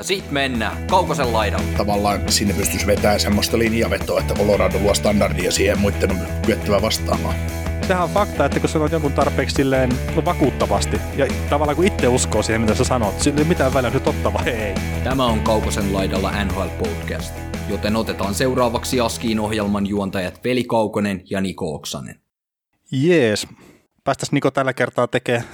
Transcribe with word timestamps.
Ja 0.00 0.04
sit 0.04 0.30
mennään 0.30 0.86
Kaukosen 0.86 1.32
laidalla. 1.32 1.66
Tavallaan 1.76 2.32
sinne 2.32 2.54
pystyisi 2.54 2.86
vetämään 2.86 3.20
semmoista 3.20 3.58
linjavetoa, 3.58 4.20
että 4.20 4.34
Colorado 4.34 4.78
luo 4.78 4.94
standardia 4.94 5.50
siihen 5.50 5.78
muiden 5.78 6.10
on 6.10 6.18
kyettävä 6.46 6.82
vastaamaan. 6.82 7.34
Sehän 7.86 8.04
on 8.04 8.10
fakta, 8.10 8.44
että 8.44 8.60
kun 8.60 8.68
sanot 8.68 8.92
jonkun 8.92 9.12
tarpeeksi 9.12 9.56
silleen 9.56 9.90
vakuuttavasti 10.24 11.00
ja 11.16 11.26
tavallaan 11.50 11.76
kun 11.76 11.86
itse 11.86 12.08
uskoo 12.08 12.42
siihen, 12.42 12.60
mitä 12.60 12.74
sä 12.74 12.84
sanot, 12.84 13.20
sillä 13.20 13.38
ei 13.38 13.44
mitään 13.44 13.74
väliä, 13.74 13.90
se 13.90 14.00
totta 14.00 14.32
vai 14.32 14.48
ei. 14.48 14.74
Tämä 15.04 15.26
on 15.26 15.40
Kaukosen 15.40 15.92
laidalla 15.94 16.44
NHL 16.44 16.68
Podcast, 16.78 17.34
joten 17.68 17.96
otetaan 17.96 18.34
seuraavaksi 18.34 19.00
Askiin 19.00 19.40
ohjelman 19.40 19.86
juontajat 19.86 20.44
Veli 20.44 20.64
Kaukonen 20.64 21.22
ja 21.30 21.40
Niko 21.40 21.74
Oksanen. 21.74 22.20
Jees. 22.92 23.46
Päästäisiin 24.04 24.34
Niko 24.34 24.50
tällä 24.50 24.72
kertaa 24.72 25.06
tekemään 25.06 25.44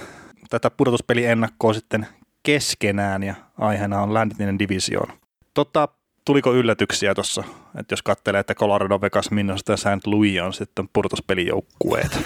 tätä 0.49 0.69
pudotuspeli 0.69 1.25
ennakkoa 1.25 1.73
sitten 1.73 2.07
keskenään 2.43 3.23
ja 3.23 3.35
aiheena 3.57 4.01
on 4.01 4.13
läntinen 4.13 4.59
divisioon. 4.59 5.07
Totta, 5.53 5.87
tuliko 6.25 6.53
yllätyksiä 6.53 7.15
tuossa, 7.15 7.43
että 7.79 7.93
jos 7.93 8.03
katselee, 8.03 8.39
että 8.39 8.55
Colorado, 8.55 9.01
Vegas, 9.01 9.31
Minnesota 9.31 9.71
ja 9.71 9.77
St. 9.77 10.05
Louis 10.07 10.41
on 10.41 10.53
sitten 10.53 10.89
pudotuspelijoukkueet? 10.93 12.19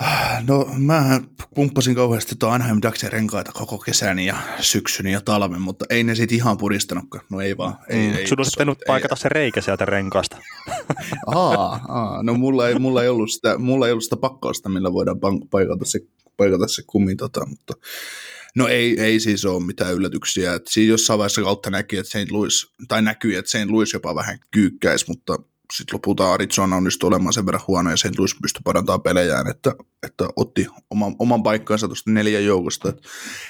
No 0.48 0.68
mä 0.78 1.20
pumppasin 1.54 1.94
kauheasti 1.94 2.34
tuon 2.38 2.52
Anaheim 2.52 2.78
Ducksin 2.82 3.12
renkaita 3.12 3.52
koko 3.52 3.78
kesän 3.78 4.18
ja 4.18 4.36
syksyn 4.60 5.06
ja 5.06 5.20
talven, 5.20 5.62
mutta 5.62 5.84
ei 5.90 6.04
ne 6.04 6.14
sit 6.14 6.32
ihan 6.32 6.58
puristanutkaan. 6.58 7.24
No 7.30 7.40
ei 7.40 7.56
vaan. 7.56 7.78
Ei, 7.88 8.08
mm, 8.08 8.16
ei, 8.16 8.26
Sun 8.26 8.40
olisi 8.40 8.50
pitänyt 8.50 8.78
paikata 8.86 9.16
se 9.16 9.28
reikä 9.28 9.60
sieltä 9.60 9.84
renkaasta. 9.84 10.36
aa, 11.26 11.80
aa, 11.88 12.22
no 12.22 12.34
mulla 12.34 12.68
ei, 12.68 12.78
mulla, 12.78 13.02
ei 13.02 13.08
ollut 13.08 13.30
sitä, 13.30 13.58
mulla 13.58 13.86
ei 13.86 13.92
ollut 13.92 14.04
sitä 14.04 14.16
pakkausta, 14.16 14.68
millä 14.68 14.92
voidaan 14.92 15.18
paikata 15.50 15.84
se, 15.84 16.00
paikata 16.36 16.68
se 16.68 16.82
kummi, 16.86 17.16
tota, 17.16 17.46
mutta 17.46 17.74
No 18.56 18.68
ei, 18.68 19.00
ei 19.00 19.20
siis 19.20 19.44
ole 19.44 19.64
mitään 19.64 19.94
yllätyksiä. 19.94 20.54
Et 20.54 20.66
siinä 20.66 20.90
jossain 20.90 21.18
vaiheessa 21.18 21.42
kautta 21.42 21.70
näki, 21.70 21.96
että 21.96 22.10
St. 22.10 22.30
Louis, 22.30 22.66
tai 22.88 23.02
näkyi, 23.02 23.34
että 23.34 23.50
St. 23.50 23.70
Louis 23.70 23.92
jopa 23.92 24.14
vähän 24.14 24.38
kyykkäisi, 24.50 25.04
mutta 25.08 25.38
sitten 25.72 25.94
lopulta 25.94 26.32
Arizona 26.32 26.76
onnistui 26.76 27.08
olemaan 27.08 27.32
sen 27.32 27.46
verran 27.46 27.64
huono 27.68 27.90
ja 27.90 27.96
St. 27.96 28.18
Louis 28.18 28.36
pystyi 28.42 28.60
parantamaan 28.64 29.02
pelejään, 29.02 29.46
että, 29.46 29.74
että 30.02 30.28
otti 30.36 30.66
oman, 30.90 31.16
oman 31.18 31.42
paikkansa 31.42 31.88
tuosta 31.88 32.10
neljän 32.10 32.44
joukosta. 32.44 32.88
Et 32.88 32.98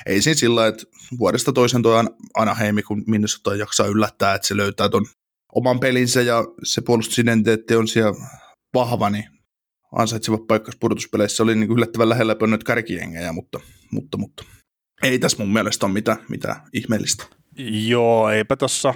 ei 0.06 0.22
siinä 0.22 0.38
sillä 0.38 0.66
että 0.66 0.84
vuodesta 1.18 1.52
toisen 1.52 1.82
tuo 1.82 2.04
Anaheimi, 2.34 2.82
kun 2.82 3.04
Minnesota 3.06 3.56
jaksaa 3.56 3.86
yllättää, 3.86 4.34
että 4.34 4.48
se 4.48 4.56
löytää 4.56 4.88
ton 4.88 5.06
oman 5.54 5.80
pelinsä 5.80 6.22
ja 6.22 6.44
se 6.62 6.80
puolustusidentiteetti 6.80 7.74
on 7.74 7.88
siellä 7.88 8.14
vahva, 8.74 9.10
niin 9.10 9.24
ansaitsevat 9.92 10.46
paikkas 10.46 10.76
pudotuspeleissä 10.80 11.42
oli 11.42 11.54
niin 11.54 11.72
yllättävän 11.72 12.08
lähellä 12.08 12.36
nyt 12.46 12.64
kärkijengejä, 12.64 13.32
mutta, 13.32 13.60
mutta, 13.92 14.18
mutta 14.18 14.44
ei 15.02 15.18
tässä 15.18 15.38
mun 15.38 15.52
mielestä 15.52 15.86
ole 15.86 15.92
mitään, 15.92 16.18
mitään 16.28 16.56
ihmeellistä. 16.72 17.24
Joo, 17.86 18.30
eipä 18.30 18.56
tossa. 18.56 18.94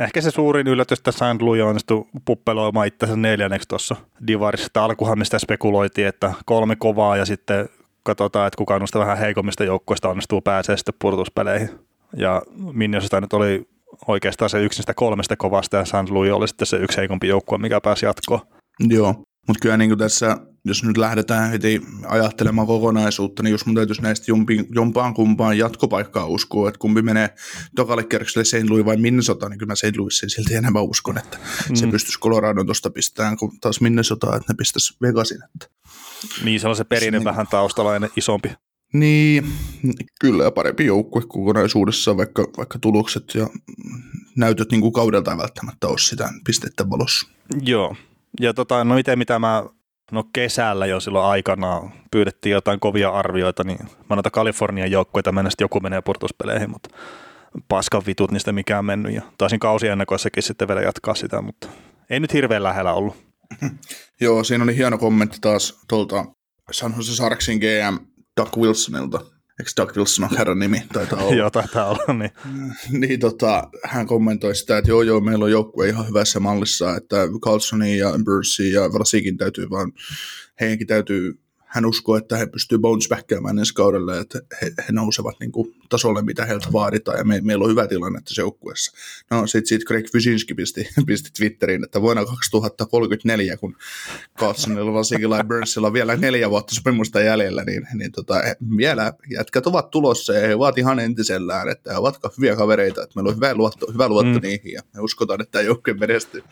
Ehkä 0.00 0.20
se 0.20 0.30
suurin 0.30 0.66
yllätys, 0.66 0.98
että 0.98 1.12
St. 1.12 1.40
Louis 1.40 1.62
onnistui 1.62 2.04
puppeloimaan 2.24 2.86
itsensä 2.86 3.16
neljänneksi 3.16 3.68
tuossa 3.68 3.96
Divarissa. 4.26 4.68
Alkuhan 4.74 5.18
mistä 5.18 5.38
spekuloitiin, 5.38 6.06
että 6.06 6.32
kolme 6.46 6.76
kovaa 6.76 7.16
ja 7.16 7.24
sitten 7.24 7.68
katsotaan, 8.02 8.46
että 8.46 8.58
kuka 8.58 8.78
noista 8.78 8.98
vähän 8.98 9.18
heikommista 9.18 9.64
joukkoista 9.64 10.08
onnistuu 10.08 10.40
pääsee 10.40 10.76
sitten 10.76 10.94
pudotuspeleihin. 10.98 11.70
Ja 12.16 12.42
Minnesota 12.72 13.20
nyt 13.20 13.32
oli 13.32 13.68
oikeastaan 14.06 14.50
se 14.50 14.64
yksi 14.64 14.78
niistä 14.78 14.94
kolmesta 14.94 15.36
kovasta 15.36 15.76
ja. 15.76 15.84
Louis 16.10 16.32
oli 16.32 16.48
sitten 16.48 16.66
se 16.66 16.76
yksi 16.76 16.96
heikompi 16.96 17.28
joukkue, 17.28 17.58
mikä 17.58 17.80
pääsi 17.80 18.06
jatkoon. 18.06 18.40
Joo, 18.80 19.12
mutta 19.46 19.60
kyllä 19.62 19.76
niin 19.76 19.90
kuin 19.90 19.98
tässä 19.98 20.36
jos 20.68 20.84
nyt 20.84 20.96
lähdetään 20.96 21.50
heti 21.50 21.82
ajattelemaan 22.06 22.66
kokonaisuutta, 22.66 23.42
niin 23.42 23.52
jos 23.52 23.66
mun 23.66 23.74
täytyisi 23.74 24.02
näistä 24.02 24.24
jompi, 24.28 24.66
jompaan 24.70 25.14
kumpaan 25.14 25.58
jatkopaikkaa 25.58 26.26
uskoa, 26.26 26.68
että 26.68 26.78
kumpi 26.78 27.02
menee 27.02 27.34
tokalle 27.76 28.04
kerrokselle 28.04 28.44
St. 28.44 28.70
Louis 28.70 28.84
vai 28.84 28.96
Minnesota, 28.96 29.48
niin 29.48 29.58
kyllä 29.58 29.70
mä 29.70 29.74
St. 29.74 29.96
Louisin 29.96 30.30
silti 30.30 30.54
enemmän 30.54 30.82
uskon, 30.82 31.18
että 31.18 31.38
mm. 31.68 31.76
se 31.76 31.86
pystyisi 31.86 32.20
Colorado 32.20 32.64
tuosta 32.64 32.90
pistämään, 32.90 33.36
kun 33.36 33.60
taas 33.60 33.80
Minnesota, 33.80 34.36
että 34.36 34.52
ne 34.52 34.56
pistäisi 34.56 34.96
Vegasin. 35.02 35.38
Että. 35.44 35.78
Niin, 36.44 36.60
se 36.60 36.68
on 36.68 36.76
se 36.76 36.84
perinne 36.84 37.18
niin, 37.18 37.24
vähän 37.24 37.46
taustalainen 37.46 38.10
isompi. 38.16 38.50
Niin, 38.92 39.52
kyllä 40.20 40.44
ja 40.44 40.50
parempi 40.50 40.86
joukkue 40.86 41.22
kokonaisuudessaan, 41.22 42.16
vaikka, 42.16 42.46
vaikka 42.56 42.78
tulokset 42.78 43.34
ja 43.34 43.46
näytöt 44.36 44.70
niin 44.70 44.80
kuin 44.80 44.92
kaudelta 44.92 45.30
ei 45.30 45.38
välttämättä 45.38 45.88
ole 45.88 45.98
sitä 45.98 46.28
pistettä 46.46 46.90
valossa. 46.90 47.28
Joo, 47.62 47.96
ja 48.40 48.54
tota, 48.54 48.84
no 48.84 48.96
itse 48.96 49.16
mitä 49.16 49.38
mä 49.38 49.64
No 50.12 50.24
kesällä 50.32 50.86
jo 50.86 51.00
silloin 51.00 51.26
aikanaan 51.26 51.92
pyydettiin 52.10 52.52
jotain 52.52 52.80
kovia 52.80 53.10
arvioita, 53.10 53.64
niin 53.64 53.78
mä 54.10 54.16
noita 54.16 54.30
Kalifornian 54.30 54.90
joukkoita 54.90 55.32
mennä 55.32 55.50
joku 55.60 55.80
menee 55.80 56.02
purtuspeleihin, 56.02 56.70
mutta 56.70 56.90
paskan 57.68 58.02
vitut 58.06 58.30
niistä 58.30 58.52
mikään 58.52 58.84
mennyt 58.84 59.14
ja 59.14 59.22
taisin 59.38 59.58
kausiennakoissakin 59.58 60.42
sitten 60.42 60.68
vielä 60.68 60.80
jatkaa 60.82 61.14
sitä, 61.14 61.42
mutta 61.42 61.68
ei 62.10 62.20
nyt 62.20 62.32
hirveän 62.32 62.62
lähellä 62.62 62.92
ollut. 62.92 63.16
Joo, 64.20 64.44
siinä 64.44 64.64
oli 64.64 64.76
hieno 64.76 64.98
kommentti 64.98 65.38
taas 65.40 65.80
tuolta 65.88 66.24
San 66.72 66.94
Jose 66.96 67.16
Sarksin 67.16 67.58
GM 67.58 67.98
Doug 68.36 68.56
Wilsonilta, 68.56 69.20
Eikö 69.58 69.70
Doug 69.76 69.96
Wilson 69.96 70.24
on 70.24 70.38
herran 70.38 70.58
nimi? 70.58 70.82
Taitaa 70.92 71.22
olla. 71.22 71.34
joo, 71.40 71.50
taitaa 71.50 71.88
olla, 71.88 72.12
niin. 72.12 72.30
niin 73.00 73.20
tota, 73.20 73.68
hän 73.84 74.06
kommentoi 74.06 74.54
sitä, 74.54 74.78
että 74.78 74.90
joo 74.90 75.02
joo, 75.02 75.20
meillä 75.20 75.44
on 75.44 75.50
joukkue 75.50 75.88
ihan 75.88 76.08
hyvässä 76.08 76.40
mallissa, 76.40 76.96
että 76.96 77.16
Carlsonin 77.44 77.98
ja 77.98 78.12
Bursi 78.24 78.72
ja 78.72 78.92
Vlasikin 78.92 79.36
täytyy 79.36 79.70
vaan, 79.70 79.92
heidänkin 80.60 80.86
täytyy 80.86 81.40
hän 81.68 81.86
uskoo, 81.86 82.16
että 82.16 82.36
he 82.36 82.46
pystyvät 82.46 82.80
bounce 82.80 83.08
backkäämään 83.08 83.58
ensi 83.58 83.74
kaudelle, 83.74 84.18
että 84.18 84.40
he, 84.62 84.72
he 84.88 84.92
nousevat 84.92 85.36
niin 85.40 85.52
kuin 85.52 85.74
tasolle, 85.88 86.22
mitä 86.22 86.44
heiltä 86.44 86.68
vaaditaan, 86.72 87.18
ja 87.18 87.24
me, 87.24 87.40
meillä 87.40 87.64
on 87.64 87.70
hyvä 87.70 87.86
tilanne 87.86 88.20
tässä 88.20 88.42
joukkueessa. 88.42 88.92
No 89.30 89.46
sitten 89.46 89.66
sit 89.66 89.84
Greg 89.84 90.06
Wyszynski 90.14 90.54
pisti, 90.54 90.88
pisti 91.06 91.30
Twitteriin, 91.38 91.84
että 91.84 92.02
vuonna 92.02 92.24
2034, 92.24 93.56
kun 93.56 93.76
Carlsonilla, 94.38 94.92
Vasikilla 94.92 95.36
ja 95.36 95.44
Burnsilla 95.44 95.86
on 95.86 95.92
vielä 95.92 96.16
neljä 96.16 96.50
vuotta 96.50 96.74
sopimusta 96.74 97.20
jäljellä, 97.20 97.64
niin, 97.64 97.86
niin 97.94 98.12
tota, 98.12 98.34
vielä 98.76 99.12
jätkät 99.30 99.66
ovat 99.66 99.90
tulossa, 99.90 100.32
ja 100.32 100.48
he 100.48 100.54
ovat 100.54 100.78
ihan 100.78 100.98
entisellään, 100.98 101.68
että 101.68 101.92
he 101.92 101.98
ovat 101.98 102.18
hyviä 102.36 102.56
kavereita, 102.56 103.02
että 103.02 103.12
meillä 103.16 103.28
on 103.28 103.36
hyvä 103.36 103.54
luotto, 103.54 103.92
hyvä 103.92 104.08
luotto 104.08 104.38
mm. 104.38 104.42
niihin, 104.42 104.72
ja 104.72 104.82
me 104.94 105.00
uskotaan, 105.00 105.40
että 105.40 105.52
tämä 105.52 105.62
joukkue 105.62 105.94
menestyy. 105.94 106.42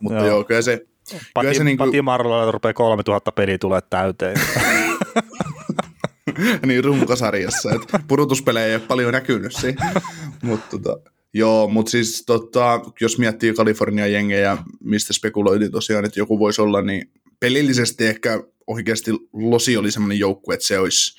Mutta 0.00 0.18
joo, 0.18 0.26
joo 0.26 0.44
kyllä 0.44 0.62
se, 0.62 0.86
Pati, 1.34 1.54
se 1.54 1.64
niin 1.64 1.76
kuin... 1.76 1.88
Pati 1.88 2.02
Marlolla 2.02 2.50
rupeaa 2.50 2.74
3000 2.74 3.32
peliä 3.32 3.58
tulee 3.58 3.80
täyteen. 3.90 4.40
niin 6.66 6.84
runkosarjassa, 6.84 7.74
että 7.74 8.00
pudotuspelejä 8.08 8.66
ei 8.66 8.74
ole 8.74 8.82
paljon 8.88 9.12
näkynyt 9.12 9.52
siinä. 9.52 9.92
mutta 10.42 10.78
tota, 10.78 11.10
joo, 11.34 11.68
mutta 11.68 11.90
siis 11.90 12.22
tota, 12.26 12.80
jos 13.00 13.18
miettii 13.18 13.54
Kalifornian 13.54 14.12
jengejä, 14.12 14.58
mistä 14.80 15.12
spekuloitiin 15.12 15.72
tosiaan, 15.72 16.04
että 16.04 16.20
joku 16.20 16.38
voisi 16.38 16.62
olla, 16.62 16.82
niin 16.82 17.10
pelillisesti 17.40 18.06
ehkä 18.06 18.40
oikeasti 18.66 19.10
Losi 19.32 19.76
oli 19.76 19.90
semmoinen 19.90 20.18
joukkue, 20.18 20.54
että 20.54 20.66
se 20.66 20.78
olisi 20.78 21.16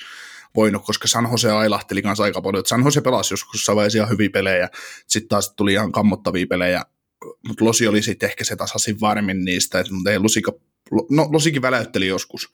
voinut, 0.56 0.86
koska 0.86 1.08
San 1.08 1.28
Jose 1.32 1.52
ailahteli 1.52 2.02
kanssa 2.02 2.24
aika 2.24 2.42
paljon. 2.42 2.66
San 2.66 2.84
Jose 2.84 3.02
pelasi 3.02 3.34
joskus 3.34 3.68
vaiheessa 3.68 3.98
ihan 3.98 4.10
hyviä 4.10 4.30
pelejä, 4.30 4.70
sitten 5.08 5.30
taas 5.30 5.54
tuli 5.56 5.74
ihan 5.74 5.92
kammottavia 5.92 6.48
pelejä, 6.48 6.82
mutta 7.48 7.66
Losi 7.66 7.88
oli 7.88 8.02
sitten 8.02 8.30
ehkä 8.30 8.44
se 8.44 8.56
tasasin 8.56 9.00
varmin 9.02 9.46
niistä, 9.46 9.80
että 9.80 9.94
mutta 9.94 10.12
ei 10.12 10.20
Losika, 10.20 10.52
no 11.10 11.28
Losikin 11.32 11.62
väläytteli 11.62 12.08
joskus, 12.08 12.50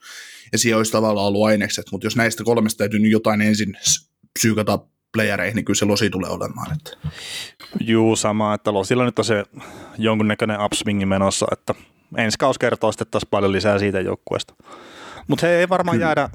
ja 0.52 0.58
siellä 0.58 0.78
olisi 0.78 0.92
tavallaan 0.92 1.26
ollut 1.26 1.46
ainekset, 1.46 1.86
mutta 1.92 2.06
jos 2.06 2.16
näistä 2.16 2.44
kolmesta 2.44 2.78
täytyy 2.78 3.00
nyt 3.00 3.12
jotain 3.12 3.40
ensin 3.40 3.76
psyykata 4.38 4.78
playereihin, 5.12 5.56
niin 5.56 5.64
kyllä 5.64 5.78
se 5.78 5.84
Losi 5.84 6.10
tulee 6.10 6.30
olemaan. 6.30 6.72
Että. 6.72 7.08
Juu, 7.80 8.16
sama, 8.16 8.54
että 8.54 8.72
Losilla 8.72 9.04
nyt 9.04 9.18
on 9.18 9.24
se 9.24 9.44
jonkunnäköinen 9.98 10.60
upswingi 10.64 11.06
menossa, 11.06 11.46
että 11.52 11.74
ensi 12.16 12.38
kaus 12.38 12.58
kertoo 12.58 12.92
sitten 12.92 13.06
taas 13.10 13.26
paljon 13.30 13.52
lisää 13.52 13.78
siitä 13.78 14.00
joukkueesta. 14.00 14.54
Mutta 15.28 15.46
he 15.46 15.52
ei 15.52 15.68
varmaan 15.68 15.96
kyllä. 15.96 16.06
jäädä 16.06 16.28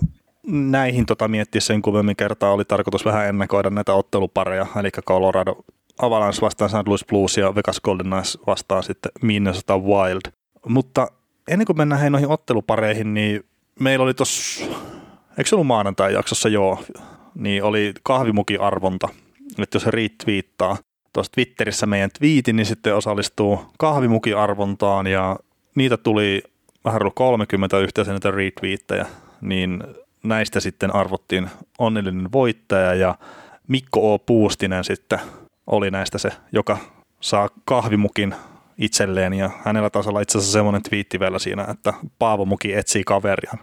näihin 0.48 1.06
tota 1.06 1.28
miettiä 1.28 1.62
sen 1.62 1.82
kuvemmin 1.82 2.16
kertaa. 2.16 2.52
Oli 2.52 2.66
tarkoitus 2.66 3.06
vähän 3.06 3.28
ennakoida 3.28 3.70
näitä 3.70 3.94
ottelupareja, 3.94 4.68
eli 4.80 4.90
Colorado 4.92 5.66
Avalanche 6.02 6.42
vastaan 6.42 6.70
St. 6.70 6.88
Louis 6.88 7.06
Blues 7.06 7.38
ja 7.38 7.56
Vegas 7.56 7.82
Golden 7.82 8.06
Knights 8.06 8.38
vastaan 8.48 8.84
sitten 8.84 9.12
Minnesota 9.22 9.78
Wild. 9.78 10.32
Mutta 10.68 11.08
ennen 11.48 11.66
kuin 11.66 11.78
mennään 11.78 12.02
hei 12.02 12.10
noihin 12.10 12.30
ottelupareihin, 12.30 13.14
niin 13.14 13.46
meillä 13.80 14.04
oli 14.04 14.14
tuossa, 14.14 14.66
eikö 15.38 15.46
se 15.46 15.56
ollut 15.56 15.68
maanantai-jaksossa 15.68 16.50
joo, 16.50 16.84
niin 17.36 17.64
oli 17.64 17.94
kahvimukiarvonta, 18.04 19.10
että 19.60 19.76
jos 19.76 19.86
retweettaa 19.86 20.78
tuossa 21.14 21.32
Twitterissä 21.32 21.86
meidän 21.86 22.10
twiitin, 22.20 22.56
niin 22.56 22.66
sitten 22.66 22.96
osallistuu 22.96 23.60
kahvimukiarvontaan 23.78 25.08
ja 25.08 25.40
niitä 25.76 25.98
tuli 25.98 26.44
vähän 26.86 27.02
30 27.16 27.80
yhteensä 27.80 28.14
niitä 28.14 28.32
retweettejä, 28.32 29.06
niin 29.42 29.84
näistä 30.24 30.60
sitten 30.60 30.96
arvottiin 30.96 31.50
onnellinen 31.80 32.32
voittaja 32.32 32.94
ja 32.94 33.16
Mikko 33.68 34.14
O. 34.14 34.20
Puustinen 34.20 34.84
sitten 34.84 35.20
oli 35.68 35.92
näistä 35.92 36.18
se, 36.18 36.30
joka 36.52 36.78
saa 37.22 37.50
kahvimukin 37.66 38.36
itselleen 38.78 39.34
ja 39.34 39.50
hänellä 39.66 39.90
taisi 39.90 40.10
olla 40.10 40.22
itse 40.22 40.38
asiassa 40.38 40.54
semmoinen 40.54 40.84
twiitti 40.84 41.20
vielä 41.20 41.40
siinä, 41.40 41.66
että 41.70 41.94
Paavo 42.20 42.46
Muki 42.46 42.74
etsii 42.74 43.04
kaveria. 43.04 43.54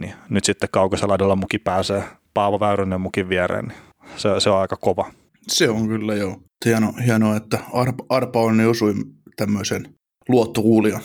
Niin 0.00 0.14
nyt 0.28 0.44
sitten 0.44 0.68
kaukosalaidalla 0.72 1.36
muki 1.36 1.58
pääsee 1.58 2.04
Paavo 2.34 2.60
Väyrynen 2.60 3.00
mukin 3.00 3.28
viereen, 3.28 3.64
niin 3.64 3.78
se, 4.16 4.28
se 4.38 4.50
on 4.50 4.58
aika 4.58 4.76
kova. 4.76 5.12
Se 5.48 5.68
on 5.68 5.88
kyllä 5.88 6.14
joo. 6.14 6.40
Hieno, 6.64 6.92
hienoa, 7.06 7.36
että 7.36 7.58
Arpa, 7.72 8.04
Arpa 8.08 8.40
onni 8.40 8.66
osui 8.66 8.94
tämmöisen 9.36 9.94
luottokuulijan. 10.28 11.02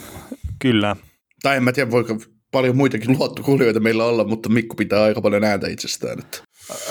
Kyllä. 0.60 0.96
Tai 1.42 1.58
en 1.58 1.64
mä 1.64 1.72
tiedä, 1.72 1.92
voiko 1.92 2.18
paljon 2.52 2.78
muitakin 2.78 3.18
luottokuulijoita 3.18 3.80
meillä 3.80 4.06
olla, 4.06 4.24
mutta 4.24 4.50
Mikko 4.50 4.76
pitää 4.76 5.04
aika 5.04 5.22
paljon 5.22 5.44
ääntä 5.44 5.68
itsestään. 5.68 6.20
Että 6.20 6.38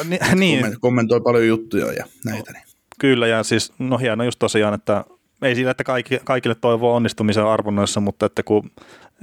Ni, 0.05 0.19
niin, 0.35 0.81
kommentoi 0.81 1.21
paljon 1.21 1.47
juttuja 1.47 1.93
ja 1.93 2.05
näitä. 2.25 2.53
Niin. 2.53 2.66
Kyllä 3.01 3.27
ja 3.27 3.43
siis 3.43 3.73
no 3.79 3.99
hieno 3.99 4.25
just 4.25 4.39
tosiaan, 4.39 4.75
että 4.75 5.05
ei 5.43 5.55
sillä, 5.55 5.71
että 5.71 5.85
kaikki, 5.85 6.19
kaikille 6.25 6.55
toivoo 6.55 6.95
onnistumisen 6.95 7.47
arvonnoissa, 7.47 8.01
mutta 8.01 8.27
että 8.27 8.43
kun 8.43 8.71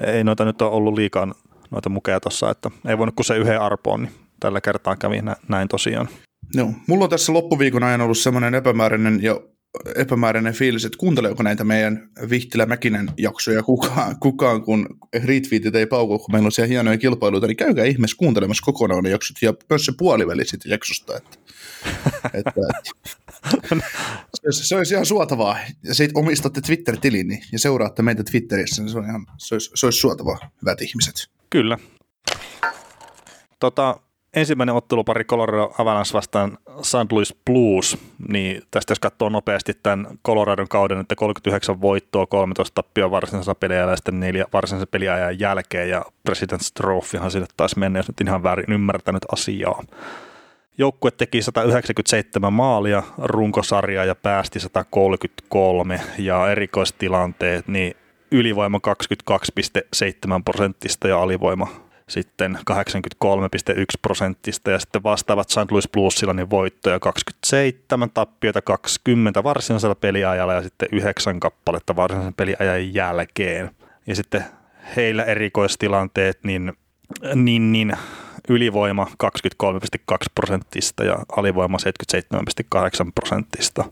ei 0.05 0.23
noita 0.23 0.45
nyt 0.45 0.61
ole 0.61 0.71
ollut 0.71 0.93
liikaa 0.93 1.27
noita 1.71 1.89
mukeja 1.89 2.19
tuossa, 2.19 2.49
että 2.49 2.71
ei 2.87 2.97
voinut 2.97 3.15
kuin 3.15 3.25
se 3.25 3.37
yhden 3.37 3.61
arpoon, 3.61 4.01
niin 4.03 4.13
tällä 4.39 4.61
kertaa 4.61 4.95
kävi 4.95 5.21
nä- 5.21 5.35
näin 5.47 5.67
tosiaan. 5.67 6.09
Joo. 6.53 6.73
Mulla 6.87 7.03
on 7.03 7.09
tässä 7.09 7.33
loppuviikon 7.33 7.83
ajan 7.83 8.01
ollut 8.01 8.17
semmoinen 8.17 8.55
epämääräinen 8.55 9.23
ja 9.23 9.39
epämääräinen 9.95 10.53
fiilis, 10.53 10.85
että 10.85 10.97
kuunteleeko 10.97 11.43
näitä 11.43 11.63
meidän 11.63 12.09
Vihtilä 12.29 12.65
Mäkinen 12.65 13.09
jaksoja 13.17 13.63
kukaan, 13.63 14.19
kukaan 14.19 14.63
kun 14.63 14.97
retweetit 15.25 15.75
ei 15.75 15.85
pauku, 15.85 16.19
kun 16.19 16.31
meillä 16.31 16.45
on 16.45 16.51
siellä 16.51 16.67
hienoja 16.67 16.97
kilpailuita, 16.97 17.47
niin 17.47 17.57
käykää 17.57 17.85
ihmeessä 17.85 18.17
kuuntelemassa 18.17 18.63
kokonaan 18.65 19.03
ne 19.03 19.09
jaksot 19.09 19.37
ja 19.41 19.53
myös 19.69 19.85
se 19.85 19.93
puoliväli 19.97 20.45
siitä 20.45 20.69
jaksosta. 20.69 21.17
Että, 21.17 21.37
että, 22.33 22.39
että. 22.39 23.22
Se, 24.34 24.63
se 24.63 24.75
olisi 24.75 24.94
ihan 24.94 25.06
suotavaa. 25.06 25.57
Ja 25.84 25.95
sitten 25.95 26.18
omistatte 26.18 26.62
Twitter-tilin 26.62 27.28
niin, 27.28 27.44
ja 27.51 27.60
seuraatte 27.60 28.01
meitä 28.01 28.24
Twitterissä, 28.24 28.81
niin 28.81 28.92
se, 28.92 28.98
on 28.98 29.06
ihan, 29.06 29.25
se, 29.38 29.56
olisi, 29.56 29.72
se 29.75 29.86
olisi 29.86 30.00
suotavaa, 30.00 30.38
hyvät 30.62 30.81
ihmiset. 30.81 31.30
Kyllä. 31.50 31.78
Tota, 33.60 34.00
ensimmäinen 34.34 34.75
ottelupari 34.75 35.24
Colorado 35.24 35.72
Avalanche 35.78 36.13
vastaan 36.13 36.57
St. 36.81 37.12
Louis 37.12 37.36
Blues, 37.45 37.98
niin 38.28 38.62
tästä 38.72 38.92
jos 38.92 39.00
katsoo 39.00 39.30
nopeasti 39.30 39.74
tämän 39.84 40.07
Coloradon 40.25 40.68
kauden, 40.68 41.00
että 41.00 41.16
39 41.16 41.81
voittoa, 41.81 42.25
13 42.25 42.75
tappia 42.75 43.12
varsinaisella 43.12 43.56
peliajalla 43.56 43.92
ja 43.92 43.98
sitten 43.98 44.19
neljä 44.19 44.45
varsinaisen 44.54 44.88
peliajan 44.92 45.40
jälkeen, 45.40 45.90
ja 45.90 46.06
President's 46.30 46.72
Trophyhan 46.74 47.31
sinne 47.31 47.48
taisi 47.57 47.80
mennä, 47.80 48.00
jos 48.00 48.07
nyt 48.07 48.22
ihan 48.22 48.44
väärin 48.44 48.72
ymmärtänyt 48.72 49.25
asiaa. 49.31 49.84
Joukkue 50.77 51.11
teki 51.11 51.41
197 51.41 52.53
maalia 52.53 53.03
runkosarjaa 53.17 54.05
ja 54.05 54.15
päästi 54.15 54.59
133 54.59 56.01
ja 56.17 56.51
erikoistilanteet, 56.51 57.67
niin 57.67 57.95
ylivoima 58.31 58.79
22,7 59.31 60.41
prosenttista 60.45 61.07
ja 61.07 61.21
alivoima 61.21 61.67
sitten 62.07 62.59
83,1 62.71 63.79
prosenttista 64.01 64.71
ja 64.71 64.79
sitten 64.79 65.03
vastaavat 65.03 65.49
St. 65.49 65.71
Louis 65.71 65.89
Bluesilla 65.89 66.33
niin 66.33 66.49
voittoja 66.49 66.99
27, 66.99 68.09
tappioita 68.13 68.61
20 68.61 69.43
varsinaisella 69.43 69.95
peliajalla 69.95 70.53
ja 70.53 70.61
sitten 70.61 70.89
9 70.91 71.39
kappaletta 71.39 71.95
varsinaisen 71.95 72.33
peliajan 72.33 72.93
jälkeen. 72.93 73.71
Ja 74.07 74.15
sitten 74.15 74.43
heillä 74.95 75.23
erikoistilanteet, 75.23 76.39
niin, 76.43 76.73
niin, 77.35 77.71
niin 77.71 77.97
ylivoima 78.50 79.07
23,2 79.24 80.18
prosenttista 80.36 81.04
ja 81.04 81.18
alivoima 81.38 81.78
77,8 83.06 83.12
prosenttista. 83.16 83.86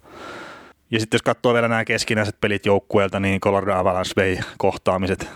Ja 0.92 1.00
sitten 1.00 1.18
jos 1.18 1.22
katsoo 1.22 1.54
vielä 1.54 1.68
nämä 1.68 1.86
keskinäiset 1.86 2.42
pelit 2.42 2.66
joukkueelta, 2.66 3.20
niin 3.20 3.40
Colorado 3.40 3.74
Avalanche 3.74 4.14
vei 4.16 4.40
kohtaamiset 4.58 5.30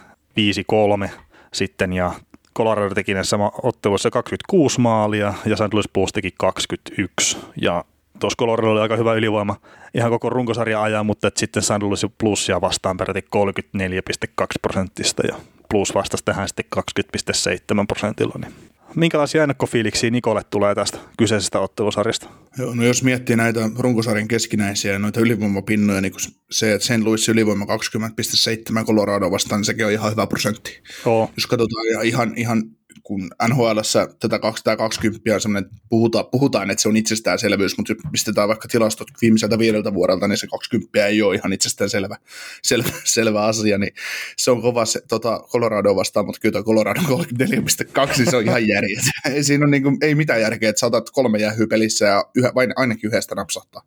5-3 1.08 1.10
sitten 1.54 1.94
ja 1.94 2.14
Colorado 2.58 2.96
teki 2.96 3.14
näissä 3.14 3.38
otteluissa 3.64 4.12
26 4.12 4.82
maalia 4.82 5.34
ja 5.46 5.56
St. 5.56 5.74
Louis 5.74 5.90
Blues 5.94 6.12
teki 6.14 6.34
21 6.38 7.38
ja 7.62 7.86
tuossa 8.20 8.38
Colorado 8.38 8.72
oli 8.72 8.82
aika 8.82 8.96
hyvä 8.96 9.14
ylivoima 9.14 9.56
ihan 9.94 10.12
koko 10.12 10.30
runkosarja 10.30 10.82
ajan, 10.82 11.06
mutta 11.06 11.32
sitten 11.36 11.64
St. 11.64 11.82
Louis 11.82 12.06
Bluesia 12.20 12.62
vastaan 12.62 12.98
peräti 12.98 13.26
34,2 13.36 14.46
prosenttista 14.62 15.28
ja 15.28 15.36
Blues 15.70 15.96
vastasi 15.96 16.26
tähän 16.26 16.48
sitten 16.48 16.66
20,7 16.76 17.86
prosentilla, 17.88 18.34
niin 18.42 18.54
minkälaisia 18.96 19.44
ennakkofiiliksiä 19.44 20.10
Nikolle 20.10 20.42
tulee 20.50 20.76
tästä 20.76 20.98
kyseisestä 21.18 21.60
ottelusarjasta? 21.60 22.30
Joo, 22.58 22.76
no 22.76 22.84
jos 22.84 23.04
miettii 23.04 23.36
näitä 23.36 23.70
runkosarjan 23.80 24.28
keskinäisiä 24.28 24.94
ja 24.94 25.00
noita 25.00 25.20
ylivoimapinnoja, 25.20 26.02
niin 26.02 26.14
se, 26.52 26.74
että 26.74 26.88
sen 26.88 27.06
Louis 27.06 27.30
ylivoima 27.30 27.66
20,7 27.66 28.86
Colorado 28.86 29.32
vastaan, 29.32 29.60
niin 29.60 29.66
sekin 29.66 29.86
on 29.86 29.92
ihan 29.92 30.12
hyvä 30.12 30.28
prosentti. 30.28 30.82
Joo. 31.06 31.32
Jos 31.38 31.48
katsotaan 31.48 32.06
ihan, 32.06 32.34
ihan 32.36 32.64
kun 33.06 33.30
NHL 33.48 33.80
tätä 34.20 34.40
220 34.40 35.34
on 35.34 35.42
semmoinen, 35.42 35.72
puhutaan, 35.90 36.26
puhutaan, 36.32 36.72
että 36.72 36.82
se 36.82 36.90
on 36.90 36.98
itsestäänselvyys, 36.98 37.78
mutta 37.78 37.94
jos 37.94 38.02
pistetään 38.12 38.48
vaikka 38.48 38.68
tilastot 38.68 39.08
viimeiseltä 39.22 39.60
viideltä 39.60 39.94
vuodelta, 39.94 40.28
niin 40.28 40.38
se 40.38 40.48
20 40.48 41.06
ei 41.06 41.22
ole 41.22 41.36
ihan 41.36 41.54
itsestäänselvä 41.54 42.18
selvä, 42.64 42.90
selvä 43.04 43.46
asia, 43.46 43.78
niin 43.78 43.94
se 44.38 44.52
on 44.52 44.62
kova 44.62 44.86
se, 44.86 45.02
tota, 45.08 45.40
Colorado 45.52 45.96
vastaan, 45.96 46.26
mutta 46.26 46.40
kyllä 46.42 46.64
Colorado 46.64 47.00
34,2, 47.00 48.30
se 48.30 48.38
on 48.38 48.44
ihan 48.44 48.68
järjet. 48.68 49.04
ei 49.34 49.44
siinä 49.44 49.66
on 49.66 49.72
niin 49.72 49.84
kuin, 49.84 49.98
ei 50.02 50.16
mitään 50.16 50.42
järkeä, 50.42 50.70
että 50.70 50.80
saatat 50.80 51.10
kolme 51.10 51.38
jäähyä 51.40 51.68
pelissä 51.68 52.06
ja 52.06 52.26
yhä, 52.36 52.52
vain, 52.56 52.74
ainakin 52.76 53.08
yhdestä 53.08 53.36
napsahtaa. 53.36 53.82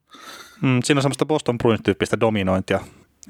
Mm, 0.63 0.81
siinä 0.85 0.99
on 0.99 1.03
semmoista 1.03 1.27
Boston 1.27 1.59
Bruins-tyyppistä 1.59 2.21
dominointia, 2.21 2.81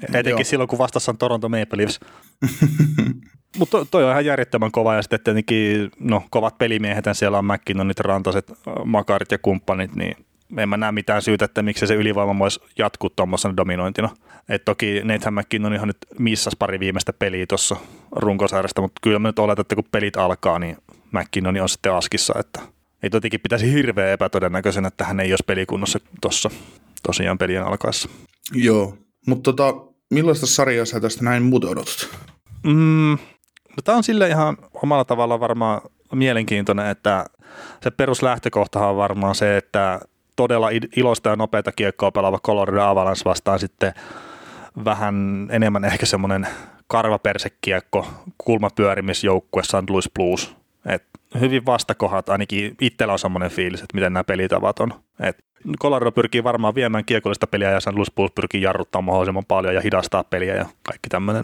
etenkin 0.03 0.29
Joo. 0.29 0.43
silloin, 0.43 0.67
kun 0.67 0.79
vastassa 0.79 1.11
on 1.11 1.17
Toronto 1.17 1.49
Maple 1.49 1.77
Leafs. 1.77 1.99
Mutta 3.57 3.71
toi, 3.71 3.85
toi 3.91 4.03
on 4.03 4.11
ihan 4.11 4.25
järjettömän 4.25 4.71
kova 4.71 4.95
ja 4.95 5.01
sitten 5.01 5.19
tietenkin 5.23 5.91
no, 5.99 6.23
kovat 6.29 6.57
pelimiehet, 6.57 7.05
siellä 7.13 7.37
on 7.37 7.45
McKinnonit, 7.45 7.99
Rantaset, 7.99 8.51
Makarit 8.85 9.31
ja 9.31 9.37
kumppanit, 9.37 9.95
niin 9.95 10.15
en 10.57 10.69
mä 10.69 10.77
näe 10.77 10.91
mitään 10.91 11.21
syytä, 11.21 11.45
että 11.45 11.61
miksi 11.61 11.87
se 11.87 11.95
ylivoima 11.95 12.39
voisi 12.39 12.59
jatkuu 12.77 13.09
tuommoisena 13.09 13.57
dominointina. 13.57 14.09
Et 14.49 14.65
toki 14.65 15.01
Nathan 15.03 15.33
McKinnon 15.33 15.73
ihan 15.73 15.87
nyt 15.87 15.97
missas 16.19 16.55
pari 16.59 16.79
viimeistä 16.79 17.13
peliä 17.13 17.45
tuossa 17.47 17.75
runkosarjasta, 18.11 18.81
mutta 18.81 18.99
kyllä 19.01 19.19
mä 19.19 19.27
nyt 19.27 19.39
oletan, 19.39 19.61
että 19.61 19.75
kun 19.75 19.83
pelit 19.91 20.17
alkaa, 20.17 20.59
niin 20.59 20.77
McKinnon 21.11 21.61
on 21.61 21.69
sitten 21.69 21.93
askissa, 21.93 22.33
että 22.39 22.59
ei 23.03 23.09
totikin 23.09 23.39
pitäisi 23.39 23.73
hirveän 23.73 24.11
epätodennäköisen, 24.11 24.85
että 24.85 25.03
hän 25.03 25.19
ei 25.19 25.31
olisi 25.31 25.43
pelikunnossa 25.47 25.99
tuossa 26.21 26.49
tosiaan 27.03 27.37
pelien 27.37 27.63
alkaessa. 27.63 28.09
Joo, 28.53 28.97
mutta 29.27 29.53
tota, 29.53 29.73
millaista 30.11 30.45
sarjaa 30.45 30.85
sä 30.85 30.99
tästä 30.99 31.23
näin 31.23 31.43
muuten 31.43 31.69
odotat? 31.69 32.09
Mm, 32.63 33.17
tämä 33.83 33.97
on 33.97 34.03
sille 34.03 34.27
ihan 34.27 34.57
omalla 34.83 35.05
tavalla 35.05 35.39
varmaan 35.39 35.81
mielenkiintoinen, 36.13 36.87
että 36.87 37.25
se 37.83 37.91
peruslähtökohtahan 37.91 38.89
on 38.89 38.97
varmaan 38.97 39.35
se, 39.35 39.57
että 39.57 39.99
todella 40.35 40.69
iloista 40.95 41.29
ja 41.29 41.35
nopeita 41.35 41.71
kiekkoa 41.71 42.11
pelaava 42.11 42.39
Colorado 42.39 42.81
Avalanche 42.81 43.25
vastaan 43.25 43.59
sitten 43.59 43.93
vähän 44.85 45.47
enemmän 45.51 45.85
ehkä 45.85 46.05
semmoinen 46.05 46.47
karvapersekiekko, 46.87 48.07
kulmapyörimisjoukkue 48.37 49.63
St. 49.63 49.89
Louis 49.89 50.09
Blues. 50.13 50.55
Et 50.85 51.03
hyvin 51.39 51.65
vastakohat, 51.65 52.29
ainakin 52.29 52.75
itsellä 52.81 53.13
on 53.13 53.19
semmoinen 53.19 53.51
fiilis, 53.51 53.81
että 53.81 53.95
miten 53.95 54.13
nämä 54.13 54.23
pelitavat 54.23 54.79
on. 54.79 54.93
Et 55.19 55.37
Colorado 55.81 56.11
pyrkii 56.11 56.43
varmaan 56.43 56.75
viemään 56.75 57.05
kiekollista 57.05 57.47
peliä 57.47 57.71
ja 57.71 57.79
St. 57.79 57.93
Louis 57.93 58.11
Blues 58.11 58.31
pyrkii 58.31 58.61
jarruttamaan 58.61 59.05
mahdollisimman 59.05 59.45
paljon 59.47 59.75
ja 59.75 59.81
hidastaa 59.81 60.23
peliä 60.23 60.55
ja 60.55 60.65
kaikki 60.83 61.09
tämmöinen. 61.09 61.43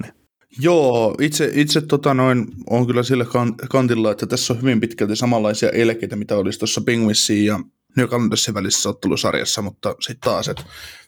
Joo, 0.60 1.16
itse, 1.22 1.52
itse 1.54 1.82
tota 1.82 2.14
noin, 2.14 2.48
on 2.70 2.88
kyllä 2.88 3.04
sillä 3.04 3.26
kantilla, 3.70 4.12
että 4.12 4.26
tässä 4.26 4.54
on 4.54 4.62
hyvin 4.62 4.80
pitkälti 4.80 5.16
samanlaisia 5.16 5.70
elkeitä, 5.70 6.16
mitä 6.16 6.38
olisi 6.38 6.60
tuossa 6.60 6.82
Penguinsin 6.82 7.46
ja 7.46 7.60
New 7.98 8.08
Calendarsin 8.08 8.54
välisessä 8.54 8.90
ottelusarjassa, 8.90 9.62
mutta 9.62 9.96
sitten 10.00 10.32
taas, 10.32 10.48
että 10.48 10.64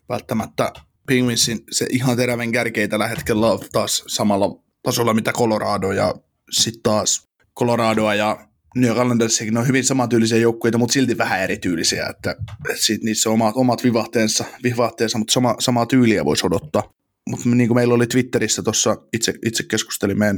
välttämättä 0.10 0.74
Penguinsin 1.08 1.64
se 1.72 1.86
ihan 1.90 2.18
terävän 2.18 2.52
kärkeitä 2.52 2.92
tällä 2.92 3.08
hetkellä 3.08 3.52
on 3.52 3.60
taas 3.72 4.04
samalla 4.08 4.64
tasolla, 4.84 5.14
mitä 5.14 5.32
Colorado 5.32 5.92
ja 5.92 6.16
sitten 6.52 6.84
taas 6.84 7.28
Coloradoa 7.60 8.16
ja 8.16 8.48
New 8.76 8.96
Calendarsikin 8.96 9.58
on 9.58 9.68
hyvin 9.68 9.84
samantyylisiä 9.84 10.38
joukkueita, 10.38 10.78
mutta 10.78 10.94
silti 10.94 11.18
vähän 11.18 11.42
erityylisiä, 11.42 12.06
että, 12.10 12.32
että 12.70 12.86
sit 12.86 13.04
niissä 13.04 13.30
on 13.30 13.34
omat, 13.34 13.56
omat 13.58 13.84
vivahteensa, 13.84 14.46
vivahteensa 14.64 15.18
mutta 15.18 15.34
sama, 15.34 15.56
samaa 15.60 15.86
tyyliä 15.86 16.26
voisi 16.26 16.48
odottaa 16.48 16.98
mutta 17.28 17.50
niin 17.50 17.68
kuin 17.68 17.76
meillä 17.76 17.94
oli 17.94 18.08
Twitterissä 18.08 18.64
tuossa, 18.64 18.98
itse, 19.14 19.34
itse 19.46 19.64
keskustelimme 19.64 20.36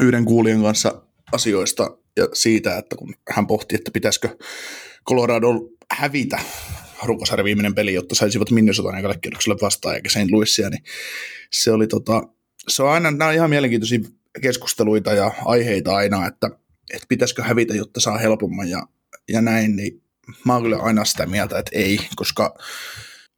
yhden 0.00 0.24
kuulijan 0.24 0.62
kanssa 0.62 1.02
asioista 1.32 1.96
ja 2.16 2.28
siitä, 2.32 2.78
että 2.78 2.96
kun 2.96 3.14
hän 3.30 3.46
pohti, 3.46 3.74
että 3.74 3.90
pitäisikö 3.90 4.36
Colorado 5.08 5.48
hävitä, 5.90 6.38
runkosarjan 7.04 7.44
viimeinen 7.44 7.74
peli, 7.74 7.94
jotta 7.94 8.14
saisivat 8.14 8.50
Minnesotan 8.50 8.98
ekalle 8.98 9.18
kierrokselle 9.20 9.58
vastaan 9.62 9.94
eikä 9.94 10.08
St. 10.08 10.30
Louisia, 10.30 10.70
niin 10.70 10.82
se 11.50 11.72
oli 11.72 11.86
tota, 11.86 12.22
se 12.68 12.82
on 12.82 12.90
aina, 12.90 13.10
nämä 13.10 13.28
on 13.28 13.34
ihan 13.34 13.50
mielenkiintoisia 13.50 14.00
keskusteluita 14.42 15.12
ja 15.12 15.30
aiheita 15.44 15.94
aina, 15.94 16.26
että, 16.26 16.50
että 16.94 17.06
pitäisikö 17.08 17.42
hävitä, 17.42 17.74
jotta 17.74 18.00
saa 18.00 18.18
helpomman 18.18 18.68
ja, 18.68 18.86
ja 19.28 19.42
näin, 19.42 19.76
niin 19.76 20.02
mä 20.44 20.52
oon 20.52 20.62
kyllä 20.62 20.78
aina 20.78 21.04
sitä 21.04 21.26
mieltä, 21.26 21.58
että 21.58 21.70
ei, 21.74 21.98
koska 22.16 22.58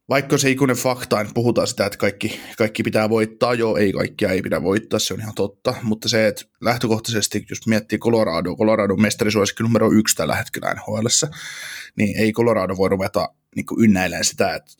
vaikka 0.09 0.37
se 0.37 0.49
ikuinen 0.49 0.75
fakta, 0.75 1.21
että 1.21 1.33
puhutaan 1.33 1.67
sitä, 1.67 1.85
että 1.85 1.97
kaikki, 1.97 2.39
kaikki 2.57 2.83
pitää 2.83 3.09
voittaa, 3.09 3.53
joo, 3.53 3.77
ei 3.77 3.93
kaikkia 3.93 4.31
ei 4.31 4.41
pidä 4.41 4.63
voittaa, 4.63 4.99
se 4.99 5.13
on 5.13 5.19
ihan 5.19 5.35
totta, 5.35 5.73
mutta 5.83 6.09
se, 6.09 6.27
että 6.27 6.45
lähtökohtaisesti, 6.61 7.45
jos 7.49 7.67
miettii 7.67 7.99
Colorado, 7.99 8.55
Colorado 8.55 8.95
mestarisuosikki 8.95 9.63
numero 9.63 9.91
yksi 9.91 10.15
tällä 10.15 10.35
hetkellä 10.35 10.73
nhl 10.73 11.07
niin 11.95 12.17
ei 12.17 12.33
Colorado 12.33 12.77
voi 12.77 12.89
ruveta 12.89 13.29
niin 13.55 13.65
ynnäilemään 13.79 14.25
sitä, 14.25 14.55
että, 14.55 14.71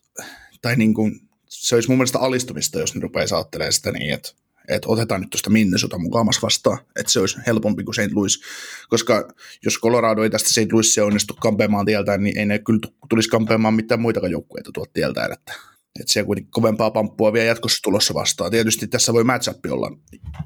tai 0.62 0.76
niin 0.76 0.94
kuin, 0.94 1.20
se 1.50 1.76
olisi 1.76 1.90
mun 1.90 1.98
mielestä 1.98 2.20
alistumista, 2.20 2.80
jos 2.80 2.96
ne 2.96 3.02
rupeaa 3.02 3.26
ajattelemaan 3.32 3.74
sitä 3.74 3.92
niin, 3.92 4.14
että 4.14 4.32
että 4.68 4.90
otetaan 4.90 5.22
nyt 5.22 5.30
tuosta 5.30 5.50
Minnesota 5.50 5.98
mukaamassa 5.98 6.42
vastaan, 6.42 6.78
että 7.00 7.12
se 7.12 7.20
olisi 7.20 7.38
helpompi 7.48 7.84
kuin 7.84 7.96
St. 7.96 8.14
Louis, 8.14 8.42
koska 8.90 9.28
jos 9.66 9.80
Colorado 9.80 10.24
ei 10.24 10.30
tästä 10.30 10.50
St. 10.50 10.72
Louisia 10.72 11.06
onnistu 11.06 11.34
kampeamaan 11.40 11.86
tieltään, 11.86 12.24
niin 12.24 12.38
ei 12.38 12.46
ne 12.46 12.60
kyllä 12.60 12.80
tulisi 13.10 13.30
kampeamaan 13.30 13.74
mitään 13.74 14.02
muitakaan 14.02 14.32
joukkueita 14.32 14.72
tuolta 14.74 14.92
tieltään, 14.94 15.34
että, 15.34 15.54
että 16.00 16.14
se 16.14 16.24
kuitenkin 16.24 16.52
kovempaa 16.52 16.92
pamppua 16.92 17.34
vielä 17.34 17.48
jatkossa 17.48 17.82
tulossa 17.84 18.14
vastaan. 18.14 18.52
Tietysti 18.52 18.88
tässä 18.88 19.14
voi 19.14 19.24
matchup 19.24 19.66
olla 19.70 19.92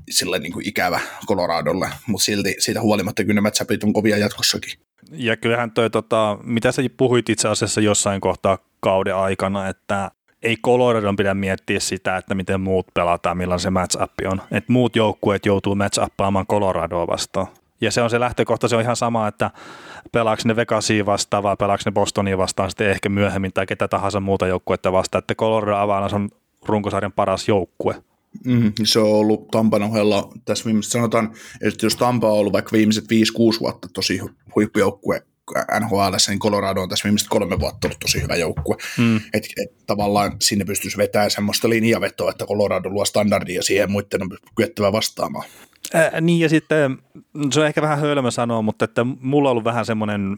sille 0.09 0.39
niin 0.39 0.53
kuin 0.53 0.67
ikävä 0.67 0.99
Coloradolle, 1.27 1.89
mutta 2.07 2.25
silti 2.25 2.55
siitä 2.59 2.81
huolimatta 2.81 3.23
kyllä 3.23 3.33
ne 3.33 3.41
matchupit 3.41 3.83
on 3.83 3.93
kovia 3.93 4.17
jatkossakin. 4.17 4.79
Ja 5.11 5.38
kyllähän 5.38 5.71
toi, 5.71 5.89
tota, 5.89 6.38
mitä 6.43 6.71
sä 6.71 6.81
puhuit 6.97 7.29
itse 7.29 7.47
asiassa 7.47 7.81
jossain 7.81 8.21
kohtaa 8.21 8.57
kauden 8.79 9.15
aikana, 9.15 9.67
että 9.67 10.11
ei 10.43 10.58
Coloradon 10.58 11.15
pidä 11.15 11.34
miettiä 11.34 11.79
sitä, 11.79 12.17
että 12.17 12.36
miten 12.36 12.62
muut 12.62 12.88
pelataan, 12.93 13.38
millainen 13.38 13.60
se 13.60 13.69
match 13.69 13.98
on. 14.31 14.41
Että 14.51 14.74
muut 14.74 14.96
joukkueet 14.96 15.46
joutuu 15.46 15.75
match 15.75 16.01
Coloradoa 16.50 17.08
vastaan. 17.08 17.48
Ja 17.81 17.91
se 17.91 18.01
on 18.01 18.10
se 18.10 18.19
lähtökohta, 18.19 18.67
se 18.67 18.75
on 18.75 18.81
ihan 18.81 18.96
sama, 18.96 19.27
että 19.27 19.51
pelaako 20.12 20.41
ne 20.46 20.55
Vegasia 20.55 21.05
vastaan 21.05 21.43
vai 21.43 21.55
pelaako 21.60 21.81
ne 21.86 21.91
Bostonia 21.91 22.38
vastaan 22.38 22.69
sitten 22.69 22.89
ehkä 22.89 23.10
myöhemmin 23.10 23.53
tai 23.53 23.65
ketä 23.65 23.88
tahansa 23.88 24.19
muuta 24.19 24.48
joukkuetta 24.48 24.91
vastaan, 24.91 25.19
että 25.19 25.36
Colorado 25.36 25.77
Avalanche 25.77 26.15
on 26.15 26.29
runkosarjan 26.65 27.12
paras 27.12 27.48
joukkue. 27.48 28.03
Mm, 28.46 28.74
se 28.84 29.00
on 29.00 29.08
ollut 29.08 29.48
Tampan 29.48 29.84
ohella, 29.84 30.29
tässä 30.46 30.65
viimeiset 30.65 30.91
sanotaan, 30.91 31.34
että 31.62 31.86
jos 31.86 31.96
Tampa 31.96 32.27
on 32.27 32.39
ollut 32.39 32.53
vaikka 32.53 32.72
viimeiset 32.72 33.03
5-6 33.03 33.60
vuotta 33.60 33.88
tosi 33.93 34.19
huippujoukkue, 34.55 35.24
NHL, 35.79 36.15
niin 36.27 36.39
Colorado 36.39 36.82
on 36.82 36.89
tässä 36.89 37.03
viimeiset 37.03 37.29
kolme 37.29 37.60
vuotta 37.60 37.88
ollut 37.88 38.00
tosi 38.00 38.22
hyvä 38.22 38.36
joukkue. 38.36 38.75
Mm. 38.98 39.18
Et, 39.18 39.44
et, 39.63 39.86
tavallaan 39.88 40.32
sinne 40.41 40.65
pystyisi 40.65 40.98
vetämään 40.98 41.32
semmoista 41.32 41.70
linjavetoa, 41.70 42.29
että 42.29 42.46
Colorado 42.46 42.89
luo 42.89 43.06
standardia 43.06 43.56
ja 43.56 43.63
siihen 43.63 43.91
muiden 43.91 44.22
on 44.22 44.29
kyettävä 44.56 44.91
vastaamaan. 44.91 45.46
Ää, 45.94 46.22
niin 46.22 46.39
ja 46.39 46.50
sitten 46.50 46.98
se 47.51 47.60
on 47.60 47.68
ehkä 47.68 47.82
vähän 47.82 48.00
hölmö 48.00 48.32
sanoa, 48.32 48.62
mutta 48.62 48.86
että 48.86 49.03
mulla 49.20 49.50
on 49.50 49.51
ollut 49.51 49.63
vähän 49.63 49.86
semmoinen 49.86 50.38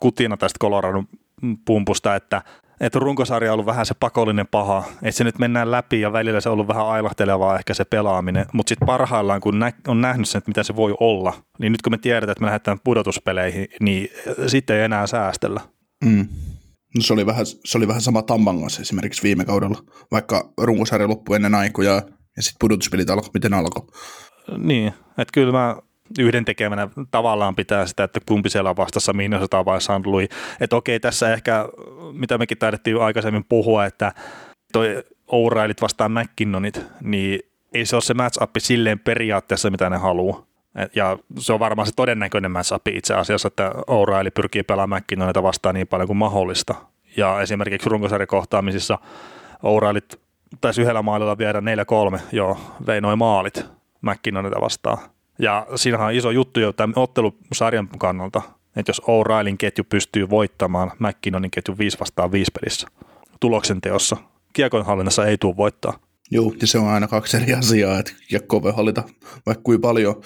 kutina 0.00 0.36
tästä 0.36 0.58
Coloradon 0.58 1.08
pumpusta, 1.64 2.16
että 2.16 2.42
että 2.80 2.98
runkosarja 2.98 3.50
on 3.50 3.52
ollut 3.52 3.66
vähän 3.66 3.86
se 3.86 3.94
pakollinen 4.00 4.46
paha, 4.46 4.84
että 5.02 5.18
se 5.18 5.24
nyt 5.24 5.38
mennään 5.38 5.70
läpi 5.70 6.00
ja 6.00 6.12
välillä 6.12 6.40
se 6.40 6.48
on 6.48 6.52
ollut 6.52 6.68
vähän 6.68 6.86
ailahtelevaa 6.86 7.58
ehkä 7.58 7.74
se 7.74 7.84
pelaaminen, 7.84 8.46
mutta 8.52 8.68
sitten 8.68 8.86
parhaillaan 8.86 9.40
kun 9.40 9.58
nä- 9.58 9.72
on 9.88 10.00
nähnyt 10.00 10.28
sen, 10.28 10.38
että 10.38 10.50
mitä 10.50 10.62
se 10.62 10.76
voi 10.76 10.94
olla, 11.00 11.32
niin 11.58 11.72
nyt 11.72 11.82
kun 11.82 11.92
me 11.92 11.98
tiedetään, 11.98 12.32
että 12.32 12.42
me 12.42 12.46
lähdetään 12.46 12.78
pudotuspeleihin, 12.84 13.68
niin 13.80 14.08
sitten 14.46 14.76
ei 14.76 14.82
enää 14.82 15.06
säästellä. 15.06 15.60
Mm. 16.04 16.28
No 16.94 17.00
se, 17.00 17.12
oli 17.12 17.26
vähän, 17.26 17.46
se 17.46 17.78
oli 17.78 17.88
vähän 17.88 18.02
sama 18.02 18.22
Tambangas 18.22 18.80
esimerkiksi 18.80 19.22
viime 19.22 19.44
kaudella, 19.44 19.78
vaikka 20.10 20.52
runkosarja 20.58 21.08
loppui 21.08 21.36
ennen 21.36 21.54
aikoja 21.54 22.02
ja 22.36 22.42
sitten 22.42 22.56
pudotuspelit 22.60 23.10
alkoi, 23.10 23.30
miten 23.34 23.54
alkoi. 23.54 23.86
Niin, 24.58 24.86
että 25.18 25.32
kyllä 25.32 25.52
mä 25.52 25.76
yhden 26.18 26.44
tekemänä 26.44 26.88
tavallaan 27.10 27.56
pitää 27.56 27.86
sitä, 27.86 28.04
että 28.04 28.20
kumpi 28.28 28.50
siellä 28.50 28.70
on 28.70 28.76
vastassa 28.76 29.12
Minnesota 29.12 29.64
vai. 29.64 29.78
Louis. 30.04 30.28
Että 30.60 30.76
okei, 30.76 31.00
tässä 31.00 31.32
ehkä, 31.32 31.68
mitä 32.12 32.38
mekin 32.38 32.58
taidettiin 32.58 33.00
aikaisemmin 33.00 33.44
puhua, 33.48 33.84
että 33.84 34.12
toi 34.72 35.04
O'Reillyt 35.32 35.82
vastaan 35.82 36.12
McKinnonit, 36.12 36.86
niin 37.02 37.40
ei 37.74 37.86
se 37.86 37.96
ole 37.96 38.02
se 38.02 38.14
match 38.14 38.38
silleen 38.58 38.98
periaatteessa, 38.98 39.70
mitä 39.70 39.90
ne 39.90 39.96
haluaa. 39.96 40.46
Ja 40.94 41.18
se 41.38 41.52
on 41.52 41.60
varmaan 41.60 41.86
se 41.86 41.92
todennäköinen 41.96 42.50
match 42.50 42.72
itse 42.90 43.14
asiassa, 43.14 43.48
että 43.48 43.70
O'Reilly 43.70 44.30
pyrkii 44.34 44.62
pelaamaan 44.62 45.02
McKinnonita 45.02 45.42
vastaan 45.42 45.74
niin 45.74 45.88
paljon 45.88 46.06
kuin 46.06 46.16
mahdollista. 46.16 46.74
Ja 47.16 47.40
esimerkiksi 47.40 47.88
runkosarjakohtaamisissa 47.88 48.98
O'Reillyt 49.56 50.18
taisi 50.60 50.82
yhdellä 50.82 51.02
maalilla 51.02 51.38
viedä 51.38 51.60
4-3, 52.16 52.20
joo, 52.32 52.58
vei 52.86 53.00
noin 53.00 53.18
maalit 53.18 53.66
McKinnonita 54.02 54.60
vastaan. 54.60 54.98
Ja 55.40 55.66
siinähän 55.76 56.06
on 56.06 56.14
iso 56.14 56.30
juttu 56.30 56.60
jo 56.60 56.72
tämän 56.72 56.92
ottelusarjan 56.96 57.88
kannalta, 57.98 58.42
että 58.76 58.90
jos 58.90 59.02
O'Reillyn 59.02 59.56
ketju 59.58 59.84
pystyy 59.84 60.30
voittamaan 60.30 60.92
McKinnonin 60.98 61.50
ketju 61.50 61.78
5 61.78 62.00
vastaan 62.00 62.32
5 62.32 62.50
pelissä 62.60 62.88
tuloksen 63.40 63.80
teossa, 63.80 64.16
kiekonhallinnassa 64.52 65.26
ei 65.26 65.38
tule 65.38 65.56
voittaa. 65.56 66.00
Joo, 66.30 66.54
ja 66.60 66.66
se 66.66 66.78
on 66.78 66.88
aina 66.88 67.08
kaksi 67.08 67.36
eri 67.36 67.54
asiaa, 67.54 67.98
että 67.98 68.12
kiekko 68.28 68.62
voi 68.62 68.72
hallita 68.72 69.02
vaikka 69.46 69.62
kuin 69.62 69.80
paljon 69.80 70.22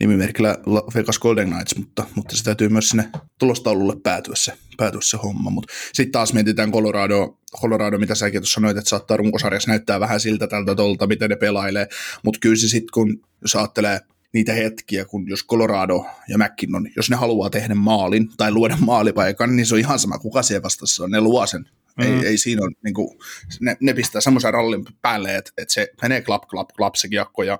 nimimerkillä 0.00 0.56
Vegas 0.94 1.18
Golden 1.18 1.50
Knights, 1.50 1.76
mutta, 1.76 2.04
mutta 2.14 2.36
se 2.36 2.44
täytyy 2.44 2.68
myös 2.68 2.88
sinne 2.88 3.10
tulostaululle 3.38 3.96
päätyä 4.02 4.34
se, 4.36 4.52
päätyä 4.76 5.00
se 5.02 5.16
homma. 5.16 5.50
Mutta 5.50 5.72
sitten 5.92 6.12
taas 6.12 6.32
mietitään 6.32 6.72
Colorado, 6.72 7.38
Colorado, 7.60 7.98
mitä 7.98 8.14
säkin 8.14 8.40
tuossa 8.40 8.54
sanoit, 8.54 8.76
että 8.76 8.90
saattaa 8.90 9.16
runkosarjassa 9.16 9.70
näyttää 9.70 10.00
vähän 10.00 10.20
siltä 10.20 10.46
tältä 10.46 10.74
tolta, 10.74 11.06
miten 11.06 11.30
ne 11.30 11.36
pelailee, 11.36 11.86
mutta 12.24 12.38
kyllä 12.40 12.56
se 12.56 12.68
sitten, 12.68 12.92
kun 12.94 13.20
jos 13.42 13.56
ajattelee 13.56 14.00
niitä 14.32 14.52
hetkiä, 14.52 15.04
kun 15.04 15.28
jos 15.28 15.46
Colorado 15.46 16.06
ja 16.28 16.38
McKinnon, 16.38 16.88
jos 16.96 17.10
ne 17.10 17.16
haluaa 17.16 17.50
tehdä 17.50 17.74
maalin 17.74 18.28
tai 18.36 18.52
luoda 18.52 18.76
maalipaikan, 18.80 19.56
niin 19.56 19.66
se 19.66 19.74
on 19.74 19.80
ihan 19.80 19.98
sama, 19.98 20.18
kuka 20.18 20.42
siellä 20.42 20.62
vastassa 20.62 21.04
on, 21.04 21.10
ne 21.10 21.20
luo 21.20 21.46
sen. 21.46 21.68
Mm. 21.96 22.04
Ei, 22.04 22.26
ei 22.26 22.38
siinä 22.38 22.62
ole, 22.62 22.72
niin 22.84 22.94
kuin, 22.94 23.18
ne, 23.60 23.76
ne 23.80 23.94
pistää 23.94 24.20
semmoisen 24.20 24.54
rallin 24.54 24.84
päälle, 25.02 25.36
että, 25.36 25.50
että 25.58 25.74
se 25.74 25.88
menee 26.02 26.22
klap, 26.22 26.42
klap, 26.48 26.68
klap 26.76 26.94
se 26.94 27.08
kiekko 27.08 27.42
ja 27.42 27.58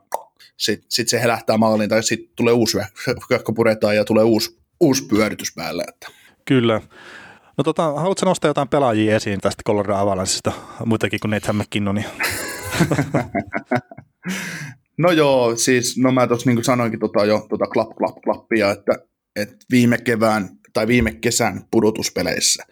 sitten 0.56 0.86
sit 0.90 1.08
se 1.08 1.20
helähtää 1.20 1.56
maaliin 1.56 1.90
tai 1.90 2.02
sitten 2.02 2.30
tulee 2.36 2.52
uusi 2.52 2.78
kiekko 3.28 3.52
puretaan 3.52 3.96
ja 3.96 4.04
tulee 4.04 4.24
uusi, 4.24 4.58
uusi 4.80 5.06
pyöritys 5.06 5.52
päälle. 5.54 5.84
Että. 5.88 6.08
Kyllä. 6.44 6.80
No 7.56 7.64
tota, 7.64 7.82
haluatko 7.82 8.26
nostaa 8.26 8.48
jotain 8.48 8.68
pelaajia 8.68 9.16
esiin 9.16 9.40
tästä 9.40 9.62
Colorado 9.66 9.94
Avalancheista, 9.94 10.52
muitakin 10.84 11.20
kuin 11.20 11.30
Nathan 11.30 11.56
McKinnonia? 11.56 12.08
No 14.98 15.10
joo, 15.10 15.56
siis 15.56 15.98
no 15.98 16.12
mä 16.12 16.26
tuossa 16.26 16.50
niin 16.50 16.64
sanoinkin 16.64 17.00
tota 17.00 17.24
jo 17.24 17.46
tota 17.48 17.66
klap 17.66 17.88
klap 17.96 18.14
klappia, 18.24 18.70
että, 18.70 18.92
että 19.36 19.56
viime 19.70 19.98
kevään 19.98 20.48
tai 20.72 20.86
viime 20.86 21.14
kesän 21.14 21.64
pudotuspeleissä 21.70 22.64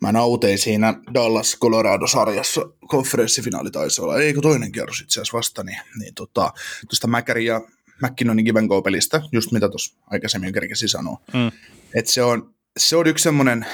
mä 0.00 0.12
nautein 0.12 0.58
siinä 0.58 0.94
Dallas 1.14 1.56
Colorado-sarjassa, 1.60 2.60
konferenssifinaali 2.88 3.70
taisi 3.70 4.02
olla, 4.02 4.18
eikö 4.18 4.40
toinen 4.40 4.72
kierros 4.72 5.00
itse 5.00 5.20
asiassa 5.20 5.36
vasta, 5.36 5.62
niin, 5.62 5.78
niin 5.98 6.14
tota, 6.14 6.52
tuosta 6.88 7.06
Mäkäri 7.06 7.44
ja 7.44 7.60
McKinnonin 8.02 8.44
Give 8.44 8.60
pelistä 8.84 9.22
just 9.32 9.52
mitä 9.52 9.68
tuossa 9.68 9.96
aikaisemmin 10.06 10.52
kerkesin 10.52 10.88
sanoa. 10.88 11.20
Mm. 11.34 11.50
Että 11.94 12.12
se 12.12 12.22
on, 12.22 12.54
se 12.78 12.96
on 12.96 13.06
yksi 13.06 13.22
semmoinen, 13.22 13.66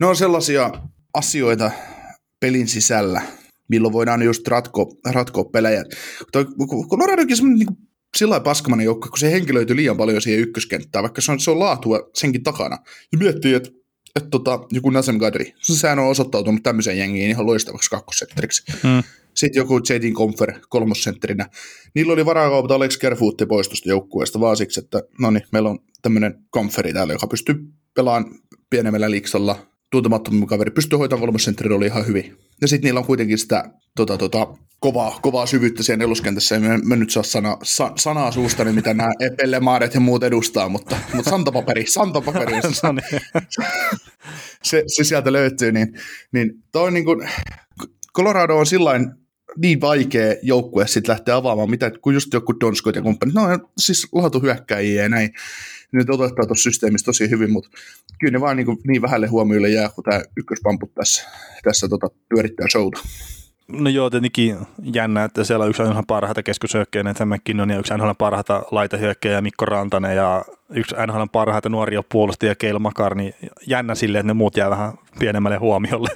ne 0.00 0.06
on 0.06 0.16
sellaisia 0.16 0.70
asioita 1.14 1.70
pelin 2.40 2.68
sisällä, 2.68 3.22
milloin 3.70 3.92
voidaan 3.92 4.22
just 4.22 4.48
ratkoa, 4.48 4.86
ratkoa 5.12 5.44
pelejä. 5.44 5.84
Colorado 6.90 7.22
on 7.22 7.36
semmoinen 7.36 7.58
niin 7.58 7.78
sillä 8.16 8.30
lailla 8.30 8.44
paskamainen 8.44 8.84
joukko, 8.84 9.08
kun 9.08 9.18
se 9.18 9.32
henkilöityy 9.32 9.76
liian 9.76 9.96
paljon 9.96 10.22
siihen 10.22 10.40
ykköskenttään, 10.40 11.02
vaikka 11.02 11.20
se 11.20 11.32
on, 11.32 11.40
se 11.40 11.50
on 11.50 11.58
laatua 11.58 12.10
senkin 12.14 12.42
takana. 12.42 12.76
Ja 13.12 13.18
miettii, 13.18 13.54
että 13.54 13.70
että 14.16 14.30
tota, 14.30 14.60
joku 14.70 14.90
Nasem 14.90 15.18
Gadri, 15.18 15.54
sehän 15.60 15.98
on 15.98 16.08
osoittautunut 16.08 16.62
tämmöiseen 16.62 16.98
jengiin 16.98 17.30
ihan 17.30 17.46
loistavaksi 17.46 17.90
kakkosentteriksi. 17.90 18.62
Hmm. 18.82 19.02
Sitten 19.34 19.60
joku 19.60 19.78
J.D. 19.78 20.12
Confer 20.12 20.52
kolmosentterinä. 20.68 21.46
Niillä 21.94 22.12
oli 22.12 22.26
varaa 22.26 22.50
kaupata 22.50 22.74
Alex 22.74 22.98
Kerfuutti 22.98 23.46
pois 23.46 23.68
tuosta 23.68 23.88
joukkueesta 23.88 24.40
vaan 24.40 24.56
siksi, 24.56 24.80
että 24.80 25.02
no 25.20 25.30
niin, 25.30 25.42
meillä 25.52 25.70
on 25.70 25.78
tämmöinen 26.02 26.44
konferi 26.50 26.92
täällä, 26.92 27.12
joka 27.12 27.26
pystyy 27.26 27.54
pelaamaan 27.94 28.34
pienemmällä 28.70 29.10
liiksalla. 29.10 29.69
Tuntemattomampi 29.90 30.46
kaveri 30.46 30.70
pystyy 30.70 30.98
hoitamaan 30.98 31.20
kolmosentterin 31.20 31.72
oli 31.72 31.86
ihan 31.86 32.06
hyvin. 32.06 32.36
Ja 32.60 32.68
sitten 32.68 32.88
niillä 32.88 33.00
on 33.00 33.06
kuitenkin 33.06 33.38
sitä 33.38 33.70
tota, 33.96 34.18
tota, 34.18 34.46
kovaa, 34.80 35.18
kovaa 35.22 35.46
syvyyttä 35.46 35.82
siellä 35.82 35.98
neloskentässä. 35.98 36.56
En 36.56 36.62
mä 36.84 36.96
nyt 36.96 37.10
saa 37.10 37.22
sana, 37.22 37.56
sa, 37.62 37.92
sanaa 37.96 38.32
suustani, 38.32 38.72
mitä 38.72 38.94
nämä 38.94 39.10
Pellemaaret 39.42 39.94
ja 39.94 40.00
muut 40.00 40.22
edustaa, 40.22 40.68
mutta, 40.68 40.96
mutta 41.14 41.30
santapaperi, 41.30 41.86
santapaperi. 41.86 42.52
No 42.82 42.92
niin. 42.92 43.22
se, 44.62 44.84
se, 44.86 45.04
sieltä 45.04 45.32
löytyy, 45.32 45.72
niin, 45.72 45.94
niin 46.32 46.52
toi 46.72 46.86
on 46.86 46.94
niin 46.94 47.04
kuin, 47.04 47.28
Colorado 48.14 48.56
on 48.56 48.66
sillain 48.66 49.19
niin 49.56 49.80
vaikea 49.80 50.34
joukkue 50.42 50.86
sitten 50.86 51.12
lähteä 51.12 51.36
avaamaan, 51.36 51.70
mitä, 51.70 51.90
kun 52.02 52.14
just 52.14 52.32
joku 52.32 52.60
Donskot 52.60 52.96
ja 52.96 53.02
kumppanit, 53.02 53.34
no 53.34 53.42
siis 53.78 54.08
laatu 54.12 54.40
hyökkäjiä 54.40 55.02
ja 55.02 55.08
näin, 55.08 55.30
ne 55.92 56.04
toteuttaa 56.04 56.46
tuossa 56.46 56.62
systeemissä 56.62 57.04
tosi 57.04 57.30
hyvin, 57.30 57.50
mutta 57.50 57.70
kyllä 58.20 58.32
ne 58.32 58.40
vaan 58.40 58.56
niin, 58.56 58.78
niin 58.86 59.02
vähälle 59.02 59.26
huomioille 59.26 59.68
jää, 59.68 59.88
kun 59.88 60.04
tämä 60.04 60.22
ykköspamput 60.36 60.94
tässä, 60.94 61.28
tässä 61.62 61.88
tota, 61.88 62.06
pyörittää 62.28 62.66
showta. 62.70 63.00
No 63.72 63.90
joo, 63.90 64.10
tietenkin 64.10 64.56
jännä, 64.94 65.24
että 65.24 65.44
siellä 65.44 65.62
on 65.62 65.70
yksi 65.70 65.82
aina 65.82 66.02
parhaita 66.06 66.42
keskushyökkäjä, 66.42 67.02
Nathan 67.02 67.28
McKinnon 67.28 67.70
ja 67.70 67.78
yksi 67.78 67.94
NHL 67.94 68.10
parhaita 68.18 68.62
laitahyökkäjä 68.70 69.40
Mikko 69.40 69.64
Rantanen 69.64 70.16
ja 70.16 70.44
yksi 70.70 70.94
NHL 71.06 71.24
parhaita 71.32 71.68
nuoria 71.68 72.02
puolustajia 72.02 72.54
Keil 72.54 72.78
Makar, 72.78 73.14
niin 73.14 73.34
jännä 73.66 73.94
sille, 73.94 74.18
että 74.18 74.26
ne 74.26 74.32
muut 74.32 74.56
jää 74.56 74.70
vähän 74.70 74.92
pienemmälle 75.18 75.56
huomiolle. 75.56 76.08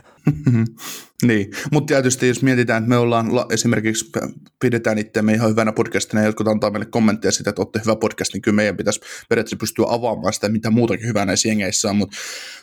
niin, 1.26 1.50
mutta 1.72 1.86
tietysti 1.86 2.28
jos 2.28 2.42
mietitään, 2.42 2.82
että 2.82 2.88
me 2.88 2.96
ollaan 2.96 3.26
esimerkiksi, 3.50 4.12
pidetään 4.60 4.98
itseämme 4.98 5.32
ihan 5.32 5.50
hyvänä 5.50 5.72
podcastina 5.72 6.22
ja 6.22 6.26
jotkut 6.26 6.48
antaa 6.48 6.70
meille 6.70 6.86
kommentteja 6.86 7.32
siitä, 7.32 7.50
että 7.50 7.62
olette 7.62 7.80
hyvä 7.84 7.96
podcast, 7.96 8.32
niin 8.32 8.42
kyllä 8.42 8.56
meidän 8.56 8.76
pitäisi 8.76 9.00
periaatteessa 9.28 9.60
pystyä 9.60 9.86
avaamaan 9.88 10.32
sitä, 10.32 10.48
mitä 10.48 10.70
muutakin 10.70 11.06
hyvää 11.06 11.26
näissä 11.26 11.48
jengeissä 11.48 11.90
on, 11.90 11.96
mutta, 11.96 12.16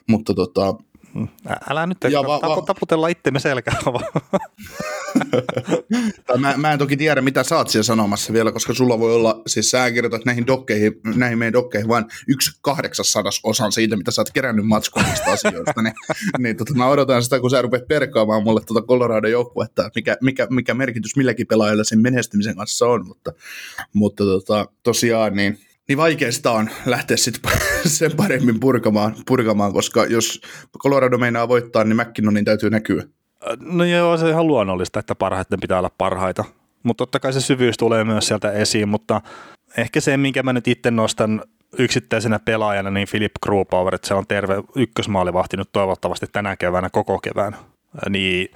mutta 0.07 0.33
tota, 0.33 0.75
Älä 1.69 1.87
nyt 1.87 1.97
ja 2.11 2.23
va- 2.23 2.41
va- 2.41 2.61
taputella 2.61 3.07
itsemme 3.07 3.39
selkää 3.39 3.75
mä, 6.37 6.53
mä, 6.57 6.71
en 6.71 6.79
toki 6.79 6.97
tiedä, 6.97 7.21
mitä 7.21 7.43
sä 7.43 7.57
oot 7.57 7.69
siellä 7.69 7.83
sanomassa 7.83 8.33
vielä, 8.33 8.51
koska 8.51 8.73
sulla 8.73 8.99
voi 8.99 9.15
olla, 9.15 9.41
siis 9.47 9.71
sä 9.71 9.91
kirjoitat 9.91 10.25
näihin, 10.25 10.47
dokkeihin, 10.47 10.93
näihin 11.15 11.37
meidän 11.37 11.53
dokkeihin 11.53 11.87
vain 11.87 12.05
yksi 12.27 12.51
kahdeksassadas 12.61 13.39
osan 13.43 13.71
siitä, 13.71 13.97
mitä 13.97 14.11
sä 14.11 14.21
oot 14.21 14.31
kerännyt 14.31 14.67
matskoista 14.67 15.31
asioista, 15.33 15.81
niin, 15.81 15.93
niin 16.37 16.57
tota, 16.57 16.73
mä 16.73 16.87
odotan 16.87 17.23
sitä, 17.23 17.39
kun 17.39 17.49
sä 17.49 17.61
rupeat 17.61 17.87
perkaamaan 17.87 18.43
mulle 18.43 18.61
tuota 18.65 18.87
Colorado 18.87 19.27
joukkuetta, 19.27 19.89
mikä, 19.95 20.17
mikä, 20.21 20.47
mikä 20.49 20.73
merkitys 20.73 21.15
milläkin 21.15 21.47
pelaajalla 21.47 21.83
sen 21.83 21.99
menestymisen 21.99 22.55
kanssa 22.55 22.85
on, 22.85 23.07
mutta, 23.07 23.33
mutta 23.93 24.23
tota, 24.23 24.67
tosiaan 24.83 25.35
niin 25.35 25.59
niin 25.87 25.97
vaikeasta 25.97 26.51
on 26.51 26.69
lähteä 26.85 27.17
sitten 27.17 27.51
sen 27.85 28.11
paremmin 28.17 28.59
purkamaan, 28.59 29.15
purkamaan, 29.27 29.73
koska 29.73 30.05
jos 30.05 30.41
Colorado 30.79 31.17
meinaa 31.17 31.47
voittaa, 31.47 31.83
niin 31.83 31.97
McKinnonin 31.97 32.45
täytyy 32.45 32.69
näkyä. 32.69 33.03
No 33.59 33.83
joo, 33.83 34.17
se 34.17 34.25
on 34.25 34.31
ihan 34.31 34.47
luonnollista, 34.47 34.99
että 34.99 35.15
parhaiten 35.15 35.59
pitää 35.59 35.79
olla 35.79 35.91
parhaita. 35.97 36.43
Mutta 36.83 37.01
totta 37.01 37.19
kai 37.19 37.33
se 37.33 37.41
syvyys 37.41 37.77
tulee 37.77 38.03
myös 38.03 38.27
sieltä 38.27 38.51
esiin, 38.51 38.89
mutta 38.89 39.21
ehkä 39.77 40.01
se, 40.01 40.17
minkä 40.17 40.43
mä 40.43 40.53
nyt 40.53 40.67
itse 40.67 40.91
nostan 40.91 41.41
yksittäisenä 41.77 42.39
pelaajana, 42.39 42.89
niin 42.89 43.07
Philip 43.11 43.31
Grubauer, 43.43 43.95
että 43.95 44.07
se 44.07 44.13
on 44.13 44.27
terve 44.27 44.55
ykkösmaalivahti 44.75 45.57
nyt 45.57 45.69
toivottavasti 45.71 46.25
tänä 46.31 46.55
keväänä 46.55 46.89
koko 46.89 47.19
kevään. 47.19 47.55
Niin 48.09 48.49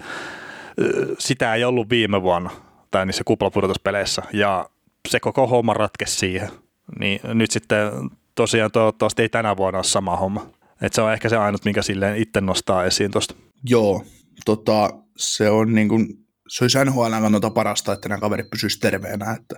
sitä 1.20 1.56
ei 1.56 1.64
ollut 1.64 1.90
viime 1.90 2.22
vuonna 2.22 2.50
tai 2.92 3.06
niissä 3.06 3.24
kuplapudotuspeleissä 3.24 4.22
ja 4.34 4.70
se 5.08 5.20
koko 5.20 5.48
homma 5.48 5.74
ratkesi 5.74 6.16
siihen. 6.16 6.50
Niin 7.00 7.20
nyt 7.24 7.52
sitten 7.52 7.92
tosiaan 8.36 8.72
toivottavasti 8.72 9.22
ei 9.22 9.30
tänä 9.30 9.58
vuonna 9.58 9.78
ole 9.78 9.84
sama 9.84 10.16
homma. 10.16 10.50
Et 10.82 10.94
se 10.94 11.02
on 11.02 11.14
ehkä 11.14 11.30
se 11.30 11.38
ainut, 11.38 11.66
mikä 11.66 11.82
silleen 11.82 12.18
itse 12.18 12.42
nostaa 12.42 12.84
esiin 12.84 13.12
tuosta. 13.12 13.36
Joo, 13.70 14.04
tota, 14.46 14.90
se 15.18 15.50
on 15.50 15.74
niin 15.74 15.90
kuin, 15.90 16.08
se 16.48 16.64
olisi 16.64 16.86
NHL 16.86 17.10
kannalta 17.22 17.50
parasta, 17.50 17.94
että 17.94 18.10
nämä 18.10 18.22
kaverit 18.22 18.50
pysyisivät 18.50 18.82
terveenä. 18.82 19.32
Että, 19.32 19.56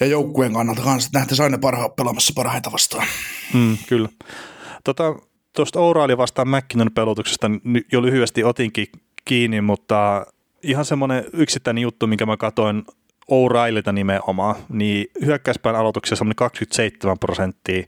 ja 0.00 0.06
joukkueen 0.06 0.52
kannalta 0.52 0.82
kanssa, 0.82 1.08
että 1.08 1.18
nähtäisiin 1.18 1.44
aina 1.44 1.58
parha, 1.58 1.88
pelaamassa 1.88 2.32
parhaita 2.36 2.72
vastaan. 2.72 3.06
Mm, 3.54 3.76
kyllä. 3.88 4.08
Tota, 4.84 5.14
tuosta 5.56 5.80
Ouraali 5.80 6.16
vastaan 6.16 6.48
McKinnon 6.48 6.92
pelutuksesta 6.92 7.50
jo 7.92 8.02
lyhyesti 8.02 8.44
otinkin 8.44 8.86
kiinni, 9.24 9.60
mutta 9.60 10.26
ihan 10.62 10.84
semmoinen 10.84 11.24
yksittäinen 11.32 11.82
juttu, 11.82 12.06
minkä 12.06 12.26
mä 12.26 12.36
katoin 12.36 12.84
O'Reillylta 13.30 13.92
nimenomaan, 13.92 14.56
niin 14.68 15.06
hyökkäyspään 15.24 15.76
aloituksessa 15.76 16.24
on 16.24 16.32
27 16.36 17.18
prosenttia 17.18 17.86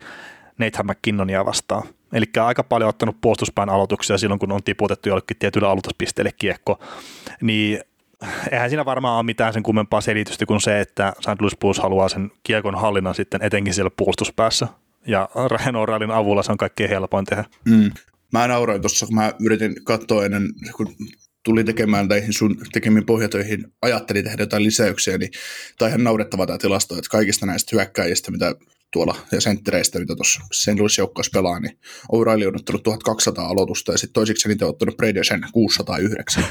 Nathan 0.59 0.87
McKinnonia 0.87 1.45
vastaan. 1.45 1.83
Eli 2.13 2.27
aika 2.41 2.65
paljon 2.65 2.89
ottanut 2.89 3.17
puolustuspään 3.21 3.69
aloituksia 3.69 4.19
silloin, 4.19 4.39
kun 4.39 4.53
on 4.53 4.63
tiputettu 4.63 5.09
jollekin 5.09 5.37
tietylle 5.39 5.69
aloituspisteelle 5.69 6.33
kiekko. 6.39 6.79
Niin 7.41 7.81
eihän 8.51 8.71
siinä 8.71 8.85
varmaan 8.85 9.17
ole 9.17 9.23
mitään 9.23 9.53
sen 9.53 9.63
kummempaa 9.63 10.01
selitystä 10.01 10.47
kuin 10.47 10.61
se, 10.61 10.81
että 10.81 11.13
St. 11.21 11.41
Louis 11.41 11.57
Blues 11.57 11.79
haluaa 11.79 12.09
sen 12.09 12.31
kiekon 12.43 12.75
hallinnan 12.75 13.15
sitten 13.15 13.43
etenkin 13.43 13.75
siellä 13.75 13.91
puolustuspäässä. 13.97 14.69
Ja 15.07 15.29
Ryan 15.35 15.75
O'Reillyn 15.75 16.13
avulla 16.13 16.43
se 16.43 16.53
on 16.53 16.59
kaikkein 16.59 16.91
helpoin 16.91 17.25
tehdä. 17.25 17.45
Mm. 17.65 17.91
Mä 18.33 18.49
nauroin 18.49 18.83
tuossa, 18.83 19.07
kun 19.07 19.15
mä 19.15 19.33
yritin 19.41 19.75
katsoa 19.85 20.25
ennen, 20.25 20.43
kun 20.77 20.95
tuli 21.45 21.65
tekemään 21.65 22.09
näihin 22.09 22.33
sun 22.33 22.57
tekemiin 22.73 23.07
pohjatöihin, 23.07 23.65
ajattelin 23.83 24.25
tehdä 24.25 24.43
jotain 24.43 24.65
lisäyksiä, 24.65 25.19
niin 25.19 25.31
tämä 25.79 25.87
on 25.87 25.91
ihan 25.91 26.05
naurettava 26.05 26.47
tämä 26.47 26.59
tilasto, 26.59 26.95
että 26.95 27.11
kaikista 27.11 27.47
näistä 27.47 27.77
hyökkäjistä, 27.77 28.31
mitä 28.31 28.55
tuolla 28.93 29.17
ja 29.33 29.41
senttereistä, 29.41 29.99
mitä 29.99 30.17
tuossa 30.17 30.41
sen 30.53 30.79
Louis 30.79 30.99
joukkueessa 30.99 31.39
pelaa, 31.39 31.61
niin 31.61 31.79
O'Reilly 32.13 32.47
on 32.47 32.57
ottanut 32.57 32.83
1200 32.83 33.47
aloitusta 33.47 33.93
ja 33.93 33.99
sitten 33.99 34.15
toisiksi 34.15 34.49
niitä 34.49 34.65
on 34.65 34.71
ottanut 34.71 34.97
Bredesen 34.97 35.41
609. 35.53 36.45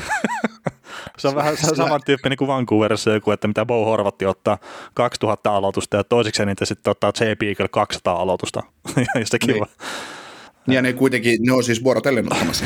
se 1.17 1.28
on 1.28 1.36
vähän 1.36 1.58
samantyyppinen 1.58 2.38
kuin 2.38 2.47
Vancouverissa 2.47 3.12
joku, 3.12 3.32
että 3.32 3.47
mitä 3.47 3.65
Bo 3.65 3.86
Horvatti 3.86 4.26
ottaa 4.26 4.58
2000 4.93 5.56
aloitusta 5.56 5.97
ja 5.97 6.04
toisiksi 6.04 6.45
niitä 6.45 6.65
sitten 6.65 6.91
ottaa 6.91 7.12
J. 7.19 7.23
Beagle 7.39 7.67
200 7.67 8.15
aloitusta. 8.15 8.63
Jostakin 9.19 9.47
niin. 9.47 9.62
Niin 9.62 10.16
ja 10.67 10.82
ne 10.82 10.93
kuitenkin, 10.93 11.39
ne 11.41 11.53
on 11.53 11.63
siis 11.63 11.84
vuorotellen 11.84 12.34
ottamassa, 12.34 12.65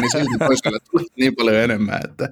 niin 0.00 0.10
silti 0.10 0.38
toiselle 0.38 0.78
tulee 0.90 1.06
niin 1.16 1.36
paljon 1.36 1.56
enemmän, 1.56 2.00
että 2.04 2.28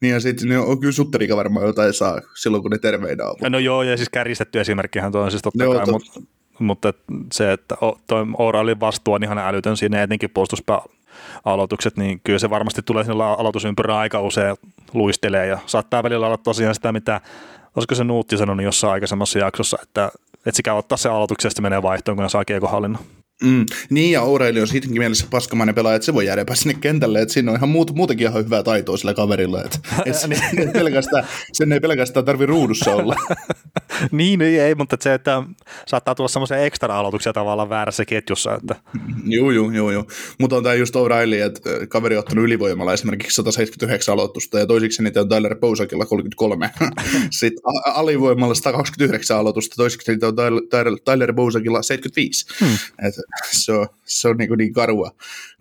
niin 0.00 0.12
ja 0.12 0.20
sitten 0.20 0.48
ne 0.48 0.58
on 0.58 0.80
kyllä 0.80 0.92
sutterikä 0.92 1.36
varmaan 1.36 1.66
jotain 1.66 1.94
saa 1.94 2.20
silloin, 2.34 2.62
kun 2.62 2.70
ne 2.70 2.78
terveinä 2.78 3.24
on. 3.24 3.52
No 3.52 3.58
joo, 3.58 3.82
ja 3.82 3.96
siis 3.96 4.08
kärjistetty 4.08 4.60
esimerkkihän 4.60 5.12
tuo 5.12 5.20
on 5.20 5.30
siis 5.30 5.42
totta 5.42 5.64
kai, 5.64 5.86
mutta, 5.86 6.20
mutta 6.58 6.94
se, 7.32 7.52
että 7.52 7.76
tuo 8.06 8.26
Oralin 8.38 8.80
vastuu 8.80 9.14
on 9.14 9.24
ihan 9.24 9.38
älytön 9.38 9.76
siinä, 9.76 10.02
etenkin 10.02 10.30
puolustuspääaloitukset, 10.30 11.96
niin 11.96 12.20
kyllä 12.24 12.38
se 12.38 12.50
varmasti 12.50 12.82
tulee 12.82 13.04
sinne 13.04 13.24
aloitusympyrään 13.24 13.98
aika 13.98 14.20
usein 14.20 14.56
luistelee 14.94 15.46
ja 15.46 15.58
saattaa 15.66 16.02
välillä 16.02 16.26
olla 16.26 16.38
tosiaan 16.38 16.74
sitä, 16.74 16.92
mitä 16.92 17.20
olisiko 17.76 17.94
se 17.94 18.04
Nuutti 18.04 18.36
sanonut 18.36 18.64
jossain 18.64 18.92
aikaisemmassa 18.92 19.38
jaksossa, 19.38 19.78
että, 19.82 20.10
että 20.36 20.56
sekä 20.56 20.74
ottaa 20.74 20.98
se 20.98 21.08
aloituksesta 21.08 21.62
menee 21.62 21.82
vaihtoon, 21.82 22.16
kun 22.16 22.22
ne 22.22 22.28
saa 22.28 22.44
kiekohallinnon. 22.44 23.04
Mm, 23.42 23.66
niin, 23.90 24.12
ja 24.12 24.20
Aureli 24.20 24.60
on 24.60 24.68
siitäkin 24.68 24.98
mielessä 24.98 25.26
paskamainen 25.30 25.74
pelaaja, 25.74 25.96
että 25.96 26.06
se 26.06 26.14
voi 26.14 26.26
jäädä 26.26 26.44
sinne 26.54 26.78
kentälle, 26.80 27.22
että 27.22 27.34
siinä 27.34 27.50
on 27.50 27.56
ihan 27.56 27.68
muut, 27.68 27.94
muutenkin 27.94 28.26
ihan 28.26 28.44
hyvää 28.44 28.62
taitoa 28.62 28.96
sillä 28.96 29.14
kaverilla, 29.14 29.62
että 29.64 29.78
et 30.06 30.16
sen, 30.16 30.32
ei 30.58 30.68
pelkästään, 30.72 31.26
sen 31.52 31.72
ei 31.72 31.80
pelkästään 31.80 32.24
tarvi 32.24 32.46
ruudussa 32.46 32.94
olla. 32.94 33.16
niin, 34.12 34.38
niin, 34.38 34.60
ei, 34.60 34.74
mutta 34.74 34.96
se, 35.00 35.14
että 35.14 35.42
saattaa 35.86 36.14
tulla 36.14 36.28
semmoisia 36.28 36.56
ekstra-aloituksia 36.56 37.32
tavallaan 37.32 37.68
väärässä 37.68 38.04
ketjussa. 38.04 38.54
Että... 38.54 38.76
joo, 39.24 39.50
joo, 39.50 39.70
joo, 39.70 39.90
joo. 39.90 40.04
Mutta 40.38 40.56
on 40.56 40.62
tämä 40.62 40.74
just 40.74 40.94
O'Reilly, 40.94 41.46
että 41.46 41.86
kaveri 41.88 42.16
on 42.16 42.18
ottanut 42.18 42.44
ylivoimalla 42.44 42.92
esimerkiksi 42.92 43.34
179 43.34 44.12
aloitusta, 44.12 44.58
ja 44.58 44.66
toisiksi 44.66 45.02
niitä 45.02 45.20
on 45.20 45.28
Tyler 45.28 45.56
Pousakilla 45.56 46.06
33. 46.06 46.70
Sitten 47.30 47.62
alivoimalla 47.84 48.54
129 48.54 49.36
aloitusta, 49.36 49.76
toisiksi 49.76 50.12
niitä 50.12 50.26
on 50.26 50.36
Tyler, 50.36 50.92
Tyler 51.04 51.32
Pousakilla 51.32 51.82
75. 51.82 52.46
Hmm. 52.60 52.74
Et 53.08 53.14
se 53.64 53.72
on, 53.72 53.86
se 54.04 54.28
on 54.28 54.36
niin, 54.36 54.58
niin 54.58 54.72
karua. 54.72 55.10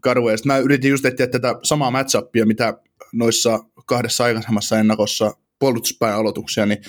karua. 0.01 0.31
Ja 0.31 0.38
mä 0.45 0.57
yritin 0.57 0.91
just 0.91 1.05
etsiä 1.05 1.27
tätä 1.27 1.55
samaa 1.63 1.91
matchupia, 1.91 2.45
mitä 2.45 2.77
noissa 3.13 3.60
kahdessa 3.86 4.23
aikaisemmassa 4.23 4.79
ennakossa 4.79 5.34
puolustuspäin 5.60 6.15
aloituksia, 6.15 6.65
niin 6.65 6.81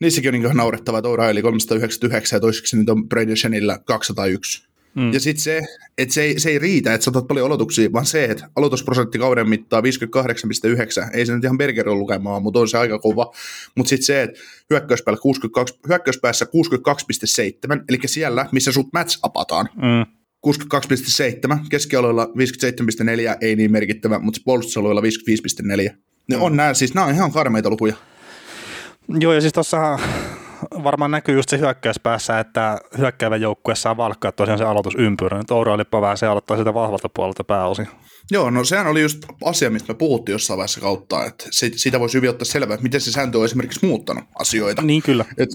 niissäkin 0.00 0.28
on 0.28 0.32
niin 0.32 0.44
ihan 0.44 0.56
naurettava, 0.56 0.98
että 0.98 1.08
Oura 1.08 1.24
399 1.42 2.36
ja 2.36 2.40
toiseksi 2.40 2.76
nyt 2.76 2.90
on 2.90 3.08
Brady 3.08 3.36
Shenillä 3.36 3.78
201. 3.84 4.68
Mm. 4.94 5.12
Ja 5.12 5.20
sitten 5.20 5.42
se, 5.42 5.62
että 5.98 6.14
se 6.14 6.22
ei, 6.22 6.40
se 6.40 6.50
ei 6.50 6.58
riitä, 6.58 6.94
että 6.94 7.04
sä 7.04 7.10
otat 7.10 7.26
paljon 7.26 7.46
aloituksia, 7.46 7.92
vaan 7.92 8.06
se, 8.06 8.24
että 8.24 8.48
aloitusprosentti 8.56 9.18
kauden 9.18 9.48
mittaa 9.48 9.80
58,9. 9.80 9.86
Ei 11.12 11.26
se 11.26 11.34
nyt 11.34 11.44
ihan 11.44 11.58
Bergerin 11.58 11.98
lukemaa, 11.98 12.40
mutta 12.40 12.60
on 12.60 12.68
se 12.68 12.78
aika 12.78 12.98
kova. 12.98 13.34
Mutta 13.76 13.88
sitten 13.88 14.06
se, 14.06 14.22
että 14.22 14.40
hyökkäyspäässä 14.70 15.20
62, 15.20 15.78
hyökkäyspäässä 15.88 16.44
62,7, 16.44 17.84
eli 17.88 17.98
siellä, 18.06 18.46
missä 18.52 18.72
sut 18.72 18.92
match 18.92 19.18
apataan. 19.22 19.68
Mm. 19.74 20.23
62,7, 20.46 21.58
keskialueella 21.70 22.24
57,4, 22.24 23.36
ei 23.40 23.56
niin 23.56 23.72
merkittävä, 23.72 24.18
mutta 24.18 24.40
puolustusalueella 24.44 25.00
55,4. 25.00 25.96
Ne 26.28 26.36
on 26.36 26.56
nämä, 26.56 26.74
siis 26.74 26.94
nämä 26.94 27.06
on 27.06 27.14
ihan 27.14 27.32
karmeita 27.32 27.70
lukuja. 27.70 27.94
Joo, 29.08 29.32
ja 29.32 29.40
siis 29.40 29.52
tuossa 29.52 29.98
varmaan 30.84 31.10
näkyy 31.10 31.34
just 31.34 31.48
se 31.48 31.58
hyökkäyspäässä, 31.58 32.40
että 32.40 32.78
hyökkäävä 32.98 33.36
joukkue 33.36 33.74
saa 33.74 33.96
valkkaa 33.96 34.32
tosiaan 34.32 34.58
se 34.58 34.64
aloitusympyrä. 34.64 35.38
Nyt 35.38 35.50
Oura 35.50 35.74
oli 35.74 35.82
vähän 36.00 36.18
se 36.18 36.26
aloittaa 36.26 36.56
sitä 36.56 36.74
vahvalta 36.74 37.08
puolelta 37.08 37.44
pääosin. 37.44 37.88
Joo, 38.30 38.50
no 38.50 38.64
sehän 38.64 38.86
oli 38.86 39.02
just 39.02 39.24
asia, 39.44 39.70
mistä 39.70 39.92
me 39.92 39.96
puhuttiin 39.96 40.34
jossain 40.34 40.58
vaiheessa 40.58 40.80
kautta, 40.80 41.24
että 41.24 41.46
siitä 41.50 42.00
voisi 42.00 42.16
hyvin 42.16 42.30
ottaa 42.30 42.44
selvää, 42.44 42.74
että 42.74 42.82
miten 42.82 43.00
se 43.00 43.12
sääntö 43.12 43.38
on 43.38 43.44
esimerkiksi 43.44 43.86
muuttanut 43.86 44.24
asioita. 44.38 44.82
Niin 44.82 45.02
kyllä. 45.02 45.24
Et, 45.38 45.50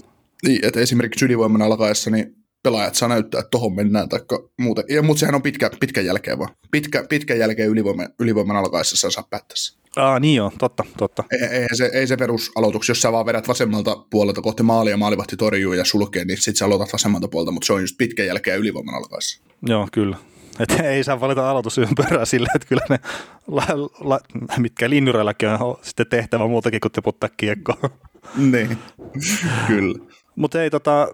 niin, 0.46 0.64
että 0.64 0.80
esimerkiksi 0.80 1.24
ylivoiman 1.24 1.62
alkaessa, 1.62 2.10
niin 2.10 2.39
pelaajat 2.62 2.94
saa 2.94 3.08
näyttää, 3.08 3.38
että 3.38 3.50
tohon 3.50 3.74
mennään 3.74 4.08
tai 4.08 4.20
muuten. 4.60 4.84
Ja, 4.88 5.02
mutta 5.02 5.20
sehän 5.20 5.34
on 5.34 5.42
pitkä, 5.42 5.70
pitkän 5.80 6.04
jälkeen 6.06 6.38
vaan. 6.38 6.54
Pitkä, 6.70 7.04
pitkän 7.08 7.38
jälkeen 7.38 7.68
ylivoiman, 7.68 8.08
ylivoiman 8.18 8.56
alkaessa 8.56 9.10
saa 9.10 9.26
päättää 9.30 9.56
Ah, 9.96 10.20
niin 10.20 10.36
joo, 10.36 10.52
totta, 10.58 10.84
totta. 10.98 11.24
Ei, 11.32 11.58
ei, 11.58 11.66
se, 11.76 11.90
ei 11.92 12.06
se 12.06 12.16
perusaloitus, 12.16 12.88
jos 12.88 13.02
sä 13.02 13.12
vaan 13.12 13.26
vedät 13.26 13.48
vasemmalta 13.48 13.96
puolelta 14.10 14.42
kohti 14.42 14.62
maalia 14.62 14.90
ja 14.90 14.96
maalivahti 14.96 15.36
torjuu 15.36 15.72
ja 15.72 15.84
sulkee, 15.84 16.24
niin 16.24 16.38
sit 16.42 16.56
sä 16.56 16.64
aloitat 16.64 16.92
vasemmalta 16.92 17.28
puolta, 17.28 17.50
mutta 17.50 17.66
se 17.66 17.72
on 17.72 17.80
just 17.80 17.94
pitkän 17.98 18.26
jälkeen 18.26 18.58
ylivoiman 18.58 18.94
alkaessa. 18.94 19.42
Joo, 19.66 19.88
kyllä. 19.92 20.16
Et 20.60 20.80
ei 20.84 21.04
saa 21.04 21.20
valita 21.20 21.50
aloitusympärää 21.50 22.24
sillä, 22.24 22.48
että 22.54 22.68
kyllä 22.68 22.82
ne, 22.90 22.98
la, 23.46 23.66
la, 24.00 24.20
mitkä 24.58 24.90
linnureillakin 24.90 25.48
on 25.48 25.78
sitten 25.82 26.06
tehtävä 26.06 26.46
muutakin 26.46 26.80
kuin 26.80 26.92
tiputtaa 26.92 27.30
kiekkoa. 27.36 27.90
niin, 28.36 28.78
kyllä. 29.66 29.98
Mutta 30.36 30.62
ei 30.62 30.70
tota, 30.70 31.08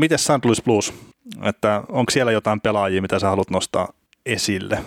miten 0.00 0.18
St. 0.18 0.44
Louis 0.44 0.62
Blues, 0.62 0.92
että 1.42 1.82
onko 1.88 2.10
siellä 2.10 2.32
jotain 2.32 2.60
pelaajia, 2.60 3.02
mitä 3.02 3.18
sä 3.18 3.28
haluat 3.28 3.50
nostaa 3.50 3.88
esille? 4.26 4.84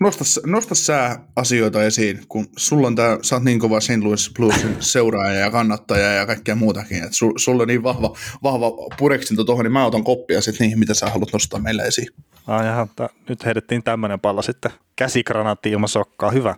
Nosta, 0.00 0.24
nosta 0.46 0.74
sä 0.74 1.18
asioita 1.36 1.82
esiin, 1.82 2.20
kun 2.28 2.46
sulla 2.56 2.86
on 2.86 2.94
tää, 2.94 3.18
sä 3.22 3.36
oot 3.36 3.44
niin 3.44 3.58
kova 3.58 3.80
St. 3.80 4.02
Louis 4.02 4.30
Bluesin 4.36 4.76
seuraaja 4.92 5.40
ja 5.40 5.50
kannattaja 5.50 6.12
ja 6.12 6.26
kaikkea 6.26 6.54
muutakin, 6.54 6.96
että 6.96 7.16
su, 7.16 7.32
sulla 7.36 7.62
on 7.62 7.68
niin 7.68 7.82
vahva, 7.82 8.16
vahva 8.42 8.72
pureksinto 8.98 9.44
tuohon, 9.44 9.64
niin 9.64 9.72
mä 9.72 9.86
otan 9.86 10.04
koppia 10.04 10.40
sitten 10.40 10.64
niihin, 10.64 10.78
mitä 10.78 10.94
sä 10.94 11.10
haluat 11.10 11.32
nostaa 11.32 11.60
meille 11.60 11.82
esiin. 11.82 12.08
Ah, 12.46 12.64
jaha, 12.64 12.86
t- 12.96 13.28
nyt 13.28 13.44
heitettiin 13.44 13.82
tämmöinen 13.82 14.20
palla 14.20 14.42
sitten. 14.42 14.70
Käsikranaatti 14.96 15.70
ilman 15.70 15.88
sokkaa, 15.88 16.30
hyvä. 16.30 16.54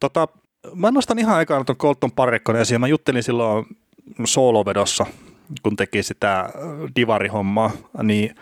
Tota, 0.00 0.28
mä 0.74 0.90
nostan 0.90 1.18
ihan 1.18 1.36
aikaan 1.36 1.64
tuon 1.64 1.76
Colton 1.76 2.12
Parikkonen 2.12 2.62
esiin. 2.62 2.80
Mä 2.80 2.88
juttelin 2.88 3.22
silloin 3.22 3.66
soolovedossa 4.24 5.06
kun 5.62 5.76
teki 5.76 6.02
sitä 6.02 6.50
divarihommaa, 6.96 7.70
niin 8.02 8.34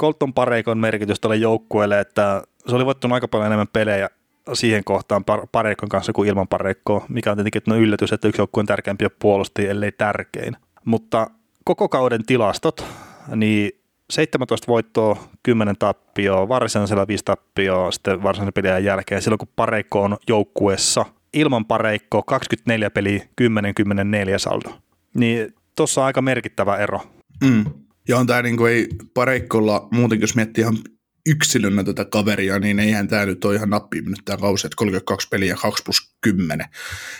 Colton 0.00 0.34
Pareikon 0.34 0.78
merkitys 0.78 1.20
tälle 1.20 1.36
joukkueelle, 1.36 2.00
että 2.00 2.42
se 2.66 2.74
oli 2.76 2.86
voittanut 2.86 3.14
aika 3.14 3.28
paljon 3.28 3.46
enemmän 3.46 3.68
pelejä 3.72 4.10
siihen 4.52 4.84
kohtaan 4.84 5.24
Pareikon 5.52 5.88
kanssa 5.88 6.12
kuin 6.12 6.28
ilman 6.28 6.48
Pareikkoa, 6.48 7.04
mikä 7.08 7.30
on 7.30 7.36
tietenkin 7.36 7.62
no 7.66 7.76
yllätys, 7.76 8.12
että 8.12 8.28
yksi 8.28 8.40
joukkueen 8.40 8.66
tärkeimpiä 8.66 9.10
puolustajia, 9.18 9.70
ellei 9.70 9.92
tärkein. 9.92 10.56
Mutta 10.84 11.30
koko 11.64 11.88
kauden 11.88 12.26
tilastot, 12.26 12.84
niin 13.36 13.70
17 14.10 14.66
voittoa, 14.66 15.16
10 15.42 15.76
tappioa, 15.78 16.48
varsinaisella 16.48 17.08
5 17.08 17.24
tappioa 17.24 17.90
sitten 17.90 18.22
varsinaisen 18.22 18.52
pelin 18.52 18.84
jälkeen, 18.84 19.22
silloin 19.22 19.38
kun 19.38 19.48
Pareikko 19.56 20.02
on 20.02 20.16
joukkueessa, 20.28 21.04
ilman 21.32 21.64
Pareikkoa 21.64 22.22
24 22.22 22.90
peliä, 22.90 23.24
10-14 23.40 23.44
saldo. 24.36 24.70
Niin 25.14 25.54
tuossa 25.76 26.00
on 26.00 26.06
aika 26.06 26.22
merkittävä 26.22 26.76
ero. 26.76 27.00
Mm. 27.44 27.64
Ja 28.08 28.18
on 28.18 28.26
tämä 28.26 28.42
niin 28.42 28.66
ei 28.66 28.88
pareikkolla, 29.14 29.88
muutenkin 29.90 30.22
jos 30.22 30.36
miettii 30.36 30.62
ihan 30.62 30.78
yksilönä 31.26 31.84
tätä 31.84 32.04
kaveria, 32.04 32.58
niin 32.58 32.80
eihän 32.80 33.08
tämä 33.08 33.26
nyt 33.26 33.44
ole 33.44 33.54
ihan 33.54 33.70
nappi 33.70 34.00
nyt 34.00 34.22
tämä 34.24 34.38
kausi, 34.38 34.66
että 34.66 34.76
32 34.76 35.28
peliä 35.28 35.56
2 35.62 35.82
plus 35.82 36.16
10. 36.20 36.66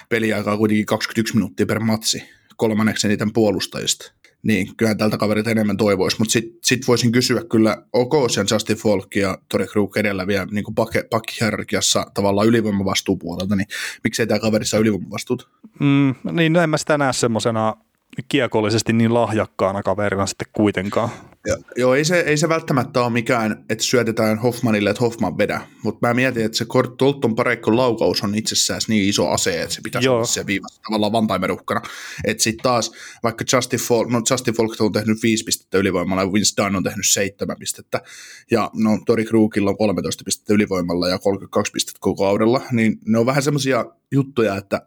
Peliaikaa 0.08 0.56
kuitenkin 0.56 0.86
21 0.86 1.34
minuuttia 1.34 1.66
per 1.66 1.80
matsi, 1.80 2.22
kolmanneksi 2.56 3.08
niiden 3.08 3.32
puolustajista. 3.32 4.12
Niin, 4.42 4.76
kyllä 4.76 4.94
tältä 4.94 5.18
kaverilta 5.18 5.50
enemmän 5.50 5.76
toivoisi, 5.76 6.16
mutta 6.18 6.32
sitten 6.32 6.58
sit 6.64 6.88
voisin 6.88 7.12
kysyä 7.12 7.42
kyllä, 7.50 7.82
ok 7.92 8.12
sen 8.30 8.46
Justin 8.50 8.76
Falk 8.76 9.16
ja 9.16 9.38
Tori 9.48 9.66
Krug 9.66 9.96
edellä 9.96 10.26
vielä 10.26 10.46
niin 10.50 10.64
pakkihierarkiassa 11.10 12.06
tavallaan 12.14 12.46
ylivoimavastuupuolelta, 12.46 13.56
niin 13.56 13.66
miksei 14.04 14.26
tämä 14.26 14.40
kaverissa 14.40 14.78
ylivoimavastuut? 14.78 15.48
Mm, 15.80 16.14
niin, 16.32 16.52
no 16.52 16.60
en 16.60 16.70
mä 16.70 16.78
sitä 16.78 16.98
näe 16.98 17.12
semmoisena 17.12 17.74
kiekollisesti 18.28 18.92
niin 18.92 19.14
lahjakkaana 19.14 19.82
kaverina 19.82 20.26
sitten 20.26 20.48
kuitenkaan. 20.52 21.10
Ja, 21.46 21.56
joo, 21.76 21.94
ei 21.94 22.04
se, 22.04 22.20
ei 22.20 22.36
se 22.36 22.48
välttämättä 22.48 23.02
ole 23.02 23.12
mikään, 23.12 23.64
että 23.68 23.84
syötetään 23.84 24.38
Hoffmanille, 24.38 24.90
että 24.90 25.00
Hoffman 25.00 25.38
vedä, 25.38 25.60
mutta 25.82 26.08
mä 26.08 26.14
mietin, 26.14 26.44
että 26.44 26.58
se 26.58 26.66
Tolton 26.98 27.34
Pareikon 27.34 27.76
laukaus 27.76 28.22
on 28.22 28.34
itsessään 28.34 28.80
niin 28.88 29.08
iso 29.08 29.28
ase, 29.28 29.62
että 29.62 29.74
se 29.74 29.80
pitäisi 29.80 30.06
joo. 30.06 30.16
olla 30.16 30.24
se 30.24 30.46
viivassa 30.46 30.82
tavallaan 30.82 31.12
vantaimerukkana. 31.12 31.80
Että 32.24 32.42
sitten 32.42 32.62
taas, 32.62 32.92
vaikka 33.22 33.44
Justin 33.52 33.80
Folk, 33.80 34.10
no 34.10 34.22
Justin 34.30 34.54
Folk 34.54 34.80
on 34.80 34.92
tehnyt 34.92 35.22
viisi 35.22 35.44
pistettä 35.44 35.78
ylivoimalla 35.78 36.22
ja 36.22 36.32
Vince 36.32 36.62
Dunn 36.62 36.76
on 36.76 36.82
tehnyt 36.82 37.08
seitsemän 37.08 37.56
pistettä, 37.58 38.00
ja 38.50 38.70
no 38.74 38.98
Tori 39.06 39.24
Krugilla 39.24 39.70
on 39.70 39.76
13 39.76 40.24
pistettä 40.24 40.54
ylivoimalla 40.54 41.08
ja 41.08 41.18
32 41.18 41.72
pistettä 41.72 41.98
koko 42.00 42.24
kaudella, 42.24 42.60
niin 42.72 42.98
ne 43.06 43.18
on 43.18 43.26
vähän 43.26 43.42
semmoisia 43.42 43.84
juttuja, 44.12 44.56
että 44.56 44.86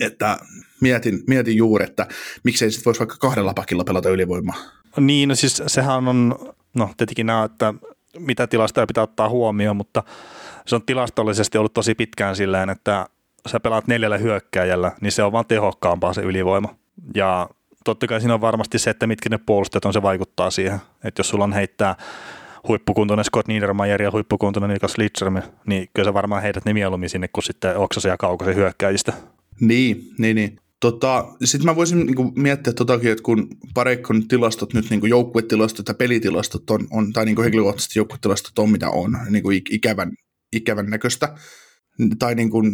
että 0.00 0.38
mietin, 0.80 1.22
mietin 1.26 1.56
juuri, 1.56 1.84
että 1.84 2.06
miksei 2.44 2.70
sitten 2.70 2.84
voisi 2.84 3.00
vaikka 3.00 3.16
kahdella 3.20 3.54
pakilla 3.54 3.84
pelata 3.84 4.08
ylivoimaa. 4.08 4.56
Niin, 5.00 5.28
no 5.28 5.34
siis 5.34 5.62
sehän 5.66 6.08
on, 6.08 6.34
no 6.74 6.90
tietenkin 6.96 7.26
nämä, 7.26 7.44
että 7.44 7.74
mitä 8.18 8.46
tilastoja 8.46 8.86
pitää 8.86 9.04
ottaa 9.04 9.28
huomioon, 9.28 9.76
mutta 9.76 10.02
se 10.66 10.74
on 10.74 10.82
tilastollisesti 10.86 11.58
ollut 11.58 11.74
tosi 11.74 11.94
pitkään 11.94 12.36
silleen, 12.36 12.70
että 12.70 13.06
sä 13.46 13.60
pelaat 13.60 13.86
neljällä 13.86 14.18
hyökkääjällä, 14.18 14.92
niin 15.00 15.12
se 15.12 15.22
on 15.22 15.32
vaan 15.32 15.46
tehokkaampaa 15.46 16.12
se 16.12 16.20
ylivoima. 16.20 16.74
Ja 17.14 17.48
totta 17.84 18.06
kai 18.06 18.20
siinä 18.20 18.34
on 18.34 18.40
varmasti 18.40 18.78
se, 18.78 18.90
että 18.90 19.06
mitkä 19.06 19.28
ne 19.28 19.38
puolustajat 19.46 19.84
on, 19.84 19.92
se 19.92 20.02
vaikuttaa 20.02 20.50
siihen. 20.50 20.80
Että 21.04 21.20
jos 21.20 21.28
sulla 21.28 21.44
on 21.44 21.52
heittää 21.52 21.94
huippukuntoinen 22.68 23.24
Scott 23.24 23.48
Niedermayer 23.48 24.02
ja 24.02 24.10
huippukuntoinen 24.10 24.70
Niklas 24.70 24.98
Lidström, 24.98 25.42
niin 25.66 25.88
kyllä 25.94 26.08
sä 26.08 26.14
varmaan 26.14 26.42
heidät 26.42 26.64
ne 26.64 26.72
mieluummin 26.72 27.10
sinne 27.10 27.28
kuin 27.28 27.44
sitten 27.44 27.76
oksasen 27.76 28.10
ja 28.10 28.16
kaukaisen 28.16 28.56
hyökkäjistä. 28.56 29.12
Niin, 29.60 30.10
niin, 30.18 30.36
niin. 30.36 30.60
Tota, 30.80 31.34
Sitten 31.44 31.64
mä 31.66 31.76
voisin 31.76 32.06
niin 32.06 32.16
kuin, 32.16 32.32
miettiä 32.36 32.72
totakin, 32.72 33.10
että 33.10 33.22
kun 33.22 33.48
Pareikon 33.74 34.28
tilastot 34.28 34.74
nyt, 34.74 34.90
niin 34.90 35.08
joukkuetilastot 35.08 35.88
ja 35.88 35.94
pelitilastot 35.94 36.70
on, 36.70 36.86
on 36.90 37.12
tai 37.12 37.24
niin 37.24 37.42
henkilökohtaisesti 37.42 37.98
joukkuetilastot 37.98 38.58
on 38.58 38.70
mitä 38.70 38.90
on, 38.90 39.18
niin 39.30 39.42
kuin 39.42 39.62
ikävän, 39.70 40.12
ikävän 40.52 40.86
näköistä, 40.86 41.34
tai 42.18 42.34
niin 42.34 42.50
kuin 42.50 42.72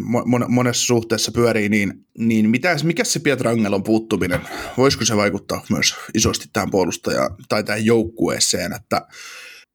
monessa 0.49 0.87
suhteessa 0.87 1.33
pyörii, 1.33 1.68
niin, 1.68 1.92
niin 2.18 2.51
mitä, 2.51 2.77
mikä 2.83 3.05
se 3.05 3.21
Pietrangelon 3.21 3.83
puuttuminen, 3.83 4.40
voisiko 4.77 5.05
se 5.05 5.16
vaikuttaa 5.16 5.64
myös 5.71 5.95
isosti 6.14 6.49
tähän 6.53 6.71
puolustajaan 6.71 7.37
tai 7.49 7.64
tähän 7.64 7.85
joukkueeseen, 7.85 8.73
että 8.73 9.07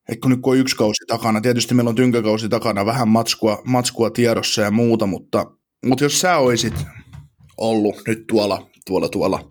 että 0.09 0.21
kun 0.21 0.31
nyt 0.31 0.41
kun 0.41 0.53
on 0.53 0.59
yksi 0.59 0.75
kausi 0.75 1.05
takana, 1.07 1.41
tietysti 1.41 1.73
meillä 1.73 1.89
on 1.89 1.95
tynkäkausi 1.95 2.49
takana, 2.49 2.85
vähän 2.85 3.07
matskua, 3.07 3.61
matskua 3.65 4.09
tiedossa 4.09 4.61
ja 4.61 4.71
muuta, 4.71 5.05
mutta, 5.05 5.45
mutta 5.85 6.03
jos 6.03 6.21
sä 6.21 6.37
oisit 6.37 6.73
ollut 7.57 8.01
nyt 8.07 8.27
tuolla, 8.27 8.69
tuolla, 8.85 9.09
tuolla 9.09 9.47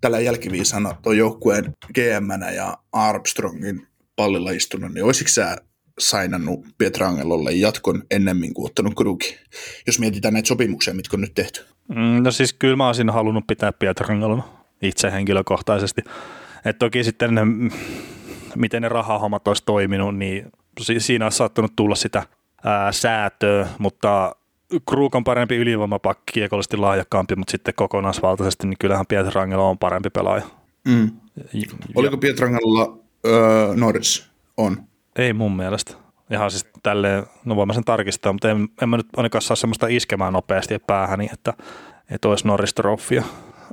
tällä 0.00 0.20
jälkiviisana 0.20 0.94
tuon 1.02 1.16
joukkueen 1.16 1.64
gm 1.94 2.54
ja 2.54 2.78
Armstrongin 2.92 3.86
pallilla 4.16 4.50
istunut, 4.50 4.94
niin 4.94 5.04
olisiko 5.04 5.28
sä 5.28 5.56
sainannut 5.98 6.66
Pietrangelolle 6.78 7.52
jatkon 7.52 8.02
ennemmin 8.10 8.54
kuin 8.54 8.66
ottanut 8.66 8.94
Krugi, 8.94 9.38
jos 9.86 9.98
mietitään 9.98 10.34
näitä 10.34 10.48
sopimuksia, 10.48 10.94
mitkä 10.94 11.16
on 11.16 11.20
nyt 11.20 11.34
tehty? 11.34 11.64
Mm, 11.88 12.22
no 12.22 12.30
siis 12.30 12.52
kyllä 12.52 12.76
mä 12.76 12.86
olisin 12.86 13.10
halunnut 13.10 13.46
pitää 13.46 13.72
Pietrangelon 13.72 14.44
itse 14.82 15.12
henkilökohtaisesti. 15.12 16.02
Et 16.64 16.78
toki 16.78 17.04
sitten 17.04 17.34
ne, 17.34 17.42
miten 18.56 18.82
ne 18.82 18.88
rahahommat 18.88 19.48
olisi 19.48 19.62
toiminut, 19.66 20.16
niin 20.16 20.52
siinä 20.98 21.26
olisi 21.26 21.38
saattanut 21.38 21.72
tulla 21.76 21.94
sitä 21.94 22.22
ää, 22.64 22.92
säätöä, 22.92 23.68
mutta 23.78 24.36
Krug 24.88 25.14
on 25.14 25.24
parempi 25.24 25.56
ylivoimapakki, 25.56 26.32
kiekollisesti 26.32 26.76
lahjakkaampi, 26.76 27.36
mutta 27.36 27.50
sitten 27.50 27.74
kokonaisvaltaisesti, 27.74 28.66
niin 28.66 28.78
kyllähän 28.80 29.06
Pietrangelo 29.06 29.70
on 29.70 29.78
parempi 29.78 30.10
pelaaja. 30.10 30.42
Mm. 30.88 31.10
Ja, 31.52 31.62
Oliko 31.94 32.16
Pietrangelolla 32.16 32.98
öö, 33.26 33.74
Norris? 33.76 34.30
On. 34.56 34.76
Ei 35.16 35.32
mun 35.32 35.56
mielestä. 35.56 35.94
Ihan 36.30 36.50
siis 36.50 36.66
tälleen, 36.82 37.26
no 37.44 37.56
voin 37.56 37.68
mä 37.68 37.72
sen 37.74 37.84
tarkistaa, 37.84 38.32
mutta 38.32 38.50
en, 38.50 38.68
en 38.82 38.88
mä 38.88 38.96
nyt 38.96 39.06
ainakaan 39.16 39.42
saa 39.42 39.56
semmoista 39.56 39.86
iskemään 39.86 40.32
nopeasti 40.32 40.78
päähäni, 40.86 41.28
että, 41.32 41.52
että 42.10 42.28
olisi 42.28 42.46
Norris 42.46 42.74
Trophia. 42.74 43.22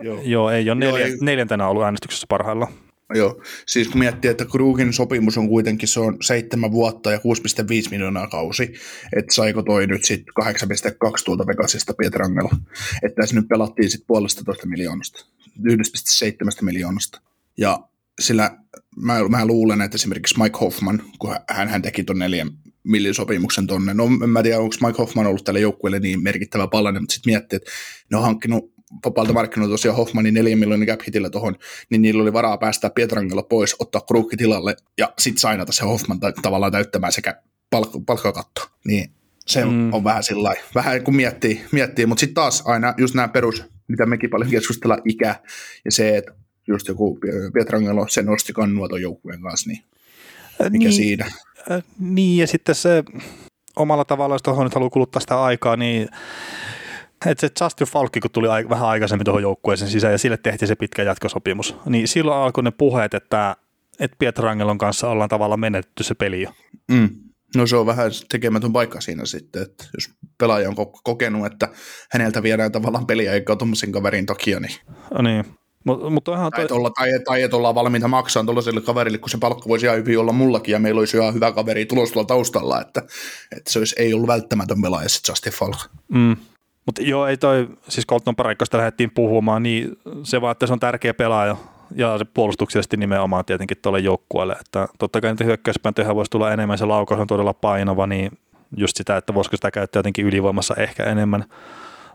Joo. 0.01 0.19
Joo, 0.23 0.49
ei 0.49 0.69
ole 0.69 0.79
neljä, 0.79 0.99
Joo, 0.99 1.07
ei. 1.07 1.17
neljäntenä 1.21 1.67
ollut 1.67 1.83
äänestyksessä 1.83 2.27
parhaillaan. 2.29 2.71
Joo, 3.13 3.41
siis 3.65 3.87
kun 3.87 3.99
miettii, 3.99 4.31
että 4.31 4.45
Krugin 4.45 4.93
sopimus 4.93 5.37
on 5.37 5.47
kuitenkin 5.47 5.87
se 5.87 5.99
on 5.99 6.17
seitsemän 6.21 6.71
vuotta 6.71 7.11
ja 7.11 7.17
6,5 7.17 7.23
miljoonaa 7.91 8.27
kausi, 8.27 8.73
että 9.15 9.33
saiko 9.33 9.63
toi 9.63 9.87
nyt 9.87 10.05
sitten 10.05 10.33
8,2 10.43 11.23
tuolta 11.25 11.47
Vegasista 11.47 11.93
Pietrangella. 11.93 12.55
Että 13.03 13.21
tässä 13.21 13.35
nyt 13.35 13.47
pelattiin 13.47 13.89
sitten 13.89 14.07
puolesta 14.07 14.43
toista 14.43 14.67
miljoonasta, 14.67 15.25
1,7 15.47 15.55
miljoonasta. 16.61 17.21
Ja 17.57 17.79
sillä 18.19 18.57
mä, 18.95 19.29
mä 19.29 19.45
luulen, 19.45 19.81
että 19.81 19.95
esimerkiksi 19.95 20.39
Mike 20.39 20.57
Hoffman, 20.61 21.01
kun 21.19 21.35
hän, 21.49 21.67
hän 21.67 21.81
teki 21.81 22.03
tuon 22.03 22.19
neljän 22.19 22.49
millin 22.83 23.13
sopimuksen 23.13 23.67
tonne. 23.67 23.93
No 23.93 24.05
en 24.23 24.29
mä 24.29 24.43
tiedä, 24.43 24.59
onko 24.59 24.75
Mike 24.85 24.97
Hoffman 24.97 25.27
ollut 25.27 25.43
tälle 25.43 25.59
joukkueelle 25.59 25.99
niin 25.99 26.23
merkittävä 26.23 26.67
palanen, 26.67 27.01
mutta 27.03 27.13
sitten 27.13 27.31
miettii, 27.31 27.57
että 27.57 27.71
ne 28.11 28.17
on 28.17 28.23
hankkinut 28.23 28.73
vapaalta 29.05 29.33
markkinoilta 29.33 29.73
tosiaan 29.73 29.97
Hoffmanin 29.97 30.33
4 30.33 30.55
miljoonin 30.55 30.87
cap 30.87 31.01
hitillä 31.07 31.29
tuohon, 31.29 31.55
niin 31.89 32.01
niillä 32.01 32.21
oli 32.21 32.33
varaa 32.33 32.57
päästää 32.57 32.89
Pietrangelo 32.89 33.43
pois, 33.43 33.75
ottaa 33.79 34.01
Krukki 34.01 34.37
tilalle 34.37 34.75
ja 34.97 35.13
sitten 35.19 35.41
sainata 35.41 35.71
se 35.71 35.85
Hoffman 35.85 36.19
ta- 36.19 36.33
tavallaan 36.41 36.71
täyttämään 36.71 37.13
sekä 37.13 37.41
palk- 37.75 38.03
palkkakatto. 38.05 38.67
Niin 38.85 39.11
se 39.47 39.65
mm. 39.65 39.93
on 39.93 40.03
vähän 40.03 40.23
sillä 40.23 40.53
vähän 40.75 41.03
kun 41.03 41.15
miettii, 41.15 41.61
miettii 41.71 42.05
mutta 42.05 42.19
sitten 42.19 42.35
taas 42.35 42.63
aina 42.65 42.93
just 42.97 43.15
nämä 43.15 43.27
perus, 43.27 43.63
mitä 43.87 44.05
mekin 44.05 44.29
paljon 44.29 44.49
keskustellaan, 44.49 45.01
ikä 45.05 45.35
ja 45.85 45.91
se, 45.91 46.17
että 46.17 46.33
just 46.67 46.87
joku 46.87 47.19
Pietrangelo, 47.53 48.05
se 48.09 48.21
nosti 48.21 48.53
kannua 48.53 48.87
tuon 48.87 49.01
joukkueen 49.01 49.41
kanssa, 49.41 49.69
niin 49.69 49.83
mikä 50.69 50.85
niin, 50.85 50.93
siinä. 50.93 51.25
Äh, 51.71 51.83
niin, 51.99 52.37
ja 52.37 52.47
sitten 52.47 52.75
se 52.75 53.03
omalla 53.75 54.05
tavallaan, 54.05 54.35
jos 54.35 54.43
tuohon 54.43 54.63
nyt 54.63 54.73
haluaa 54.73 54.89
kuluttaa 54.89 55.19
sitä 55.19 55.43
aikaa, 55.43 55.75
niin 55.77 56.09
että 57.25 57.47
se 57.47 57.63
Justin 57.63 57.87
Falkki, 57.87 58.19
kun 58.19 58.31
tuli 58.31 58.47
aik- 58.47 58.69
vähän 58.69 58.87
aikaisemmin 58.87 59.25
tuohon 59.25 59.41
joukkueeseen 59.41 59.91
sisään 59.91 60.11
ja 60.11 60.17
sille 60.17 60.37
tehtiin 60.37 60.67
se 60.67 60.75
pitkä 60.75 61.03
jatkosopimus, 61.03 61.75
niin 61.85 62.07
silloin 62.07 62.37
alkoi 62.37 62.63
ne 62.63 62.71
puheet, 62.71 63.13
että, 63.13 63.55
että 63.99 64.17
Pietrangelon 64.19 64.77
kanssa 64.77 65.09
ollaan 65.09 65.29
tavallaan 65.29 65.59
menetetty 65.59 66.03
se 66.03 66.15
peli 66.15 66.41
jo. 66.41 66.49
Mm. 66.91 67.09
No 67.55 67.67
se 67.67 67.75
on 67.75 67.85
vähän 67.85 68.11
tekemätön 68.29 68.73
paikka 68.73 69.01
siinä 69.01 69.25
sitten, 69.25 69.61
että 69.61 69.85
jos 69.93 70.09
pelaaja 70.37 70.69
on 70.69 70.75
kokenut, 71.03 71.45
että 71.45 71.69
häneltä 72.11 72.43
viedään 72.43 72.71
tavallaan 72.71 73.07
peliaikaa 73.07 73.55
tuommoisen 73.55 73.91
kaverin 73.91 74.25
takia, 74.25 74.59
niin... 74.59 74.75
No 75.13 75.21
niin, 75.21 75.45
mutta 75.83 76.09
mut 76.09 76.27
ihan... 76.27 76.51
Tai, 76.51 76.67
toi... 76.67 76.77
olla, 76.77 76.89
tai, 76.89 77.09
tai 77.25 77.41
että 77.41 77.57
ollaan 77.57 77.75
valmiita 77.75 78.07
maksamaan 78.07 78.45
tuollaiselle 78.45 78.81
kaverille, 78.81 79.17
kun 79.17 79.29
se 79.29 79.37
palkka 79.37 79.69
voisi 79.69 79.85
ihan 79.85 79.97
hyvin 79.97 80.19
olla 80.19 80.31
mullakin, 80.31 80.73
ja 80.73 80.79
meillä 80.79 80.99
olisi 80.99 81.17
ihan 81.17 81.33
hyvä 81.33 81.51
kaveri 81.51 81.85
tulos 81.85 82.11
tuolla 82.11 82.27
taustalla, 82.27 82.81
että, 82.81 83.01
että 83.57 83.71
se 83.71 83.79
olisi, 83.79 83.95
ei 83.97 84.13
ollut 84.13 84.27
välttämätön 84.27 84.81
pelaaja 84.81 85.09
sitten 85.09 85.31
Justin 85.31 85.53
Falk. 85.53 85.77
Mm. 86.07 86.37
Mutta 86.85 87.01
joo, 87.01 87.27
ei 87.27 87.37
toi, 87.37 87.67
siis 87.87 88.07
Colton 88.07 88.35
Parikkosta 88.35 88.77
lähdettiin 88.77 89.11
puhumaan, 89.11 89.63
niin 89.63 89.97
se 90.23 90.41
vaan, 90.41 90.51
että 90.51 90.67
se 90.67 90.73
on 90.73 90.79
tärkeä 90.79 91.13
pelaaja, 91.13 91.55
ja 91.95 92.17
se 92.17 92.25
puolustuksellisesti 92.25 92.97
nimenomaan 92.97 93.45
tietenkin 93.45 93.77
tuolle 93.81 93.99
joukkueelle, 93.99 94.55
että 94.61 94.87
totta 94.99 95.21
kai 95.21 95.31
niitä 95.31 95.43
hyökkäyspääntöjä 95.43 96.15
voisi 96.15 96.31
tulla 96.31 96.53
enemmän, 96.53 96.77
se 96.77 96.85
laukaus 96.85 97.21
on 97.21 97.27
todella 97.27 97.53
painava, 97.53 98.07
niin 98.07 98.31
just 98.77 98.97
sitä, 98.97 99.17
että 99.17 99.33
voisiko 99.33 99.57
sitä 99.57 99.71
käyttää 99.71 99.99
jotenkin 99.99 100.25
ylivoimassa 100.25 100.75
ehkä 100.75 101.03
enemmän. 101.03 101.45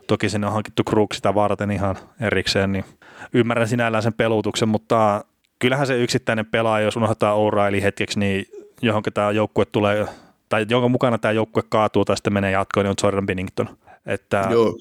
Toki 0.07 0.29
sinne 0.29 0.47
on 0.47 0.53
hankittu 0.53 0.83
Krug 0.83 1.13
sitä 1.13 1.35
varten 1.35 1.71
ihan 1.71 1.95
erikseen, 2.21 2.71
niin 2.71 2.85
ymmärrän 3.33 3.67
sinällään 3.67 4.03
sen 4.03 4.13
pelutuksen, 4.13 4.69
mutta 4.69 5.25
kyllähän 5.59 5.87
se 5.87 5.97
yksittäinen 5.97 6.45
pelaaja, 6.45 6.85
jos 6.85 6.95
unohtaa 6.95 7.35
O'Reilly 7.35 7.83
hetkeksi, 7.83 8.19
niin 8.19 8.45
johonkin 8.81 9.13
tämä 9.13 9.31
joukkue 9.31 9.65
tulee, 9.65 10.05
tai 10.49 10.65
jonka 10.69 10.89
mukana 10.89 11.17
tämä 11.17 11.31
joukkue 11.31 11.63
kaatuu 11.69 12.05
tai 12.05 12.17
sitten 12.17 12.33
menee 12.33 12.51
jatkoon, 12.51 12.85
niin 12.85 12.89
on 12.89 12.95
Jordan 13.03 13.25
Binnington. 13.25 13.69
Että 14.07 14.47
Joo. 14.51 14.73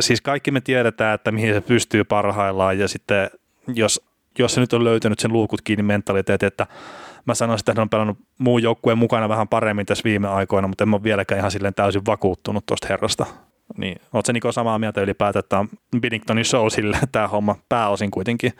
Siis 0.00 0.20
kaikki 0.20 0.50
me 0.50 0.60
tiedetään, 0.60 1.14
että 1.14 1.32
mihin 1.32 1.54
se 1.54 1.60
pystyy 1.60 2.04
parhaillaan 2.04 2.78
ja 2.78 2.88
sitten 2.88 3.30
jos, 3.74 4.00
jos 4.38 4.54
se 4.54 4.60
nyt 4.60 4.72
on 4.72 4.84
löytänyt 4.84 5.18
sen 5.18 5.32
luukut 5.32 5.62
kiinni 5.62 5.82
mentaliteetti, 5.82 6.46
että 6.46 6.66
mä 7.26 7.34
sanoisin, 7.34 7.62
että 7.62 7.72
hän 7.72 7.82
on 7.82 7.90
pelannut 7.90 8.18
muun 8.38 8.62
joukkueen 8.62 8.98
mukana 8.98 9.28
vähän 9.28 9.48
paremmin 9.48 9.86
tässä 9.86 10.04
viime 10.04 10.28
aikoina, 10.28 10.68
mutta 10.68 10.84
en 10.84 10.94
ole 10.94 11.02
vieläkään 11.02 11.38
ihan 11.38 11.50
silleen 11.50 11.74
täysin 11.74 12.06
vakuuttunut 12.06 12.66
tuosta 12.66 12.86
herrasta. 12.90 13.26
Niin, 13.76 14.00
oot 14.12 14.26
se 14.26 14.32
Niko 14.32 14.52
samaa 14.52 14.78
mieltä 14.78 15.00
ylipäätään, 15.00 15.40
että 15.40 15.58
on 15.58 15.68
Binningtonin 16.00 16.44
show 16.44 16.68
sille 16.68 16.98
tämä 17.12 17.28
homma 17.28 17.56
pääosin 17.68 18.10
kuitenkin? 18.10 18.52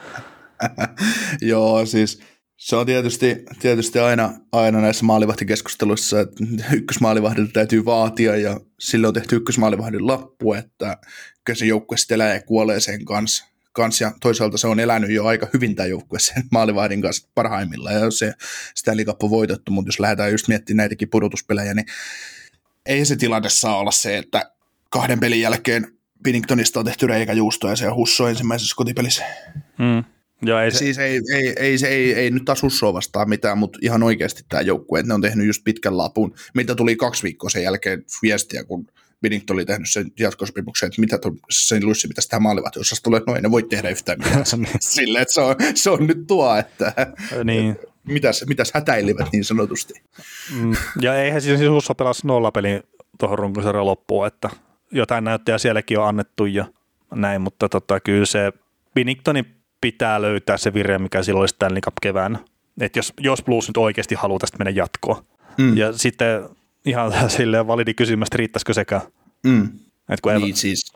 Joo, 1.40 1.86
siis 1.86 2.22
se 2.58 2.76
on 2.76 2.86
tietysti, 2.86 3.44
tietysti 3.58 3.98
aina, 3.98 4.32
aina 4.52 4.80
näissä 4.80 5.04
maalivahtikeskusteluissa, 5.04 6.20
että 6.20 6.44
ykkösmaalivahdilta 6.72 7.52
täytyy 7.52 7.84
vaatia 7.84 8.36
ja 8.36 8.60
sille 8.78 9.08
on 9.08 9.14
tehty 9.14 9.36
ykkösmaalivahdin 9.36 10.06
lappu, 10.06 10.54
että 10.54 10.96
kyllä 11.44 11.58
se 11.58 11.66
joukkue 11.66 11.96
sitten 11.96 12.14
elää 12.14 12.34
ja 12.34 12.42
kuolee 12.42 12.80
sen 12.80 13.04
kanssa. 13.04 13.44
Kans, 13.72 14.00
ja 14.00 14.12
toisaalta 14.20 14.58
se 14.58 14.66
on 14.66 14.80
elänyt 14.80 15.10
jo 15.10 15.24
aika 15.24 15.48
hyvin 15.54 15.74
tämä 15.74 15.86
joukkue 15.86 16.18
sen 16.18 16.44
maalivahdin 16.52 17.02
kanssa 17.02 17.28
parhaimmillaan 17.34 17.94
ja 17.94 18.10
se 18.10 18.34
sitä 18.74 18.92
on 19.22 19.30
voitettu, 19.30 19.72
mutta 19.72 19.88
jos 19.88 20.00
lähdetään 20.00 20.32
just 20.32 20.48
miettimään 20.48 20.76
näitäkin 20.76 21.10
pudotuspelejä, 21.10 21.74
niin 21.74 21.86
ei 22.86 23.04
se 23.04 23.16
tilanne 23.16 23.48
saa 23.48 23.78
olla 23.78 23.90
se, 23.90 24.18
että 24.18 24.50
kahden 24.90 25.20
pelin 25.20 25.40
jälkeen 25.40 25.92
Pinningtonista 26.22 26.80
on 26.80 26.86
tehty 26.86 27.06
reikäjuusto 27.06 27.68
ja 27.68 27.76
se 27.76 27.88
on 27.88 27.94
Husso 27.94 28.28
ensimmäisessä 28.28 28.76
kotipelissä. 28.76 29.24
Mm. 29.78 30.04
Joo, 30.42 30.60
ei 30.60 30.70
se... 30.70 30.78
Siis 30.78 30.98
ei, 30.98 31.20
ei, 31.34 31.54
ei, 31.56 31.78
se, 31.78 31.88
ei, 31.88 32.14
ei 32.14 32.30
nyt 32.30 32.44
taas 32.44 32.62
Hussoa 32.62 32.94
vastaan 32.94 33.28
mitään, 33.28 33.58
mutta 33.58 33.78
ihan 33.82 34.02
oikeasti 34.02 34.42
tämä 34.48 34.60
joukkue, 34.60 35.00
että 35.00 35.08
ne 35.08 35.14
on 35.14 35.20
tehnyt 35.20 35.46
just 35.46 35.64
pitkän 35.64 35.98
lapun. 35.98 36.34
Mitä 36.54 36.74
tuli 36.74 36.96
kaksi 36.96 37.22
viikkoa 37.22 37.50
sen 37.50 37.62
jälkeen 37.62 38.04
viestiä, 38.22 38.64
kun 38.64 38.86
Binnington 39.22 39.54
oli 39.54 39.64
tehnyt 39.64 39.90
sen 39.90 40.12
jatkosopimuksen, 40.18 40.86
että 40.86 41.00
mitä 41.00 41.18
sen 41.50 41.86
Luissi, 41.86 42.08
mitä 42.08 42.20
sitä 42.20 42.40
maalivat, 42.40 42.76
jos 42.76 43.00
tulee, 43.02 43.20
no 43.26 43.34
ei 43.34 43.42
ne 43.42 43.50
voi 43.50 43.62
tehdä 43.62 43.88
yhtään 43.88 44.18
mitään. 44.18 44.44
Silleen, 44.80 45.22
että 45.22 45.34
se 45.34 45.40
on, 45.40 45.56
se 45.74 45.90
on 45.90 46.06
nyt 46.06 46.26
tuo, 46.26 46.56
että 46.56 46.92
niin. 47.44 47.76
mitäs, 48.06 48.44
mitäs 48.48 48.70
hätäilivät 48.74 49.28
niin 49.32 49.44
sanotusti. 49.44 49.94
Mm. 50.54 50.76
Ja 51.00 51.22
eihän 51.22 51.42
siis, 51.42 51.58
siis 51.58 51.70
Husso 51.70 51.94
pelasi 51.94 52.26
nollapelin 52.26 52.82
tuohon 53.18 53.38
runkosarjan 53.38 53.86
loppuun, 53.86 54.26
että 54.26 54.50
jotain 54.90 55.24
näyttöjä 55.24 55.58
sielläkin 55.58 55.98
on 55.98 56.08
annettu 56.08 56.46
ja 56.46 56.64
näin, 57.14 57.40
mutta 57.40 57.68
tota, 57.68 58.00
kyllä 58.00 58.26
se 58.26 58.52
Binningtonin 58.94 59.57
pitää 59.80 60.22
löytää 60.22 60.56
se 60.56 60.74
vire, 60.74 60.98
mikä 60.98 61.22
silloin 61.22 61.40
oli 61.40 61.48
Stanley 61.48 61.80
Cup 61.80 61.94
keväänä. 62.02 62.38
Että 62.80 62.98
jos, 62.98 63.12
jos 63.20 63.42
Blues 63.42 63.68
nyt 63.68 63.76
oikeasti 63.76 64.14
haluaa 64.14 64.38
tästä 64.38 64.58
mennä 64.58 64.70
jatkoon. 64.70 65.24
Mm. 65.58 65.76
Ja 65.76 65.92
sitten 65.92 66.48
ihan 66.86 67.12
silleen 67.30 67.66
validi 67.66 67.94
kysymys, 67.94 68.26
että 68.26 68.36
riittäisikö 68.36 68.74
sekään. 68.74 69.02
Mm. 69.46 69.68
Et 70.08 70.20
kun 70.20 70.34
niin, 70.34 70.56
siis 70.56 70.92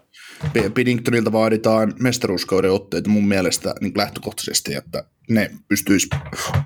Piddingtonilta 0.75 1.33
vaaditaan 1.33 1.95
mestaruuskauden 2.01 2.73
otteita 2.73 3.11
mun 3.11 3.29
mielestä 3.29 3.75
niin 3.81 3.93
lähtökohtaisesti, 3.97 4.75
että 4.75 5.05
ne 5.31 5.51
pystyisi 5.69 6.09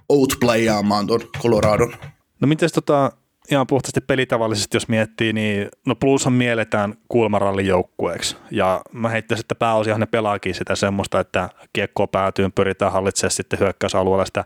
outplayaamaan 0.08 1.06
tuon 1.06 1.20
Coloradon. 1.42 1.96
No 2.40 2.48
miten 2.48 2.68
tota, 2.74 3.12
ihan 3.50 3.66
puhtaasti 3.66 4.00
pelitavallisesti, 4.00 4.76
jos 4.76 4.88
miettii, 4.88 5.32
niin 5.32 5.68
no 5.86 5.94
plushan 5.94 6.32
mielletään 6.32 6.94
kulmarallin 7.08 7.66
joukkueeksi. 7.66 8.36
Ja 8.50 8.80
mä 8.92 9.08
heittäisin, 9.08 9.42
että 9.42 9.54
pääosiahan 9.54 10.00
ne 10.00 10.06
pelaakin 10.06 10.54
sitä 10.54 10.74
semmoista, 10.74 11.20
että 11.20 11.48
kiekko 11.72 12.06
päätyyn 12.06 12.52
pyritään 12.52 12.92
hallitsemaan 12.92 13.30
sitten 13.30 13.58
hyökkäysalueella 13.58 14.24
sitä 14.24 14.44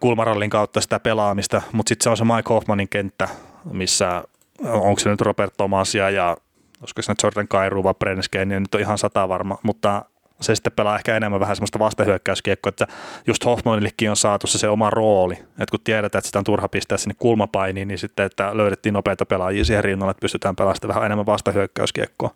kulmarallin 0.00 0.50
kautta 0.50 0.80
sitä 0.80 1.00
pelaamista, 1.00 1.62
mutta 1.72 1.88
sitten 1.88 2.04
se 2.04 2.10
on 2.10 2.16
se 2.16 2.24
Mike 2.24 2.48
Hoffmanin 2.48 2.88
kenttä, 2.88 3.28
missä 3.72 4.24
onko 4.64 5.00
se 5.00 5.10
nyt 5.10 5.20
Robert 5.20 5.54
Thomasia 5.56 6.10
ja 6.10 6.36
olisiko 6.80 7.02
se 7.02 7.12
nyt 7.12 7.22
Jordan 7.22 7.48
Kairu 7.48 7.84
vai 7.84 7.94
Brenske, 7.98 8.44
niin 8.44 8.62
nyt 8.62 8.74
on 8.74 8.80
ihan 8.80 8.98
sata 8.98 9.28
varma, 9.28 9.58
mutta 9.62 10.04
se 10.42 10.54
sitten 10.54 10.72
pelaa 10.72 10.96
ehkä 10.96 11.16
enemmän 11.16 11.40
vähän 11.40 11.56
semmoista 11.56 11.78
vastahyökkäyskiekkoa, 11.78 12.68
että 12.68 12.86
just 13.26 13.44
Hoffmanillekin 13.44 14.10
on 14.10 14.16
saatu 14.16 14.46
se, 14.46 14.58
se 14.58 14.68
oma 14.68 14.90
rooli, 14.90 15.34
että 15.34 15.70
kun 15.70 15.80
tiedetään, 15.84 16.18
että 16.18 16.26
sitä 16.28 16.38
on 16.38 16.44
turha 16.44 16.68
pistää 16.68 16.98
sinne 16.98 17.14
kulmapainiin, 17.18 17.88
niin 17.88 17.98
sitten, 17.98 18.26
että 18.26 18.56
löydettiin 18.56 18.92
nopeita 18.92 19.26
pelaajia 19.26 19.64
siihen 19.64 19.84
rinnalle, 19.84 20.10
että 20.10 20.20
pystytään 20.20 20.56
pelaamaan 20.56 20.88
vähän 20.88 21.04
enemmän 21.06 21.26
vastahyökkäyskiekkoa. 21.26 22.30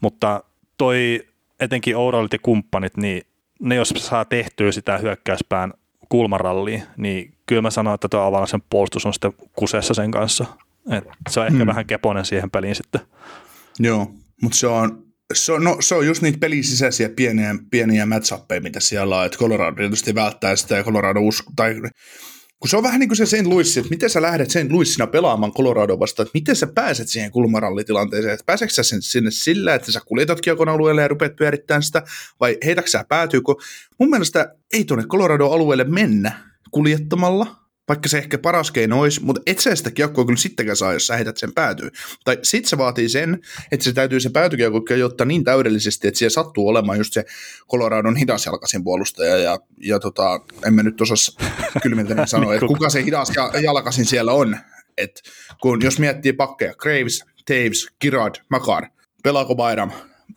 Mutta 0.00 0.42
toi 0.78 1.26
etenkin 1.60 1.96
Ouralit 1.96 2.32
ja 2.32 2.38
kumppanit, 2.38 2.96
niin 2.96 3.26
ne 3.60 3.74
jos 3.74 3.94
saa 3.96 4.24
tehtyä 4.24 4.72
sitä 4.72 4.98
hyökkäyspään 4.98 5.72
kulmarallia, 6.08 6.82
niin 6.96 7.34
kyllä 7.46 7.62
mä 7.62 7.70
sanon, 7.70 7.94
että 7.94 8.08
tuo 8.08 8.20
Avalansen 8.20 8.62
puolustus 8.70 9.06
on 9.06 9.12
sitten 9.12 9.32
kuseessa 9.52 9.94
sen 9.94 10.10
kanssa. 10.10 10.44
Et 10.90 11.04
se 11.30 11.40
on 11.40 11.46
ehkä 11.46 11.58
hmm. 11.58 11.66
vähän 11.66 11.86
keponen 11.86 12.24
siihen 12.24 12.50
peliin 12.50 12.74
sitten. 12.74 13.00
Joo, 13.78 14.10
mutta 14.42 14.58
se 14.58 14.66
on, 14.66 15.03
se 15.32 15.52
on, 15.52 15.64
no, 15.64 15.76
se 15.80 15.94
on 15.94 16.06
just 16.06 16.22
niitä 16.22 16.38
pelisisäisiä 16.38 17.08
pieniä, 17.08 17.54
pieniä 17.70 18.06
match 18.06 18.34
mitä 18.60 18.80
siellä 18.80 19.18
on, 19.18 19.26
että 19.26 19.38
Colorado 19.38 19.76
tietysti 19.76 20.14
välttää 20.14 20.56
sitä 20.56 20.76
ja 20.76 20.84
Colorado 20.84 21.20
usko, 21.20 21.52
tai 21.56 21.74
kun 22.60 22.68
se 22.68 22.76
on 22.76 22.82
vähän 22.82 23.00
niin 23.00 23.08
kuin 23.08 23.16
se 23.16 23.26
St. 23.26 23.46
Louis, 23.46 23.76
että 23.76 23.90
miten 23.90 24.10
sä 24.10 24.22
lähdet 24.22 24.50
St. 24.50 24.70
Louisina 24.70 25.06
pelaamaan 25.06 25.52
Colorado 25.52 25.98
vastaan, 26.00 26.26
että 26.26 26.38
miten 26.38 26.56
sä 26.56 26.66
pääset 26.66 27.08
siihen 27.08 27.30
kulmarallitilanteeseen, 27.30 28.34
että 28.34 28.44
pääseekö 28.46 28.74
sä 28.74 28.82
sen 28.82 29.02
sinne 29.02 29.30
sillä, 29.30 29.74
että 29.74 29.92
sä 29.92 30.00
kuljetat 30.06 30.40
kiekon 30.40 30.68
alueelle 30.68 31.02
ja 31.02 31.08
rupeat 31.08 31.36
pyörittämään 31.36 31.82
sitä, 31.82 32.02
vai 32.40 32.58
heitäkö 32.64 32.88
sä 32.88 33.04
päätyykö? 33.08 33.52
Mun 33.98 34.10
mielestä 34.10 34.54
ei 34.72 34.84
tuonne 34.84 35.06
Colorado-alueelle 35.06 35.84
mennä 35.84 36.32
kuljettamalla, 36.70 37.63
vaikka 37.88 38.08
se 38.08 38.18
ehkä 38.18 38.38
paras 38.38 38.70
keino 38.70 39.00
olisi, 39.00 39.24
mutta 39.24 39.42
et 39.46 39.58
sä 39.58 39.76
sitä 39.76 39.90
kiekkoa 39.90 40.24
kyllä 40.24 40.36
sittenkään 40.36 40.76
saa, 40.76 40.92
jos 40.92 41.06
sä 41.06 41.16
heität 41.16 41.36
sen 41.36 41.52
päätyy. 41.52 41.90
Tai 42.24 42.38
sit 42.42 42.66
se 42.66 42.78
vaatii 42.78 43.08
sen, 43.08 43.40
että 43.72 43.84
se 43.84 43.92
täytyy 43.92 44.20
se 44.20 44.30
päätykiekko 44.30 44.94
jotta 44.94 45.24
niin 45.24 45.44
täydellisesti, 45.44 46.08
että 46.08 46.18
siellä 46.18 46.34
sattuu 46.34 46.68
olemaan 46.68 46.98
just 46.98 47.12
se 47.12 47.24
Coloradon 47.70 48.16
hidasjalkaisin 48.16 48.84
puolustaja, 48.84 49.36
ja, 49.38 49.58
ja 49.80 49.98
tota, 49.98 50.40
en 50.66 50.74
mä 50.74 50.82
nyt 50.82 51.00
osaa 51.00 51.46
kylmiltä 51.82 52.14
niin 52.14 52.28
sanoa, 52.28 52.54
että 52.54 52.66
kuka 52.66 52.90
se 52.90 53.04
hidas 53.04 53.32
jalkaisin 53.62 54.06
siellä 54.06 54.32
on. 54.32 54.56
Et 54.98 55.22
kun 55.60 55.82
jos 55.82 55.98
miettii 55.98 56.32
pakkeja, 56.32 56.74
Graves, 56.74 57.24
Taves, 57.44 57.88
Girard, 58.00 58.34
Makar, 58.48 58.86
pelaako 59.22 59.54
Bayram? 59.54 59.90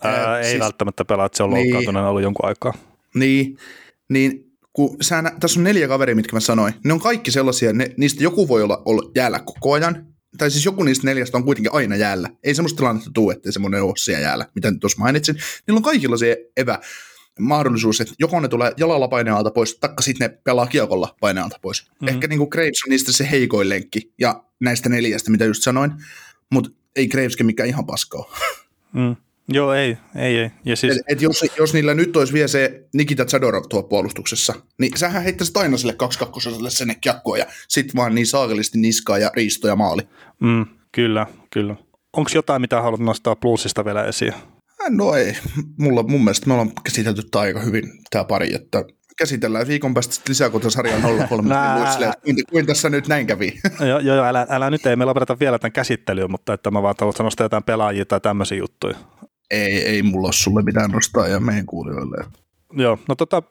Ää, 0.04 0.40
ei 0.40 0.50
siis, 0.50 0.60
välttämättä 0.60 1.06
pelaa, 1.06 1.26
että 1.26 1.38
se 1.38 1.44
on 1.44 1.50
niin, 1.50 1.64
loukkaantuneen 1.64 2.06
ollut 2.06 2.22
jonkun 2.22 2.46
aikaa. 2.46 2.74
Niin, 3.14 3.58
niin 4.10 4.47
kun 4.78 4.98
sä, 5.02 5.24
tässä 5.40 5.60
on 5.60 5.64
neljä 5.64 5.88
kaveria, 5.88 6.16
mitkä 6.16 6.36
mä 6.36 6.40
sanoin, 6.40 6.74
ne 6.84 6.94
on 6.94 7.00
kaikki 7.00 7.32
sellaisia, 7.32 7.74
ne, 7.74 7.94
niistä 7.98 8.24
joku 8.24 8.48
voi 8.48 8.64
olla, 8.64 8.82
olla 8.86 9.12
jäällä 9.16 9.40
koko 9.40 9.74
ajan, 9.74 10.06
tai 10.38 10.52
siis 10.52 10.66
joku 10.66 10.84
niistä 10.84 11.08
neljästä 11.08 11.38
on 11.38 11.44
kuitenkin 11.44 11.74
aina 11.74 11.96
jäällä. 11.96 12.30
Ei 12.44 12.56
semmoista 12.56 12.78
tilannetta 12.78 13.10
tule, 13.14 13.34
ettei 13.34 13.52
semmoinen 13.52 13.84
ole 13.84 13.94
siellä 13.98 14.22
jäällä, 14.22 14.46
mitä 14.56 14.72
nyt 14.72 14.80
tuossa 14.80 15.00
mainitsin. 15.00 15.36
Niillä 15.36 15.78
on 15.78 15.84
kaikilla 15.84 16.18
se 16.18 16.38
evä 16.58 16.80
mahdollisuus, 17.40 18.02
että 18.02 18.14
joko 18.20 18.40
ne 18.40 18.48
tulee 18.48 18.74
jalalla 18.78 19.08
painealta 19.08 19.52
pois, 19.52 19.78
taikka 19.80 20.02
sitten 20.02 20.30
ne 20.30 20.38
pelaa 20.44 20.68
kiekolla 20.68 21.16
painealta 21.20 21.60
pois. 21.62 21.84
Mm-hmm. 21.90 22.08
Ehkä 22.08 22.28
niin 22.28 22.40
kuin 22.40 22.50
Graves 22.50 22.84
on 22.86 22.90
niistä 22.90 23.12
se 23.12 23.28
heikoin 23.32 23.70
lenkki, 23.70 24.14
ja 24.20 24.44
näistä 24.60 24.90
neljästä, 24.90 25.32
mitä 25.32 25.46
just 25.46 25.64
sanoin, 25.64 25.92
mutta 26.52 26.70
ei 26.96 27.08
Graveskin 27.08 27.46
mikään 27.46 27.70
ihan 27.70 27.86
paskaa. 27.86 28.26
Mm. 28.94 29.16
Joo, 29.50 29.74
ei, 29.74 29.98
ei, 30.16 30.38
ei. 30.38 30.52
Ja 30.66 30.76
siis... 30.76 30.98
et, 30.98 31.04
et 31.08 31.22
jos, 31.22 31.46
jos 31.58 31.74
niillä 31.74 31.94
nyt 31.94 32.18
olisi 32.18 32.34
vielä 32.34 32.48
se 32.48 32.88
Nikita 32.94 33.26
Zadorov 33.26 33.64
tuo 33.70 33.84
puolustuksessa, 33.84 34.54
niin 34.80 34.98
sähän 34.98 35.24
heittäisit 35.24 35.58
aina 35.58 35.78
sille 35.78 35.94
kakkoselle 35.94 36.70
sen 36.70 36.96
kiekkoa 37.02 37.38
ja 37.38 37.46
sit 37.68 37.96
vaan 37.96 38.16
niin 38.16 38.28
saakelisti 38.28 38.78
niskaa 38.78 39.18
ja 39.18 39.32
riisto 39.36 39.68
ja 39.68 39.76
maali. 39.76 40.02
Mm, 40.40 40.66
kyllä, 40.92 41.28
kyllä. 41.50 41.76
onko 42.14 42.30
jotain, 42.36 42.62
mitä 42.62 42.82
haluat 42.82 43.02
nostaa 43.02 43.36
plussista 43.36 43.86
vielä 43.86 44.06
esiin? 44.06 44.34
No 44.90 45.14
ei. 45.14 45.38
Mulla, 45.80 46.04
mun 46.04 46.24
mielestä 46.24 46.48
me 46.48 46.54
ollaan 46.54 46.72
käsitelty 46.84 47.24
tämä 47.24 47.42
aika 47.42 47.60
hyvin, 47.60 47.84
tämä 48.10 48.24
pari, 48.24 48.54
että 48.54 48.86
käsitellään 49.18 49.68
viikon 49.68 49.94
päästä 49.94 50.16
lisää, 50.30 50.50
kun 50.50 50.72
sarja 50.72 50.94
03 51.28 51.50
kuin, 52.24 52.36
kuin 52.52 52.66
tässä 52.66 52.90
nyt 52.90 53.08
näin 53.08 53.28
kävi. 53.28 53.60
joo, 53.90 54.00
joo, 54.00 54.26
älä, 54.26 54.48
älä 54.50 54.70
nyt, 54.70 54.86
ei 54.86 54.96
me 54.96 55.06
lopeteta 55.06 55.40
vielä 55.40 55.60
tämän 55.60 55.72
käsittelyä, 55.72 56.28
mutta 56.28 56.54
että 56.54 56.72
mä 56.72 56.82
vaan 56.82 56.96
haluan 57.00 57.14
nostaa 57.20 57.46
jotain 57.46 57.64
pelaajia 57.64 58.06
tai 58.06 58.22
tämmöisiä 58.22 58.58
juttuja. 58.58 58.96
Ei, 59.52 59.86
ei 59.86 60.04
mulla 60.04 60.28
ole 60.28 60.34
sulle 60.34 60.62
mitään 60.62 60.92
nostaa 60.92 61.28
ja 61.28 61.40
meidän 61.40 61.66
kuulijoille. 61.66 62.26
Joo, 62.74 63.00
no 63.08 63.16
tota, 63.16 63.44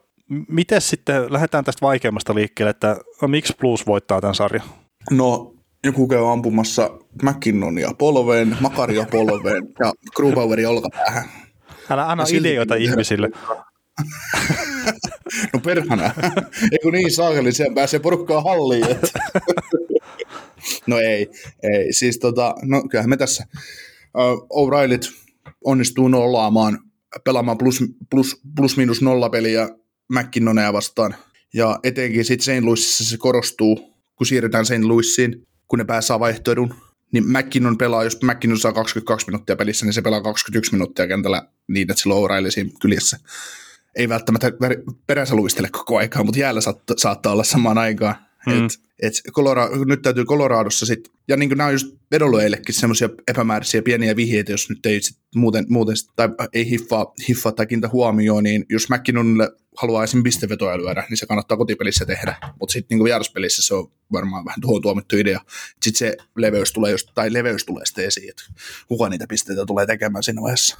miten 0.47 0.81
sitten, 0.81 1.33
lähdetään 1.33 1.63
tästä 1.63 1.81
vaikeammasta 1.81 2.35
liikkeelle, 2.35 2.69
että 2.69 2.97
miksi 3.27 3.53
Blues 3.59 3.87
voittaa 3.87 4.21
tämän 4.21 4.35
sarjan? 4.35 4.67
No, 5.11 5.53
joku 5.83 6.07
käy 6.07 6.31
ampumassa 6.31 6.89
McKinnonia 7.23 7.91
polveen, 7.97 8.57
Makaria 8.59 9.05
polveen 9.11 9.63
ja 9.79 9.93
Grubaueri 10.15 10.65
olkapäähän. 10.65 11.29
Älä 11.89 12.09
anna 12.09 12.23
ideoita 12.31 12.75
ihmisille. 12.75 13.29
no 15.53 15.59
perhana. 15.63 16.03
Eikö 16.71 16.91
niin 16.91 17.11
saakeli, 17.11 17.51
siellä 17.51 17.75
pääsee 17.75 17.99
porukkaa 17.99 18.41
halliin. 18.41 18.91
Että. 18.91 19.07
no 20.87 20.97
ei, 20.97 21.29
ei. 21.63 21.93
Siis 21.93 22.19
tota, 22.19 22.55
no 22.63 22.83
kyllähän 22.89 23.09
me 23.09 23.17
tässä 23.17 23.47
uh, 24.17 24.67
O'Reillyt 24.67 25.26
onnistuu 25.65 26.07
nollaamaan, 26.07 26.79
pelaamaan 27.23 27.57
plus, 27.57 27.83
plus, 28.09 28.41
plus 28.55 28.77
minus 28.77 29.01
nolla 29.01 29.29
peliä 29.29 29.69
McKinnonia 30.09 30.73
vastaan. 30.73 31.15
Ja 31.53 31.79
etenkin 31.83 32.25
sitten 32.25 32.57
St. 32.57 32.65
Louisissa 32.65 33.03
se 33.05 33.17
korostuu, 33.17 33.93
kun 34.15 34.27
siirrytään 34.27 34.65
St. 34.65 34.83
Louisiin, 34.83 35.47
kun 35.67 35.79
ne 35.79 35.85
pääsee 35.85 36.19
vaihtoehdun, 36.19 36.73
niin 37.11 37.23
McKinnon 37.27 37.77
pelaa, 37.77 38.03
jos 38.03 38.17
McKinnon 38.23 38.59
saa 38.59 38.73
22 38.73 39.27
minuuttia 39.27 39.55
pelissä, 39.55 39.85
niin 39.85 39.93
se 39.93 40.01
pelaa 40.01 40.21
21 40.21 40.71
minuuttia 40.71 41.07
kentällä 41.07 41.47
niin, 41.67 41.91
että 41.91 42.03
on 42.09 42.29
O'Reilly 42.29 42.51
siinä 42.51 42.69
kyljessä 42.81 43.17
ei 43.97 44.09
välttämättä 44.09 44.51
perässä 45.07 45.35
luistele 45.35 45.69
koko 45.69 45.97
aikaa, 45.97 46.23
mutta 46.23 46.39
jäällä 46.39 46.61
saattaa 46.97 47.33
olla 47.33 47.43
samaan 47.43 47.77
aikaan. 47.77 48.15
Mm. 48.47 48.65
Et, 48.65 48.71
et 48.99 49.13
Colorado, 49.31 49.85
nyt 49.85 50.01
täytyy 50.01 50.25
Coloradossa 50.25 50.85
sitten, 50.85 51.13
ja 51.27 51.37
niin 51.37 51.49
kuin 51.49 51.57
nämä 51.57 51.67
on 51.67 51.73
just 51.73 51.87
vedonlyöjillekin 52.11 52.75
semmoisia 52.75 53.09
epämääräisiä 53.27 53.81
pieniä 53.81 54.15
vihjeitä, 54.15 54.51
jos 54.51 54.69
nyt 54.69 54.85
ei 54.85 55.01
sit 55.01 55.17
muuten, 55.35 55.65
muuten 55.69 55.95
tai 56.15 56.29
ei 56.53 56.69
hiffaa, 56.69 57.13
hiffaa 57.29 57.51
tai 57.51 57.67
kiintä 57.67 57.87
huomioon, 57.87 58.43
niin 58.43 58.65
jos 58.69 58.89
McKinnonille 58.89 59.51
haluaa 59.77 60.03
esim. 60.03 60.23
pistevetoja 60.23 60.77
lyödä, 60.77 61.03
niin 61.09 61.17
se 61.17 61.25
kannattaa 61.25 61.57
kotipelissä 61.57 62.05
tehdä, 62.05 62.35
mutta 62.59 62.73
sitten 62.73 62.97
niin 62.97 63.05
vieraspelissä 63.05 63.61
se 63.61 63.73
on 63.73 63.91
varmaan 64.11 64.45
vähän 64.45 64.61
tuohon 64.61 64.81
tuomittu 64.81 65.17
idea. 65.17 65.41
Sitten 65.83 65.97
se 65.97 66.17
leveys 66.37 66.73
tulee, 66.73 66.91
just, 66.91 67.09
tai 67.15 67.33
leveys 67.33 67.65
tulee 67.65 67.85
sitten 67.85 68.05
esiin, 68.05 68.29
että 68.29 68.43
kuka 68.87 69.09
niitä 69.09 69.25
pisteitä 69.29 69.65
tulee 69.65 69.85
tekemään 69.85 70.23
siinä 70.23 70.41
vaiheessa. 70.41 70.77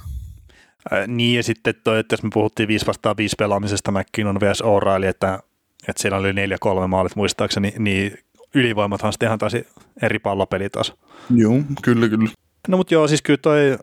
Ää, 0.90 1.06
niin 1.06 1.36
ja 1.36 1.42
sitten 1.42 1.74
toi, 1.84 1.98
että 1.98 2.12
jos 2.12 2.22
me 2.22 2.30
puhuttiin 2.34 2.68
5 2.68 2.86
vastaan 2.86 3.16
5 3.16 3.34
pelaamisesta 3.38 3.92
McKinnon 3.92 4.40
vs. 4.40 4.62
O'Reilly, 4.62 5.06
että, 5.06 5.40
että 5.88 6.02
siellä 6.02 6.18
oli 6.18 6.32
4-3 6.32 6.86
maalit 6.86 7.16
muistaakseni, 7.16 7.72
niin 7.78 8.18
ylivoimathan 8.54 9.12
sitten 9.12 9.26
ihan 9.26 9.38
taisi 9.38 9.66
eri 10.02 10.18
pallopeli 10.18 10.70
taas. 10.70 10.94
Joo, 11.34 11.54
kyllä, 11.82 12.08
kyllä. 12.08 12.30
No 12.68 12.76
mutta 12.76 12.94
joo, 12.94 13.08
siis 13.08 13.22
kyllä 13.22 13.38
toi 13.42 13.78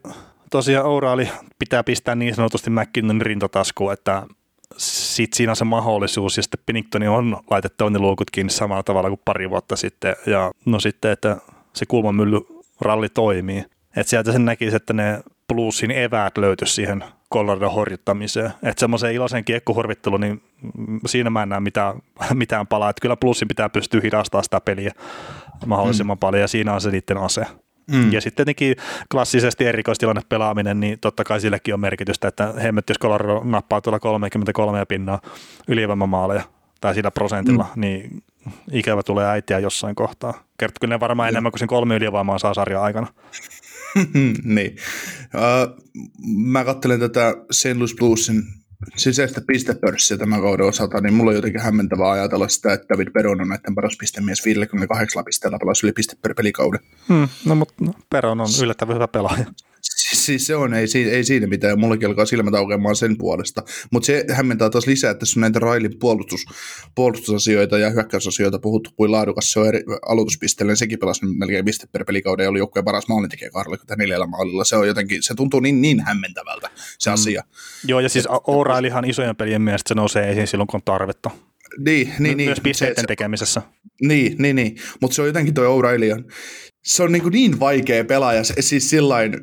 tosiaan 0.52 0.86
O'Reilly 0.86 1.28
pitää 1.60 1.84
pistää 1.84 2.16
niin 2.16 2.36
sanotusti 2.36 2.70
McKinnon 2.70 3.22
rintataskuun, 3.22 3.94
että 3.94 4.24
sit 4.78 5.34
siinä 5.34 5.52
on 5.52 5.56
se 5.56 5.66
mahdollisuus, 5.66 6.38
ja 6.38 6.44
sitten 6.44 6.60
Penningtoni 6.66 7.08
on 7.08 7.38
laitettava 7.52 7.90
ne 7.90 8.00
luukut 8.00 8.32
kiinni 8.32 8.52
samalla 8.52 8.84
tavalla 8.84 9.10
kuin 9.10 9.22
pari 9.26 9.50
vuotta 9.50 9.76
sitten, 9.76 10.16
ja 10.26 10.52
no 10.66 10.80
sitten, 10.80 11.12
että 11.12 11.38
se 11.74 11.86
kulmamylly 11.86 12.42
ralli 12.82 13.10
toimii. 13.10 13.66
Että 13.96 14.10
sieltä 14.10 14.32
sen 14.32 14.46
näkisi, 14.46 14.76
että 14.76 14.94
ne 14.94 15.24
plussin 15.48 15.92
eväät 15.92 16.38
löytyisi 16.38 16.74
siihen 16.74 17.04
Colorado 17.36 17.70
horjuttamiseen. 17.70 18.52
Että 18.64 18.80
semmoisen 18.80 19.14
iloisen 19.14 19.46
kiekkohorvittelun, 19.46 20.22
niin 20.22 20.42
siinä 21.06 21.30
mä 21.30 21.44
en 21.44 21.50
näe 21.50 21.60
mitään, 21.60 21.96
mitään 22.34 22.68
palaa. 22.68 22.90
Että 22.90 23.02
kyllä 23.02 23.16
plussin 23.16 23.48
pitää 23.48 23.70
pystyä 23.70 24.02
hidastamaan 24.04 24.44
sitä 24.44 24.62
peliä 24.62 24.92
mahdollisimman 25.66 26.18
mm. 26.18 26.20
paljon 26.20 26.42
ja 26.42 26.48
siinä 26.48 26.74
on 26.74 26.82
se 26.82 26.92
niiden 26.92 27.18
ase. 27.18 27.46
Mm. 27.92 28.12
Ja 28.12 28.22
sitten 28.22 28.46
tietenkin 28.46 28.76
klassisesti 29.12 29.66
erikoistilanne 29.66 30.22
pelaaminen, 30.30 30.80
niin 30.80 31.00
totta 31.00 31.24
kai 31.24 31.42
silläkin 31.42 31.74
on 31.74 31.80
merkitystä, 31.80 32.28
että 32.28 32.54
hemmet, 32.64 32.90
jos 32.90 33.00
Colorado 33.00 33.42
nappaa 33.44 33.82
tuolla 33.82 34.00
33 34.00 34.86
pinnaa 34.86 35.22
ylivoimamaaleja 35.68 36.44
tai 36.82 36.96
sillä 36.96 37.12
prosentilla, 37.12 37.66
mm. 37.76 37.82
niin 37.82 38.24
ikävä 38.72 39.04
tulee 39.04 39.28
äitiä 39.28 39.60
jossain 39.60 39.96
kohtaa. 39.96 40.34
Kertoo 40.58 40.78
kyllä 40.82 40.96
ne 40.96 41.00
varmaan 41.00 41.30
enemmän 41.30 41.52
kuin 41.52 41.60
sen 41.60 41.68
kolme 41.68 41.96
ylivoimaa 41.96 42.40
saa 42.40 42.54
sarjan 42.54 42.84
aikana. 42.84 43.08
niin. 44.56 44.76
Uh, 45.36 45.86
mä 46.38 46.66
katselen 46.66 47.00
tätä 47.00 47.34
St. 47.52 47.76
Louis 47.76 47.96
Bluesin 47.96 48.44
sisäistä 48.96 49.42
pistepörssiä 49.48 50.18
tämän 50.18 50.42
kauden 50.42 50.66
osalta, 50.66 51.02
niin 51.02 51.14
mulla 51.14 51.30
on 51.32 51.36
jotenkin 51.36 51.62
hämmentävää 51.62 52.12
ajatella 52.12 52.48
sitä, 52.48 52.74
että 52.74 52.86
David 52.90 53.12
Peron 53.12 53.42
on 53.42 53.48
näiden 53.48 53.76
paras 53.76 53.98
pistemies 54.00 54.46
58 54.46 55.26
pisteellä 55.26 55.60
pelasi 55.60 55.86
yli 55.86 55.94
piste 55.94 56.16
per 56.22 56.34
pelikauden. 56.34 56.80
Hmm, 57.10 57.28
no 57.46 57.56
mutta 57.56 57.74
Peron 58.10 58.42
on 58.42 58.48
yllättävän 58.62 58.96
hyvä 58.96 59.08
pelaaja. 59.08 59.46
Siis, 59.86 60.26
siis 60.26 60.48
se 60.48 60.56
on, 60.56 60.74
ei, 60.74 60.86
ei 61.12 61.24
siinä 61.24 61.48
mitään, 61.48 61.80
mullakin 61.80 62.08
alkaa 62.08 62.26
silmät 62.26 62.54
aukeamaan 62.54 62.96
sen 62.96 63.18
puolesta. 63.18 63.64
Mutta 63.92 64.06
se 64.06 64.26
hämmentää 64.32 64.70
taas 64.70 64.88
lisää, 64.88 65.12
että 65.12 65.20
tässä 65.20 65.40
on 65.40 65.42
näitä 65.42 65.60
Railin 65.60 66.00
puolustus, 66.00 66.46
puolustusasioita 66.96 67.78
ja 67.78 67.90
hyökkäysasioita 67.90 68.60
puhuttu 68.60 68.90
kuin 68.96 69.12
laadukas 69.12 69.52
se 69.52 69.60
on 69.60 69.68
eri, 69.68 69.84
aloituspisteellä, 70.06 70.70
niin 70.70 70.78
sekin 70.78 71.00
pelasi 71.00 71.26
melkein 71.26 71.66
piste 71.66 71.88
per 71.92 72.06
pelikauden 72.06 72.44
ja 72.44 72.50
oli 72.50 72.60
joukkueen 72.60 72.86
paras 72.86 73.08
maalintekijä 73.08 73.50
24 73.50 74.26
maalilla. 74.26 74.64
Se 74.64 74.76
on 74.76 74.88
jotenkin, 74.88 75.24
se 75.24 75.36
tuntuu 75.36 75.60
niin, 75.60 75.82
niin 75.82 76.00
hämmentävältä 76.00 76.70
se 77.00 77.10
mm. 77.10 77.14
asia. 77.14 77.44
Joo, 77.88 78.00
ja 78.00 78.10
siis 78.10 78.28
O'Reillyhan 78.28 79.10
isojen 79.10 79.36
pelien 79.36 79.62
mielestä 79.62 79.88
se 79.88 79.96
nousee 79.96 80.32
esiin 80.32 80.48
silloin, 80.48 80.68
kun 80.68 80.78
on 80.78 80.82
tarvetta. 80.86 81.32
Niin, 81.80 82.14
niin, 82.20 82.38
niin. 82.38 82.48
Myös 82.48 82.60
pisteiden 82.60 83.02
se, 83.02 83.08
tekemisessä. 83.08 83.62
Niin, 84.02 84.36
niin, 84.40 84.56
niin. 84.56 84.76
mutta 85.02 85.16
se 85.16 85.22
on 85.22 85.28
jotenkin 85.28 85.54
tuo 85.54 85.64
O'Reilly 85.64 86.14
on, 86.14 86.26
se 86.84 87.04
on 87.04 87.12
niin, 87.12 87.24
niin 87.32 87.60
vaikea 87.60 88.06
pelaaja, 88.06 88.44
siis 88.44 88.90
sillain, 88.90 89.34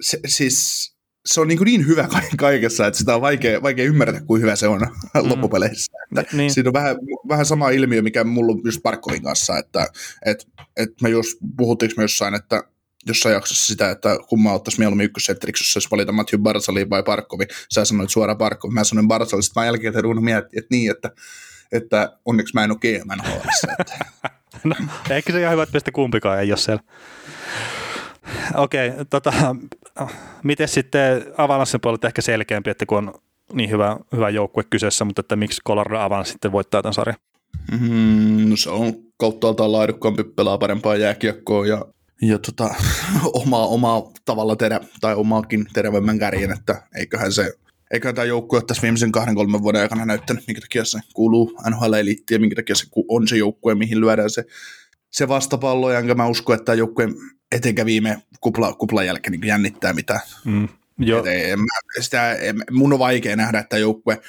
se, 0.00 0.20
siis 0.26 0.90
se 1.26 1.40
on 1.40 1.48
niin, 1.48 1.60
niin 1.64 1.86
hyvä 1.86 2.08
kaikessa, 2.38 2.86
että 2.86 2.98
sitä 2.98 3.14
on 3.14 3.20
vaikea, 3.20 3.62
vaikea 3.62 3.84
ymmärtää, 3.84 4.20
kuin 4.20 4.42
hyvä 4.42 4.56
se 4.56 4.68
on 4.68 4.80
mm. 4.80 5.28
loppupeleissä. 5.28 5.92
Että 6.18 6.36
niin. 6.36 6.50
Siinä 6.50 6.68
on 6.68 6.74
vähän, 6.74 6.96
vähän 7.28 7.46
sama 7.46 7.70
ilmiö, 7.70 8.02
mikä 8.02 8.24
mulla 8.24 8.52
on 8.52 8.60
just 8.64 8.82
Parkovin 8.82 9.22
kanssa, 9.22 9.58
että 9.58 9.86
et, 10.26 10.46
et 10.76 10.90
me 11.02 11.08
just 11.08 11.38
puhuttiinko 11.56 11.94
me 11.96 12.04
jossain, 12.04 12.34
että 12.34 12.62
jossain 13.06 13.32
jaksossa 13.32 13.66
sitä, 13.66 13.90
että 13.90 14.18
kumma 14.28 14.52
ottaisi 14.52 14.78
mieluummin 14.78 15.04
ykkössetteriksi, 15.04 15.78
jos 15.78 15.90
valita 15.90 16.12
Matthew 16.12 16.40
Barsali 16.40 16.90
vai 16.90 17.02
Parkovi. 17.02 17.44
Sä 17.74 17.84
sanoit 17.84 18.10
suoraan 18.10 18.38
Parkovi, 18.38 18.74
mä 18.74 18.84
sanoin 18.84 19.08
Barsali, 19.08 19.42
sitten 19.42 19.60
mä 19.60 19.66
jälkeen 19.66 19.94
ruunut 19.94 20.24
miettiä, 20.24 20.58
että 20.58 20.74
niin, 20.74 20.90
että, 20.90 21.10
että 21.74 22.18
onneksi 22.24 22.54
mä 22.54 22.64
en 22.64 22.70
ole 22.70 22.78
GM 22.78 23.10
että. 23.10 23.84
no, 24.64 24.74
ehkä 25.10 25.32
se 25.32 25.40
ihan 25.40 25.52
hyvä, 25.52 25.62
että 25.74 25.92
kumpikaan 25.92 26.40
ei 26.40 26.52
ole 26.52 26.58
siellä. 26.58 26.82
Okei, 28.54 28.88
okay, 28.88 29.04
tota, 29.04 29.32
miten 30.44 30.68
sitten 30.68 31.24
Avalanssin 31.36 31.80
puolelta 31.80 32.06
ehkä 32.06 32.22
selkeämpi, 32.22 32.70
että 32.70 32.86
kun 32.86 32.98
on 32.98 33.14
niin 33.52 33.70
hyvä, 33.70 33.96
hyvä 34.12 34.30
joukkue 34.30 34.64
kyseessä, 34.70 35.04
mutta 35.04 35.20
että 35.20 35.36
miksi 35.36 35.62
Colorado 35.66 35.98
Avans 35.98 36.28
sitten 36.28 36.52
voittaa 36.52 36.82
tämän 36.82 36.94
sarjan? 36.94 37.18
Mm, 37.80 38.50
no 38.50 38.56
se 38.56 38.70
on 38.70 38.94
kauttaaltaan 39.16 39.72
laadukkaampi, 39.72 40.24
pelaa 40.24 40.58
parempaa 40.58 40.96
jääkiekkoa 40.96 41.66
ja, 41.66 41.84
ja 42.22 42.38
tota, 42.38 42.74
omaa, 43.42 43.66
omaa 43.66 44.02
tavalla 44.24 44.56
terä, 44.56 44.80
tai 45.00 45.14
omaakin 45.14 45.66
terävämmän 45.72 46.18
kärjen, 46.18 46.52
että 46.52 46.82
eiköhän 46.96 47.32
se 47.32 47.52
eiköhän 47.90 48.14
tämä 48.14 48.24
joukkue 48.24 48.62
tässä 48.62 48.82
viimeisen 48.82 49.12
kahden 49.12 49.34
kolmen 49.34 49.62
vuoden 49.62 49.80
aikana 49.80 50.04
näyttänyt, 50.04 50.44
minkä 50.46 50.60
takia 50.60 50.84
se 50.84 50.98
kuuluu 51.14 51.58
NHL-eliittiin 51.70 52.36
ja 52.36 52.40
minkä 52.40 52.56
takia 52.56 52.74
se 52.74 52.86
on 53.08 53.28
se 53.28 53.36
joukkue, 53.36 53.74
mihin 53.74 54.00
lyödään 54.00 54.30
se, 54.30 54.44
se 55.10 55.28
vastapallo, 55.28 55.90
ja 55.90 55.98
enkä 55.98 56.14
mä 56.14 56.26
usko, 56.26 56.54
että 56.54 56.64
tämä 56.64 56.76
joukkue 56.76 57.08
etenkä 57.52 57.86
viime 57.86 58.22
kupla, 58.40 58.72
kuplan 58.72 59.06
jälkeen 59.06 59.32
niin 59.32 59.46
jännittää 59.46 59.92
mitään. 59.92 60.20
Mm, 60.44 60.68
jo. 60.98 61.18
Et 61.18 61.26
en, 61.26 61.58
sitä, 62.00 62.34
en, 62.34 62.64
mun 62.70 62.92
on 62.92 62.98
vaikea 62.98 63.36
nähdä, 63.36 63.58
että 63.58 63.78
joukkue 63.78 64.20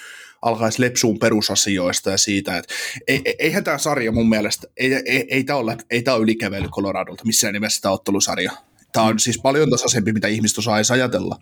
alkaisi 0.41 0.81
lepsuun 0.81 1.19
perusasioista 1.19 2.11
ja 2.11 2.17
siitä, 2.17 2.57
että 2.57 2.73
ei, 3.07 3.21
eihän 3.39 3.63
tämä 3.63 3.77
sarja 3.77 4.11
mun 4.11 4.29
mielestä, 4.29 4.67
ei, 4.77 4.93
ei, 4.93 5.27
ei 5.29 5.43
tämä 5.43 5.59
ole, 5.59 5.77
ei 5.89 6.01
tämä 6.01 6.15
ole 6.15 6.23
ylikävely 6.23 6.67
Coloradolta 6.67 7.25
missään 7.25 7.53
nimessä 7.53 7.81
tämä 7.81 7.91
ottelusarja. 7.91 8.51
Tämä 8.91 9.05
on 9.05 9.19
siis 9.19 9.39
paljon 9.41 9.69
tasaisempi, 9.69 10.13
mitä 10.13 10.27
ihmiset 10.27 10.57
osaa 10.57 10.77
edes 10.77 10.91
ajatella, 10.91 11.39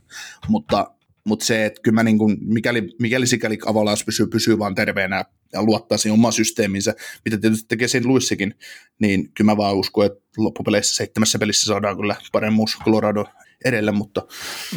mutta 0.47 0.91
mutta 1.23 1.45
se, 1.45 1.65
että 1.65 1.81
kyllä 1.81 1.95
mä 1.95 2.03
niin 2.03 2.17
kuin, 2.17 2.37
mikäli, 2.41 2.89
mikäli 2.99 3.27
sikäli 3.27 3.57
Avalanche 3.65 4.05
pysyy, 4.05 4.27
pysyy 4.27 4.59
vaan 4.59 4.75
terveenä 4.75 5.25
ja 5.53 5.63
luottaa 5.63 5.97
siihen 5.97 6.13
omaan 6.13 6.33
systeeminsä, 6.33 6.95
mitä 7.25 7.37
tietysti 7.37 7.65
tekee 7.67 7.87
sen 7.87 8.07
Luissikin, 8.07 8.55
niin 8.99 9.31
kyllä 9.33 9.51
mä 9.51 9.57
vaan 9.57 9.75
uskon, 9.75 10.05
että 10.05 10.19
loppupeleissä 10.37 10.95
seitsemässä 10.95 11.39
pelissä 11.39 11.65
saadaan 11.65 11.97
kyllä 11.97 12.15
paremmuus 12.31 12.77
Colorado 12.85 13.25
edelle, 13.65 13.91
mutta, 13.91 14.27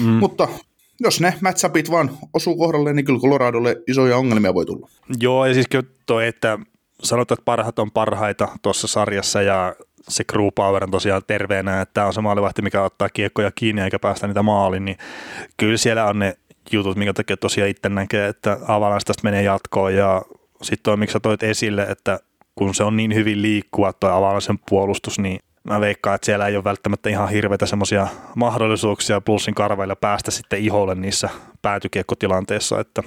mm. 0.01 0.07
mutta 0.07 0.49
jos 1.01 1.21
ne 1.21 1.35
matchupit 1.41 1.91
vaan 1.91 2.19
osuu 2.35 2.57
kohdalle, 2.57 2.93
niin 2.93 3.05
kyllä 3.05 3.21
Coloradolle 3.21 3.77
isoja 3.89 4.17
ongelmia 4.17 4.55
voi 4.55 4.67
tulla. 4.67 4.89
Joo, 5.21 5.47
ja 5.47 5.55
siis 5.55 5.67
toi, 6.07 6.27
että 6.27 6.59
sanotaan, 7.03 7.39
että 7.39 7.45
parhaat 7.45 7.79
on 7.79 7.91
parhaita 7.91 8.49
tuossa 8.63 8.87
sarjassa 8.87 9.43
ja 9.43 9.75
se 10.09 10.25
crew 10.25 10.49
power 10.55 10.85
on 10.85 10.91
tosiaan 10.91 11.23
terveenä, 11.27 11.81
että 11.81 11.95
tämä 11.95 12.07
on 12.07 12.13
se 12.13 12.21
maalivahti, 12.21 12.63
mikä 12.63 12.83
ottaa 12.83 13.09
kiekkoja 13.09 13.51
kiinni 13.55 13.83
eikä 13.83 13.99
päästä 13.99 14.27
niitä 14.27 14.43
maaliin, 14.43 14.85
niin 14.85 14.99
kyllä 15.57 15.77
siellä 15.77 16.05
on 16.05 16.19
ne 16.19 16.37
jutut, 16.73 16.97
minkä 16.97 17.13
takia 17.13 17.37
tosiaan 17.37 17.71
itse 17.71 17.89
näkee, 17.89 18.29
että 18.29 18.59
Avalanche 18.69 19.05
tästä 19.05 19.25
menee 19.25 19.43
jatkoon 19.43 19.95
ja 19.95 20.23
sitten 20.63 20.83
toi, 20.83 20.97
miksi 20.97 21.13
sä 21.13 21.21
toit 21.21 21.43
esille, 21.43 21.83
että 21.83 22.19
kun 22.55 22.75
se 22.75 22.85
on 22.85 22.97
niin 22.97 23.15
hyvin 23.15 23.43
liikkuva 23.43 23.93
tuo 23.93 24.11
Avalanchen 24.11 24.59
puolustus, 24.69 25.19
niin 25.19 25.41
mä 25.65 25.81
veikkaan, 25.81 26.15
että 26.15 26.27
siellä 26.27 26.47
ei 26.47 26.57
ole 26.57 26.65
välttämättä 26.65 27.11
ihan 27.11 27.29
hirveitä 27.29 27.67
semmoisia 27.67 28.07
mahdollisuuksia 28.35 29.21
plussin 29.21 29.55
karvailla 29.55 29.97
päästä 29.97 30.31
sitten 30.31 30.61
iholle 30.61 30.95
niissä 30.95 31.29
päätykiekkotilanteissa, 31.63 32.81
että 32.81 33.03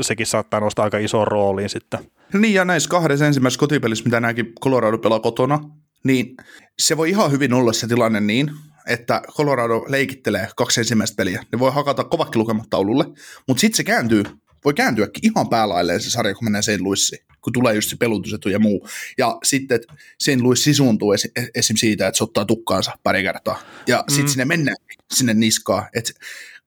sekin 0.00 0.26
saattaa 0.26 0.60
nostaa 0.60 0.84
aika 0.84 0.98
isoon 0.98 1.28
rooliin 1.28 1.68
sitten. 1.68 2.10
Niin 2.32 2.54
ja 2.54 2.64
näissä 2.64 2.88
kahdessa 2.88 3.26
ensimmäisessä 3.26 3.60
kotipelissä, 3.60 4.04
mitä 4.04 4.20
nämäkin 4.20 4.52
Colorado 4.62 4.98
pelaa 4.98 5.20
kotona, 5.20 5.60
niin 6.04 6.36
se 6.78 6.96
voi 6.96 7.10
ihan 7.10 7.30
hyvin 7.30 7.52
olla 7.52 7.72
se 7.72 7.86
tilanne 7.86 8.20
niin, 8.20 8.50
että 8.86 9.22
Colorado 9.36 9.84
leikittelee 9.88 10.48
kaksi 10.56 10.80
ensimmäistä 10.80 11.16
peliä. 11.16 11.44
Ne 11.52 11.58
voi 11.58 11.72
hakata 11.72 12.04
kovakin 12.04 12.38
lukemat 12.38 12.70
taululle, 12.70 13.04
mutta 13.48 13.60
sitten 13.60 13.76
se 13.76 13.84
kääntyy, 13.84 14.24
voi 14.64 14.74
kääntyäkin 14.74 15.20
ihan 15.22 15.48
päälailleen 15.48 16.00
se 16.00 16.10
sarja, 16.10 16.34
kun 16.34 16.44
menee 16.44 16.62
St. 16.62 16.80
Louisiin, 16.80 17.24
kun 17.40 17.52
tulee 17.52 17.74
just 17.74 17.90
se 17.90 17.96
pelutusetu 17.96 18.48
ja 18.48 18.58
muu. 18.58 18.88
Ja 19.18 19.38
sitten, 19.44 19.74
että 19.74 19.94
St. 20.22 20.40
Louis 20.40 20.64
sisuuntuu 20.64 21.12
esim. 21.12 21.30
esim. 21.54 21.76
siitä, 21.76 22.06
että 22.06 22.18
se 22.18 22.24
ottaa 22.24 22.44
tukkaansa 22.44 22.92
pari 23.02 23.22
kertaa. 23.22 23.60
Ja 23.86 24.04
sitten 24.08 24.24
mm. 24.24 24.28
sinne 24.28 24.44
mennään 24.44 24.76
sinne 25.14 25.34
niskaan. 25.34 25.88
Että 25.94 26.12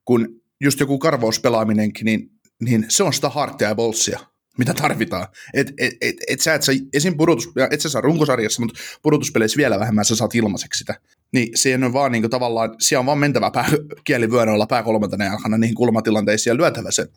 kun 0.05 0.41
just 0.61 0.79
joku 0.79 0.99
karvauspelaaminenkin, 0.99 2.05
niin, 2.05 2.31
niin 2.61 2.85
se 2.89 3.03
on 3.03 3.13
sitä 3.13 3.29
hartia 3.29 3.67
ja 3.67 3.75
bolssia 3.75 4.19
mitä 4.57 4.73
tarvitaan. 4.73 5.27
Et, 5.53 5.73
et, 5.77 5.93
et, 6.01 6.15
et 6.27 6.39
sä 6.39 6.53
et 6.53 6.63
saa, 6.63 6.75
esim. 6.93 7.17
pudotus, 7.17 7.49
et 7.71 7.81
sä 7.81 7.89
saa 7.89 8.01
runkosarjassa, 8.01 8.61
mutta 8.61 8.79
pudotuspeleissä 9.01 9.57
vielä 9.57 9.79
vähemmän 9.79 10.05
sä 10.05 10.15
saat 10.15 10.35
ilmaiseksi 10.35 10.77
sitä. 10.77 10.95
Niin 11.33 11.57
siihen 11.57 11.83
on 11.83 11.93
vaan 11.93 12.11
niin 12.11 12.21
kuin, 12.21 12.31
tavallaan, 12.31 12.75
siellä 12.79 12.99
on 12.99 13.05
vaan 13.05 13.17
mentävä 13.17 13.51
pää, 13.51 13.69
kielivyönoilla 14.03 14.67
pää 14.67 14.83
kolmantena 14.83 15.25
jalkana 15.25 15.57
niihin 15.57 15.75
kulmatilanteisiin 15.75 16.51
ja 16.51 16.57
lyötävä 16.57 16.91
se 16.91 17.07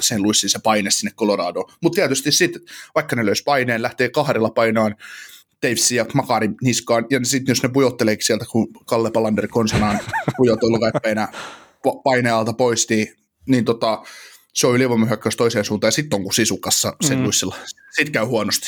sen 0.00 0.22
luissin 0.22 0.50
se 0.50 0.58
paine 0.58 0.90
sinne 0.90 1.12
Colorado. 1.16 1.64
Mutta 1.82 1.96
tietysti 1.96 2.32
sitten, 2.32 2.62
vaikka 2.94 3.16
ne 3.16 3.26
löysi 3.26 3.42
paineen, 3.42 3.82
lähtee 3.82 4.08
kahdella 4.08 4.50
painoon 4.50 4.94
Davesin 5.62 5.96
ja 5.96 6.06
Makarin 6.14 6.54
niskaan, 6.62 7.06
ja 7.10 7.20
sitten 7.22 7.52
jos 7.52 7.62
ne 7.62 7.68
pujotteleekin 7.68 8.26
sieltä, 8.26 8.44
kun 8.50 8.68
Kalle 8.86 9.10
Palander 9.10 9.48
konsanaan 9.48 9.98
pujotellut 10.36 10.80
painealta 12.04 12.52
pois, 12.52 12.88
niin, 12.88 13.14
niin 13.46 13.64
tota, 13.64 14.02
se 14.56 14.66
on 14.66 14.76
ylivoimahyökkäys 14.76 15.36
toiseen 15.36 15.64
suuntaan 15.64 15.88
ja 15.88 15.92
sitten 15.92 16.16
on 16.16 16.22
kuin 16.22 16.34
sisukassa 16.34 16.96
sen 17.00 17.18
mm. 17.18 17.24
luissilla. 17.24 17.56
Sitten 17.90 18.12
käy 18.12 18.24
huonosti. 18.24 18.66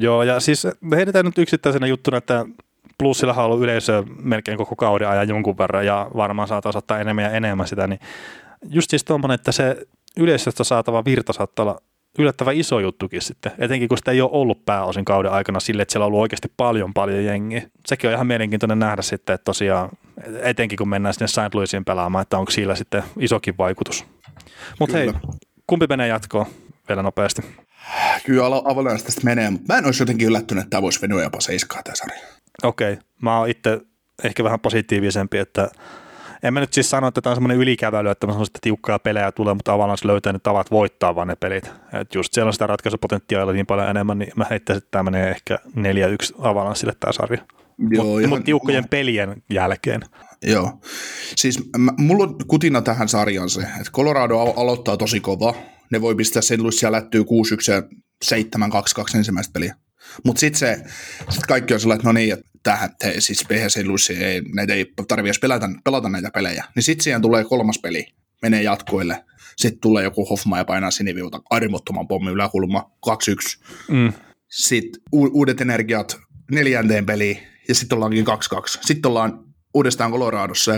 Joo, 0.00 0.22
ja 0.22 0.40
siis 0.40 0.66
heitetään 0.96 1.24
nyt 1.24 1.38
yksittäisenä 1.38 1.86
juttuna, 1.86 2.16
että 2.16 2.46
plussilla 2.98 3.34
on 3.34 3.44
ollut 3.44 3.60
yleisö 3.60 4.02
melkein 4.22 4.58
koko 4.58 4.76
kauden 4.76 5.08
ajan 5.08 5.28
jonkun 5.28 5.58
verran 5.58 5.86
ja 5.86 6.10
varmaan 6.16 6.48
saataisiin 6.48 6.78
ottaa 6.78 7.00
enemmän 7.00 7.24
ja 7.24 7.30
enemmän 7.30 7.68
sitä, 7.68 7.86
niin 7.86 8.00
just 8.70 8.90
siis 8.90 9.04
tuommoinen, 9.04 9.34
että 9.34 9.52
se 9.52 9.86
yleisöstä 10.16 10.64
saatava 10.64 11.04
virta 11.04 11.32
saattaa 11.32 11.62
olla 11.62 11.80
yllättävän 12.18 12.56
iso 12.56 12.80
juttukin 12.80 13.22
sitten, 13.22 13.52
etenkin 13.58 13.88
kun 13.88 13.98
sitä 13.98 14.10
ei 14.10 14.20
ole 14.20 14.30
ollut 14.32 14.64
pääosin 14.64 15.04
kauden 15.04 15.32
aikana 15.32 15.60
sille, 15.60 15.82
että 15.82 15.92
siellä 15.92 16.04
on 16.04 16.06
ollut 16.06 16.22
oikeasti 16.22 16.52
paljon 16.56 16.94
paljon 16.94 17.24
jengiä. 17.24 17.62
Sekin 17.86 18.10
on 18.10 18.14
ihan 18.14 18.26
mielenkiintoinen 18.26 18.78
nähdä 18.78 19.02
sitten, 19.02 19.34
että 19.34 19.44
tosiaan, 19.44 19.88
etenkin 20.42 20.78
kun 20.78 20.88
mennään 20.88 21.14
sinne 21.14 21.28
St. 21.28 21.54
Louisiin 21.54 21.84
pelaamaan, 21.84 22.22
että 22.22 22.38
onko 22.38 22.50
sillä 22.50 22.74
sitten 22.74 23.02
isokin 23.18 23.58
vaikutus. 23.58 24.04
Mutta 24.80 24.96
hei, 24.96 25.12
kumpi 25.66 25.86
menee 25.86 26.08
jatkoon 26.08 26.46
vielä 26.88 27.02
nopeasti? 27.02 27.42
Kyllä 28.26 28.46
Avalanche 28.64 29.04
tästä 29.04 29.20
menee, 29.24 29.50
mutta 29.50 29.72
mä 29.72 29.78
en 29.78 29.86
olisi 29.86 30.02
jotenkin 30.02 30.28
yllättynyt, 30.28 30.62
että 30.62 30.70
tämä 30.70 30.82
voisi 30.82 31.02
venyä 31.02 31.22
jopa 31.22 31.40
seiskaa 31.40 31.82
tämä 31.82 31.94
sarja. 31.94 32.20
Okei, 32.62 32.92
okay. 32.92 33.04
mä 33.22 33.38
oon 33.38 33.48
itse 33.48 33.80
ehkä 34.24 34.44
vähän 34.44 34.60
positiivisempi, 34.60 35.38
että 35.38 35.70
en 36.42 36.54
mä 36.54 36.60
nyt 36.60 36.72
siis 36.72 36.90
sano, 36.90 37.08
että 37.08 37.20
tämä 37.20 37.30
on 37.30 37.36
semmoinen 37.36 37.58
ylikäväily, 37.58 38.10
että 38.10 38.26
mä 38.26 38.32
että 38.32 38.58
tiukkaa 38.62 38.98
pelejä 38.98 39.32
tulee, 39.32 39.54
mutta 39.54 39.72
Avalanche 39.72 40.06
löytää 40.08 40.32
ne 40.32 40.38
tavat 40.38 40.70
voittaa 40.70 41.14
vaan 41.14 41.28
ne 41.28 41.36
pelit. 41.36 41.70
Et 42.00 42.14
just 42.14 42.32
siellä 42.32 42.48
on 42.48 42.52
sitä 42.52 42.66
ratkaisupotentiaalia 42.66 43.54
niin 43.54 43.66
paljon 43.66 43.88
enemmän, 43.88 44.18
niin 44.18 44.32
mä 44.36 44.46
heittäisin, 44.50 44.78
että 44.78 44.90
tämä 44.90 45.02
menee 45.02 45.30
ehkä 45.30 45.58
4-1 45.76 45.80
Avalanchelle 46.38 46.94
tämä 47.00 47.12
sarja. 47.12 47.38
Mutta 47.76 48.28
mut 48.28 48.44
tiukkojen 48.44 48.88
pelien 48.88 49.42
jälkeen. 49.50 50.00
Joo. 50.44 50.80
Siis 51.36 51.58
mä, 51.78 51.92
mulla 51.98 52.24
on 52.24 52.36
kutina 52.46 52.82
tähän 52.82 53.08
sarjaan 53.08 53.50
se, 53.50 53.60
että 53.60 53.92
Colorado 53.92 54.38
aloittaa 54.38 54.96
tosi 54.96 55.20
kova. 55.20 55.54
Ne 55.90 56.00
voi 56.00 56.14
pistää 56.14 56.42
sen 56.42 56.62
Louisia 56.62 56.92
lättyy 56.92 57.22
6-1 57.22 57.24
ja 57.72 57.82
7-2-2 59.12 59.16
ensimmäistä 59.16 59.52
peliä. 59.52 59.74
Mutta 60.24 60.40
sitten 60.40 60.58
se, 60.58 60.82
sit 61.30 61.46
kaikki 61.46 61.74
on 61.74 61.80
sellainen, 61.80 62.00
että 62.00 62.08
no 62.08 62.12
niin, 62.12 62.32
että 62.32 62.46
tähän, 62.62 62.90
te, 62.98 63.14
siis 63.20 63.44
PHC 63.48 63.86
Lucy, 63.86 64.12
ei, 64.12 64.42
näitä 64.54 64.74
ei 64.74 64.92
tarvitse 65.08 65.40
pelata, 65.40 65.70
pelata 65.84 66.08
näitä 66.08 66.30
pelejä. 66.34 66.64
Niin 66.74 66.82
sitten 66.82 67.04
siihen 67.04 67.22
tulee 67.22 67.44
kolmas 67.44 67.78
peli, 67.78 68.06
menee 68.42 68.62
jatkoille. 68.62 69.24
Sitten 69.56 69.80
tulee 69.80 70.04
joku 70.04 70.26
Hoffman 70.26 70.58
ja 70.58 70.64
painaa 70.64 70.90
siniviuta 70.90 71.40
armottoman 71.50 72.08
pommi 72.08 72.30
yläkulma, 72.30 72.90
2-1. 73.06 73.12
Mm. 73.90 74.12
Sitten 74.50 75.02
u- 75.12 75.38
uudet 75.38 75.60
energiat 75.60 76.16
neljänteen 76.50 77.06
peliin, 77.06 77.38
ja 77.68 77.74
sitten 77.74 77.96
ollaankin 77.96 78.26
2-2. 78.26 78.30
Sitten 78.80 79.08
ollaan 79.08 79.43
uudestaan 79.74 80.12
Coloradossa, 80.12 80.72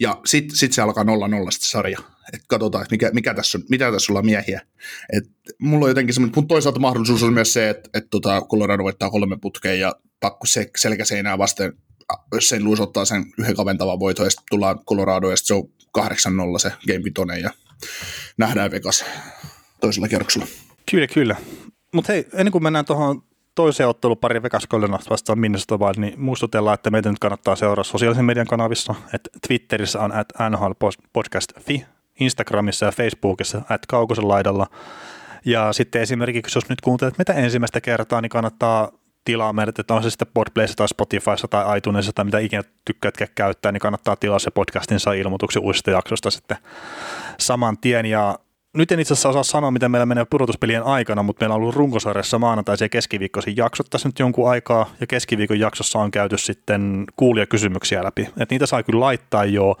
ja 0.00 0.20
sitten 0.24 0.56
sit 0.56 0.72
se 0.72 0.82
alkaa 0.82 1.04
0-0 1.04 1.06
sitten 1.50 1.68
sarja. 1.68 1.98
Et 2.32 2.40
katsotaan, 2.48 2.82
että 2.82 2.94
mikä, 2.94 3.10
mikä 3.12 3.34
tässä 3.34 3.58
on, 3.58 3.64
mitä 3.70 3.92
tässä 3.92 4.12
ollaan 4.12 4.26
miehiä. 4.26 4.60
Et 5.12 5.24
mulla 5.58 5.84
on 5.84 5.90
jotenkin 5.90 6.14
semmoinen, 6.14 6.32
mutta 6.36 6.54
toisaalta 6.54 6.80
mahdollisuus 6.80 7.22
on 7.22 7.32
myös 7.32 7.52
se, 7.52 7.70
että 7.70 7.90
et 7.94 8.06
tota 8.10 8.42
Colorado 8.50 8.82
voittaa 8.82 9.10
kolme 9.10 9.36
putkeen 9.40 9.80
ja 9.80 9.94
pakko 10.20 10.46
se, 10.46 10.70
selkäseinää 10.76 11.38
vasten 11.38 11.72
sen 12.38 12.64
Luis 12.64 12.80
ottaa 12.80 13.04
sen 13.04 13.24
yhden 13.38 13.56
kaventavan 13.56 14.00
voiton 14.00 14.26
ja 14.26 14.30
sitten 14.30 14.46
tullaan 14.50 14.78
Colorado 14.84 15.30
ja 15.30 15.36
se 15.36 15.54
on 15.54 15.64
8-0 15.98 16.02
se 16.58 16.72
Game 16.86 17.04
Vitoinen 17.04 17.40
ja 17.40 17.50
nähdään 18.38 18.70
Vegas 18.70 19.04
toisella 19.80 20.08
kierroksella. 20.08 20.46
Kyllä, 20.90 21.06
kyllä. 21.06 21.36
Mutta 21.92 22.12
hei, 22.12 22.26
ennen 22.32 22.52
kuin 22.52 22.62
mennään 22.62 22.84
tuohon 22.84 23.22
toiseen 23.56 23.88
ottelupariin 23.88 24.42
Vegas 24.42 24.66
Goldenasta 24.66 25.10
vastaan 25.10 25.38
Minnesota 25.38 25.78
Wild, 25.78 26.00
niin 26.00 26.14
muistutellaan, 26.20 26.74
että 26.74 26.90
meitä 26.90 27.08
nyt 27.08 27.18
kannattaa 27.18 27.56
seurata 27.56 27.90
sosiaalisen 27.90 28.24
median 28.24 28.46
kanavissa, 28.46 28.94
että 29.14 29.30
Twitterissä 29.48 30.00
on 30.00 30.12
at 30.12 30.28
nhlpodcast.fi, 30.50 31.86
Instagramissa 32.20 32.86
ja 32.86 32.92
Facebookissa 32.92 33.62
at 33.68 33.86
kaukosen 33.86 34.28
laidalla. 34.28 34.66
Ja 35.44 35.72
sitten 35.72 36.02
esimerkiksi, 36.02 36.58
jos 36.58 36.68
nyt 36.68 36.80
kuuntelet 36.80 37.18
meitä 37.18 37.32
ensimmäistä 37.32 37.80
kertaa, 37.80 38.20
niin 38.20 38.30
kannattaa 38.30 38.92
tilaa 39.24 39.52
meidät, 39.52 39.78
että 39.78 39.94
on 39.94 40.02
se 40.02 40.10
sitten 40.10 40.28
Podplayssa 40.34 40.76
tai 40.76 40.88
Spotifyssa 40.88 41.48
tai 41.48 41.78
iTunesissa 41.78 42.12
tai 42.12 42.24
mitä 42.24 42.38
ikinä 42.38 42.62
tykkäätkään 42.84 43.30
käyttää, 43.34 43.72
niin 43.72 43.80
kannattaa 43.80 44.16
tilaa 44.16 44.38
se 44.38 44.50
podcastin 44.50 45.00
saa 45.00 45.12
ilmoituksen 45.12 45.62
uusista 45.62 45.90
jaksosta 45.90 46.30
sitten 46.30 46.56
saman 47.38 47.78
tien. 47.78 48.06
Ja 48.06 48.38
nyt 48.76 48.92
en 48.92 49.00
itse 49.00 49.14
asiassa 49.14 49.28
osaa 49.28 49.42
sanoa, 49.42 49.70
miten 49.70 49.90
meillä 49.90 50.06
menee 50.06 50.24
pudotuspelien 50.30 50.82
aikana, 50.82 51.22
mutta 51.22 51.44
meillä 51.44 51.54
on 51.54 51.60
ollut 51.60 51.74
runkosarjassa 51.74 52.38
maanantaisia 52.38 52.84
ja 52.84 52.88
keskiviikkoisin 52.88 53.56
jaksot 53.56 53.86
tässä 53.90 54.08
nyt 54.08 54.18
jonkun 54.18 54.50
aikaa, 54.50 54.90
ja 55.00 55.06
keskiviikon 55.06 55.60
jaksossa 55.60 55.98
on 55.98 56.10
käyty 56.10 56.38
sitten 56.38 57.04
kuulijakysymyksiä 57.16 58.04
läpi. 58.04 58.28
Et 58.38 58.50
niitä 58.50 58.66
saa 58.66 58.82
kyllä 58.82 59.00
laittaa 59.00 59.44
jo 59.44 59.76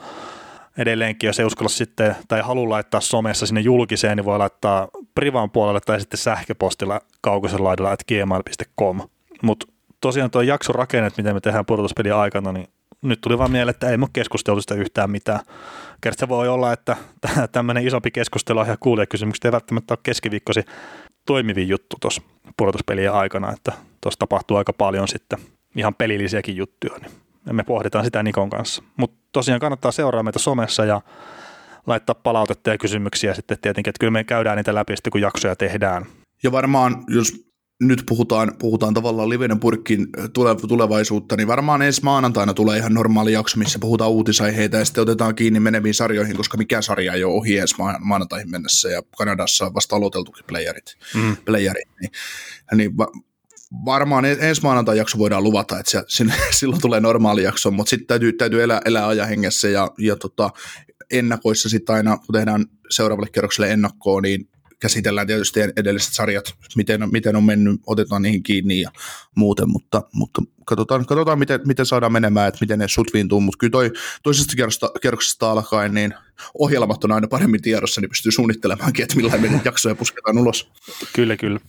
edelleenkin, 0.78 1.26
jos 1.26 1.40
ei 1.40 1.46
uskalla 1.46 1.68
sitten, 1.68 2.16
tai 2.28 2.40
halua 2.40 2.68
laittaa 2.68 3.00
somessa 3.00 3.46
sinne 3.46 3.60
julkiseen, 3.60 4.16
niin 4.16 4.24
voi 4.24 4.38
laittaa 4.38 4.88
privan 5.14 5.50
puolelle 5.50 5.80
tai 5.80 6.00
sitten 6.00 6.18
sähköpostilla 6.18 7.00
kaukosen 7.20 7.64
laidalla 7.64 7.90
at 7.90 8.04
gmail.com. 8.08 9.00
Mutta 9.42 9.66
tosiaan 10.00 10.30
tuo 10.30 10.42
jakson 10.42 10.74
rakennet, 10.74 11.16
miten 11.16 11.34
me 11.34 11.40
tehdään 11.40 11.66
pudotuspelien 11.66 12.16
aikana, 12.16 12.52
niin 12.52 12.68
nyt 13.02 13.20
tuli 13.20 13.38
vaan 13.38 13.50
mieleen, 13.50 13.74
että 13.74 13.88
ei 13.88 13.94
ole 13.94 14.08
keskusteltu 14.12 14.60
sitä 14.60 14.74
yhtään 14.74 15.10
mitään. 15.10 15.40
Kerta 16.00 16.20
se 16.20 16.28
voi 16.28 16.48
olla, 16.48 16.72
että 16.72 16.96
tämmöinen 17.52 17.86
isompi 17.86 18.10
keskustelu 18.10 18.64
ja 18.64 18.76
kuulijakysymykset 18.80 19.44
ei 19.44 19.52
välttämättä 19.52 19.94
ole 19.94 19.98
keskiviikkosi 20.02 20.60
toimivin 21.26 21.68
juttu 21.68 21.96
tuossa 22.00 22.22
pudotuspelien 22.56 23.12
aikana, 23.12 23.52
että 23.52 23.72
tuossa 24.00 24.18
tapahtuu 24.18 24.56
aika 24.56 24.72
paljon 24.72 25.08
sitten 25.08 25.38
ihan 25.76 25.94
pelillisiäkin 25.94 26.56
juttuja, 26.56 26.98
niin 26.98 27.56
me 27.56 27.64
pohditaan 27.64 28.04
sitä 28.04 28.22
Nikon 28.22 28.50
kanssa. 28.50 28.82
Mutta 28.96 29.16
tosiaan 29.32 29.60
kannattaa 29.60 29.92
seuraa 29.92 30.22
meitä 30.22 30.38
somessa 30.38 30.84
ja 30.84 31.00
laittaa 31.86 32.14
palautetta 32.14 32.70
ja 32.70 32.78
kysymyksiä 32.78 33.34
sitten 33.34 33.58
tietenkin, 33.62 33.90
että 33.90 34.00
kyllä 34.00 34.10
me 34.10 34.24
käydään 34.24 34.56
niitä 34.56 34.74
läpi 34.74 34.96
sitten, 34.96 35.10
kun 35.10 35.20
jaksoja 35.20 35.56
tehdään. 35.56 36.06
Ja 36.42 36.52
varmaan, 36.52 37.04
jos 37.08 37.45
nyt 37.80 38.02
puhutaan, 38.08 38.52
puhutaan 38.58 38.94
tavallaan 38.94 39.28
livenen 39.28 39.60
purkkin 39.60 40.06
tulevaisuutta, 40.68 41.36
niin 41.36 41.48
varmaan 41.48 41.82
ensi 41.82 42.02
maanantaina 42.02 42.54
tulee 42.54 42.78
ihan 42.78 42.94
normaali 42.94 43.32
jakso, 43.32 43.58
missä 43.58 43.78
puhutaan 43.78 44.10
uutisaiheita 44.10 44.76
ja 44.76 44.84
sitten 44.84 45.02
otetaan 45.02 45.34
kiinni 45.34 45.60
meneviin 45.60 45.94
sarjoihin, 45.94 46.36
koska 46.36 46.56
mikä 46.58 46.82
sarja 46.82 47.12
ei 47.12 47.24
ole 47.24 47.34
ohi 47.34 47.58
ensi 47.58 47.74
maanantaihin 48.00 48.50
mennessä 48.50 48.88
ja 48.88 49.02
Kanadassa 49.18 49.66
on 49.66 49.74
vasta 49.74 49.96
aloiteltukin 49.96 50.44
playerit. 50.46 50.96
Mm. 51.14 51.36
playerit 51.44 51.88
niin, 52.00 52.10
niin 52.74 52.96
va, 52.96 53.06
varmaan 53.84 54.24
ensi 54.24 54.62
maanantai 54.62 54.98
jakso 54.98 55.18
voidaan 55.18 55.44
luvata, 55.44 55.78
että 55.78 55.90
se, 55.90 56.02
sinne, 56.08 56.34
silloin 56.58 56.80
tulee 56.80 57.00
normaali 57.00 57.42
jakso, 57.42 57.70
mutta 57.70 57.90
sitten 57.90 58.06
täytyy, 58.06 58.32
täytyy 58.32 58.62
elää, 58.62 58.80
elää 58.84 59.08
ajan 59.08 59.28
hengessä 59.28 59.68
ja, 59.68 59.90
ja 59.98 60.16
tota, 60.16 60.50
ennakoissa 61.10 61.68
sitten 61.68 61.94
aina, 61.94 62.16
kun 62.16 62.32
tehdään 62.32 62.64
seuraavalle 62.90 63.30
kerrokselle 63.32 63.72
ennakkoon, 63.72 64.22
niin 64.22 64.48
käsitellään 64.80 65.26
tietysti 65.26 65.60
edelliset 65.60 66.12
sarjat, 66.12 66.54
miten, 66.76 67.08
miten 67.12 67.36
on 67.36 67.44
mennyt, 67.44 67.80
otetaan 67.86 68.22
niihin 68.22 68.42
kiinni 68.42 68.80
ja 68.80 68.90
muuten, 69.34 69.70
mutta, 69.70 70.02
mutta 70.12 70.42
katsotaan, 70.64 71.06
katsotaan 71.06 71.38
miten, 71.38 71.60
miten 71.66 71.86
saadaan 71.86 72.12
menemään, 72.12 72.48
että 72.48 72.58
miten 72.60 72.78
ne 72.78 72.88
sut 72.88 73.10
viintuu, 73.14 73.40
mutta 73.40 73.58
kyllä 73.58 73.70
toi 73.70 73.92
toisesta 74.22 74.54
kerroksesta 75.02 75.50
alkaen, 75.50 75.94
niin 75.94 76.14
ohjelmat 76.58 77.04
on 77.04 77.12
aina 77.12 77.28
paremmin 77.28 77.62
tiedossa, 77.62 78.00
niin 78.00 78.10
pystyy 78.10 78.32
suunnittelemaankin, 78.32 79.02
että 79.02 79.16
millainen 79.16 79.60
jaksoja 79.64 79.94
pusketaan 79.94 80.38
ulos. 80.38 80.70
Kyllä, 81.12 81.36
kyllä. 81.36 81.60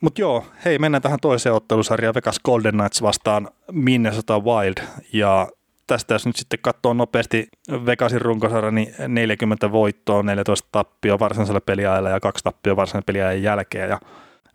Mutta 0.00 0.20
joo, 0.20 0.46
hei, 0.64 0.78
mennään 0.78 1.02
tähän 1.02 1.18
toiseen 1.22 1.54
ottelusarjaan. 1.54 2.14
Vegas 2.14 2.40
Golden 2.44 2.74
Knights 2.74 3.02
vastaan 3.02 3.48
Minnesota 3.72 4.40
Wild. 4.40 4.84
Ja 5.12 5.48
tästä 5.86 6.14
jos 6.14 6.26
nyt 6.26 6.36
sitten 6.36 6.58
katsoo 6.62 6.94
nopeasti 6.94 7.48
Vegasin 7.86 8.20
runkosarja, 8.20 8.70
niin 8.70 8.94
40 9.08 9.72
voittoa, 9.72 10.22
14 10.22 10.68
tappio 10.72 11.18
varsinaisella 11.18 11.60
peliajalla 11.60 12.10
ja 12.10 12.20
kaksi 12.20 12.44
tappio 12.44 12.76
varsinaisella 12.76 13.06
peliajan 13.06 13.42
jälkeen. 13.42 13.90
Ja 13.90 14.00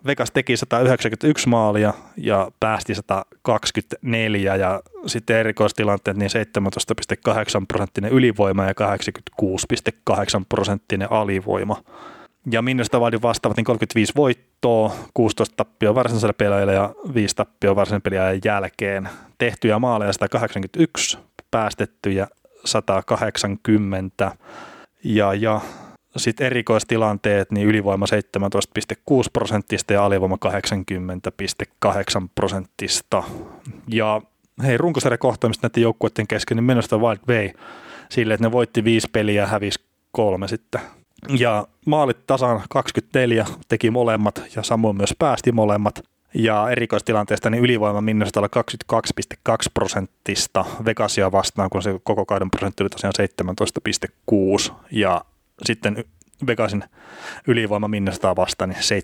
Vegas 0.06 0.32
teki 0.32 0.58
191 0.58 1.50
maalia 1.50 1.94
ja 2.18 2.52
päästi 2.60 2.96
124 2.96 4.56
ja 4.56 4.82
sitten 5.08 5.38
erikoistilanteet 5.38 6.18
niin 6.18 6.32
17,8 7.60 7.66
prosenttinen 7.68 8.12
ylivoima 8.12 8.66
ja 8.66 8.74
86,8 9.42 10.46
prosenttinen 10.50 11.12
alivoima. 11.12 11.84
Ja 12.46 12.62
Minnesota 12.62 13.00
Wildin 13.00 13.22
vastaavat 13.22 13.58
niin 13.58 13.66
35 13.66 14.14
voittoa, 14.16 14.96
16 15.14 15.56
tappioa 15.58 15.96
varsinaisella 15.96 16.34
pelaajalla 16.34 16.74
ja 16.74 16.94
5 17.14 17.36
tappioa 17.36 17.76
varsinaisen 17.76 18.02
peliajan 18.02 18.42
jälkeen. 18.46 19.10
Tehtyjä 19.38 19.80
maaleja 19.80 20.14
181, 20.14 21.18
päästettyjä 21.52 22.28
180 22.66 24.32
ja, 25.04 25.34
ja 25.34 25.62
sitten 26.18 26.48
erikoistilanteet, 26.48 27.52
niin 27.52 27.68
ylivoima 27.68 28.06
17,6 28.06 29.24
prosenttista 29.34 29.94
ja 29.94 30.06
alivoima 30.06 30.38
80,8 30.46 32.28
prosenttista. 32.36 33.24
Ja 33.88 34.22
hei, 34.64 34.78
runkosarjan 34.78 35.20
kohtaamista 35.20 35.68
näiden 35.68 35.84
joukkueiden 35.84 36.28
kesken, 36.28 36.58
niin 36.58 36.64
Minnesota 36.64 36.98
Wild 36.98 37.20
vei 37.28 37.54
sille, 38.10 38.34
että 38.34 38.48
ne 38.48 38.52
voitti 38.52 38.84
viisi 38.84 39.08
peliä 39.12 39.42
ja 39.42 39.48
hävisi 39.48 39.80
kolme 40.12 40.48
sitten 40.48 40.82
ja 41.30 41.68
maalit 41.86 42.28
tasan 42.28 42.62
24 42.70 43.46
teki 43.68 43.92
molemmat 43.92 44.44
ja 44.56 44.64
samoin 44.64 44.98
myös 44.98 45.16
päästi 45.20 45.52
molemmat. 45.52 46.04
Ja 46.34 46.70
erikoistilanteesta 46.70 47.50
niin 47.50 47.64
ylivoima 47.64 48.02
Minnesotalla 48.02 48.50
22,2 48.94 49.56
prosenttista 49.74 50.66
Vegasia 50.86 51.32
vastaan, 51.32 51.70
kun 51.70 51.82
se 51.82 52.00
koko 52.04 52.26
kauden 52.26 52.52
prosentti 52.52 52.84
oli 52.84 52.90
tosiaan 52.90 53.14
17,6. 54.68 54.74
Ja 54.92 55.26
sitten 55.66 56.06
Vegasin 56.48 56.84
ylivoima 57.48 57.88
Minnesotaa 57.88 58.36
vastaan 58.36 58.70
niin 58.70 59.02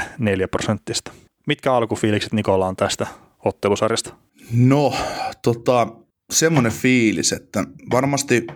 17,4 0.00 0.48
prosenttista. 0.50 1.12
Mitkä 1.46 1.74
alkufiilikset 1.74 2.32
Nikola 2.32 2.66
on 2.66 2.76
tästä 2.76 3.06
ottelusarjasta? 3.44 4.14
No, 4.52 4.94
tota, 5.42 5.88
semmoinen 6.30 6.72
fiilis, 6.72 7.32
että 7.32 7.64
varmasti 7.90 8.46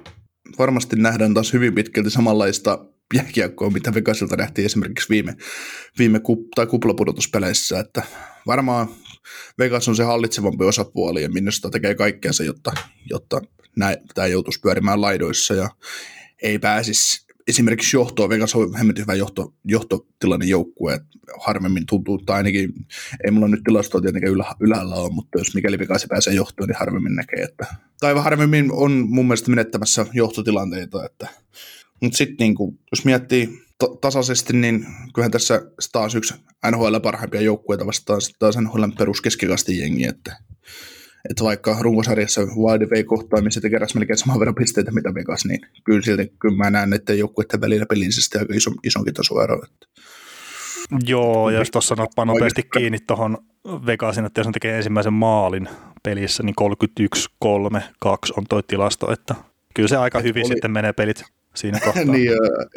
varmasti 0.59 0.97
nähdään 0.97 1.35
taas 1.35 1.53
hyvin 1.53 1.75
pitkälti 1.75 2.11
samanlaista 2.11 2.87
jääkiekkoa, 3.15 3.71
mitä 3.71 3.95
Vegasilta 3.95 4.37
nähtiin 4.37 4.67
esimerkiksi 4.67 5.09
viime, 5.09 5.37
viime 5.99 6.19
kup- 6.19 6.49
tai 6.55 6.67
kuplapudotuspeleissä, 6.67 7.81
että 7.81 8.03
varmaan 8.47 8.89
Vegas 9.59 9.89
on 9.89 9.97
se 9.97 10.03
hallitsevampi 10.03 10.65
osapuoli 10.65 11.23
ja 11.23 11.29
minusta 11.31 11.71
tekee 11.71 11.95
kaikkeensa, 11.95 12.45
jotta, 12.45 12.73
jotta 13.11 13.41
tämä 14.15 14.27
joutuisi 14.27 14.61
pyörimään 14.61 15.01
laidoissa 15.01 15.55
ja 15.55 15.69
ei 16.43 16.59
pääsisi 16.59 17.28
esimerkiksi 17.49 17.97
johtoa, 17.97 18.29
Vegas 18.29 18.55
on 18.55 18.77
hemmetin 18.77 19.03
hyvä 19.03 19.15
johto, 19.15 19.55
johtotilanne 19.65 20.47
joukkue, 20.47 20.95
että 20.95 21.09
harvemmin 21.41 21.87
tuntuu, 21.87 22.19
tai 22.19 22.37
ainakin, 22.37 22.73
ei 23.25 23.31
mulla 23.31 23.49
nyt 23.49 23.61
tilastoa 23.65 24.01
tietenkään 24.01 24.33
ylä, 24.33 24.55
ylhäällä 24.61 24.95
ole, 24.95 25.13
mutta 25.13 25.39
jos 25.39 25.55
mikäli 25.55 25.79
Vegas 25.79 26.07
pääsee 26.09 26.35
johtoon, 26.35 26.69
niin 26.69 26.79
harvemmin 26.79 27.15
näkee, 27.15 27.43
että, 27.43 27.67
tai 28.01 28.15
harvemmin 28.15 28.73
on 28.73 28.93
mun 29.09 29.27
mielestä 29.27 29.51
menettämässä 29.51 30.07
johtotilanteita, 30.13 31.05
että, 31.07 31.29
mutta 32.03 32.17
sitten 32.17 32.37
niin 32.39 32.79
jos 32.93 33.05
miettii 33.05 33.63
to, 33.79 33.99
tasaisesti, 34.01 34.53
niin 34.53 34.87
kyllähän 35.15 35.31
tässä 35.31 35.63
taas 35.93 36.15
yksi 36.15 36.35
NHL 36.71 36.97
parhaimpia 37.03 37.41
joukkueita 37.41 37.87
vastaan 37.87 38.21
taas 38.39 38.57
NHL 38.57 38.85
peruskeskikastin 38.99 39.79
jengi, 39.79 40.05
että 40.05 40.37
että 41.31 41.45
vaikka 41.45 41.77
runkosarjassa 41.81 42.41
Wild 42.41 42.91
vei 42.91 43.05
kohtaamisen 43.05 43.63
ja 43.65 43.71
keräsi 43.71 43.99
melkein 43.99 44.19
saman 44.19 44.39
verran 44.39 44.55
pisteitä 44.55 44.91
mitä 44.91 45.15
Vegas, 45.15 45.45
niin 45.45 45.61
kyllä 45.85 46.03
silti 46.03 46.33
kyllä 46.39 46.57
mä 46.57 46.71
näen 46.71 46.91
näiden 46.91 47.19
joukkueiden 47.19 47.61
välillä 47.61 47.87
pelillisesti 47.87 48.39
aika 48.39 48.55
iso, 48.55 48.71
isonkin 48.85 49.15
tasoero. 49.15 49.61
Joo, 51.07 51.51
ja 51.51 51.59
jos 51.59 51.71
tuossa 51.71 51.95
nappaa 51.95 52.25
nopeasti 52.25 52.63
kiinni 52.63 52.99
tuohon 53.07 53.39
Vegasin, 53.87 54.25
että 54.25 54.41
jos 54.41 54.47
ne 54.47 54.53
tekee 54.53 54.77
ensimmäisen 54.77 55.13
maalin 55.13 55.69
pelissä, 56.03 56.43
niin 56.43 56.55
31, 56.55 57.29
3, 57.39 57.83
2 58.01 58.33
on 58.37 58.45
toi 58.49 58.63
tilasto, 58.63 59.13
että 59.13 59.35
kyllä 59.75 59.89
se 59.89 59.97
aika 59.97 60.21
hyvin 60.21 60.47
oli... 60.47 60.49
sitten 60.49 60.71
menee 60.71 60.93
pelit 60.93 61.25
siinä 61.55 61.81
kohtaa. 61.85 62.05
niin, 62.05 62.31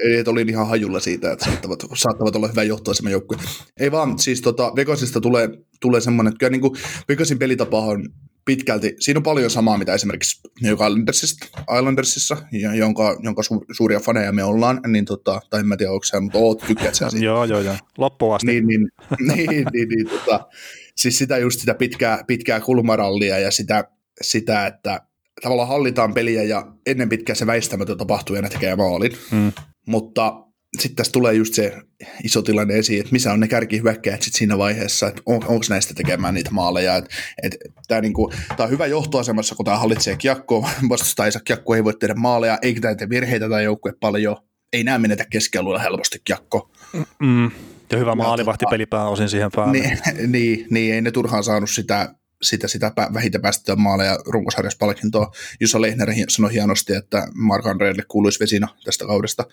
eli 0.03 0.17
että 0.17 0.31
olin 0.31 0.49
ihan 0.49 0.67
hajulla 0.67 0.99
siitä, 0.99 1.31
että 1.31 1.45
saattavat, 1.45 1.79
saattavat 1.93 2.35
olla 2.35 2.47
hyvä 2.47 2.63
johtoasema 2.63 3.09
joukkue. 3.09 3.37
Ei 3.79 3.91
vaan, 3.91 4.19
siis 4.19 4.41
tota, 4.41 4.71
Vegasista 4.75 5.21
tulee, 5.21 5.49
tulee 5.81 6.01
semmoinen, 6.01 6.31
että 6.31 6.39
kyllä 6.39 6.51
niin 6.51 6.61
kuin 6.61 6.73
Vegasin 7.09 7.39
pelitapa 7.39 7.79
on 7.79 8.09
pitkälti, 8.45 8.95
siinä 8.99 9.17
on 9.17 9.23
paljon 9.23 9.49
samaa, 9.49 9.77
mitä 9.77 9.93
esimerkiksi 9.93 10.41
New 10.61 10.73
Islandersissa, 10.73 11.45
Islandersissa 11.77 12.37
jonka, 12.75 13.17
jonka 13.23 13.43
su, 13.43 13.65
suuria 13.71 13.99
faneja 13.99 14.31
me 14.31 14.43
ollaan, 14.43 14.81
niin 14.87 15.05
tota, 15.05 15.41
tai 15.49 15.59
en 15.59 15.67
mä 15.67 15.77
tiedä, 15.77 15.91
onko 15.91 16.03
sä, 16.03 16.19
mutta 16.19 16.39
oot, 16.39 16.63
tykkäät 16.67 16.95
sä 16.95 17.09
siitä. 17.09 17.25
joo, 17.25 17.45
joo, 17.45 17.59
joo, 17.59 17.75
loppuun 17.97 18.35
asti. 18.35 18.47
niin, 18.47 18.67
niin, 18.67 18.89
niin, 19.27 19.49
niin, 19.49 19.65
niin, 19.73 19.89
niin 19.89 20.09
tota, 20.09 20.47
siis 20.95 21.17
sitä 21.17 21.37
just 21.37 21.59
sitä 21.59 21.73
pitkää, 21.73 22.23
pitkää 22.27 22.59
kulmarallia 22.59 23.39
ja 23.39 23.51
sitä, 23.51 23.83
sitä, 24.21 24.67
että 24.67 25.01
tavallaan 25.41 25.69
hallitaan 25.69 26.13
peliä 26.13 26.43
ja 26.43 26.67
ennen 26.85 27.09
pitkään 27.09 27.35
se 27.35 27.47
väistämätön 27.47 27.97
tapahtuu 27.97 28.35
ja 28.35 28.41
ne 28.41 28.49
tekee 28.49 28.75
maalin. 28.75 29.11
Mm. 29.31 29.51
Mutta 29.87 30.50
sitten 30.79 30.95
tässä 30.95 31.11
tulee 31.11 31.33
just 31.33 31.53
se 31.53 31.77
iso 32.23 32.41
tilanne 32.41 32.77
esiin, 32.77 32.99
että 32.99 33.11
missä 33.11 33.33
on 33.33 33.39
ne 33.39 33.47
kärkihyökkäjät 33.47 34.21
sit 34.21 34.33
siinä 34.33 34.57
vaiheessa, 34.57 35.07
että 35.07 35.21
on, 35.25 35.35
onko 35.35 35.65
näistä 35.69 35.93
tekemään 35.93 36.33
niitä 36.33 36.51
maaleja. 36.51 36.95
Et, 36.95 37.05
et, 37.43 37.55
tämä 37.87 38.01
niinku, 38.01 38.31
on 38.59 38.69
hyvä 38.69 38.85
johtoasemassa, 38.85 39.55
kun 39.55 39.65
tämä 39.65 39.77
hallitsee 39.77 40.15
kiekkoa, 40.17 40.69
vastustaja 40.89 41.25
ei 41.25 41.31
saa 41.31 41.41
kiekkoa, 41.41 41.75
ei 41.75 41.83
voi 41.83 41.93
tehdä 41.93 42.13
maaleja, 42.13 42.59
eikä 42.61 42.81
tämä 42.81 42.95
tee 42.95 43.09
virheitä 43.09 43.49
tai 43.49 43.63
joukkue 43.63 43.93
paljon, 43.99 44.37
ei 44.73 44.83
näe 44.83 44.97
menetä 44.97 45.25
keskialueella 45.29 45.83
helposti 45.83 46.21
kiekko. 46.23 46.71
Mm. 47.19 47.51
Ja 47.91 47.97
hyvä 47.97 48.15
maalivahti 48.15 48.65
peli 48.69 48.85
pääosin 48.85 49.29
siihen 49.29 49.51
päälle. 49.55 49.71
Niin, 49.71 49.99
niin, 50.31 50.67
niin, 50.69 50.93
ei 50.93 51.01
ne 51.01 51.11
turhaan 51.11 51.43
saanut 51.43 51.69
sitä, 51.69 52.15
sitä, 52.41 52.67
sitä 52.67 52.91
vähitä 53.13 53.39
päästettyä 53.39 53.75
maaleja 53.75 54.19
runkosarjassa 54.25 54.77
palkintoa. 54.79 55.31
Jussa 55.59 55.81
Lehner 55.81 56.09
sanoi 56.27 56.53
hienosti, 56.53 56.93
että 56.93 57.27
Mark 57.33 57.65
Andreelle 57.65 58.03
kuuluisi 58.07 58.39
vesina 58.39 58.67
tästä 58.85 59.05
kaudesta. 59.05 59.45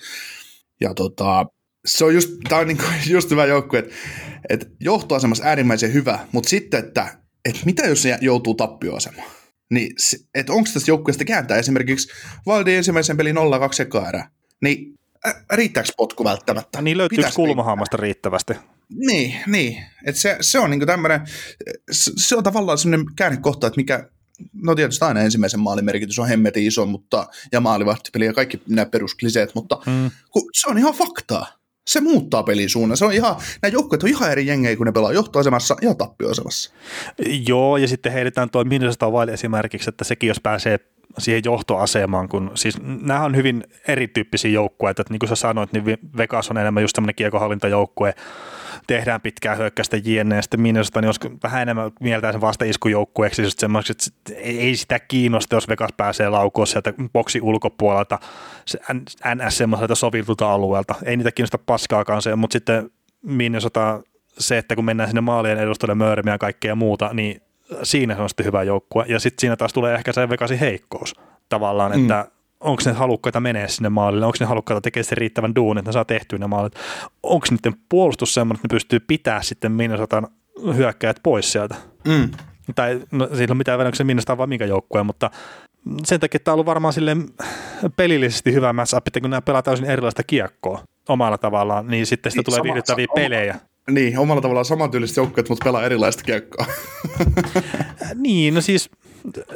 Ja 0.81 0.95
tota, 0.95 1.47
se 1.87 2.05
on 2.05 2.15
just, 2.15 2.31
tää 2.49 2.59
on 2.59 2.67
niinku 2.67 2.85
just 3.11 3.31
hyvä 3.31 3.47
joukkue, 3.47 3.79
että, 3.79 3.95
että 4.49 4.67
johtoasemassa 4.81 5.45
äärimmäisen 5.45 5.93
hyvä, 5.93 6.19
mutta 6.33 6.49
sitten, 6.49 6.85
että, 6.85 7.19
että 7.45 7.61
mitä 7.65 7.87
jos 7.87 8.03
se 8.03 8.19
joutuu 8.21 8.55
tappioasemaan? 8.55 9.31
Niin, 9.71 9.93
että 10.35 10.53
onko 10.53 10.71
tästä 10.75 10.91
joukkueesta 10.91 11.25
kääntää 11.25 11.59
esimerkiksi 11.59 12.09
Valdin 12.47 12.75
ensimmäisen 12.75 13.17
pelin 13.17 13.37
0-2 13.37 13.41
ekaa 13.83 14.09
erää, 14.09 14.31
niin 14.63 14.95
riittääkö 15.53 15.89
potku 15.97 16.25
välttämättä? 16.25 16.83
Niin 16.83 16.99
löytyykö 16.99 17.31
kulmahaamasta 17.37 17.97
riittävästi? 17.97 18.55
Niin, 18.89 19.35
niin. 19.47 19.85
Et 20.07 20.17
se, 20.17 20.37
se 20.41 20.59
on 20.59 20.71
niinku 20.71 20.87
tämmöinen, 20.87 21.21
se, 21.91 22.13
se 22.17 22.37
on 22.37 22.45
tavallaan 22.45 22.79
semmoinen 22.79 23.07
käännekohta, 23.17 23.67
että 23.67 23.77
mikä, 23.77 24.11
no 24.63 24.75
tietysti 24.75 25.05
aina 25.05 25.21
ensimmäisen 25.21 25.61
maalin 25.61 25.85
merkitys 25.85 26.19
on 26.19 26.29
hemmetin 26.29 26.67
iso, 26.67 26.87
mutta, 26.87 27.27
ja 27.53 27.61
maalivahtipeli 27.61 28.27
ja 28.27 28.33
kaikki 28.33 28.61
nämä 28.69 28.87
peruskliseet, 28.87 29.55
mutta 29.55 29.79
mm. 29.87 30.11
se 30.53 30.69
on 30.71 30.79
ihan 30.79 30.95
faktaa. 30.95 31.47
Se 31.87 32.01
muuttaa 32.01 32.43
pelin 32.43 32.69
suunnan. 32.69 32.97
Se 32.97 33.05
on 33.05 33.13
ihan, 33.13 33.37
nämä 33.63 33.73
joukkueet 33.73 34.03
on 34.03 34.09
ihan 34.09 34.33
eri 34.33 34.47
jengejä, 34.47 34.77
kun 34.77 34.87
ne 34.87 34.93
pelaa 34.93 35.13
johtoasemassa 35.13 35.77
ja 35.83 35.95
tappioasemassa. 35.95 36.71
Joo, 37.49 37.77
ja 37.77 37.89
sitten 37.89 38.13
heitetään 38.13 38.51
tuo 38.51 38.65
Minnesota 38.65 39.11
Wild 39.11 39.29
esimerkiksi, 39.29 39.89
että 39.89 40.05
sekin 40.05 40.29
jos 40.29 40.41
pääsee 40.41 40.79
siihen 41.19 41.43
johtoasemaan, 41.45 42.29
kun 42.29 42.51
siis 42.55 42.77
nämä 42.83 43.25
on 43.25 43.37
hyvin 43.37 43.65
erityyppisiä 43.89 44.51
joukkueita, 44.51 45.03
että 45.03 45.15
niin 45.15 45.19
kuin 45.19 45.29
sä 45.29 45.35
sanoit, 45.35 45.73
niin 45.73 45.85
Vegas 46.17 46.51
on 46.51 46.59
enemmän 46.59 46.83
just 46.83 46.95
tämmöinen 46.95 47.15
kiekohallintajoukkue, 47.15 48.15
tehdään 48.89 49.21
pitkää 49.21 49.55
hyökkäystä 49.55 49.97
jne. 49.97 50.37
Ja 50.37 50.43
sitten 50.43 50.61
Minnesota, 50.61 51.01
niin 51.01 51.09
olisi 51.09 51.21
vähän 51.43 51.63
enemmän 51.63 51.91
mieltää 52.01 52.33
sen 52.33 52.41
vastaiskujoukkueeksi, 52.41 53.43
just 53.43 53.59
semmoiseksi, 53.59 54.13
että 54.17 54.41
ei 54.43 54.77
sitä 54.77 54.99
kiinnosta, 54.99 55.55
jos 55.55 55.69
Vegas 55.69 55.91
pääsee 55.97 56.29
laukoon 56.29 56.67
sieltä 56.67 56.93
boksi 57.13 57.41
ulkopuolelta, 57.41 58.19
se 58.67 58.79
NS 59.35 59.59
semmoiselta 59.59 59.95
sovitulta 59.95 60.53
alueelta. 60.53 60.95
Ei 61.05 61.17
niitä 61.17 61.33
kiinnosta 61.33 61.59
paskaakaan 61.59 62.23
se, 62.23 62.37
mutta 62.37 62.53
sitten 62.53 62.91
Minnesota, 63.23 64.03
se, 64.39 64.59
että 64.59 64.75
kun 64.75 64.85
mennään 64.85 65.09
sinne 65.09 65.21
maalien 65.21 65.59
edustalle 65.59 65.95
möörimiä 65.95 66.35
ja 66.35 66.39
kaikkea 66.39 66.75
muuta, 66.75 67.11
niin 67.13 67.43
siinä 67.83 68.15
se 68.15 68.23
on 68.23 68.29
sitten 68.29 68.47
hyvä 68.47 68.63
joukkue. 68.63 69.05
Ja 69.09 69.21
sitten 69.21 69.41
siinä 69.41 69.57
taas 69.57 69.73
tulee 69.73 69.95
ehkä 69.95 70.13
se 70.13 70.29
Vegasin 70.29 70.59
heikkous 70.59 71.15
tavallaan, 71.49 71.93
mm. 71.93 72.03
että 72.03 72.27
onko 72.61 72.83
ne 72.87 72.93
halukkaita 72.93 73.41
menee 73.41 73.69
sinne 73.69 73.89
maalille, 73.89 74.27
onko 74.27 74.37
ne 74.41 74.47
halukkaita 74.47 74.81
tekemään 74.81 75.05
sen 75.05 75.19
riittävän 75.19 75.55
duun, 75.55 75.79
että 75.79 75.89
ne 75.89 75.93
saa 75.93 76.05
tehtyä 76.05 76.39
ne 76.39 76.47
maalit, 76.47 76.73
onko 77.23 77.47
niiden 77.51 77.81
puolustus 77.89 78.35
semmoinen, 78.35 78.59
että 78.59 78.69
ne 78.69 78.77
pystyy 78.77 79.01
pitää 79.01 79.43
sitten 79.43 79.73
Minnesotan 79.73 80.29
hyökkäjät 80.77 81.21
pois 81.23 81.53
sieltä. 81.53 81.75
Mm. 82.09 82.31
Tai 82.75 83.01
no, 83.11 83.29
siinä 83.35 83.53
ole 83.53 83.59
mitään 83.59 83.79
väliä, 83.79 83.89
onko 83.89 83.97
se 83.97 84.05
Minnesota 84.05 84.39
vai 84.39 84.47
minkä 84.47 84.67
joukkueen, 84.67 85.07
mutta 85.07 85.31
sen 86.05 86.21
takia 86.21 86.41
tämä 86.41 86.53
on 86.53 86.55
ollut 86.55 86.67
varmaan 86.67 86.93
sille 86.93 87.17
pelillisesti 87.97 88.53
hyvä 88.53 88.73
matchup, 88.73 89.07
että 89.07 89.21
kun 89.21 89.31
nämä 89.31 89.43
pelaa 89.43 89.63
täysin 89.63 89.87
erilaista 89.87 90.23
kiekkoa 90.23 90.83
omalla 91.09 91.39
tavallaan, 91.39 91.87
niin 91.87 92.07
sitten 92.07 92.33
sitä 92.33 92.41
Niin, 92.41 92.45
tulee 92.45 92.63
viihdyttäviä 92.63 93.07
pelejä. 93.15 93.57
Niin, 93.91 94.19
omalla 94.19 94.41
tavallaan 94.43 94.65
samantyyliset 94.65 95.17
joukkueet, 95.17 95.49
mutta 95.49 95.65
pelaa 95.65 95.85
erilaista 95.85 96.23
kiekkoa. 96.23 96.67
Niin, 98.15 98.55
no 98.55 98.61
siis 98.61 98.91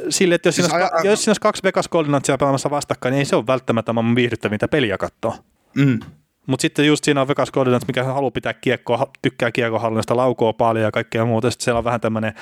sille, 0.09 0.35
että 0.35 0.47
jos, 0.47 0.55
Siis 0.55 0.67
siinä, 0.67 0.77
aja- 0.85 0.89
olisi, 0.93 1.07
jos 1.07 1.19
siinä 1.23 1.29
olisi 1.29 1.41
kaksi 1.41 1.63
Vegas 1.63 1.87
Golden 1.89 2.11
Knightsia 2.11 2.37
pelaamassa 2.37 2.69
vastakkain, 2.69 3.11
niin 3.11 3.19
ei 3.19 3.25
se 3.25 3.35
ole 3.35 3.47
välttämättä 3.47 3.93
maailman 3.93 4.15
viihdyttävintä 4.15 4.67
peliä 4.67 4.97
katsoa. 4.97 5.35
mm. 5.75 5.99
Mutta 6.47 6.61
sitten 6.61 6.87
just 6.87 7.03
siinä 7.03 7.21
on 7.21 7.27
Vegas 7.27 7.51
Golden 7.51 7.71
Knights, 7.71 7.87
mikä 7.87 8.03
haluaa 8.03 8.31
pitää 8.31 8.53
kiekkoa, 8.53 9.11
tykkää 9.21 9.51
kiekon 9.51 9.81
hallinnasta, 9.81 10.17
laukoo 10.17 10.53
paljon 10.53 10.85
ja 10.85 10.91
kaikkea 10.91 11.25
muuta. 11.25 11.51
Sitten 11.51 11.63
siellä 11.63 11.77
on 11.77 11.83
vähän 11.83 12.01
tämmöinen, 12.01 12.33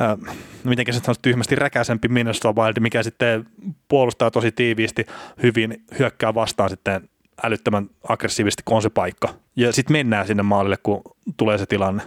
äh, 0.00 0.34
miten 0.64 0.84
se 0.94 1.00
sanoisi, 1.00 1.22
tyhmästi 1.22 1.54
räkäisempi 1.54 2.08
Minnesota 2.08 2.62
Wild, 2.62 2.80
mikä 2.80 3.02
sitten 3.02 3.46
puolustaa 3.88 4.30
tosi 4.30 4.52
tiiviisti, 4.52 5.06
hyvin 5.42 5.84
hyökkää 5.98 6.34
vastaan 6.34 6.70
sitten 6.70 7.08
älyttömän 7.42 7.90
aggressiivisesti, 8.08 8.62
kun 8.64 8.76
on 8.76 8.82
se 8.82 8.90
paikka. 8.90 9.34
Ja 9.56 9.72
sitten 9.72 9.92
mennään 9.92 10.26
sinne 10.26 10.42
maalille, 10.42 10.76
kun 10.82 11.02
tulee 11.36 11.58
se 11.58 11.66
tilanne. 11.66 12.02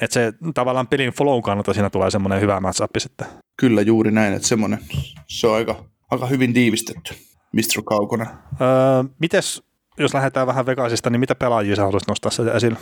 Että 0.00 0.14
se 0.14 0.32
tavallaan 0.54 0.86
pelin 0.86 1.12
flow 1.12 1.42
kannalta 1.42 1.72
siinä 1.72 1.90
tulee 1.90 2.10
semmoinen 2.10 2.40
hyvä 2.40 2.60
matchup 2.60 2.90
sitten. 2.98 3.26
Kyllä 3.56 3.82
juuri 3.82 4.10
näin, 4.10 4.34
että 4.34 4.48
semmoinen, 4.48 4.78
se 5.28 5.46
on 5.46 5.54
aika, 5.54 5.84
aika 6.10 6.26
hyvin 6.26 6.52
tiivistetty. 6.52 7.14
Mr. 7.52 7.82
Kaukonen. 7.84 8.26
Öö, 8.60 8.68
mites, 9.18 9.62
jos 9.98 10.14
lähdetään 10.14 10.46
vähän 10.46 10.66
Vegasista, 10.66 11.10
niin 11.10 11.20
mitä 11.20 11.34
pelaajia 11.34 11.76
sä 11.76 11.82
haluaisit 11.82 12.08
nostaa 12.08 12.30
sitä 12.30 12.52
esille? 12.52 12.78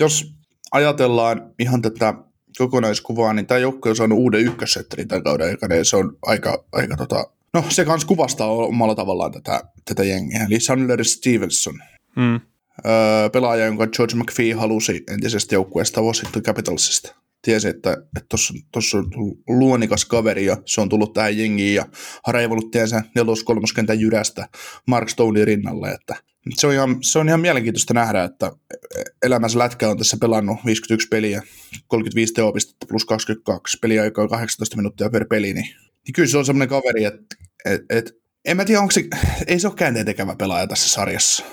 Jos 0.00 0.34
ajatellaan 0.72 1.50
ihan 1.58 1.82
tätä 1.82 2.14
kokonaiskuvaa, 2.58 3.32
niin 3.32 3.46
tämä 3.46 3.58
joukkue 3.58 3.90
on 3.90 3.96
saanut 3.96 4.18
uuden 4.18 4.40
ykkössetterin 4.40 5.08
tämän 5.08 5.22
kauden 5.22 5.46
aikana, 5.46 5.74
ja 5.74 5.84
se 5.84 5.96
on 5.96 6.16
aika, 6.22 6.64
aika 6.72 6.96
tota, 6.96 7.24
no 7.54 7.64
se 7.68 7.84
kans 7.84 8.04
kuvastaa 8.04 8.48
omalla 8.50 8.94
tavallaan 8.94 9.32
tätä, 9.32 9.60
tätä 9.84 10.04
jengiä. 10.04 10.46
Eli 10.46 10.60
Sandler 10.60 11.04
Stevenson, 11.04 11.74
Mm. 12.16 12.40
öö, 12.86 13.30
pelaaja, 13.32 13.66
jonka 13.66 13.86
George 13.86 14.14
McPhee 14.14 14.52
halusi 14.52 15.04
entisestä 15.10 15.54
joukkueesta 15.54 16.02
Washington 16.02 16.42
Capitalsista. 16.42 17.14
Tiesi, 17.42 17.68
että 17.68 17.96
tuossa 18.72 18.98
on 18.98 19.10
luonikas 19.48 20.04
kaveri 20.04 20.46
ja 20.46 20.56
se 20.66 20.80
on 20.80 20.88
tullut 20.88 21.12
tähän 21.12 21.38
jengiin 21.38 21.74
ja 21.74 21.86
harjoitellut 22.26 22.70
tiensä 22.70 23.02
nelos-kolmoskentän 23.14 24.00
jyrästä 24.00 24.48
Mark 24.86 25.08
Stonein 25.08 25.46
rinnalle. 25.46 25.90
Että 25.90 26.16
se, 26.56 26.66
on 26.66 26.72
ihan, 26.72 26.96
se 27.00 27.18
on 27.18 27.28
ihan 27.28 27.40
mielenkiintoista 27.40 27.94
nähdä, 27.94 28.24
että 28.24 28.52
elämänsä 29.22 29.58
lätkä 29.58 29.88
on 29.88 29.98
tässä 29.98 30.16
pelannut 30.20 30.58
51 30.66 31.08
peliä, 31.08 31.42
35 31.86 32.34
teopistettä 32.34 32.86
plus 32.88 33.04
22 33.04 33.78
peliaikaa 33.82 34.28
18 34.28 34.76
minuuttia 34.76 35.10
per 35.10 35.26
peli, 35.30 35.52
niin, 35.54 35.66
niin 36.06 36.12
kyllä 36.14 36.28
se 36.28 36.38
on 36.38 36.44
semmoinen 36.44 36.68
kaveri, 36.68 37.04
että 37.04 37.36
et, 37.64 37.82
et, 37.90 38.12
en 38.44 38.56
mä 38.56 38.64
tiedä, 38.64 38.80
onko 38.80 38.90
se, 38.90 39.04
ei 39.46 39.60
se 39.60 39.66
ole 39.66 39.76
käänteen 39.76 40.06
tekevä 40.06 40.36
pelaaja 40.36 40.66
tässä 40.66 40.88
sarjassa 40.88 41.44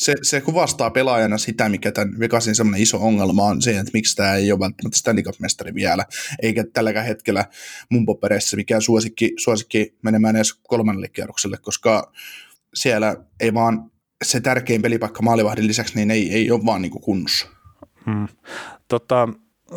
se, 0.00 0.14
se 0.22 0.40
kuvastaa 0.40 0.90
pelaajana 0.90 1.38
sitä, 1.38 1.68
mikä 1.68 1.92
tämän 1.92 2.18
Vegasin 2.18 2.54
semmoinen 2.54 2.82
iso 2.82 2.98
ongelma 2.98 3.44
on 3.44 3.62
se, 3.62 3.70
että 3.70 3.90
miksi 3.94 4.16
tämä 4.16 4.34
ei 4.34 4.52
ole 4.52 4.60
välttämättä 4.60 4.98
Stanley 4.98 5.22
Cup-mestari 5.22 5.74
vielä, 5.74 6.04
eikä 6.42 6.64
tälläkään 6.72 7.06
hetkellä 7.06 7.44
mun 7.90 8.06
papereissa 8.06 8.56
mikään 8.56 8.82
suosikki, 8.82 9.32
suosikki 9.36 9.94
menemään 10.02 10.36
edes 10.36 10.54
kolmannelle 10.54 11.08
kierrokselle, 11.08 11.56
koska 11.56 12.12
siellä 12.74 13.16
ei 13.40 13.54
vaan 13.54 13.90
se 14.24 14.40
tärkein 14.40 14.82
pelipaikka 14.82 15.22
maalivahdin 15.22 15.66
lisäksi, 15.66 15.94
niin 15.94 16.10
ei, 16.10 16.32
ei 16.32 16.50
ole 16.50 16.64
vaan 16.64 16.82
niin 16.82 17.00
kunnossa. 17.00 17.48
Mm. 18.06 18.28
Tota, 18.88 19.28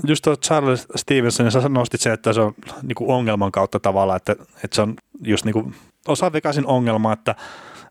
just 0.08 0.24
tuo 0.24 0.36
Charles 0.36 0.88
Stevenson, 0.96 1.52
sä 1.52 1.70
nostit 1.70 2.02
sen, 2.02 2.14
että 2.14 2.34
se 2.34 2.42
on 2.42 2.54
niinku 2.84 3.12
ongelman 3.12 3.52
kautta 3.52 3.80
tavallaan, 3.80 4.18
että, 4.18 4.32
että 4.64 4.76
se 4.76 4.82
on 4.82 4.96
just 5.22 5.46
niinku 5.46 5.72
osa 6.08 6.34
Vegasin 6.34 6.68
ongelma, 6.68 7.14
että, 7.14 7.36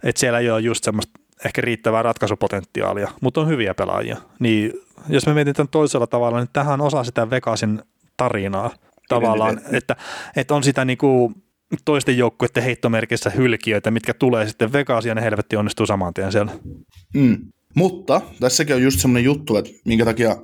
että 0.03 0.21
siellä 0.21 0.39
ei 0.39 0.51
ole 0.51 0.61
just 0.61 0.85
semmoista 0.85 1.21
ehkä 1.45 1.61
riittävää 1.61 2.03
ratkaisupotentiaalia, 2.03 3.09
mutta 3.21 3.41
on 3.41 3.49
hyviä 3.49 3.75
pelaajia. 3.75 4.17
Niin 4.39 4.73
jos 5.09 5.27
me 5.27 5.35
mietitään 5.35 5.69
toisella 5.69 6.07
tavalla, 6.07 6.39
niin 6.39 6.49
tähän 6.53 6.81
on 6.81 6.87
osa 6.87 7.05
sitä 7.05 7.31
Vegasin 7.31 7.83
tarinaa 8.17 8.71
tavallaan, 9.09 9.61
että, 9.73 9.97
että 10.37 10.55
on 10.55 10.63
sitä 10.63 10.85
niinku 10.85 11.33
toisten 11.85 12.19
joukkueiden 12.19 12.63
heittomerkissä 12.63 13.31
hylkiöitä, 13.31 13.91
mitkä 13.91 14.15
tulee 14.15 14.49
sitten 14.49 14.73
Vegasiin 14.73 15.11
ja 15.11 15.15
ne 15.15 15.23
helvetti 15.23 15.57
onnistuu 15.57 15.87
saman 15.87 16.15
tien 16.15 16.33
siellä. 16.33 16.53
Mm. 17.15 17.39
Mutta 17.75 18.21
tässäkin 18.41 18.77
on 18.77 18.83
just 18.83 19.01
semmoinen 19.01 19.25
juttu, 19.25 19.57
että 19.57 19.71
minkä 19.85 20.05
takia 20.05 20.37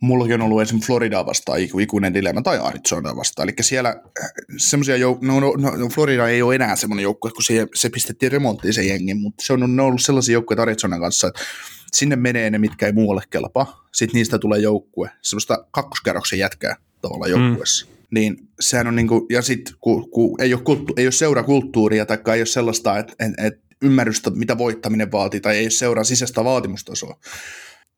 mullakin 0.00 0.34
on 0.34 0.42
ollut 0.42 0.62
esimerkiksi 0.62 0.86
Floridaa 0.86 1.26
vastaan 1.26 1.58
iku- 1.58 1.78
ikuinen 1.78 2.14
dilemma 2.14 2.42
tai 2.42 2.58
Arizona 2.58 3.16
vastaan. 3.16 3.48
Eli 3.48 3.56
siellä 3.60 3.88
äh, 3.88 4.30
semmoisia 4.56 4.96
jouk- 4.96 5.26
no, 5.26 5.40
no, 5.40 5.52
no, 5.56 5.88
Florida 5.88 6.28
ei 6.28 6.42
ole 6.42 6.54
enää 6.54 6.76
semmoinen 6.76 7.02
joukkue, 7.02 7.30
kun 7.30 7.42
se, 7.42 7.66
se 7.74 7.88
pistettiin 7.88 8.32
remonttiin 8.32 8.74
se 8.74 8.84
jengi, 8.84 9.14
mutta 9.14 9.44
se 9.44 9.52
on, 9.52 9.60
ne 9.60 9.82
on 9.82 9.88
ollut 9.88 10.02
sellaisia 10.02 10.32
joukkueita 10.32 10.62
Arizonan 10.62 11.00
kanssa, 11.00 11.28
että 11.28 11.40
sinne 11.92 12.16
menee 12.16 12.50
ne, 12.50 12.58
mitkä 12.58 12.86
ei 12.86 12.92
muualle 12.92 13.22
kelpaa. 13.30 13.86
Sitten 13.92 14.18
niistä 14.18 14.38
tulee 14.38 14.58
joukkue, 14.60 15.10
semmoista 15.22 15.64
kakkoskerroksen 15.70 16.38
jätkää 16.38 16.76
tavallaan 17.02 17.30
joukkueessa. 17.30 17.86
Mm. 17.86 17.92
Niin 18.10 18.48
sehän 18.60 18.86
on 18.86 18.96
niinku, 18.96 19.26
ja 19.30 19.42
sitten 19.42 19.74
kun, 19.80 20.10
kun 20.10 20.42
ei, 20.42 20.54
ole 20.54 20.62
kulttu, 20.62 20.94
ei 20.96 21.06
ole 21.06 21.12
seurakulttuuria 21.12 22.06
tai 22.06 22.18
ei 22.34 22.40
ole 22.40 22.46
sellaista, 22.46 22.98
että 22.98 23.12
et, 23.18 23.32
et 23.38 23.60
ymmärrystä, 23.82 24.30
mitä 24.30 24.58
voittaminen 24.58 25.12
vaatii, 25.12 25.40
tai 25.40 25.56
ei 25.56 25.64
ole 25.64 25.70
seuraa 25.70 26.04
sisäistä 26.04 26.44
vaatimustasoa, 26.44 27.20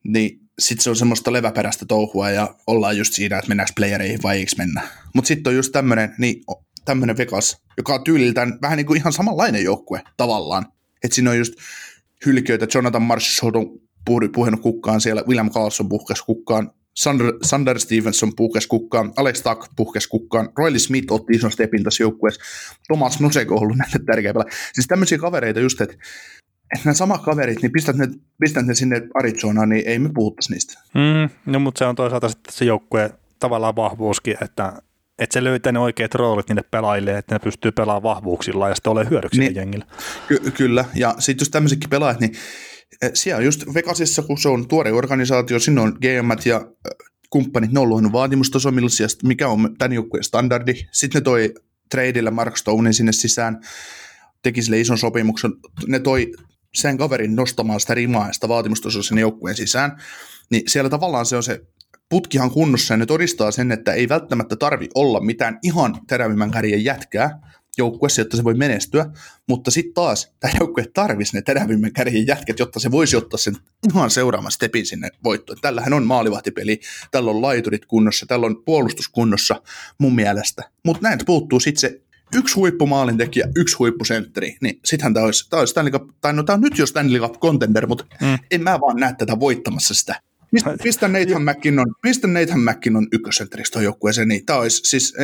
niin 0.05 0.41
sitten 0.59 0.85
se 0.85 0.91
on 0.91 0.97
semmoista 0.97 1.33
leväperäistä 1.33 1.87
touhua 1.87 2.31
ja 2.31 2.55
ollaan 2.67 2.99
just 2.99 3.15
siinä, 3.15 3.39
että 3.39 3.49
mennäänkö 3.49 3.73
playereihin 3.77 4.23
vai 4.23 4.37
eikö 4.37 4.53
mennä. 4.59 4.89
Mutta 5.15 5.29
sitten 5.29 5.51
on 5.51 5.57
just 5.57 5.73
tämmöinen 5.73 6.15
niin, 6.19 6.45
tämmönen 6.85 7.17
Vegas, 7.17 7.63
joka 7.77 7.95
on 7.95 8.05
tyyliltään 8.05 8.59
vähän 8.63 8.77
niin 8.77 8.87
kuin 8.87 8.97
ihan 8.97 9.13
samanlainen 9.13 9.65
joukkue 9.65 10.03
tavallaan. 10.17 10.67
Että 11.05 11.15
siinä 11.15 11.31
on 11.31 11.39
just 11.39 11.55
hylkiöitä, 12.27 12.67
Jonathan 12.75 13.03
Marshall 13.03 13.55
on 13.55 13.81
puh- 14.11 14.31
puhunut 14.35 14.61
kukkaan 14.61 15.01
siellä, 15.01 15.23
William 15.27 15.51
Carlson 15.51 15.89
puhkesi 15.89 16.25
kukkaan, 16.25 16.71
Sander, 16.97 17.33
Sander 17.43 17.79
Stevenson 17.79 18.37
puhkesi 18.37 18.69
kukkaan, 18.69 19.13
Alex 19.17 19.43
Tuck 19.43 19.71
puhkesi 19.77 20.09
kukkaan, 20.09 20.49
Royli 20.59 20.79
Smith 20.79 21.13
otti 21.13 21.33
ison 21.33 21.53
stepin 21.53 21.85
tässä 21.85 22.03
joukkueessa, 22.03 22.41
Thomas 22.87 23.21
Nosek 23.21 23.53
on 23.53 23.59
ollut 23.59 23.77
näille 23.77 23.99
tärkeä 24.07 24.33
pelaaja. 24.33 24.53
Siis 24.73 24.87
tämmöisiä 24.87 25.19
kavereita 25.19 25.61
just, 25.61 25.81
että 25.81 25.97
että 26.75 26.85
nämä 26.85 26.95
samat 26.95 27.23
kaverit, 27.23 27.63
niin 27.63 27.73
pistät 27.73 27.97
ne, 27.97 28.09
pistät 28.41 28.67
ne 28.67 28.75
sinne 28.75 29.03
Arizonaan, 29.15 29.69
niin 29.69 29.87
ei 29.87 29.99
me 29.99 30.11
puhuttaisi 30.15 30.53
niistä. 30.53 30.81
Mm, 30.95 31.53
no, 31.53 31.59
mutta 31.59 31.79
se 31.79 31.85
on 31.85 31.97
toisaalta 31.97 32.29
sitten 32.29 32.55
se 32.55 32.65
joukkue 32.65 33.11
tavallaan 33.39 33.77
vahvuuskin, 33.77 34.37
että, 34.43 34.83
että 35.19 35.35
se 35.35 35.45
löytää 35.45 35.73
ne 35.73 35.79
oikeat 35.79 36.15
roolit 36.15 36.49
niille 36.49 36.65
pelaajille, 36.71 37.19
että 37.19 37.35
ne 37.35 37.39
pystyy 37.39 37.73
pelaamaan 37.73 38.03
vahvuuksilla 38.03 38.69
ja 38.69 38.75
sitten 38.75 38.93
ole 38.93 39.11
hyödyksi 39.11 39.41
niin. 39.41 39.55
jengille. 39.55 39.85
Ky- 40.29 40.51
kyllä, 40.51 40.85
ja 40.95 41.15
sitten 41.19 41.43
just 41.43 41.53
tämmöisetkin 41.53 41.91
pelaajat, 41.91 42.21
niin 42.21 42.33
eh, 43.03 43.11
siellä 43.15 43.43
just 43.43 43.75
Vegasissa, 43.75 44.23
kun 44.23 44.39
se 44.39 44.49
on 44.49 44.69
tuore 44.69 44.93
organisaatio, 44.93 45.59
sinne 45.59 45.81
on 45.81 45.97
GM 46.01 46.49
ja 46.49 46.57
eh, 46.57 47.07
kumppanit, 47.31 47.73
ne 47.73 47.81
on 47.81 47.89
luonut 47.89 48.13
vaatimustaso, 48.13 48.71
mikä 49.23 49.49
on 49.49 49.77
tämän 49.79 49.93
joukkueen 49.93 50.25
standardi. 50.25 50.75
Sitten 50.93 51.21
ne 51.21 51.25
toi 51.25 51.55
tradeillä 51.91 52.31
Mark 52.31 52.57
Stonein 52.57 52.95
sinne 52.95 53.13
sisään, 53.13 53.61
teki 54.43 54.63
sille 54.63 54.81
ison 54.81 54.99
sopimuksen, 54.99 55.51
ne 55.87 55.99
toi 55.99 56.33
sen 56.79 56.99
kaverin 56.99 57.37
nostamaan 57.37 57.81
sitä 57.81 57.95
rimaa 57.95 58.27
ja 58.27 58.33
sitä 58.33 58.49
vaatimustasoa 58.49 59.03
sinne 59.03 59.21
joukkueen 59.21 59.57
sisään, 59.57 60.03
niin 60.51 60.63
siellä 60.67 60.91
tavallaan 60.91 61.27
se 61.27 61.37
on 61.37 61.43
se 61.43 61.61
putkihan 62.09 62.51
kunnossa 62.51 62.95
ja 62.95 62.99
ne 62.99 63.07
todistaa 63.07 63.51
sen, 63.51 63.73
että 63.73 63.93
ei 63.93 64.09
välttämättä 64.09 64.57
tarvi 64.57 64.89
olla 64.95 65.21
mitään 65.21 65.59
ihan 65.63 66.01
terävimmän 66.07 66.51
kärjen 66.51 66.85
jätkää 66.85 67.41
joukkueessa, 67.79 68.21
jotta 68.21 68.37
se 68.37 68.45
voi 68.45 68.55
menestyä, 68.55 69.07
mutta 69.49 69.71
sitten 69.71 69.95
taas 69.95 70.33
tämä 70.41 70.53
joukkue 70.61 70.85
tarvisi 70.95 71.37
ne 71.37 71.43
terävimmän 71.43 71.93
kärjen 71.93 72.27
jätkät, 72.27 72.59
jotta 72.59 72.81
se 72.81 72.91
voisi 72.91 73.17
ottaa 73.17 73.39
sen 73.39 73.57
ihan 73.95 74.11
seuraavan 74.11 74.53
stepin 74.53 74.87
sinne 74.87 75.11
voittoon. 75.25 75.59
Tällähän 75.63 75.93
on 75.93 76.07
maalivahtipeli, 76.07 76.81
tällä 77.11 77.31
on 77.31 77.43
laiturit 77.43 77.87
kunnossa, 77.87 78.27
tällä 78.27 78.47
on 78.47 78.65
puolustus 78.65 79.09
kunnossa 79.09 79.63
mun 79.99 80.15
mielestä, 80.15 80.63
mutta 80.85 81.03
näin 81.03 81.19
puuttuu 81.27 81.61
sitten 81.61 81.81
se 81.81 82.01
yksi 82.35 82.55
huippumaalintekijä, 82.55 83.49
yksi 83.57 83.77
huippusentteri, 83.77 84.57
niin 84.61 84.81
sittenhän 84.85 85.15
tämä 85.15 85.27
olisi, 85.27 85.51
tämä 85.51 85.61
olisi 85.61 85.71
Stanley 85.71 85.93
Cup, 85.93 86.09
tai 86.21 86.33
no 86.33 86.43
tämä 86.43 86.55
on 86.55 86.61
nyt 86.61 86.79
jo 86.79 86.87
Stanley 86.87 87.21
Cup 87.21 87.41
contender, 87.41 87.87
mutta 87.87 88.05
mm. 88.21 88.39
en 88.51 88.63
mä 88.63 88.81
vaan 88.81 88.97
näe 88.97 89.15
tätä 89.19 89.41
voittamassa 89.41 89.95
sitä. 89.95 90.21
Mistä, 90.53 90.77
mistä 90.85 91.09
Nathan 91.09 91.43
McKinnon, 91.43 91.95
mistä 92.03 92.29
Nathan 92.29 92.61
McKinnon 92.61 93.07
ykkössentteriksi 93.13 93.73
tuon 93.73 93.85
joukkueeseen, 93.85 94.29
niin 94.29 94.47
tämä 94.47 94.59
olisi, 94.59 94.81
siis 94.85 95.15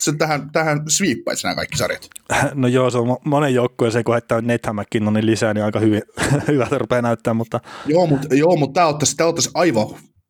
se 0.00 0.12
tähän, 0.12 0.50
tähän 0.50 0.80
sviippaisi 0.88 1.46
nämä 1.46 1.54
kaikki 1.54 1.78
sarjat. 1.78 2.08
No 2.54 2.68
joo, 2.68 2.90
se 2.90 2.98
on 2.98 3.16
monen 3.24 3.54
joukkueeseen, 3.54 4.04
kun 4.04 4.14
heittää 4.14 4.40
Nathan 4.40 4.76
McKinnonin 4.76 5.26
lisää, 5.26 5.54
niin 5.54 5.64
aika 5.64 5.80
hyvin, 5.80 6.02
hyvältä 6.48 6.78
rupeaa 6.78 7.02
näyttää, 7.02 7.34
mutta... 7.34 7.60
Joo, 7.86 8.06
mutta, 8.06 8.34
joo, 8.34 8.56
mutta 8.56 8.80
tämä 8.80 8.86
ottaisi, 8.86 9.16
tämä 9.16 9.28
ottaisi 9.28 9.50
aivan 9.54 9.86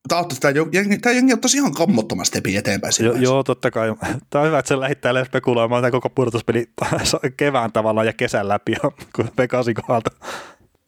tämä 0.08 0.54
jengi, 0.72 0.98
tämä 0.98 1.14
jengi 1.14 1.32
ottaisi 1.32 1.56
ihan 1.56 1.74
kammottomasti 1.74 2.38
tepi 2.38 2.56
eteenpäin. 2.56 2.92
Jo, 3.00 3.12
joo, 3.12 3.42
totta 3.42 3.70
kai. 3.70 3.94
Tämä 4.30 4.42
on 4.42 4.46
hyvä, 4.46 4.58
että 4.58 4.68
se 4.68 4.80
lähettää 4.80 5.24
spekuloimaan 5.24 5.82
tämä 5.82 5.90
koko 5.90 6.10
pudotuspeli 6.10 6.70
kevään 7.36 7.72
tavalla 7.72 8.04
ja 8.04 8.12
kesän 8.12 8.48
läpi, 8.48 8.74
kun 9.16 9.30
Vegasin 9.38 9.74
kohdalta. 9.74 10.10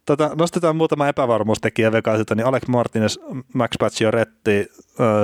Tota, 0.07 0.31
nostetaan 0.39 0.77
muutama 0.77 1.09
epävarmuustekijä 1.09 1.93
Vegasilta, 1.93 2.35
niin 2.35 2.47
Alex 2.47 2.67
Martinez, 2.69 3.19
Max 3.55 3.71
Pacioretti, 3.79 4.69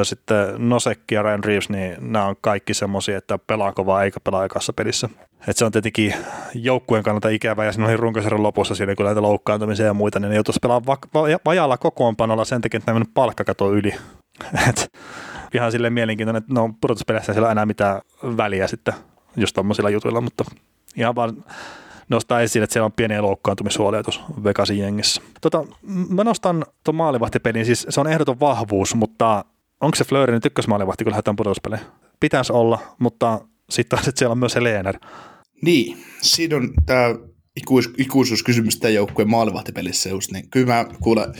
sitten 0.02 0.68
Nosek 0.68 1.00
ja 1.10 1.22
Ryan 1.22 1.44
Reeves, 1.44 1.68
niin 1.68 1.96
nämä 2.00 2.24
on 2.24 2.36
kaikki 2.40 2.74
semmoisia, 2.74 3.18
että 3.18 3.38
pelaako 3.38 3.86
vai 3.86 4.04
eikä 4.04 4.20
pelaa 4.20 4.44
ekassa 4.44 4.72
pelissä. 4.72 5.08
Et 5.46 5.56
se 5.56 5.64
on 5.64 5.72
tietenkin 5.72 6.14
joukkueen 6.54 7.04
kannalta 7.04 7.28
ikävä 7.28 7.64
ja 7.64 7.72
siinä 7.72 7.88
oli 7.88 7.96
runkosarjan 7.96 8.42
lopussa 8.42 8.74
siinä, 8.74 8.94
kun 8.94 9.06
näitä 9.06 9.22
loukkaantumisia 9.22 9.86
ja 9.86 9.94
muita, 9.94 10.20
niin 10.20 10.28
ne 10.28 10.34
joutuisi 10.34 10.58
pelaamaan 10.62 10.98
va- 11.14 11.22
va- 11.22 11.38
vajalla 11.44 11.78
kokoonpanolla 11.78 12.44
sen 12.44 12.60
takia, 12.60 12.78
että 12.78 12.92
ne 12.92 12.94
mennyt 12.94 13.14
palkkakato 13.14 13.72
yli. 13.72 13.94
Et 14.68 14.92
ihan 15.54 15.72
silleen 15.72 15.92
mielenkiintoinen, 15.92 16.42
että 16.42 16.54
no 16.54 16.74
pudotuspeleissä 16.80 17.32
ei 17.32 17.38
ole 17.38 17.50
enää 17.50 17.66
mitään 17.66 18.00
väliä 18.36 18.66
sitten 18.66 18.94
just 19.36 19.54
tommosilla 19.54 19.90
jutuilla, 19.90 20.20
mutta 20.20 20.44
ihan 20.96 21.14
vaan 21.14 21.44
nostaa 22.08 22.40
esiin, 22.40 22.62
että 22.62 22.72
siellä 22.72 22.86
on 22.86 22.92
pieniä 22.92 23.22
loukkaantumishuolia 23.22 24.02
tuossa 24.02 24.20
Vegasin 24.44 24.78
jengissä. 24.78 25.22
Tota, 25.40 25.64
mä 26.08 26.24
nostan 26.24 26.64
tuon 26.84 26.94
maalivahtipelin, 26.94 27.66
siis 27.66 27.86
se 27.88 28.00
on 28.00 28.06
ehdoton 28.06 28.40
vahvuus, 28.40 28.94
mutta 28.94 29.44
onko 29.80 29.94
se 29.94 30.04
Fleury 30.04 30.32
nyt 30.32 30.46
ykkösmaalivahti, 30.46 31.04
kun 31.04 31.10
lähdetään 31.10 31.36
pudotuspeleihin? 31.36 31.86
Pitäisi 32.20 32.52
olla, 32.52 32.78
mutta 32.98 33.40
sitten 33.70 33.96
taas, 33.96 34.08
että 34.08 34.18
siellä 34.18 34.32
on 34.32 34.38
myös 34.38 34.52
se 34.52 34.64
Leener. 34.64 34.98
Niin, 35.62 36.04
siinä 36.22 36.56
on 36.56 36.70
tämä 36.86 37.14
ikuis, 37.56 37.90
ikuisuuskysymys 37.98 38.78
tämän 38.78 38.94
joukkueen 38.94 39.30
maalivahtipelissä 39.30 40.08
just, 40.08 40.32
niin 40.32 40.50
kyllä 40.50 40.66
mä 40.66 40.86
kuulen, 41.02 41.34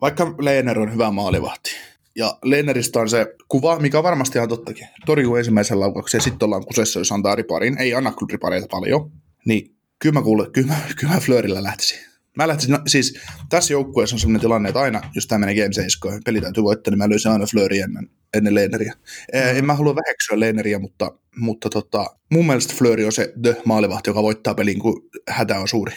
vaikka 0.00 0.34
Leener 0.38 0.80
on 0.80 0.92
hyvä 0.92 1.10
maalivahti, 1.10 1.70
ja 2.16 2.38
Leeneristä 2.44 3.00
on 3.00 3.08
se 3.08 3.34
kuva, 3.48 3.78
mikä 3.78 3.98
on 3.98 4.04
varmasti 4.04 4.38
ihan 4.38 4.48
tottakin. 4.48 4.88
Torjuu 5.06 5.36
ensimmäisen 5.36 5.80
laukauksen 5.80 6.18
ja 6.18 6.22
sitten 6.22 6.46
ollaan 6.46 6.66
kusessa, 6.66 7.00
jos 7.00 7.12
antaa 7.12 7.34
riparin. 7.34 7.78
Ei 7.78 7.94
anna 7.94 8.12
kyllä 8.12 8.32
ripareita 8.32 8.66
paljon. 8.70 9.10
Niin 9.46 9.76
kyllä 10.00 10.12
mä 10.12 10.22
kuulen, 10.22 10.52
kyllä 10.52 10.68
mä, 10.68 10.76
kyllä 10.96 11.14
mä 11.14 11.20
Fleurillä 11.20 11.62
lähtisin. 11.62 11.98
Mä 12.36 12.48
lähtisin, 12.48 12.72
no, 12.72 12.78
siis 12.86 13.20
tässä 13.48 13.72
joukkueessa 13.72 14.16
on 14.16 14.20
sellainen 14.20 14.40
tilanne, 14.40 14.68
että 14.68 14.80
aina, 14.80 15.00
jos 15.14 15.26
tämä 15.26 15.38
menee 15.38 15.54
Game 15.54 15.72
7, 15.72 16.20
peli 16.24 16.40
täytyy 16.40 16.62
voittaa, 16.62 16.90
niin 16.90 16.98
mä 16.98 17.08
löysin 17.08 17.32
aina 17.32 17.46
Fleury 17.46 17.78
ennen, 17.78 18.10
ennen 18.34 18.54
Leineriä. 18.54 18.92
Mm. 19.34 19.56
En 19.56 19.64
mä 19.64 19.74
halua 19.74 19.94
väheksyä 19.94 20.40
Leineriä, 20.40 20.78
mutta, 20.78 21.12
mutta 21.36 21.70
tota, 21.70 22.06
mun 22.30 22.46
mielestä 22.46 22.74
Fleury 22.76 23.04
on 23.04 23.12
se 23.12 23.32
the 23.42 23.56
maalivahti, 23.64 24.10
joka 24.10 24.22
voittaa 24.22 24.54
pelin, 24.54 24.78
kun 24.78 25.02
hätä 25.28 25.60
on 25.60 25.68
suuri. 25.68 25.92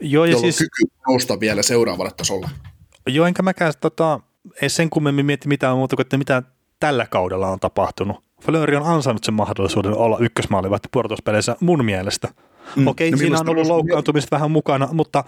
Joo, 0.00 0.24
ja 0.24 0.38
siis... 0.38 0.58
kyky 0.58 0.94
nousta 1.08 1.40
vielä 1.40 1.62
seuraavalle 1.62 2.12
tasolle. 2.16 2.48
Joo, 3.06 3.26
enkä 3.26 3.42
mäkään 3.42 3.72
tota, 3.80 4.20
ei 4.62 4.68
sen 4.68 4.90
kummemmin 4.90 5.26
mietti 5.26 5.48
mitään 5.48 5.76
muuta 5.76 5.96
kuin, 5.96 6.04
että 6.04 6.18
mitä 6.18 6.42
tällä 6.80 7.06
kaudella 7.06 7.48
on 7.48 7.60
tapahtunut. 7.60 8.24
Fleury 8.42 8.76
on 8.76 8.86
ansainnut 8.86 9.24
sen 9.24 9.34
mahdollisuuden 9.34 9.94
olla 9.94 10.18
ykkösmaalivahti 10.20 10.88
puolustuspeleissä 10.92 11.56
mun 11.60 11.84
mielestä. 11.84 12.28
Mm. 12.76 12.86
Okei, 12.86 13.10
no, 13.10 13.16
siinä 13.16 13.40
on 13.40 13.48
ollut 13.48 13.66
loukkaantumista 13.66 14.36
vähän 14.36 14.50
mukana, 14.50 14.88
mutta 14.92 15.24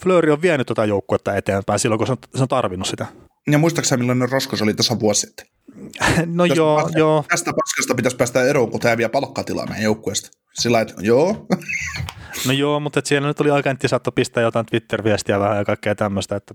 Fleury 0.00 0.32
on 0.32 0.42
vienyt 0.42 0.66
tuota 0.66 0.84
joukkuetta 0.84 1.36
eteenpäin 1.36 1.78
silloin, 1.78 1.98
kun 1.98 2.06
se 2.06 2.12
on, 2.12 2.18
se 2.34 2.42
on 2.42 2.48
tarvinnut 2.48 2.88
sitä. 2.88 3.06
Ja 3.50 3.58
muistaakseni 3.58 4.00
millainen 4.00 4.28
Roskos 4.28 4.62
oli 4.62 4.74
tässä 4.74 5.00
vuosi 5.00 5.20
sitten? 5.20 5.46
No 6.26 6.44
Tästä 6.44 6.60
joo, 6.60 6.76
päästä, 6.76 6.98
joo. 6.98 7.24
Tästä 7.28 7.52
paskasta 7.52 7.94
pitäisi 7.94 8.16
päästä 8.16 8.44
eroon, 8.44 8.70
kun 8.70 8.80
tämä 8.80 8.96
vie 8.96 9.08
palkkatilaa 9.08 9.66
meidän 9.66 9.84
joukkueesta. 9.84 10.30
Sillä 10.54 10.80
että 10.80 10.94
joo. 10.98 11.46
No 12.46 12.52
joo, 12.52 12.80
mutta 12.80 13.00
siellä 13.04 13.28
nyt 13.28 13.40
oli 13.40 13.50
agentti 13.50 13.88
saattoi 13.88 14.12
pistää 14.14 14.42
jotain 14.42 14.66
Twitter-viestiä 14.66 15.40
vähän 15.40 15.56
ja 15.56 15.64
kaikkea 15.64 15.94
tämmöistä, 15.94 16.36
että 16.36 16.54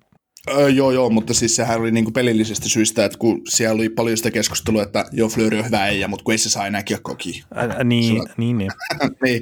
Öö, 0.58 0.70
joo, 0.70 0.92
joo, 0.92 1.10
mutta 1.10 1.34
siis 1.34 1.56
sehän 1.56 1.80
oli 1.80 1.92
niinku 1.92 2.12
pelillisistä 2.12 2.70
syistä, 2.70 3.06
että 3.06 3.18
kun 3.18 3.42
siellä 3.48 3.76
oli 3.76 3.90
paljon 3.90 4.18
sitä 4.18 4.32
keskustelua, 4.32 4.84
että 4.84 5.06
joo, 5.12 5.30
Fleury 5.30 5.60
on 5.60 5.66
hyvä 5.66 5.84
äijä, 5.84 6.08
mutta 6.08 6.24
kun 6.24 6.32
ei 6.32 6.38
se 6.38 6.50
saa 6.50 6.68
enää 6.68 6.84
kiekkoa 6.84 7.16
kiinni. 7.16 7.44
Niin, 7.84 8.24
niin, 8.38 8.58
niin. 8.58 8.72
niin. 9.24 9.42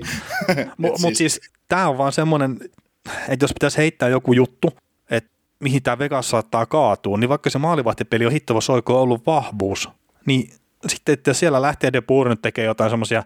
Mutta 0.77 1.01
siis, 1.01 1.17
siis 1.17 1.41
tämä 1.67 1.89
on 1.89 1.97
vaan 1.97 2.11
semmoinen, 2.11 2.59
että 3.27 3.43
jos 3.43 3.53
pitäisi 3.53 3.77
heittää 3.77 4.09
joku 4.09 4.33
juttu, 4.33 4.69
että 5.09 5.29
mihin 5.59 5.83
tämä 5.83 5.99
Vegas 5.99 6.29
saattaa 6.29 6.65
kaatua, 6.65 7.17
niin 7.17 7.29
vaikka 7.29 7.49
se 7.49 7.59
maalivahtipeli 7.59 8.25
on 8.25 8.31
hittava 8.31 8.61
soiko 8.61 9.01
ollut 9.01 9.25
vahvuus, 9.25 9.89
niin 10.25 10.51
sitten, 10.87 11.13
että 11.13 11.33
siellä 11.33 11.61
lähtee 11.61 11.93
De 11.93 12.01
Boer 12.01 12.29
nyt 12.29 12.41
tekee 12.41 12.65
jotain 12.65 12.89
semmoisia 12.89 13.23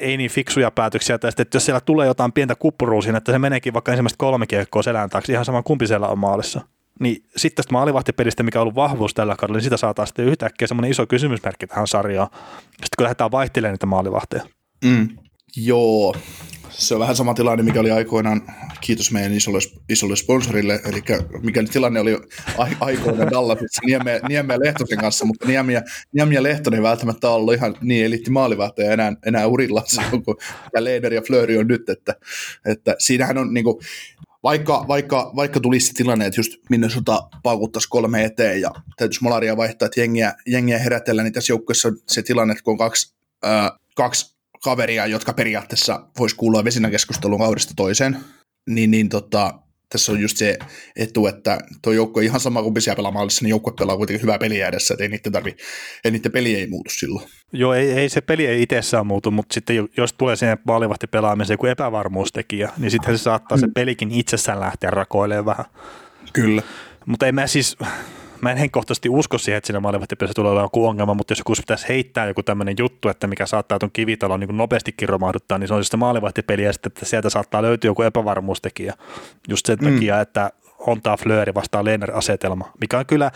ei 0.00 0.16
niin 0.16 0.30
fiksuja 0.30 0.70
päätöksiä 0.70 1.18
tästä, 1.18 1.42
että 1.42 1.56
jos 1.56 1.64
siellä 1.64 1.80
tulee 1.80 2.06
jotain 2.06 2.32
pientä 2.32 2.54
kuppuruusin, 2.54 3.06
siinä, 3.06 3.18
että 3.18 3.32
se 3.32 3.38
meneekin 3.38 3.72
vaikka 3.74 3.92
ensimmäistä 3.92 4.18
kolme 4.18 4.46
kiekkoa 4.46 4.82
selän 4.82 5.10
taakse, 5.10 5.32
ihan 5.32 5.44
sama 5.44 5.62
kumpi 5.62 5.86
siellä 5.86 6.08
on 6.08 6.18
maalissa, 6.18 6.60
niin 7.00 7.24
sitten 7.36 7.56
tästä 7.56 7.72
maalivahtipelistä, 7.72 8.42
mikä 8.42 8.58
on 8.58 8.62
ollut 8.62 8.74
vahvuus 8.74 9.14
tällä 9.14 9.36
kaudella, 9.36 9.56
niin 9.56 9.64
sitä 9.64 9.76
saattaa 9.76 10.06
sitten 10.06 10.24
yhtäkkiä 10.24 10.68
semmoinen 10.68 10.90
iso 10.90 11.06
kysymysmerkki 11.06 11.66
tähän 11.66 11.86
sarjaan, 11.86 12.28
sitten 12.70 12.96
kun 12.98 13.04
lähdetään 13.04 13.30
vaihtelemaan 13.30 13.74
niitä 13.74 13.86
maalivahteja. 13.86 14.42
Mm. 14.84 15.08
Joo, 15.56 16.14
se 16.70 16.94
on 16.94 17.00
vähän 17.00 17.16
sama 17.16 17.34
tilanne, 17.34 17.64
mikä 17.64 17.80
oli 17.80 17.90
aikoinaan, 17.90 18.42
kiitos 18.80 19.12
meidän 19.12 19.32
isolle, 19.32 19.58
isolle 19.88 20.16
sponsorille, 20.16 20.80
eli 20.84 21.02
mikä 21.42 21.62
tilanne 21.62 22.00
oli 22.00 22.16
aikoinaan 22.80 23.30
Dallasissa? 23.30 23.82
Niemi, 23.86 24.10
Niemi 24.28 24.52
ja 24.52 24.60
Lehtosen 24.60 24.98
kanssa, 24.98 25.24
mutta 25.24 25.46
Niemi 25.46 25.74
ja, 25.74 25.82
Niemi 26.12 26.34
ja 26.34 26.42
Lehtonen 26.42 26.78
ei 26.78 26.82
välttämättä 26.82 27.30
ollut 27.30 27.54
ihan 27.54 27.76
niin 27.80 28.06
elitti 28.06 28.30
maalivahtaja 28.30 28.92
enää, 28.92 29.12
enää 29.26 29.46
urilla 29.46 29.84
kuin 30.24 30.36
Leder 30.78 31.14
ja 31.14 31.22
Flöri 31.22 31.58
on 31.58 31.66
nyt, 31.66 31.88
että, 31.88 32.14
että 32.64 32.96
siinähän 32.98 33.38
on 33.38 33.54
niin 33.54 33.64
kuin, 33.64 33.76
vaikka, 34.42 34.84
vaikka, 34.88 35.32
vaikka 35.36 35.60
tulisi 35.60 35.94
tilanne, 35.94 36.26
että 36.26 36.40
just 36.40 36.52
sota 36.88 37.28
paukuttaisi 37.42 37.88
kolme 37.88 38.24
eteen 38.24 38.60
ja 38.60 38.70
täytyisi 38.96 39.22
molaria 39.22 39.56
vaihtaa, 39.56 39.86
että 39.86 40.00
jengiä, 40.00 40.34
jengiä 40.46 40.78
herätellä, 40.78 41.22
niin 41.22 41.32
tässä 41.32 41.52
joukkueessa 41.52 41.88
on 41.88 41.96
se 42.06 42.22
tilanne, 42.22 42.52
että 42.52 42.64
kun 42.64 42.72
on 42.72 42.78
kaksi, 42.78 43.14
ää, 43.42 43.78
kaksi 43.96 44.36
kaveria, 44.64 45.06
jotka 45.06 45.32
periaatteessa 45.32 46.06
voisi 46.18 46.36
kuulua 46.36 46.64
vesinäkeskustelun 46.64 47.38
kaudesta 47.38 47.74
toiseen, 47.76 48.16
niin, 48.68 48.90
niin 48.90 49.08
tota, 49.08 49.58
tässä 49.90 50.12
on 50.12 50.20
just 50.20 50.36
se 50.36 50.58
etu, 50.96 51.26
että 51.26 51.58
tuo 51.82 51.92
joukko 51.92 52.20
ihan 52.20 52.40
sama 52.40 52.62
kuin 52.62 52.82
siellä 52.82 52.96
pelaa 52.96 53.12
maalissa, 53.12 53.44
niin 53.44 53.50
joukkue 53.50 53.72
pelaa 53.78 53.96
kuitenkin 53.96 54.22
hyvää 54.22 54.38
peliä 54.38 54.68
edessä, 54.68 54.94
että 54.94 55.04
ei 55.04 55.08
niiden, 55.08 55.32
tarvi, 55.32 55.56
ei 56.04 56.10
niiden 56.10 56.32
peli 56.32 56.54
ei 56.54 56.66
muutu 56.66 56.90
silloin. 56.90 57.28
Joo, 57.52 57.74
ei, 57.74 57.92
ei 57.92 58.08
se 58.08 58.20
peli 58.20 58.46
ei 58.46 58.62
itsessään 58.62 59.06
muutu, 59.06 59.30
mutta 59.30 59.54
sitten 59.54 59.88
jos 59.96 60.12
tulee 60.12 60.36
siihen 60.36 60.58
maalivahti 60.66 61.06
pelaamiseen 61.06 61.58
kuin 61.58 61.70
epävarmuustekijä, 61.70 62.70
niin 62.78 62.90
sitten 62.90 63.18
se 63.18 63.22
saattaa 63.22 63.56
mm. 63.56 63.60
se 63.60 63.68
pelikin 63.74 64.10
itsessään 64.12 64.60
lähteä 64.60 64.90
rakoilemaan 64.90 65.46
vähän. 65.46 65.66
Kyllä. 66.32 66.62
Mutta 67.06 67.26
ei 67.26 67.32
mä 67.32 67.46
siis, 67.46 67.76
mä 68.42 68.50
en 68.50 68.56
henkkohtaisesti 68.56 69.08
usko 69.08 69.38
siihen, 69.38 69.58
että 69.58 69.66
siinä 69.66 69.80
maalivahtipelissä 69.80 70.34
tulee 70.34 70.50
olemaan 70.52 70.64
joku 70.64 70.86
ongelma, 70.86 71.14
mutta 71.14 71.32
jos 71.32 71.38
joku 71.38 71.54
pitäisi 71.56 71.88
heittää 71.88 72.26
joku 72.26 72.42
tämmöinen 72.42 72.74
juttu, 72.78 73.08
että 73.08 73.26
mikä 73.26 73.46
saattaa 73.46 73.78
tuon 73.78 73.92
kivitalon 73.92 74.40
niin 74.40 74.56
nopeastikin 74.56 75.08
romahduttaa, 75.08 75.58
niin 75.58 75.68
se 75.68 75.74
on 75.74 75.80
siis 75.80 75.88
se 75.88 75.96
maalivahtipeli 75.96 76.64
ja 76.64 76.72
sitten, 76.72 76.90
että 76.90 77.06
sieltä 77.06 77.30
saattaa 77.30 77.62
löytyä 77.62 77.88
joku 77.88 78.02
epävarmuustekijä 78.02 78.94
just 79.48 79.66
sen 79.66 79.78
mm. 79.80 79.92
takia, 79.92 80.20
että 80.20 80.50
on 80.78 81.02
tämä 81.02 81.16
Flööri 81.16 81.54
vastaan 81.54 81.84
Lehner-asetelma, 81.84 82.72
mikä 82.80 82.98
on 82.98 83.06
kyllä 83.06 83.30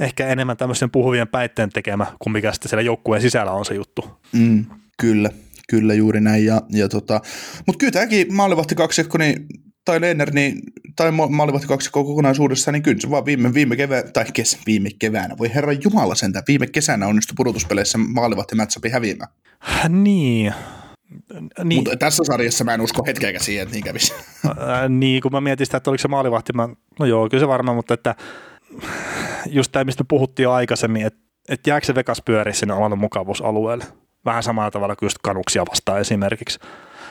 ehkä 0.00 0.26
enemmän 0.26 0.56
tämmöisen 0.56 0.90
puhuvien 0.90 1.28
päitteen 1.28 1.70
tekemä 1.70 2.06
kuin 2.18 2.32
mikä 2.32 2.52
sitten 2.52 2.68
siellä 2.68 2.82
joukkueen 2.82 3.22
sisällä 3.22 3.52
on 3.52 3.64
se 3.64 3.74
juttu. 3.74 4.20
Mm, 4.32 4.66
kyllä, 5.00 5.30
kyllä 5.68 5.94
juuri 5.94 6.20
näin. 6.20 6.44
Ja, 6.44 6.62
ja 6.70 6.88
tota, 6.88 7.20
Mutta 7.66 7.78
kyllä 7.78 7.92
tämäkin 7.92 8.34
maalivahti 8.34 8.74
kaksikko, 8.74 9.18
niin 9.18 9.46
tai 9.90 10.00
Lehner, 10.00 10.30
niin, 10.34 10.60
tai 10.96 11.10
maalivahti 11.30 11.66
kaksikko 11.66 12.04
kokonaisuudessaan, 12.04 12.72
niin 12.72 12.82
kyllä 12.82 13.00
se 13.00 13.10
vaan 13.10 13.24
viime, 13.24 13.54
viime, 13.54 13.76
kevä, 13.76 14.02
tai 14.02 14.24
kes, 14.34 14.58
viime 14.66 14.90
keväänä, 14.98 15.38
voi 15.38 15.54
herra 15.54 15.72
Jumala 15.72 16.14
sentään, 16.14 16.44
viime 16.48 16.66
kesänä 16.66 17.06
onnistui 17.06 17.34
pudotuspeleissä 17.36 17.98
maalivahti 17.98 18.54
matchupi 18.54 18.88
häviämään. 18.88 19.30
Niin, 19.88 20.54
niin. 21.64 21.78
Mutta 21.78 21.96
tässä 21.96 22.24
sarjassa 22.24 22.64
mä 22.64 22.74
en 22.74 22.80
usko 22.80 23.04
hetkeäkään 23.06 23.44
siihen, 23.44 23.62
että 23.62 23.74
niin 23.74 23.84
kävisi. 23.84 24.14
niin, 24.88 25.22
kun 25.22 25.32
mä 25.32 25.40
mietin 25.40 25.66
sitä, 25.66 25.76
että 25.76 25.90
oliko 25.90 26.02
se 26.02 26.08
maalivahti, 26.08 26.52
mä, 26.52 26.68
no 26.98 27.06
joo, 27.06 27.28
kyllä 27.28 27.40
se 27.40 27.48
varmaan, 27.48 27.76
mutta 27.76 27.94
että 27.94 28.14
just 29.46 29.72
tämä, 29.72 29.84
mistä 29.84 30.04
puhuttiin 30.08 30.44
jo 30.44 30.52
aikaisemmin, 30.52 31.06
että, 31.06 31.20
että 31.48 31.70
jääkö 31.70 31.86
se 31.86 31.94
Vegas 31.94 32.22
pyöri 32.24 32.54
sinne 32.54 32.74
omalle 32.74 32.96
mukavuusalueelle. 32.96 33.84
Vähän 34.24 34.42
samalla 34.42 34.70
tavalla 34.70 34.96
kuin 34.96 35.06
just 35.06 35.18
kanuksia 35.22 35.64
vastaan 35.70 36.00
esimerkiksi. 36.00 36.58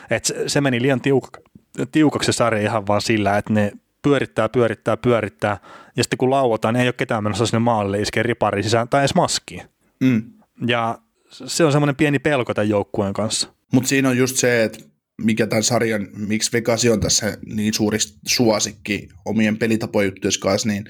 Et 0.09 0.25
se, 0.25 0.49
se 0.49 0.61
meni 0.61 0.81
liian 0.81 1.01
tiuk- 1.07 1.48
tiukaksi 1.91 2.25
se 2.25 2.35
sarja 2.35 2.61
ihan 2.61 2.87
vaan 2.87 3.01
sillä, 3.01 3.37
että 3.37 3.53
ne 3.53 3.71
pyörittää, 4.01 4.49
pyörittää, 4.49 4.97
pyörittää, 4.97 5.57
ja 5.97 6.03
sitten 6.03 6.17
kun 6.17 6.29
lauotaan, 6.29 6.73
niin 6.73 6.81
ei 6.81 6.87
ole 6.87 6.93
ketään 6.93 7.23
menossa 7.23 7.45
sinne 7.45 7.59
maalle 7.59 8.01
iskee 8.01 8.23
ripariin 8.23 8.63
sisään 8.63 8.89
tai 8.89 9.01
edes 9.01 9.15
maskiin. 9.15 9.61
Mm. 9.99 10.23
Ja 10.67 10.99
se 11.29 11.63
on 11.63 11.71
semmoinen 11.71 11.95
pieni 11.95 12.19
pelko 12.19 12.53
tämän 12.53 12.69
joukkueen 12.69 13.13
kanssa. 13.13 13.53
Mutta 13.73 13.89
siinä 13.89 14.09
on 14.09 14.17
just 14.17 14.37
se, 14.37 14.63
että 14.63 14.79
mikä 15.21 15.47
tämän 15.47 15.63
sarjan, 15.63 16.07
miksi 16.17 16.51
Vegas 16.53 16.85
on 16.85 16.99
tässä 16.99 17.37
niin 17.45 17.73
suuri 17.73 17.97
suosikki 18.27 19.09
omien 19.25 19.57
pelitapojen 19.57 20.13
kanssa, 20.39 20.69
niin 20.69 20.85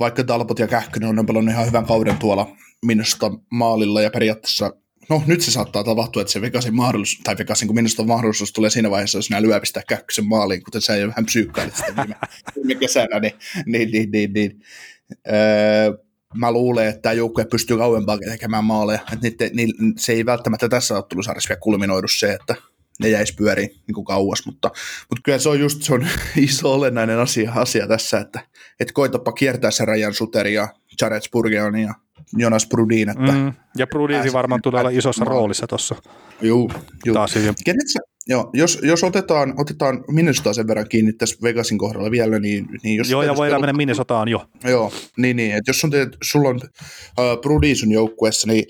vaikka 0.00 0.24
Talbot 0.24 0.58
ja 0.58 0.66
Kähkönen 0.66 1.18
on 1.18 1.26
pelannut 1.26 1.54
ihan 1.54 1.66
hyvän 1.66 1.86
kauden 1.86 2.16
tuolla 2.16 2.56
minusta 2.84 3.30
maalilla 3.50 4.02
ja 4.02 4.10
periaatteessa 4.10 4.72
no 5.10 5.22
nyt 5.26 5.40
se 5.40 5.50
saattaa 5.50 5.84
tapahtua, 5.84 6.22
että 6.22 6.32
se 6.32 6.40
Vegasin 6.40 6.74
mahdollisuus, 6.74 7.20
tai 7.24 7.38
Vegasin 7.38 7.68
kun 7.68 7.74
minusta 7.74 8.04
mahdollisuus 8.04 8.52
tulee 8.52 8.70
siinä 8.70 8.90
vaiheessa, 8.90 9.18
jos 9.18 9.30
nämä 9.30 9.42
lyö 9.42 9.60
pistää 9.60 9.82
käkkösen 9.88 10.26
maaliin, 10.26 10.64
kuten 10.64 10.82
sä 10.82 10.96
jo 10.96 11.08
vähän 11.08 11.26
psyykkailit 11.26 11.76
sitä 11.76 11.96
viime, 11.96 12.14
viime 12.54 12.74
kesänä, 12.74 13.20
niin, 13.20 13.32
niin, 13.66 13.90
niin, 13.90 14.10
niin, 14.10 14.32
niin. 14.32 14.60
Öö, 15.28 15.92
mä 16.34 16.52
luulen, 16.52 16.88
että 16.88 17.00
tämä 17.02 17.12
joukkue 17.12 17.44
pystyy 17.44 17.76
kauempaa 17.76 18.18
tekemään 18.18 18.64
maaleja. 18.64 19.00
Että 19.12 19.18
niitä, 19.22 19.50
ni, 19.52 19.66
se 19.96 20.12
ei 20.12 20.26
välttämättä 20.26 20.68
tässä 20.68 20.98
ottelusarjassa 20.98 21.48
vielä 21.48 21.60
kulminoidu 21.60 22.08
se, 22.08 22.32
että 22.32 22.54
ne 22.98 23.08
jäisi 23.08 23.34
pyöriin 23.34 23.70
niin 23.86 23.94
kuin 23.94 24.04
kauas, 24.04 24.46
mutta, 24.46 24.70
mutta 25.10 25.22
kyllä 25.24 25.38
se 25.38 25.48
on 25.48 25.60
just 25.60 25.82
se 25.82 25.94
on 25.94 26.06
iso 26.36 26.72
olennainen 26.72 27.18
asia, 27.18 27.52
asia 27.54 27.88
tässä, 27.88 28.18
että, 28.18 28.40
että 28.80 28.94
koitapa 28.94 29.32
kiertää 29.32 29.70
se 29.70 29.84
Rajan 29.84 30.14
Suteri 30.14 30.54
ja 30.54 30.68
Jared 31.00 31.20
Spurgeon 31.20 31.78
ja 31.78 31.94
Jonas 32.36 32.66
Brudin. 32.68 33.08
Että 33.08 33.32
mm, 33.32 33.52
ja 33.76 33.86
Brudin 33.86 34.32
varmaan 34.32 34.62
tulee 34.62 34.80
olla 34.80 34.90
isossa 34.90 35.24
roolissa 35.24 35.66
tuossa. 35.66 35.94
Joo, 36.40 36.70
joo. 37.04 37.14
Taas 37.14 37.34
Kenet 37.64 37.88
sä, 37.92 38.00
Joo, 38.30 38.50
jos, 38.52 38.78
jos 38.82 39.04
otetaan, 39.04 39.54
otetaan 39.56 40.04
Minnesota 40.08 40.52
sen 40.52 40.66
verran 40.66 40.88
kiinni 40.88 41.12
tässä 41.12 41.36
Vegasin 41.42 41.78
kohdalla 41.78 42.10
vielä, 42.10 42.38
niin... 42.38 42.68
niin 42.82 42.96
jos 42.96 43.10
joo, 43.10 43.22
ja 43.22 43.36
voidaan 43.36 43.60
mennä 43.60 43.72
Minnesotaan 43.72 44.28
jo. 44.28 44.46
Joo, 44.64 44.92
niin, 45.16 45.36
niin 45.36 45.56
että 45.56 45.70
jos 45.70 45.84
on 45.84 45.90
te, 45.90 46.08
sulla 46.22 46.48
on 46.48 46.56
uh, 46.56 47.40
Brody 47.42 47.74
sun 47.74 47.92
joukkueessa, 47.92 48.46
niin 48.46 48.64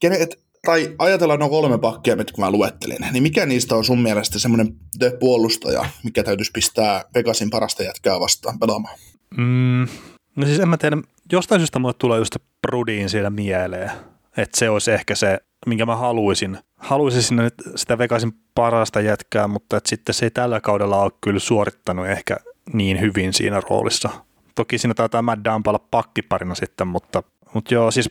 kenet, 0.00 0.38
tai 0.66 0.94
ajatellaan 0.98 1.40
noin 1.40 1.50
kolme 1.50 1.78
pakkia, 1.78 2.16
mitkä 2.16 2.42
mä 2.42 2.50
luettelin, 2.50 2.98
niin 3.12 3.22
mikä 3.22 3.46
niistä 3.46 3.74
on 3.74 3.84
sun 3.84 4.02
mielestä 4.02 4.38
semmoinen 4.38 4.76
puolustaja, 5.20 5.84
mikä 6.04 6.22
täytyisi 6.22 6.50
pistää 6.54 7.04
Vegasin 7.14 7.50
parasta 7.50 7.82
jätkää 7.82 8.20
vastaan 8.20 8.58
pelaamaan? 8.58 8.98
Mm, 9.36 9.88
no 10.36 10.46
siis 10.46 10.60
en 10.60 10.68
mä 10.68 10.76
tiedä, 10.76 10.96
jostain 11.32 11.60
syystä 11.60 11.78
mulle 11.78 11.94
tulee 11.98 12.18
just 12.18 12.36
Brudin 12.66 13.08
siellä 13.08 13.30
mieleen, 13.30 13.90
että 14.36 14.58
se 14.58 14.70
olisi 14.70 14.90
ehkä 14.90 15.14
se, 15.14 15.38
minkä 15.66 15.86
mä 15.86 15.96
haluaisin. 15.96 16.58
Haluaisin 16.76 17.22
sinne 17.22 17.48
sitä 17.76 17.98
Vegasin 17.98 18.32
parasta 18.54 19.00
jätkää, 19.00 19.48
mutta 19.48 19.76
että 19.76 19.90
sitten 19.90 20.14
se 20.14 20.26
ei 20.26 20.30
tällä 20.30 20.60
kaudella 20.60 21.02
ole 21.02 21.12
kyllä 21.20 21.40
suorittanut 21.40 22.06
ehkä 22.06 22.36
niin 22.72 23.00
hyvin 23.00 23.32
siinä 23.32 23.62
roolissa. 23.70 24.10
Toki 24.54 24.78
siinä 24.78 24.94
taitaa 24.94 25.22
Matt 25.22 25.44
Dump 25.44 25.66
olla 25.66 25.86
pakkiparina 25.90 26.54
sitten, 26.54 26.86
mutta, 26.86 27.22
mutta 27.54 27.74
joo, 27.74 27.90
siis 27.90 28.10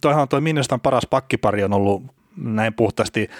toihan 0.00 0.28
toi 0.28 0.40
Minnestan 0.40 0.80
paras 0.80 1.06
pakkipari 1.10 1.64
on 1.64 1.72
ollut 1.72 2.02
näin 2.36 2.74
puhtaasti 2.74 3.30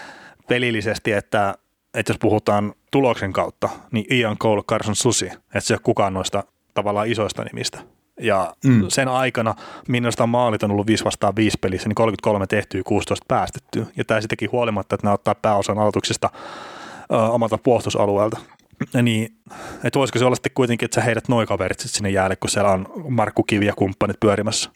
pelillisesti, 0.48 1.12
että, 1.12 1.54
että 1.94 2.10
jos 2.10 2.18
puhutaan 2.18 2.74
tuloksen 2.90 3.32
kautta, 3.32 3.68
niin 3.90 4.14
Ian 4.14 4.38
Cole, 4.38 4.62
Carson 4.62 4.96
Susi, 4.96 5.26
että 5.26 5.60
se 5.60 5.74
ei 5.74 5.76
ole 5.76 5.80
kukaan 5.82 6.14
noista 6.14 6.44
tavallaan 6.74 7.08
isoista 7.08 7.44
nimistä. 7.44 7.78
Ja 8.20 8.54
mm. 8.64 8.84
sen 8.88 9.08
aikana 9.08 9.54
minusta 9.88 10.26
maalit 10.26 10.62
on 10.62 10.70
ollut 10.70 10.86
5 10.86 11.04
vastaan 11.04 11.36
5 11.36 11.58
pelissä, 11.60 11.88
niin 11.88 11.94
33 11.94 12.46
tehtyä, 12.46 12.82
16 12.84 13.24
päästettyä. 13.28 13.86
Ja 13.96 14.04
tämä 14.04 14.20
sittenkin 14.20 14.52
huolimatta, 14.52 14.94
että 14.94 15.06
nämä 15.06 15.14
ottaa 15.14 15.34
pääosan 15.34 15.78
aloituksista 15.78 16.30
ö, 17.12 17.16
omalta 17.16 17.58
puolustusalueelta. 17.58 18.38
Niin, 19.02 19.28
että 19.84 19.98
voisiko 19.98 20.18
se 20.18 20.24
olla 20.24 20.36
sitten 20.36 20.52
kuitenkin, 20.54 20.86
että 20.86 20.94
sä 20.94 21.04
heidät 21.04 21.28
noin 21.28 21.46
kaverit 21.46 21.80
sinne 21.80 22.10
jäälle, 22.10 22.36
kun 22.36 22.50
siellä 22.50 22.70
on 22.70 22.86
Markku 23.08 23.42
Kivi 23.42 23.66
ja 23.66 23.72
kumppanit 23.72 24.20
pyörimässä. 24.20 24.70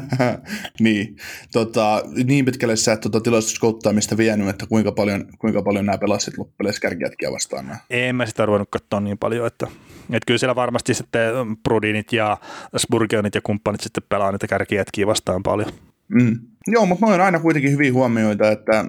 niin, 0.80 1.16
tota, 1.52 2.02
niin 2.24 2.44
pitkälle 2.44 2.76
sä 2.76 2.92
et 2.92 3.00
tuota 3.00 3.20
tilastuskouttaamista 3.20 4.16
vienyt, 4.16 4.48
että 4.48 4.66
kuinka 4.66 4.92
paljon, 4.92 5.24
kuinka 5.38 5.62
paljon 5.62 5.86
nämä 5.86 5.98
pelasit 5.98 6.38
loppupeleissä 6.38 6.80
kärkijätkiä 6.80 7.32
vastaan 7.32 7.66
nämä? 7.66 7.78
En 7.90 8.16
mä 8.16 8.26
sitä 8.26 8.46
ruvennut 8.46 8.68
katsoa 8.70 9.00
niin 9.00 9.18
paljon, 9.18 9.46
että, 9.46 9.66
että 10.00 10.26
kyllä 10.26 10.38
siellä 10.38 10.56
varmasti 10.56 10.94
sitten 10.94 11.32
Brudinit 11.62 12.12
ja 12.12 12.36
Spurgeonit 12.76 13.34
ja 13.34 13.40
kumppanit 13.40 13.80
sitten 13.80 14.02
pelaa 14.08 14.32
niitä 14.32 14.46
kärkijätkiä 14.46 15.06
vastaan 15.06 15.42
paljon. 15.42 15.72
Mm. 16.10 16.38
Joo, 16.66 16.86
mutta 16.86 17.06
noin 17.06 17.20
on 17.20 17.26
aina 17.26 17.40
kuitenkin 17.40 17.72
hyviä 17.72 17.92
huomioita, 17.92 18.50
että 18.50 18.84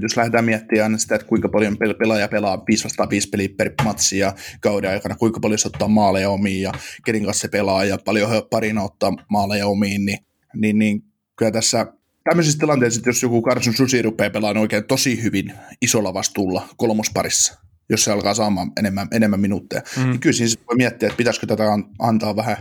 jos 0.00 0.16
lähdetään 0.16 0.44
miettimään 0.44 0.98
sitä, 0.98 1.14
että 1.14 1.26
kuinka 1.26 1.48
paljon 1.48 1.76
pelaaja 1.98 2.28
pelaa 2.28 2.62
5 2.68 2.84
vastaan 2.84 3.10
5 3.10 3.28
peliä 3.28 3.48
per 3.56 3.72
matsi 3.84 4.18
ja 4.18 4.34
kauden 4.60 4.90
aikana, 4.90 5.16
kuinka 5.16 5.40
paljon 5.40 5.58
se 5.58 5.68
ottaa 5.68 5.88
maaleja 5.88 6.30
omiin 6.30 6.62
ja 6.62 6.72
kenen 7.04 7.24
kanssa 7.24 7.40
se 7.40 7.48
pelaa 7.48 7.84
ja 7.84 7.98
paljon 8.04 8.30
parina 8.50 8.82
ottaa 8.82 9.12
maaleja 9.30 9.66
omiin, 9.66 10.04
niin, 10.04 10.18
niin, 10.54 10.78
niin 10.78 11.04
kyllä 11.36 11.52
tässä 11.52 11.86
tämmöisissä 12.24 12.58
tilanteissa, 12.58 13.00
jos 13.06 13.22
joku 13.22 13.42
Carson 13.42 13.74
Susi 13.74 14.02
rupeaa 14.02 14.30
pelaamaan 14.30 14.62
oikein 14.62 14.84
tosi 14.84 15.22
hyvin 15.22 15.52
isolla 15.82 16.14
vastuulla 16.14 16.68
kolmosparissa, 16.76 17.63
jos 17.88 18.04
se 18.04 18.12
alkaa 18.12 18.34
saamaan 18.34 18.72
enemmän, 18.78 19.08
enemmän 19.12 19.40
minuutteja. 19.40 19.82
Mm. 19.96 20.10
Niin 20.10 20.20
kyllä 20.20 20.36
siinä 20.36 20.62
voi 20.68 20.76
miettiä, 20.76 21.06
että 21.06 21.16
pitäisikö 21.16 21.46
tätä 21.46 21.64
antaa 21.98 22.36
vähän 22.36 22.56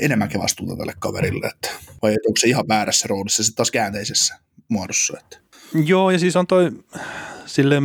enemmänkin 0.00 0.40
vastuuta 0.40 0.76
tälle 0.76 0.92
kaverille, 0.98 1.46
että, 1.46 1.70
vai 2.02 2.10
onko 2.10 2.36
se 2.38 2.48
ihan 2.48 2.68
väärässä 2.68 3.06
roolissa 3.08 3.44
sitten 3.44 3.56
taas 3.56 3.70
käänteisessä 3.70 4.34
muodossa. 4.68 5.18
Että. 5.18 5.38
Joo, 5.84 6.10
ja 6.10 6.18
siis 6.18 6.36
on 6.36 6.46
toi, 6.46 6.70
sille, 7.46 7.80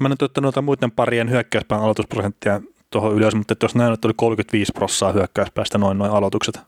mä 0.00 0.08
nyt 0.08 0.22
ottanut 0.22 0.46
noita 0.46 0.62
muiden 0.62 0.90
parien 0.90 1.30
hyökkäyspään 1.30 1.82
aloitusprosenttia 1.82 2.60
tuohon 2.90 3.14
ylös, 3.14 3.34
mutta 3.34 3.54
jos 3.62 3.74
näin, 3.74 3.94
että 3.94 4.08
oli 4.08 4.14
35 4.16 4.72
prossaa 4.72 5.12
hyökkäyspäästä 5.12 5.78
noin 5.78 5.98
noin 5.98 6.12
aloitukset 6.12 6.60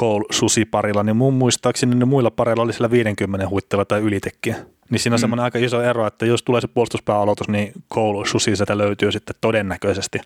Cole 0.00 0.24
Susi 0.30 0.64
parilla, 0.64 1.02
niin 1.02 1.16
mun 1.16 1.34
muistaakseni 1.34 1.94
ne 1.94 2.04
muilla 2.04 2.30
pareilla 2.30 2.62
oli 2.62 2.72
sillä 2.72 2.90
50 2.90 3.48
huittella 3.48 3.84
tai 3.84 4.00
ylitekkiä. 4.00 4.56
Niin 4.94 5.00
siinä 5.00 5.14
on 5.14 5.18
mm. 5.18 5.20
semmoinen 5.20 5.44
aika 5.44 5.58
iso 5.58 5.82
ero, 5.82 6.06
että 6.06 6.26
jos 6.26 6.42
tulee 6.42 6.60
se 6.60 6.68
puolustuspääaloitus, 6.68 7.48
niin 7.48 7.72
Cole 7.94 8.26
Susi 8.26 8.56
sieltä 8.56 8.78
löytyy 8.78 9.12
sitten 9.12 9.36
todennäköisesti 9.40 10.18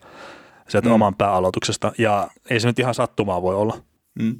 sieltä 0.69 0.89
mm. 0.89 0.95
oman 0.95 1.15
pääaloituksesta, 1.15 1.93
ja 1.99 2.29
ei 2.51 2.61
se 2.61 2.69
nyt 2.69 2.79
ihan 2.79 2.95
sattumaa 2.95 3.43
voi 3.43 3.55
olla. 3.55 3.83
Mm. 4.19 4.37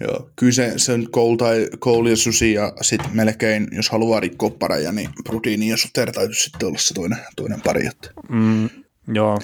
Joo, 0.00 0.30
kyllä 0.36 0.52
se, 0.52 0.72
se 0.76 0.92
on 0.92 1.06
Cole, 1.10 1.36
tai 1.36 1.68
Cole 1.78 2.10
ja 2.10 2.16
Susi 2.16 2.52
ja 2.52 2.72
sitten 2.80 3.10
melkein, 3.12 3.68
jos 3.72 3.90
haluaa 3.90 4.20
rikkoa 4.20 4.50
pareja, 4.50 4.92
niin 4.92 5.10
Brudini 5.24 5.68
ja 5.68 5.76
Suter 5.76 6.12
täytyy 6.12 6.34
sitten 6.34 6.68
olla 6.68 6.78
se 6.78 6.94
toinen, 6.94 7.18
toinen 7.36 7.60
pari. 7.60 7.88
Mm, 8.28 8.68
joo. 9.14 9.38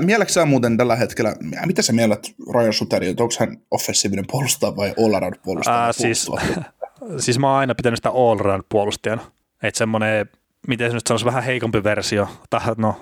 Mieleksä, 0.00 0.44
muuten 0.44 0.76
tällä 0.76 0.96
hetkellä, 0.96 1.36
mitä 1.66 1.82
sä 1.82 1.92
mielät 1.92 2.34
Ryan 2.54 2.72
Suteri, 2.72 3.08
onko 3.08 3.34
hän 3.40 3.56
offensiivinen 3.70 4.24
puolustaja 4.30 4.76
vai 4.76 4.94
all 5.04 5.14
around 5.14 5.34
puolustaja? 5.44 5.88
Äh, 5.88 5.94
siis, 5.94 6.30
siis 7.24 7.38
mä 7.38 7.50
oon 7.50 7.58
aina 7.58 7.74
pitänyt 7.74 7.98
sitä 7.98 8.10
all 8.10 8.40
around 8.40 8.62
puolustajana. 8.68 9.33
Että 9.64 9.78
semmoinen, 9.78 10.30
miten 10.68 10.90
se 10.90 10.94
nyt 10.94 11.06
sanoisi, 11.06 11.24
vähän 11.24 11.42
heikompi 11.42 11.84
versio, 11.84 12.28
tai 12.50 12.60
no, 12.76 12.96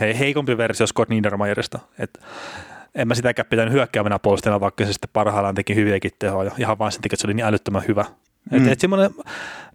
hei, 0.00 0.18
heikompi 0.18 0.56
versio 0.56 0.86
Scott 0.86 1.10
Niedermayerista. 1.10 1.78
Että 1.98 2.20
en 2.94 3.08
mä 3.08 3.14
sitäkään 3.14 3.46
pitänyt 3.50 3.74
hyökkäävänä 3.74 4.18
puolustajana, 4.18 4.60
vaikka 4.60 4.84
se 4.84 4.92
sitten 4.92 5.10
parhaillaan 5.12 5.54
teki 5.54 5.74
hyviäkin 5.74 6.10
tehoja, 6.18 6.50
ihan 6.58 6.78
vain 6.78 6.92
sen 6.92 7.02
takia, 7.02 7.14
että 7.14 7.20
se 7.20 7.26
oli 7.26 7.34
niin 7.34 7.46
älyttömän 7.46 7.82
hyvä. 7.88 8.04
Mm. 8.50 8.58
Että 8.58 8.72
et 8.72 8.80
semmoinen 8.80 9.10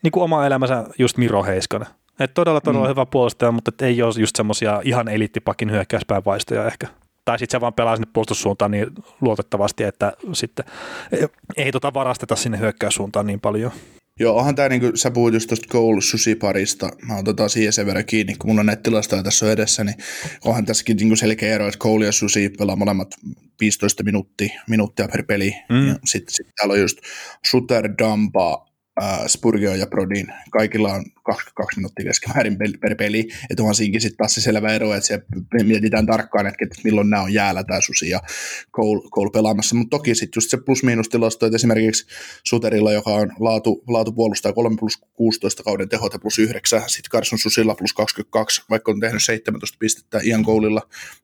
niin 0.03 0.11
kuin 0.11 0.23
oma 0.23 0.45
elämänsä 0.45 0.85
just 0.99 1.17
Miro 1.17 1.43
Heiskanen. 1.43 1.87
Et 2.19 2.33
todella, 2.33 2.61
todella 2.61 2.85
mm. 2.85 2.89
hyvä 2.89 3.05
puolustaja, 3.05 3.51
mutta 3.51 3.71
et 3.75 3.81
ei 3.81 4.01
ole 4.01 4.13
just 4.19 4.35
semmoisia 4.35 4.81
ihan 4.83 5.07
eliittipakin 5.07 5.71
hyökkäyspään 5.71 6.25
vaistoja 6.25 6.65
ehkä. 6.65 6.87
Tai 7.25 7.39
sitten 7.39 7.57
se 7.57 7.61
vaan 7.61 7.73
pelaa 7.73 7.95
sinne 7.95 8.09
puolustussuuntaan 8.13 8.71
niin 8.71 8.87
luotettavasti, 9.21 9.83
että 9.83 10.13
sitten 10.33 10.65
ei, 11.11 11.27
ei 11.57 11.71
tota 11.71 11.93
varasteta 11.93 12.35
sinne 12.35 12.59
hyökkäyssuuntaan 12.59 13.27
niin 13.27 13.39
paljon. 13.39 13.71
Joo, 14.20 14.38
onhan 14.38 14.55
tämä, 14.55 14.70
niin 14.70 14.82
kuin 14.82 14.97
sä 14.97 15.11
puhuit 15.11 15.34
just 15.34 15.47
tuosta 15.47 15.67
Cole 15.67 16.01
Susi-parista, 16.01 16.89
mä 17.01 17.17
otetaan 17.17 17.49
siihen 17.49 17.74
sen 17.74 17.86
verran 17.86 18.05
kiinni, 18.05 18.36
kun 18.36 18.49
mulla 18.49 18.59
on 18.59 18.65
näitä 18.65 18.82
tilastoja 18.82 19.24
tässä 19.24 19.51
edessä, 19.51 19.84
niin 19.84 19.95
onhan 20.45 20.65
tässäkin 20.65 20.97
niin 20.97 21.07
kuin 21.07 21.17
selkeä 21.17 21.55
ero, 21.55 21.67
että 21.67 21.80
Cole 21.80 22.05
ja 22.05 22.11
Susi 22.11 22.49
pelaa 22.49 22.76
molemmat 22.76 23.15
15 23.59 24.03
minuuttia, 24.03 24.61
minuuttia 24.70 25.07
per 25.07 25.24
peli, 25.24 25.55
mm. 25.70 25.88
ja 25.88 25.95
sitten 26.05 26.34
sit 26.36 26.47
täällä 26.55 26.74
on 26.74 26.80
just 26.80 26.97
Suter, 27.45 27.89
Dampa, 27.99 28.68
äh, 29.04 29.20
Spurgio 29.28 29.76
ja 29.76 29.88
Prodin, 29.88 30.28
kaikilla 30.52 30.93
on 30.93 31.06
22 31.24 31.80
minuuttia 31.80 32.06
keskimäärin 32.06 32.58
per 32.82 32.95
peli, 32.95 33.30
että 33.50 33.64
onhan 33.64 33.76
siinkin 33.76 34.02
sitten 34.02 34.18
taas 34.18 34.36
se 34.36 34.41
selvä 34.41 34.74
ero, 34.74 34.93
että 34.93 35.08
se 35.08 35.22
mietitään 35.64 36.06
tarkkaan, 36.06 36.47
että 36.47 36.66
milloin 36.84 37.10
nämä 37.10 37.24
on 37.24 37.34
jäällä 37.34 37.64
tämä 37.64 37.82
Susi 37.82 38.10
ja 38.10 38.20
Cole, 38.76 39.10
Cole 39.10 39.30
pelaamassa, 39.34 39.76
mutta 39.76 39.97
toki 39.97 40.16
sitten 40.16 40.38
just 40.38 40.50
se 40.50 40.58
plus-miinus 40.58 41.10
tilasto, 41.10 41.45
että 41.45 41.56
esimerkiksi 41.56 42.06
Suterilla, 42.43 42.93
joka 42.93 43.10
on 43.10 43.32
laatu, 43.39 43.84
laatu 43.88 44.12
puolustaa 44.12 44.54
3 44.54 44.76
plus 44.80 44.97
16 45.14 45.64
kauden 45.64 45.89
tehot 45.89 46.14
plus 46.22 46.39
9, 46.39 46.82
sitten 46.88 47.12
Carson 47.12 47.39
Susilla 47.39 47.76
plus 47.76 47.93
22, 47.93 48.62
vaikka 48.70 48.91
on 48.91 49.00
tehnyt 49.00 49.24
17 49.24 49.78
pistettä, 49.80 50.20
Ian 50.24 50.45
Coleilla 50.45 50.82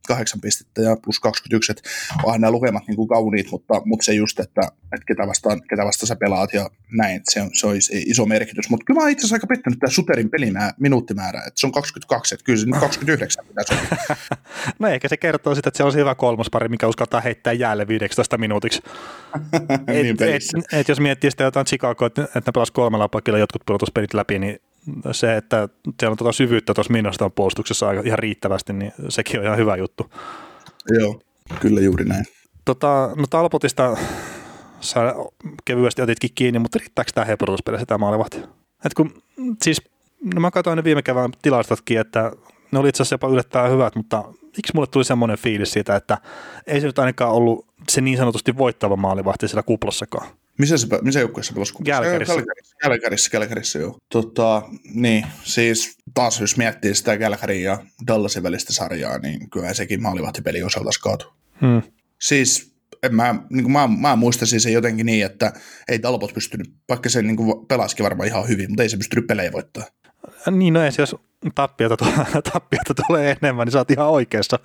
8 0.07 0.41
pistettä 0.41 0.81
ja 0.81 0.97
plus 1.03 1.19
21, 1.19 1.71
että 1.71 1.89
onhan 2.23 2.41
nämä 2.41 2.51
lukemat 2.51 2.83
niin 2.87 2.95
kuin 2.95 3.07
kauniit, 3.07 3.51
mutta, 3.51 3.81
mutta 3.85 4.05
se 4.05 4.13
just, 4.13 4.39
että, 4.39 4.61
että 4.93 5.05
ketä, 5.07 5.27
vastaan, 5.27 5.61
ketä 5.69 5.85
vastaan 5.85 6.07
sä 6.07 6.15
pelaat 6.15 6.53
ja 6.53 6.69
näin, 6.91 7.21
se, 7.23 7.41
on, 7.41 7.49
se 7.53 7.64
olisi 7.67 8.03
iso 8.07 8.25
merkitys, 8.25 8.69
mutta 8.69 8.83
kyllä 8.85 9.01
mä 9.01 9.09
itse 9.09 9.21
asiassa 9.21 9.35
aika 9.35 9.47
pettynyt 9.47 9.79
tässä 9.79 9.95
Suterin 9.95 10.29
pelimää, 10.29 10.73
minuuttimäärä, 10.79 11.39
että 11.47 11.59
se 11.59 11.67
on 11.67 11.71
22, 11.71 12.35
että 12.35 12.43
kyllä 12.45 12.59
se 12.59 12.65
29 12.79 13.45
pitäisi 13.45 13.73
olla. 13.73 14.17
no 14.79 14.87
ehkä 14.87 15.07
se 15.07 15.17
kertoo 15.17 15.55
sitä, 15.55 15.69
että 15.69 15.77
se 15.77 15.83
on 15.83 15.91
se 15.91 15.99
hyvä 15.99 16.15
kolmospari, 16.15 16.67
mikä 16.67 16.87
uskaltaa 16.87 17.21
heittää 17.21 17.53
jäälle 17.53 17.87
15 17.87 18.37
minuutiksi. 18.37 18.81
niin 19.87 20.07
et, 20.07 20.21
et, 20.21 20.43
et, 20.73 20.87
jos 20.87 20.99
miettii 20.99 21.31
sitä 21.31 21.43
jotain 21.43 21.65
Chicagoa, 21.65 22.07
että, 22.07 22.23
että 22.23 22.39
ne 22.39 22.51
pelasivat 22.53 22.75
kolmella 22.75 23.07
pakilla 23.07 23.39
jotkut 23.39 23.61
pudotuspelit 23.65 24.13
läpi, 24.13 24.39
niin 24.39 24.59
se, 25.11 25.37
että 25.37 25.69
siellä 25.99 26.11
on 26.11 26.17
tuota 26.17 26.31
syvyyttä 26.31 26.73
tuossa 26.73 26.93
Minnestan 26.93 27.31
puolustuksessa 27.31 27.91
ihan 27.91 28.19
riittävästi, 28.19 28.73
niin 28.73 28.91
sekin 29.09 29.39
on 29.39 29.45
ihan 29.45 29.57
hyvä 29.57 29.75
juttu. 29.75 30.11
Joo, 30.99 31.21
kyllä 31.59 31.81
juuri 31.81 32.05
näin. 32.05 32.25
Tota, 32.65 33.09
no 33.15 33.27
Talpotista 33.29 33.97
sä 34.79 35.15
kevyesti 35.65 36.01
otitkin 36.01 36.29
kiinni, 36.35 36.59
mutta 36.59 36.79
riittääkö 36.79 37.11
tämä 37.15 37.25
heputuspelissä 37.25 37.85
tämä 37.85 37.97
maalivahti? 37.97 38.37
Et 38.85 38.93
kun, 38.93 39.23
siis, 39.63 39.81
no 40.33 40.41
mä 40.41 40.51
katsoin 40.51 40.77
ne 40.77 40.83
viime 40.83 41.01
kevään 41.01 41.31
tilastotkin, 41.41 41.99
että 41.99 42.31
ne 42.71 42.79
oli 42.79 42.89
itse 42.89 43.03
asiassa 43.03 43.13
jopa 43.13 43.27
yllättävän 43.27 43.71
hyvät, 43.71 43.95
mutta 43.95 44.23
miksi 44.57 44.71
mulle 44.73 44.87
tuli 44.87 45.03
semmoinen 45.03 45.37
fiilis 45.37 45.71
siitä, 45.71 45.95
että 45.95 46.17
ei 46.67 46.81
se 46.81 46.87
nyt 46.87 46.99
ainakaan 46.99 47.31
ollut 47.31 47.67
se 47.91 48.01
niin 48.01 48.17
sanotusti 48.17 48.57
voittava 48.57 48.95
maalivahti 48.95 49.47
siellä 49.47 49.63
kuplassakaan. 49.63 50.27
Missä, 50.57 50.77
se, 50.77 50.87
missä 51.01 51.19
joukkueessa 51.19 51.53
pelasi? 51.53 51.73
Kälkärissä. 51.83 52.33
Kälkärissä, 52.33 52.75
Kälkärissä, 52.81 53.29
Kälkärissä, 53.29 53.79
joo. 53.79 53.97
Tota, 54.09 54.61
niin, 54.93 55.25
siis 55.43 55.97
taas 56.13 56.41
jos 56.41 56.57
miettii 56.57 56.95
sitä 56.95 57.17
Kälkärin 57.17 57.63
ja 57.63 57.77
Dallasin 58.07 58.43
välistä 58.43 58.73
sarjaa, 58.73 59.17
niin 59.17 59.49
kyllä 59.49 59.73
sekin 59.73 60.01
maalivahtipeli 60.01 60.63
osalta 60.63 60.89
kaatu. 61.01 61.33
Hmm. 61.61 61.81
Siis 62.21 62.74
en 63.05 63.15
mä, 63.15 63.35
niin 63.49 63.63
kuin 63.63 63.71
mä, 63.71 63.87
mä 63.87 64.15
muistaisin 64.15 64.61
se 64.61 64.71
jotenkin 64.71 65.05
niin, 65.05 65.25
että 65.25 65.53
ei 65.87 65.99
Talbot 65.99 66.33
pystynyt, 66.33 66.73
vaikka 66.89 67.09
se 67.09 67.21
niin 67.21 67.35
kuin 67.35 67.67
pelasikin 67.67 68.03
varmaan 68.03 68.27
ihan 68.27 68.47
hyvin, 68.47 68.69
mutta 68.69 68.83
ei 68.83 68.89
se 68.89 68.97
pystynyt 68.97 69.27
pelejä 69.27 69.51
voittaa. 69.51 69.83
Niin, 70.51 70.73
no 70.73 70.83
edes 70.83 70.97
jos 70.97 71.15
tappiota, 71.55 71.97
tappiota 72.53 72.93
tulee 73.07 73.37
enemmän, 73.41 73.65
niin 73.65 73.71
sä 73.71 73.77
oot 73.77 73.91
ihan 73.91 74.09
oikeassa. 74.09 74.59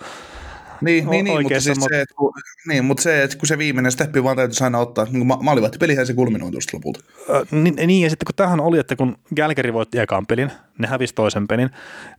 Niin, 0.81 1.11
niin, 1.11 1.25
niin 1.25 1.43
mutta, 1.43 1.61
siis 1.61 1.79
mutta... 1.79 1.95
Se, 1.95 2.01
että 2.01 2.15
kun, 2.15 2.33
niin, 2.69 2.85
mutta 2.85 3.03
se, 3.03 3.23
että 3.23 3.37
kun 3.37 3.47
se 3.47 3.59
viimeinen 3.59 3.93
steppi 3.93 4.25
vaan 4.25 4.37
täytyisi 4.37 4.65
aina 4.65 4.79
ottaa, 4.79 5.05
niin 5.05 5.27
kuin 5.27 5.45
maalivahti 5.45 5.79
pelihän 5.79 6.07
se 6.07 6.15
kulminoi 6.15 6.51
tuosta 6.51 6.77
lopulta. 6.77 7.01
Äh, 7.31 7.61
niin, 7.63 7.75
niin, 7.87 8.03
ja 8.03 8.11
sitten 8.11 8.27
kun 8.27 8.35
tähän 8.35 8.61
oli, 8.61 8.79
että 8.79 8.97
kun 8.97 9.17
Gälkeri 9.37 9.73
voitti 9.73 9.99
ekan 9.99 10.27
pelin, 10.27 10.53
ne 10.79 10.89
hävisi 10.89 11.15
toisen 11.15 11.49
pelin, 11.49 11.71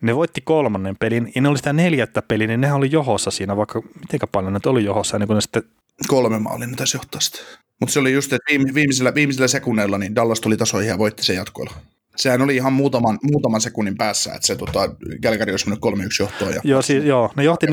ne 0.02 0.16
voitti 0.16 0.42
kolmannen 0.42 0.96
pelin, 1.00 1.32
ja 1.36 1.42
ne 1.42 1.50
oli 1.50 1.58
sitä 1.58 1.74
neljättä 1.74 2.22
peliä, 2.22 2.48
niin 2.48 2.62
ne 2.62 2.74
oli 2.74 2.92
johossa 2.92 3.32
siinä, 3.32 3.58
vaikka 3.58 3.82
miten 3.82 4.30
paljon 4.32 4.54
ne 4.54 4.60
oli 4.66 4.84
johossa, 4.84 5.20
niin 5.20 5.28
kun 5.28 5.36
ne 5.36 5.42
sitten... 5.42 5.64
Kolme 6.08 6.40
maalia 6.40 6.68
ne 6.68 6.76
taisi 6.76 6.98
johtaa 6.98 7.22
sitä. 7.22 7.40
Mutta 7.80 7.94
se 7.94 8.00
oli 8.00 8.14
just, 8.14 8.34
että 8.34 8.74
viimeisillä, 8.74 9.14
viimeisillä 9.16 9.48
sekunneilla 9.48 9.98
niin 9.98 10.16
Dallas 10.16 10.42
tuli 10.42 10.58
tasoihin 10.58 10.90
ja 10.90 10.98
voitti 10.98 11.24
sen 11.24 11.36
jatkoilla 11.36 11.74
sehän 12.16 12.42
oli 12.42 12.56
ihan 12.56 12.74
muutaman, 12.74 13.20
muutaman 13.24 13.62
sekunnin 13.62 13.98
päässä, 13.98 14.34
että 14.34 14.48
se 14.48 14.56
tota, 14.56 14.96
Kälkäri 15.22 15.54
olisi 15.54 15.70
mennyt 15.70 15.86
3-1 15.86 16.08
johtoon. 16.20 16.54
Ja... 16.54 16.62
Joo, 16.64 16.82
siis, 16.82 17.06
joo, 17.06 17.32
ne 17.36 17.44
johti 17.44 17.68
4-3 17.68 17.72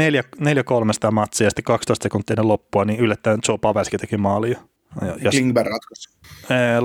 sitä 0.93 1.11
matsia 1.11 1.47
ja 1.47 1.51
sitten 1.51 1.64
12 1.64 2.03
sekuntia 2.03 2.35
ennen 2.35 2.49
loppua, 2.49 2.85
niin 2.85 3.01
yllättäen 3.01 3.39
Joe 3.49 3.59
Pavelski 3.59 3.99
teki 3.99 4.16
maali. 4.16 4.51
Ja, 4.51 5.16
ja 5.22 5.31
Klingberg 5.31 5.68
ratkaisi. 5.68 6.09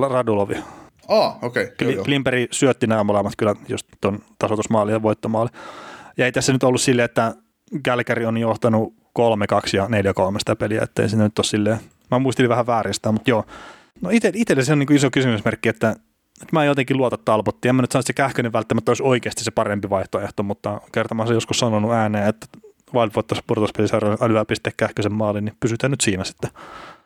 Radulovi. 0.09 0.55
Ah, 1.07 1.43
okei. 1.43 1.63
Okay. 1.63 2.03
Klimperi 2.03 2.47
syötti 2.51 2.87
nämä 2.87 3.03
molemmat 3.03 3.33
kyllä 3.37 3.55
just 3.67 3.87
tuon 4.01 4.19
tasoitusmaali 4.39 4.91
ja 4.91 5.01
voittomaali. 5.01 5.49
Ja 6.17 6.25
ei 6.25 6.31
tässä 6.31 6.53
nyt 6.53 6.63
ollut 6.63 6.81
silleen, 6.81 7.05
että 7.05 7.35
Kälkäri 7.83 8.25
on 8.25 8.37
johtanut 8.37 8.93
3-2 9.19 9.23
ja 9.73 9.85
4-3 9.85 9.89
sitä 10.39 10.55
peliä, 10.55 10.81
ettei 10.81 11.09
se 11.09 11.17
nyt 11.17 11.39
ole 11.39 11.45
silleen, 11.45 11.77
mä 12.11 12.19
muistin 12.19 12.49
vähän 12.49 12.67
väärin 12.67 12.93
sitä, 12.93 13.11
mutta 13.11 13.29
joo. 13.29 13.45
No 14.01 14.09
itselle 14.33 14.63
se 14.63 14.73
on 14.73 14.79
niin 14.79 14.93
iso 14.93 15.11
kysymysmerkki, 15.11 15.69
että 15.69 15.95
että 16.41 16.55
mä 16.55 16.65
jotenkin 16.65 16.97
luota 16.97 17.17
Talbottiin. 17.17 17.69
En 17.69 17.75
mä 17.75 17.81
nyt 17.81 17.91
sano, 17.91 17.99
että 17.99 18.07
se 18.07 18.13
Kähkönen 18.13 18.53
välttämättä 18.53 18.91
olisi 18.91 19.03
oikeasti 19.03 19.43
se 19.43 19.51
parempi 19.51 19.89
vaihtoehto, 19.89 20.43
mutta 20.43 20.81
kertomaan 20.91 21.27
se 21.27 21.33
joskus 21.33 21.59
sanonut 21.59 21.91
ääneen, 21.91 22.27
että 22.27 22.47
Wild 22.93 23.11
voittaisi 23.15 23.43
purtuspelisarjan 23.47 24.17
älyäpiste 24.21 24.71
Kähkösen 24.77 25.13
maalin, 25.13 25.45
niin 25.45 25.55
pysytään 25.59 25.91
nyt 25.91 26.01
siinä 26.01 26.23
sitten. 26.23 26.49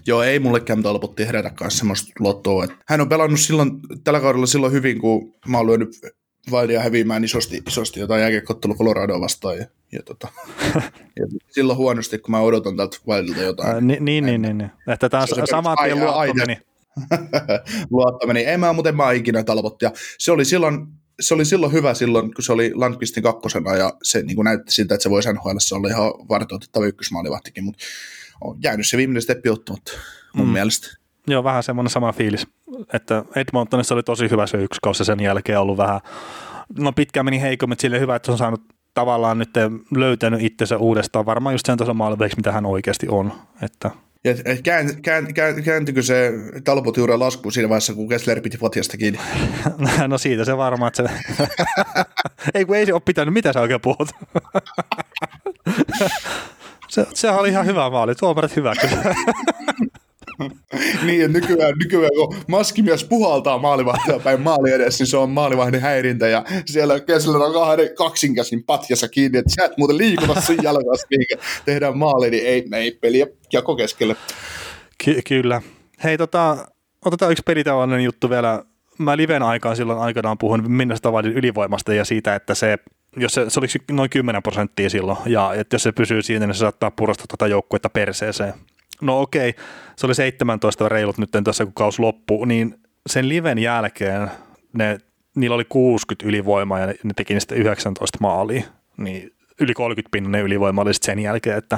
Joo, 0.07 0.23
ei 0.23 0.39
mullekään 0.39 0.83
Talbotti 0.83 1.27
herätä 1.27 1.49
kanssa 1.49 1.77
semmoista 1.77 2.11
lottoa. 2.19 2.67
Hän 2.87 3.01
on 3.01 3.09
pelannut 3.09 3.39
silloin, 3.39 3.71
tällä 4.03 4.19
kaudella 4.19 4.45
silloin 4.45 4.73
hyvin, 4.73 5.01
kun 5.01 5.33
mä 5.47 5.57
oon 5.57 5.67
lyönyt 5.67 5.89
Wildia 6.51 6.81
häviämään 6.81 7.23
isosti, 7.23 7.63
isosti 7.67 7.99
jotain 7.99 8.21
jääkekottelu 8.21 8.75
Coloradoa 8.75 9.19
vastaan. 9.19 9.57
Ja, 9.57 9.65
ja, 9.91 10.03
tota, 10.03 10.27
ja 11.19 11.27
silloin 11.51 11.77
huonosti, 11.77 12.19
kun 12.19 12.31
mä 12.31 12.39
odotan 12.39 12.77
tältä 12.77 12.97
Wildilta 13.07 13.41
jotain. 13.41 13.69
Ää, 13.69 13.81
niin, 13.81 14.05
niin, 14.05 14.25
niin, 14.25 14.41
niin, 14.41 14.57
niin. 14.57 14.71
Että 14.87 15.09
tämä 15.09 15.23
on 15.23 15.47
sama 15.47 15.75
tien. 15.75 15.97
Luotto 17.91 18.27
meni. 18.27 18.39
Ei 18.39 18.57
mä, 18.57 18.73
mutta 18.73 18.89
en 18.89 18.95
mä 18.95 19.11
ikinä 19.11 19.43
talvottia. 19.43 19.91
Se 20.17 20.31
oli 20.31 20.45
silloin, 20.45 20.87
se 21.19 21.33
oli 21.33 21.45
silloin 21.45 21.73
hyvä 21.73 21.93
silloin, 21.93 22.33
kun 22.33 22.43
se 22.43 22.51
oli 22.51 22.71
Landqvistin 22.73 23.23
kakkosena 23.23 23.75
ja 23.75 23.93
se 24.03 24.21
niin 24.21 24.35
kuin 24.35 24.45
näytti 24.45 24.71
siltä, 24.73 24.93
että 24.93 25.03
se 25.03 25.09
voisi 25.09 25.33
NHL 25.33 25.57
olla 25.71 25.87
ihan 25.87 26.13
varteutettava 26.29 26.85
ykkösmaalivahtikin, 26.85 27.63
mutta 27.63 27.83
on 28.41 28.57
jäänyt 28.63 28.87
se 28.87 28.97
viimeinen 28.97 29.21
steppi 29.21 29.49
ottamatta 29.49 29.91
mun 30.33 30.47
mm. 30.47 30.53
mielestä. 30.53 30.97
Joo, 31.27 31.43
vähän 31.43 31.63
semmoinen 31.63 31.89
sama 31.89 32.11
fiilis, 32.11 32.47
että 32.93 33.23
Edmontonissa 33.35 33.95
oli 33.95 34.03
tosi 34.03 34.29
hyvä 34.29 34.47
se 34.47 34.57
yksi 34.57 34.79
kausi 34.81 35.05
sen 35.05 35.19
jälkeen 35.19 35.59
ollut 35.59 35.77
vähän, 35.77 35.99
no 36.79 36.91
pitkään 36.91 37.25
meni 37.25 37.41
heikommin, 37.41 37.73
että 37.73 37.81
sille 37.81 37.99
hyvä, 37.99 38.15
että 38.15 38.25
se 38.25 38.31
on 38.31 38.37
saanut 38.37 38.61
tavallaan 38.93 39.37
nyt 39.37 39.49
löytänyt 39.95 40.41
itsensä 40.41 40.77
uudestaan, 40.77 41.25
varmaan 41.25 41.53
just 41.53 41.65
sen 41.65 41.77
tason 41.77 41.97
maaliveiksi, 41.97 42.37
mitä 42.37 42.51
hän 42.51 42.65
oikeasti 42.65 43.07
on, 43.09 43.33
että 43.61 43.91
ja 44.23 44.33
kään, 44.63 45.01
kään, 45.01 45.33
kään, 45.33 45.63
kääntyykö 45.63 46.01
se 46.01 46.31
Talbot 46.63 46.97
juuri 46.97 47.17
laskuun 47.17 47.51
siinä 47.51 47.69
vaiheessa, 47.69 47.93
kun 47.93 48.09
Kessler 48.09 48.41
piti 48.41 48.57
Fotiasta 48.57 48.97
kiinni? 48.97 49.19
no 50.07 50.17
siitä 50.17 50.45
se 50.45 50.57
varmaan, 50.57 50.87
että 50.87 51.07
se... 51.07 51.43
ei 52.55 52.65
kun 52.65 52.75
ei 52.75 52.85
se 52.85 52.93
ole 52.93 53.01
pitänyt, 53.05 53.33
mitä 53.33 53.53
sä 53.53 53.61
oikein 53.61 53.81
puhut? 53.81 54.09
se, 56.89 57.05
sehän 57.13 57.39
oli 57.39 57.49
ihan 57.49 57.65
hyvä 57.65 57.89
maali, 57.89 58.15
tuomarit 58.15 58.55
hyvä 58.55 58.73
niin, 61.05 61.33
nykyään, 61.33 61.73
nykyään 61.83 62.11
kun 62.15 62.35
maskimies 62.47 63.03
puhaltaa 63.03 63.57
maalivahtia 63.57 64.19
päin 64.19 64.41
maali 64.41 64.71
edessä, 64.71 65.03
niin 65.03 65.09
se 65.09 65.17
on 65.17 65.29
maalivahdin 65.29 65.81
häirintä 65.81 66.27
ja 66.27 66.43
siellä 66.65 66.99
Kessler 66.99 67.41
on 67.41 67.53
kahden 67.53 67.95
kaksinkäsin 67.95 68.63
patjassa 68.63 69.09
kiinni, 69.09 69.37
että 69.37 69.51
sä 69.55 69.65
et 69.65 69.77
muuten 69.77 69.97
liikuta 69.97 70.41
sun 70.41 70.63
jalkasta, 70.63 71.07
niin 71.09 71.39
tehdään 71.65 71.97
maali, 71.97 72.29
niin 72.29 72.45
ei, 72.45 72.67
ei 72.73 72.91
peliä 72.91 73.27
jako 73.53 73.75
keskelle. 73.75 74.15
Ky- 75.05 75.21
kyllä. 75.27 75.61
Hei, 76.03 76.17
tota, 76.17 76.67
otetaan 77.05 77.31
yksi 77.31 77.43
pelitavainen 77.45 78.03
juttu 78.03 78.29
vielä. 78.29 78.63
Mä 78.97 79.17
liven 79.17 79.43
aikaan 79.43 79.75
silloin 79.75 79.99
aikanaan 79.99 80.37
puhun 80.37 80.71
Minnesota 80.71 81.11
Wildin 81.11 81.33
ylivoimasta 81.33 81.93
ja 81.93 82.05
siitä, 82.05 82.35
että 82.35 82.55
se 82.55 82.77
jos 83.17 83.33
se, 83.33 83.49
se 83.49 83.59
oli 83.59 83.67
noin 83.91 84.09
10 84.09 84.43
prosenttia 84.43 84.89
silloin, 84.89 85.17
ja 85.25 85.53
että 85.53 85.75
jos 85.75 85.83
se 85.83 85.91
pysyy 85.91 86.21
siinä, 86.21 86.47
niin 86.47 86.55
se 86.55 86.59
saattaa 86.59 86.91
purastaa 86.91 87.25
tuota 87.27 87.47
joukkuetta 87.47 87.89
perseeseen 87.89 88.53
no 89.01 89.21
okei, 89.21 89.53
se 89.95 90.05
oli 90.05 90.15
17 90.15 90.89
reilut 90.89 91.17
nyt 91.17 91.29
tässä, 91.43 91.65
kun 91.65 91.73
kaus 91.73 91.99
loppuu, 91.99 92.45
niin 92.45 92.75
sen 93.07 93.29
liven 93.29 93.59
jälkeen 93.59 94.31
ne, 94.73 94.97
niillä 95.35 95.55
oli 95.55 95.65
60 95.65 96.27
ylivoimaa 96.27 96.79
ja 96.79 96.85
ne, 96.85 96.95
ne 97.03 97.13
teki 97.15 97.33
niistä 97.33 97.55
19 97.55 98.17
maalia, 98.21 98.63
niin 98.97 99.33
yli 99.61 99.73
30 99.73 100.09
pinnan 100.11 100.41
ylivoima 100.41 100.81
oli 100.81 100.93
sen 100.93 101.19
jälkeen, 101.19 101.57
että 101.57 101.77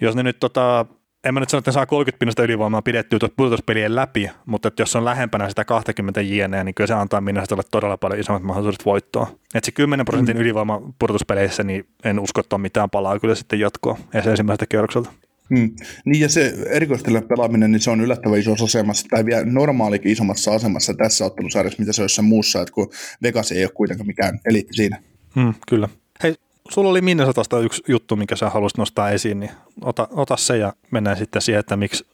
jos 0.00 0.16
ne 0.16 0.22
nyt 0.22 0.40
tota, 0.40 0.86
en 1.24 1.34
mä 1.34 1.40
nyt 1.40 1.48
sano, 1.48 1.58
että 1.58 1.70
ne 1.70 1.72
saa 1.72 1.86
30 1.86 2.18
pinnasta 2.18 2.42
ylivoimaa 2.42 2.82
pidettyä 2.82 3.18
pudotuspelien 3.36 3.96
läpi, 3.96 4.30
mutta 4.46 4.68
että 4.68 4.82
jos 4.82 4.96
on 4.96 5.04
lähempänä 5.04 5.48
sitä 5.48 5.64
20 5.64 6.20
jieneä, 6.20 6.64
niin 6.64 6.74
kyllä 6.74 6.88
se 6.88 6.94
antaa 6.94 7.20
Minnesotalle 7.20 7.62
todella 7.70 7.96
paljon 7.96 8.20
isommat 8.20 8.42
mahdollisuudet 8.42 8.86
voittoa. 8.86 9.26
Että 9.54 9.66
se 9.66 9.72
10 9.72 10.06
prosentin 10.06 10.36
mm. 10.36 10.42
ylivoima 10.42 10.82
pudotuspeleissä, 10.98 11.62
niin 11.62 11.86
en 12.04 12.20
usko, 12.20 12.40
että 12.40 12.56
on 12.56 12.60
mitään 12.60 12.90
palaa 12.90 13.18
kyllä 13.18 13.34
sitten 13.34 13.60
jatkoa 13.60 13.98
edes 14.14 14.26
ensimmäiseltä 14.26 14.66
kierrokselta. 14.66 15.10
Hmm. 15.56 15.70
Niin 16.04 16.20
ja 16.20 16.28
se 16.28 16.54
erikoistille 16.66 17.22
pelaaminen, 17.22 17.72
niin 17.72 17.80
se 17.80 17.90
on 17.90 18.00
yllättävän 18.00 18.38
isossa 18.38 18.64
asemassa, 18.64 19.06
tai 19.10 19.24
vielä 19.24 19.44
normaalikin 19.44 20.12
isommassa 20.12 20.52
asemassa 20.54 20.94
tässä 20.94 21.24
ottelusarjassa, 21.24 21.80
mitä 21.80 21.92
se 21.92 22.02
on 22.02 22.04
jossain 22.04 22.28
muussa, 22.28 22.60
että 22.60 22.72
kun 22.72 22.90
Vegas 23.22 23.52
ei 23.52 23.64
ole 23.64 23.72
kuitenkaan 23.74 24.06
mikään 24.06 24.40
eliitti 24.44 24.74
siinä. 24.74 25.02
Hmm, 25.34 25.54
kyllä. 25.68 25.88
Hei, 26.22 26.34
sulla 26.70 26.90
oli 26.90 27.00
Minnesotasta 27.00 27.60
yksi 27.60 27.82
juttu, 27.88 28.16
minkä 28.16 28.36
sä 28.36 28.50
haluaisit 28.50 28.78
nostaa 28.78 29.10
esiin, 29.10 29.40
niin 29.40 29.50
ota, 29.80 30.08
ota 30.10 30.36
se 30.36 30.56
ja 30.56 30.72
mennään 30.90 31.16
sitten 31.16 31.42
siihen, 31.42 31.60
että 31.60 31.76
miksi 31.76 32.06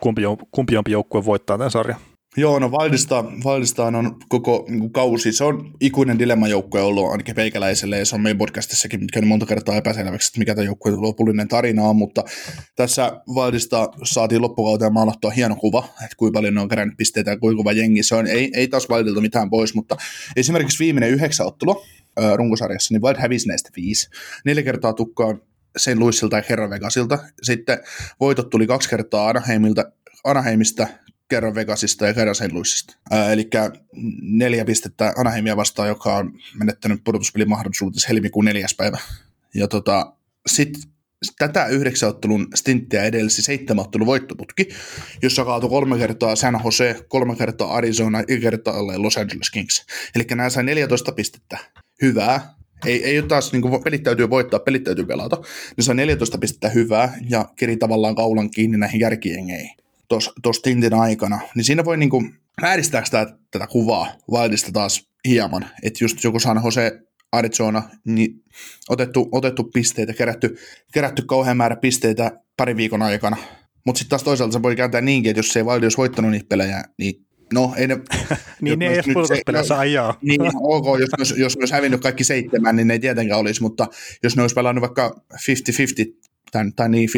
kumpi, 0.00 0.22
kumpi 0.50 0.74
jompi 0.74 0.90
joukkue 0.90 1.24
voittaa 1.24 1.58
tämän 1.58 1.70
sarjan. 1.70 2.00
Joo, 2.38 2.58
no 2.58 2.70
Wildista, 2.70 3.24
Wildistaan 3.44 3.94
on 3.94 4.16
koko 4.28 4.66
niin 4.68 4.92
kausi, 4.92 5.32
se 5.32 5.44
on 5.44 5.72
ikuinen 5.80 6.18
dilemmajoukkoja 6.18 6.84
ollut 6.84 7.10
ainakin 7.10 7.34
peikäläiselle, 7.34 7.98
ja 7.98 8.04
se 8.04 8.14
on 8.14 8.20
meidän 8.20 8.38
podcastissakin 8.38 9.06
käynyt 9.12 9.28
monta 9.28 9.46
kertaa 9.46 9.76
epäselväksi, 9.76 10.28
että 10.28 10.38
mikä 10.38 10.54
tämä 10.54 10.64
joukkueen 10.64 11.02
lopullinen 11.02 11.48
tarina 11.48 11.82
on, 11.82 11.96
mutta 11.96 12.24
tässä 12.76 13.20
Wildista 13.34 13.88
saatiin 14.02 14.42
loppukauteen 14.42 14.92
maalattua 14.92 15.30
hieno 15.30 15.56
kuva, 15.56 15.88
että 15.88 16.16
kuinka 16.16 16.38
paljon 16.38 16.54
ne 16.54 16.60
on 16.60 16.68
kerännyt 16.68 16.96
pisteitä 16.96 17.30
ja 17.30 17.38
kuinka 17.38 17.56
kova 17.56 17.72
jengi 17.72 18.02
se 18.02 18.14
on. 18.14 18.26
Ei, 18.26 18.50
ei 18.54 18.68
taas 18.68 18.88
Wildilta 18.90 19.20
mitään 19.20 19.50
pois, 19.50 19.74
mutta 19.74 19.96
esimerkiksi 20.36 20.84
viimeinen 20.84 21.10
yhdeksän 21.10 21.46
ottelu 21.46 21.82
runkosarjassa, 22.34 22.94
niin 22.94 23.02
Wild 23.02 23.16
hävisi 23.18 23.48
näistä 23.48 23.70
viisi. 23.76 24.08
Neljä 24.44 24.62
kertaa 24.62 24.92
tukkaan 24.92 25.42
sen 25.76 26.00
Louisilta 26.00 26.36
ja 26.36 26.42
Herra 26.48 26.70
Vegasilta. 26.70 27.18
Sitten 27.42 27.78
voitot 28.20 28.50
tuli 28.50 28.66
kaksi 28.66 28.88
kertaa 28.88 29.28
Anaheimilta, 29.28 29.84
Anaheimista 30.24 30.86
kerran 31.28 31.54
Vegasista 31.54 32.06
ja 32.06 32.14
kerran 32.14 32.34
St. 32.34 32.52
Louisista. 32.52 32.96
eli 33.32 33.50
neljä 34.22 34.64
pistettä 34.64 35.12
Anaheimia 35.16 35.56
vastaan, 35.56 35.88
joka 35.88 36.16
on 36.16 36.32
menettänyt 36.58 37.04
pudotuspelin 37.04 37.48
mahdollisuutensa 37.48 38.08
helmikuun 38.08 38.44
neljäs 38.44 38.74
päivä. 38.74 38.98
Ja 39.54 39.68
tota, 39.68 40.12
sitten 40.46 40.82
tätä 41.38 41.66
yhdeksänottelun 41.66 42.46
stinttiä 42.54 43.04
edelsi 43.04 43.42
seitsemänottelun 43.42 44.06
voittoputki, 44.06 44.68
jossa 45.22 45.44
kaatui 45.44 45.70
kolme 45.70 45.98
kertaa 45.98 46.36
San 46.36 46.60
Jose, 46.64 46.96
kolme 47.08 47.36
kertaa 47.36 47.74
Arizona 47.74 48.20
ja 48.28 48.40
kertaa 48.40 49.02
Los 49.02 49.16
Angeles 49.16 49.50
Kings. 49.50 49.86
Eli 50.14 50.24
nämä 50.30 50.50
sai 50.50 50.64
14 50.64 51.12
pistettä. 51.12 51.58
Hyvää. 52.02 52.56
Ei, 52.86 53.04
ei 53.04 53.18
ole 53.18 53.28
taas, 53.28 53.52
niin 53.52 53.62
kuin 53.62 53.82
pelit 53.82 54.02
täytyy 54.02 54.30
voittaa, 54.30 54.60
pelit 54.60 54.84
täytyy 54.84 55.04
pelata. 55.04 55.36
Ne 55.76 55.82
sai 55.82 55.94
14 55.94 56.38
pistettä 56.38 56.68
hyvää 56.68 57.18
ja 57.28 57.44
kiri 57.56 57.76
tavallaan 57.76 58.14
kaulan 58.14 58.50
kiinni 58.50 58.78
näihin 58.78 59.00
järkiengeihin 59.00 59.85
tuossa 60.42 60.62
Tintin 60.62 60.94
aikana, 60.94 61.40
niin 61.54 61.64
siinä 61.64 61.84
voi 61.84 61.96
niinku, 61.96 62.24
vääristääkö 62.62 63.08
tätä, 63.10 63.38
tätä 63.50 63.66
kuvaa 63.66 64.06
Wildista 64.32 64.72
taas 64.72 65.08
hieman, 65.28 65.66
että 65.82 66.04
just 66.04 66.24
joku 66.24 66.38
San 66.38 66.60
Jose 66.64 67.00
Arizona, 67.32 67.82
niin 68.04 68.30
otettu, 68.88 69.28
otettu 69.32 69.64
pisteitä, 69.64 70.12
kerätty, 70.12 70.56
kerätty 70.92 71.22
kauhean 71.22 71.56
määrä 71.56 71.76
pisteitä 71.76 72.40
pari 72.56 72.76
viikon 72.76 73.02
aikana, 73.02 73.36
Mutta 73.86 73.98
sitten 73.98 74.10
taas 74.10 74.22
toisaalta 74.22 74.52
se 74.52 74.62
voi 74.62 74.76
kääntää 74.76 75.00
niinkin, 75.00 75.30
että 75.30 75.38
jos 75.38 75.56
ei 75.56 75.64
Wild 75.64 75.82
olisi 75.82 75.96
voittanut 75.96 76.30
niitä 76.30 76.46
pelejä, 76.48 76.84
niin 76.98 77.26
no 77.52 77.74
ei 77.76 77.86
ne... 77.86 77.98
niin 78.62 78.78
ne 78.78 78.86
ei 78.86 78.94
edes 78.94 79.06
pudotuspelissä 79.14 79.78
ajaa. 79.78 80.18
Niin, 80.22 80.40
ok, 80.54 81.00
jos, 81.00 81.10
jos, 81.18 81.38
jos 81.38 81.56
ne 81.56 81.60
olisi 81.60 81.74
hävinnyt 81.74 82.00
kaikki 82.00 82.24
seitsemän, 82.24 82.76
niin 82.76 82.88
ne 82.88 82.94
ei 82.94 83.00
tietenkään 83.00 83.40
olisi, 83.40 83.62
mutta 83.62 83.86
jos 84.22 84.36
ne 84.36 84.42
olisi 84.42 84.54
pelannut 84.54 84.82
vaikka 84.82 85.20
50-50 85.34 85.36
tai, 86.56 86.72
tai 86.76 86.88
niin 86.88 87.08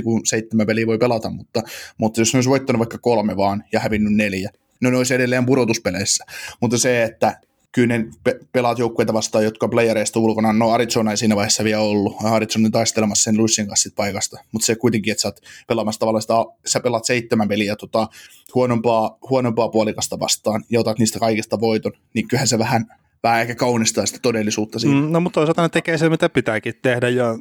50-50, 0.00 0.02
kun 0.02 0.26
seitsemän 0.26 0.66
peliä 0.66 0.86
voi 0.86 0.98
pelata, 0.98 1.30
mutta, 1.30 1.62
mutta 1.98 2.20
jos 2.20 2.32
ne 2.32 2.36
olisi 2.36 2.50
voittanut 2.50 2.78
vaikka 2.78 2.98
kolme 2.98 3.36
vaan 3.36 3.64
ja 3.72 3.80
hävinnyt 3.80 4.14
neljä, 4.14 4.50
no 4.80 4.90
ne 4.90 4.96
olisi 4.96 5.14
edelleen 5.14 5.46
pudotuspeleissä. 5.46 6.24
Mutta 6.60 6.78
se, 6.78 7.02
että 7.02 7.40
kyllä 7.72 7.98
ne 7.98 8.06
pe- 8.24 8.38
pelaat 8.52 8.78
joukkueita 8.78 9.12
vastaan, 9.12 9.44
jotka 9.44 9.68
playereista 9.68 10.20
ulkona, 10.20 10.52
no 10.52 10.70
Arizona 10.70 11.10
ei 11.10 11.16
siinä 11.16 11.36
vaiheessa 11.36 11.64
vielä 11.64 11.80
ollut, 11.80 12.16
Arizona 12.24 12.66
on 12.66 12.72
taistelemassa 12.72 13.22
sen 13.22 13.36
Luissin 13.36 13.68
kanssa 13.68 13.90
paikasta, 13.96 14.38
mutta 14.52 14.66
se 14.66 14.74
kuitenkin, 14.74 15.12
että 15.12 15.22
sä 15.22 15.28
oot 15.28 15.40
pelaamassa 15.66 16.00
tavallaan 16.00 16.22
sitä, 16.22 16.34
sä 16.66 16.80
pelaat 16.80 17.04
seitsemän 17.04 17.48
peliä 17.48 17.76
tota, 17.76 18.08
huonompaa, 18.54 19.18
huonompaa 19.30 19.68
puolikasta 19.68 20.20
vastaan 20.20 20.64
ja 20.70 20.80
otat 20.80 20.98
niistä 20.98 21.18
kaikista 21.18 21.60
voiton, 21.60 21.92
niin 22.14 22.28
kyllähän 22.28 22.48
se 22.48 22.58
vähän, 22.58 22.86
vähän 23.22 23.40
ehkä 23.40 23.54
kaunistaa 23.54 24.06
sitä 24.06 24.18
todellisuutta 24.22 24.78
siinä. 24.78 25.00
Mm, 25.00 25.12
no 25.12 25.20
mutta 25.20 25.40
toisaalta 25.40 25.62
ne 25.62 25.68
tekee 25.68 25.98
se, 25.98 26.08
mitä 26.08 26.28
pitääkin 26.28 26.74
tehdä 26.82 27.08
ja 27.08 27.38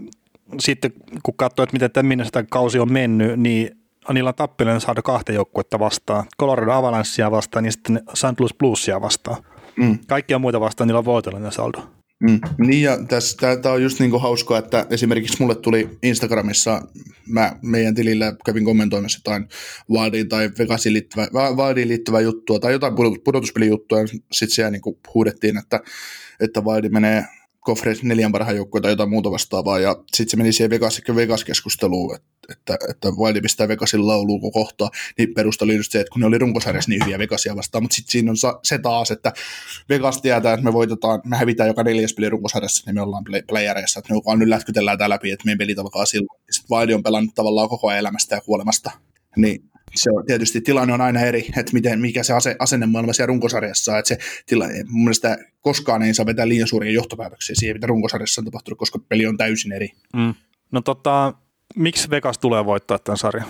sitten 0.59 0.93
kun 1.23 1.37
katsoo, 1.37 1.63
että 1.63 1.75
miten 1.75 1.91
tämän 1.91 2.25
sitä 2.25 2.43
kausi 2.51 2.79
on 2.79 2.93
mennyt, 2.93 3.39
niin 3.39 3.71
niillä 4.13 4.27
on 4.27 4.35
tappelinen 4.35 4.81
saada 4.81 5.01
kahta 5.01 5.31
joukkuetta 5.31 5.79
vastaan. 5.79 6.25
Colorado 6.39 6.71
Avalancea 6.71 7.31
vastaan 7.31 7.65
ja 7.65 7.71
sitten 7.71 8.01
St. 8.13 8.39
Louis 8.39 8.53
Bluesia 8.53 9.01
vastaan. 9.01 9.43
Mm. 9.75 9.99
Kaikkia 10.07 10.39
muita 10.39 10.59
vastaan 10.59 10.87
niillä 10.87 10.99
on 10.99 11.05
voitollinen 11.05 11.51
saldo. 11.51 11.97
Mm. 12.19 12.39
Niin 12.57 12.83
ja 12.83 12.97
tämä 13.61 13.73
on 13.73 13.83
just 13.83 13.99
niinku 13.99 14.19
hauskaa, 14.19 14.59
että 14.59 14.85
esimerkiksi 14.89 15.37
mulle 15.39 15.55
tuli 15.55 15.89
Instagramissa, 16.03 16.81
mä 17.29 17.55
meidän 17.61 17.95
tilillä 17.95 18.35
kävin 18.45 18.65
kommentoimassa 18.65 19.19
jotain 19.19 19.47
Wildiin 19.91 20.29
tai 20.29 20.49
Vegasiin 20.59 20.93
liittyvää, 20.93 21.27
liittyvää 21.85 22.21
juttua 22.21 22.59
tai 22.59 22.71
jotain 22.71 22.93
pudotuspelijuttua 23.23 23.99
ja 23.99 24.07
sitten 24.07 24.55
siellä 24.55 24.71
niinku 24.71 24.99
huudettiin, 25.13 25.57
että, 25.57 25.79
että 26.39 26.61
Wildi 26.61 26.89
menee 26.89 27.25
Conference 27.67 28.07
neljän 28.07 28.31
parhaan 28.31 28.55
joukkoja 28.55 28.81
tai 28.81 28.91
jotain 28.91 29.09
muuta 29.09 29.31
vastaavaa, 29.31 29.79
ja 29.79 29.95
sitten 30.13 30.29
se 30.29 30.37
meni 30.37 30.53
siihen 30.53 30.69
Vegas, 30.69 31.01
Vegas-keskusteluun, 31.15 32.15
että, 32.15 32.27
että, 32.51 32.77
että 32.89 33.09
Wildi 33.09 33.41
pistää 33.41 33.67
Vegasin 33.67 34.07
lauluun 34.07 34.41
koko 34.41 34.59
kohtaa, 34.59 34.89
niin 35.17 35.33
perusteli 35.33 35.75
just 35.75 35.91
se, 35.91 35.99
että 35.99 36.11
kun 36.11 36.19
ne 36.19 36.27
oli 36.27 36.37
runkosarjassa 36.37 36.89
niin 36.89 37.05
hyviä 37.05 37.19
Vegasia 37.19 37.55
vastaan, 37.55 37.83
mutta 37.83 37.95
sitten 37.95 38.11
siinä 38.11 38.31
on 38.31 38.37
se 38.63 38.77
taas, 38.77 39.11
että 39.11 39.33
Vegas 39.89 40.21
tietää, 40.21 40.53
että 40.53 40.63
me 40.63 40.73
voitetaan, 40.73 41.21
me 41.25 41.37
hävitään 41.37 41.67
joka 41.67 41.83
neljäs 41.83 42.13
peli 42.13 42.29
runkosarjassa, 42.29 42.83
niin 42.85 42.95
me 42.95 43.01
ollaan 43.01 43.23
play, 43.23 43.41
playereissa, 43.47 43.99
että 43.99 44.13
me 44.13 44.19
vaan 44.25 44.39
nyt 44.39 44.49
lätkytellään 44.49 44.97
tää 44.97 45.09
läpi, 45.09 45.31
että 45.31 45.45
meidän 45.45 45.57
pelit 45.57 45.79
alkaa 45.79 46.05
silloin. 46.05 46.41
Sitten 46.49 46.77
Wildi 46.77 46.93
on 46.93 47.03
pelannut 47.03 47.35
tavallaan 47.35 47.69
koko 47.69 47.87
ajan 47.87 47.99
elämästä 47.99 48.35
ja 48.35 48.41
kuolemasta, 48.41 48.91
niin 49.35 49.63
se 49.97 50.09
on 50.11 50.25
tietysti 50.25 50.61
tilanne 50.61 50.93
on 50.93 51.01
aina 51.01 51.19
eri, 51.19 51.45
että 51.57 51.73
miten, 51.73 51.99
mikä 51.99 52.23
se 52.23 52.33
ase, 52.33 52.55
asennemaailma 52.59 53.13
siellä 53.13 53.27
runkosarjassa, 53.27 53.97
että 53.97 54.07
se 54.07 54.17
tilanne, 54.45 54.83
mun 54.87 55.03
mielestä 55.03 55.37
koskaan 55.61 56.01
ei 56.01 56.13
saa 56.13 56.25
vetää 56.25 56.47
liian 56.47 56.67
suuria 56.67 56.91
johtopäätöksiä 56.91 57.55
siihen, 57.55 57.75
mitä 57.75 57.87
runkosarjassa 57.87 58.41
on 58.41 58.45
tapahtunut, 58.45 58.79
koska 58.79 58.99
peli 59.09 59.25
on 59.25 59.37
täysin 59.37 59.71
eri. 59.71 59.89
Mm. 60.15 60.33
No 60.71 60.81
tota, 60.81 61.33
miksi 61.75 62.09
Vegas 62.09 62.37
tulee 62.37 62.65
voittaa 62.65 62.99
tämän 62.99 63.17
sarjan? 63.17 63.47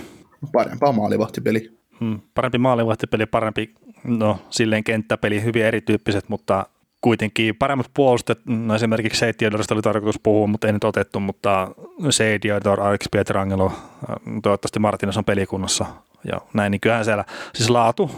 Parempaa 0.52 0.92
maalivahtipeli. 0.92 1.78
Hmm, 2.00 2.20
parempi 2.34 2.58
maalivahtipeli, 2.58 3.26
parempi, 3.26 3.74
no 4.04 4.40
silleen 4.50 4.84
kenttäpeli, 4.84 5.44
hyvin 5.44 5.66
erityyppiset, 5.66 6.30
mutta 6.30 6.66
kuitenkin 7.02 7.56
paremmat 7.56 7.92
puolustet, 7.94 8.40
no 8.46 8.76
esimerkiksi 8.76 9.20
Seitiodorista 9.20 9.74
oli 9.74 9.82
tarkoitus 9.82 10.22
puhua, 10.24 10.48
mutta 10.48 10.68
ei 10.68 10.74
nyt 10.74 10.84
otettu, 10.84 11.20
mutta 11.20 11.72
Seitiodor, 12.10 12.82
Alex 12.82 13.06
Pietrangelo, 13.12 13.66
äh, 13.66 14.16
toivottavasti 14.44 14.80
Martinez 14.80 15.18
on 15.18 15.26
pelikunnassa 15.26 15.86
ja 16.24 16.42
näin, 16.54 16.72
niin 16.72 16.82
kyllähän 16.82 17.06
siellä, 17.06 17.26
siis 17.56 17.70
laatu, 17.70 18.12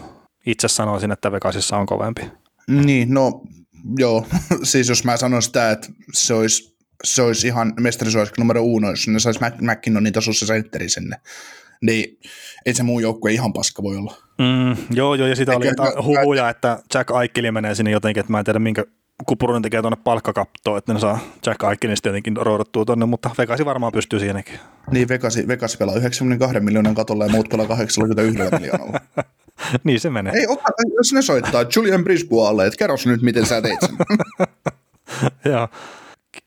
itse 0.46 0.68
sanoisin, 0.68 1.12
että 1.12 1.32
Vegasissa 1.32 1.76
on 1.76 1.86
kovempi. 1.86 2.22
Niin, 2.68 3.14
no 3.14 3.42
joo, 3.98 4.26
siis 4.62 4.88
jos 4.88 5.04
mä 5.04 5.16
sanon 5.16 5.42
sitä, 5.42 5.70
että 5.70 5.88
se 6.12 6.34
olisi, 6.34 6.76
se 7.04 7.22
olisi 7.22 7.46
ihan 7.46 7.72
mestarisuosikki 7.80 8.40
numero 8.40 8.62
uno, 8.62 8.90
jos 8.90 9.08
ne 9.08 9.18
saisi 9.18 9.40
McKinnonin 9.60 10.12
tasossa 10.12 10.46
sentteri 10.46 10.88
sinne, 10.88 11.16
niin 11.82 12.18
ei 12.66 12.74
se 12.74 12.82
muu 12.82 13.00
joukkue 13.00 13.32
ihan 13.32 13.52
paska 13.52 13.82
voi 13.82 13.96
olla. 13.96 14.16
Mm, 14.38 14.76
joo, 14.90 15.14
joo, 15.14 15.28
ja 15.28 15.36
sitä 15.36 15.56
oli 15.56 15.66
jotain 15.66 16.04
huhuja, 16.04 16.48
että 16.48 16.82
Jack 16.94 17.10
Aikeli 17.10 17.50
menee 17.50 17.74
sinne 17.74 17.90
jotenkin, 17.90 18.20
että 18.20 18.32
mä 18.32 18.38
en 18.38 18.44
tiedä 18.44 18.58
minkä 18.58 18.84
Kupurunen 19.26 19.62
tekee 19.62 19.80
tuonne 19.80 19.98
palkkakattoon, 20.04 20.78
että 20.78 20.94
ne 20.94 21.00
saa 21.00 21.18
Jack 21.46 21.64
Aikenista 21.64 22.08
jotenkin 22.08 22.36
roudattua 22.36 22.84
tuonne, 22.84 23.06
mutta 23.06 23.30
Vegasi 23.38 23.64
varmaan 23.64 23.92
pystyy 23.92 24.20
siihenkin. 24.20 24.60
Niin, 24.90 25.08
Vegasi, 25.08 25.48
Vegasi 25.48 25.78
pelaa 25.78 25.94
92 25.94 26.60
miljoonan 26.60 26.94
katolla 26.94 27.24
ja 27.24 27.30
muut 27.30 27.48
pelaa 27.48 27.66
81 27.66 28.38
miljoonalla. 28.58 29.00
niin 29.84 30.00
se 30.00 30.10
menee. 30.10 30.32
Ei, 30.32 30.46
ota, 30.48 30.62
jos 30.96 31.12
ne 31.12 31.22
soittaa 31.22 31.64
Julian 31.76 32.04
Brisboalle, 32.04 32.66
että 32.66 32.78
kerros 32.78 33.06
nyt, 33.06 33.22
miten 33.22 33.46
sä 33.46 33.62
teit 33.62 33.78
sen. 33.80 33.96
Joo, 35.52 35.68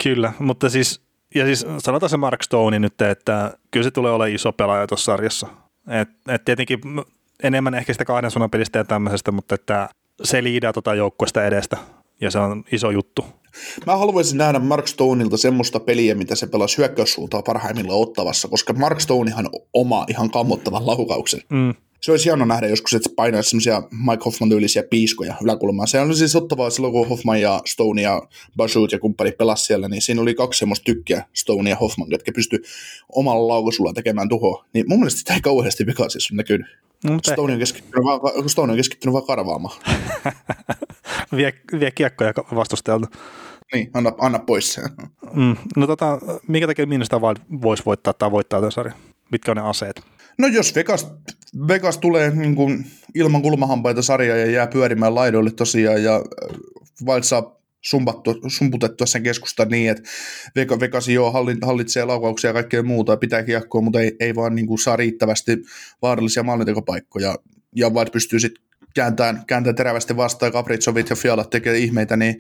kyllä, 0.04 0.34
mutta 0.40 0.70
siis, 0.70 1.02
ja 1.36 1.46
siis 1.46 1.66
sanotaan 1.78 2.10
se 2.10 2.18
Mark 2.18 2.44
Stone 2.44 2.80
nyt, 2.80 3.02
että 3.02 3.58
kyllä 3.72 3.84
se 3.84 3.92
tulee 3.92 4.12
olemaan 4.12 4.36
iso 4.36 4.52
pelaaja 4.52 4.88
tuossa 4.88 5.06
sarjassa. 5.06 5.48
Et, 5.88 6.10
et 6.28 6.46
tietenkin 6.46 6.80
enemmän 7.44 7.74
ehkä 7.74 7.94
sitä 7.94 8.06
kahden 8.06 8.32
suunnan 8.32 8.50
pelistä 8.50 8.80
ja 8.80 8.84
tämmöisestä, 8.84 9.32
mutta 9.32 9.56
että 9.56 9.90
se 10.24 10.44
liidaa 10.44 10.74
tota 10.74 10.96
joukkueesta 10.96 11.46
edestä 11.46 11.78
ja 12.24 12.32
se 12.32 12.40
on 12.40 12.64
iso 12.72 12.92
juttu. 12.92 13.26
Mä 13.86 13.98
haluaisin 13.98 14.38
nähdä 14.38 14.60
Mark 14.60 14.88
Stoneilta 14.88 15.38
semmoista 15.38 15.80
peliä, 15.80 16.16
mitä 16.16 16.36
se 16.36 16.48
pelasi 16.48 16.78
hyökkäyssuuntaan 16.78 17.44
parhaimmillaan 17.44 18.00
ottavassa, 18.00 18.48
koska 18.48 18.74
Mark 18.74 19.00
Stonehan 19.00 19.50
oma 19.74 20.06
ihan 20.10 20.32
kammottavan 20.32 20.88
laukauksen. 20.88 21.42
Mm. 21.50 21.74
Se 22.02 22.12
olisi 22.12 22.26
hieno 22.26 22.46
nähdä 22.46 22.68
joskus, 22.68 22.94
että 22.94 23.10
se 23.10 23.16
painaisi 23.16 23.50
semmoisia 23.50 23.82
Mike 23.92 24.24
Hoffman-tyylisiä 24.26 24.84
piiskoja 24.90 25.36
yläkulmaan. 25.44 25.88
Se 25.88 26.02
oli 26.02 26.16
siis 26.16 26.36
ottavaa 26.36 26.70
silloin, 26.70 26.94
kun 26.94 27.08
Hoffman 27.08 27.42
ja 27.42 27.62
Stone 27.66 28.02
ja 28.02 28.22
Bashoot 28.58 28.92
ja 28.92 29.00
kumppani 29.00 29.32
pelasi 29.32 29.66
siellä, 29.66 29.88
niin 29.88 30.02
siinä 30.02 30.22
oli 30.22 30.36
kaksi 30.36 30.60
semmoista 30.60 30.84
tykkiä, 30.84 31.26
Stone 31.34 31.70
ja 31.70 31.76
Hoffman, 31.76 32.08
jotka 32.12 32.32
pysty 32.36 32.64
omalla 33.16 33.48
laukaisulla 33.48 33.94
tekemään 33.94 34.30
tuhoa. 34.30 34.66
Niin 34.74 34.86
mun 34.88 35.00
mielestä 35.00 35.20
sitä 35.20 35.34
ei 35.34 35.42
kauheasti 35.42 35.86
vikaisissa 35.86 36.36
näkynyt. 36.36 36.68
No, 37.04 37.20
Stone, 37.34 37.54
on 37.54 37.60
keskittynyt 37.60 38.06
vaan, 38.06 38.50
Stone 38.50 38.72
on 38.72 38.78
keskittynyt 38.78 39.14
vaan 39.14 39.26
karvaamaan. 39.26 39.80
vie, 41.36 41.54
vie 41.80 41.92
kiekkoja 41.92 42.34
vastustajalta. 42.56 43.08
Niin, 43.74 43.90
anna, 43.94 44.12
anna 44.18 44.40
pois 44.40 44.74
se. 44.74 44.82
Mm, 45.34 45.56
no 45.76 45.88
tota, 45.88 46.20
minkä 46.48 46.68
takia 46.68 46.86
Minnesota 46.86 47.22
voisi 47.62 47.84
voittaa 47.86 48.14
tai 48.14 48.32
voittaa 48.32 48.60
tämän 48.60 48.72
sarjan? 48.72 48.98
Mitkä 49.32 49.52
on 49.52 49.58
ne 49.58 49.64
aseet? 49.64 50.02
No 50.38 50.48
jos 50.48 50.76
Vegas, 50.76 51.14
Vegas 51.68 51.98
tulee 51.98 52.30
niin 52.30 52.56
kuin 52.56 52.86
ilman 53.16 53.42
kulmahampaita 53.42 54.02
sarjaa 54.02 54.38
ja 54.38 54.52
jää 54.52 54.68
pyörimään 54.68 55.16
laidoille 55.16 55.52
tosiaan 55.52 56.04
ja 56.04 56.16
äh, 56.16 56.58
Wild 57.06 57.24
saa 57.24 57.64
sumpattu, 57.82 58.36
sumputettua 58.48 59.08
sen 59.08 59.24
keskustan 59.24 59.70
niin, 59.70 59.92
että 59.92 60.10
Vegas 60.80 61.08
joo 61.08 61.32
hallitsee 61.62 62.06
laukauksia 62.06 62.50
ja 62.50 62.54
kaikkea 62.54 62.84
muuta 62.84 63.12
ja 63.12 63.18
pitää 63.18 63.44
kiekkoa, 63.44 63.82
mutta 63.82 64.02
ei, 64.02 64.16
ei 64.20 64.36
vaan 64.36 64.56
niin 64.56 64.68
kuin 64.68 64.80
saa 64.80 64.96
riittävästi 64.96 65.58
vaarallisia 66.02 66.44
maalintekopaikkoja 66.44 67.36
ja 67.76 67.90
Wild 67.90 68.12
pystyy 68.12 68.40
sitten 68.40 68.64
kääntämään, 68.94 69.46
kääntämään 69.48 69.76
terävästi 69.76 70.18
vastaan, 70.18 70.52
Capricovit 70.52 71.10
ja 71.10 71.16
Fialat 71.16 71.50
tekee 71.50 71.78
ihmeitä, 71.78 72.18
niin 72.18 72.36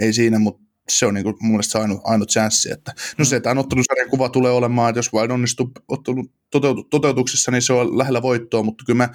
ei 0.00 0.12
siinä, 0.12 0.38
mutta 0.38 0.68
se 0.88 1.06
on 1.06 1.14
niin 1.14 1.24
kuin 1.24 1.36
mun 1.40 1.50
mielestä 1.50 1.72
se 1.72 1.78
ainut, 1.78 2.00
ainut 2.04 2.30
chanssi. 2.30 2.72
Että, 2.72 2.94
no 3.18 3.24
se, 3.24 3.36
että 3.36 3.50
ottelusarjan 3.50 4.10
kuva 4.10 4.28
tulee 4.28 4.52
olemaan, 4.52 4.90
että 4.90 4.98
jos 4.98 5.12
vain 5.12 5.30
onnistuu 5.30 5.70
ottelu, 5.88 6.24
toteutu, 6.50 6.84
toteutuksessa, 6.84 7.50
niin 7.50 7.62
se 7.62 7.72
on 7.72 7.98
lähellä 7.98 8.22
voittoa, 8.22 8.62
mutta 8.62 8.84
kyllä 8.84 8.96
mä, 8.96 9.08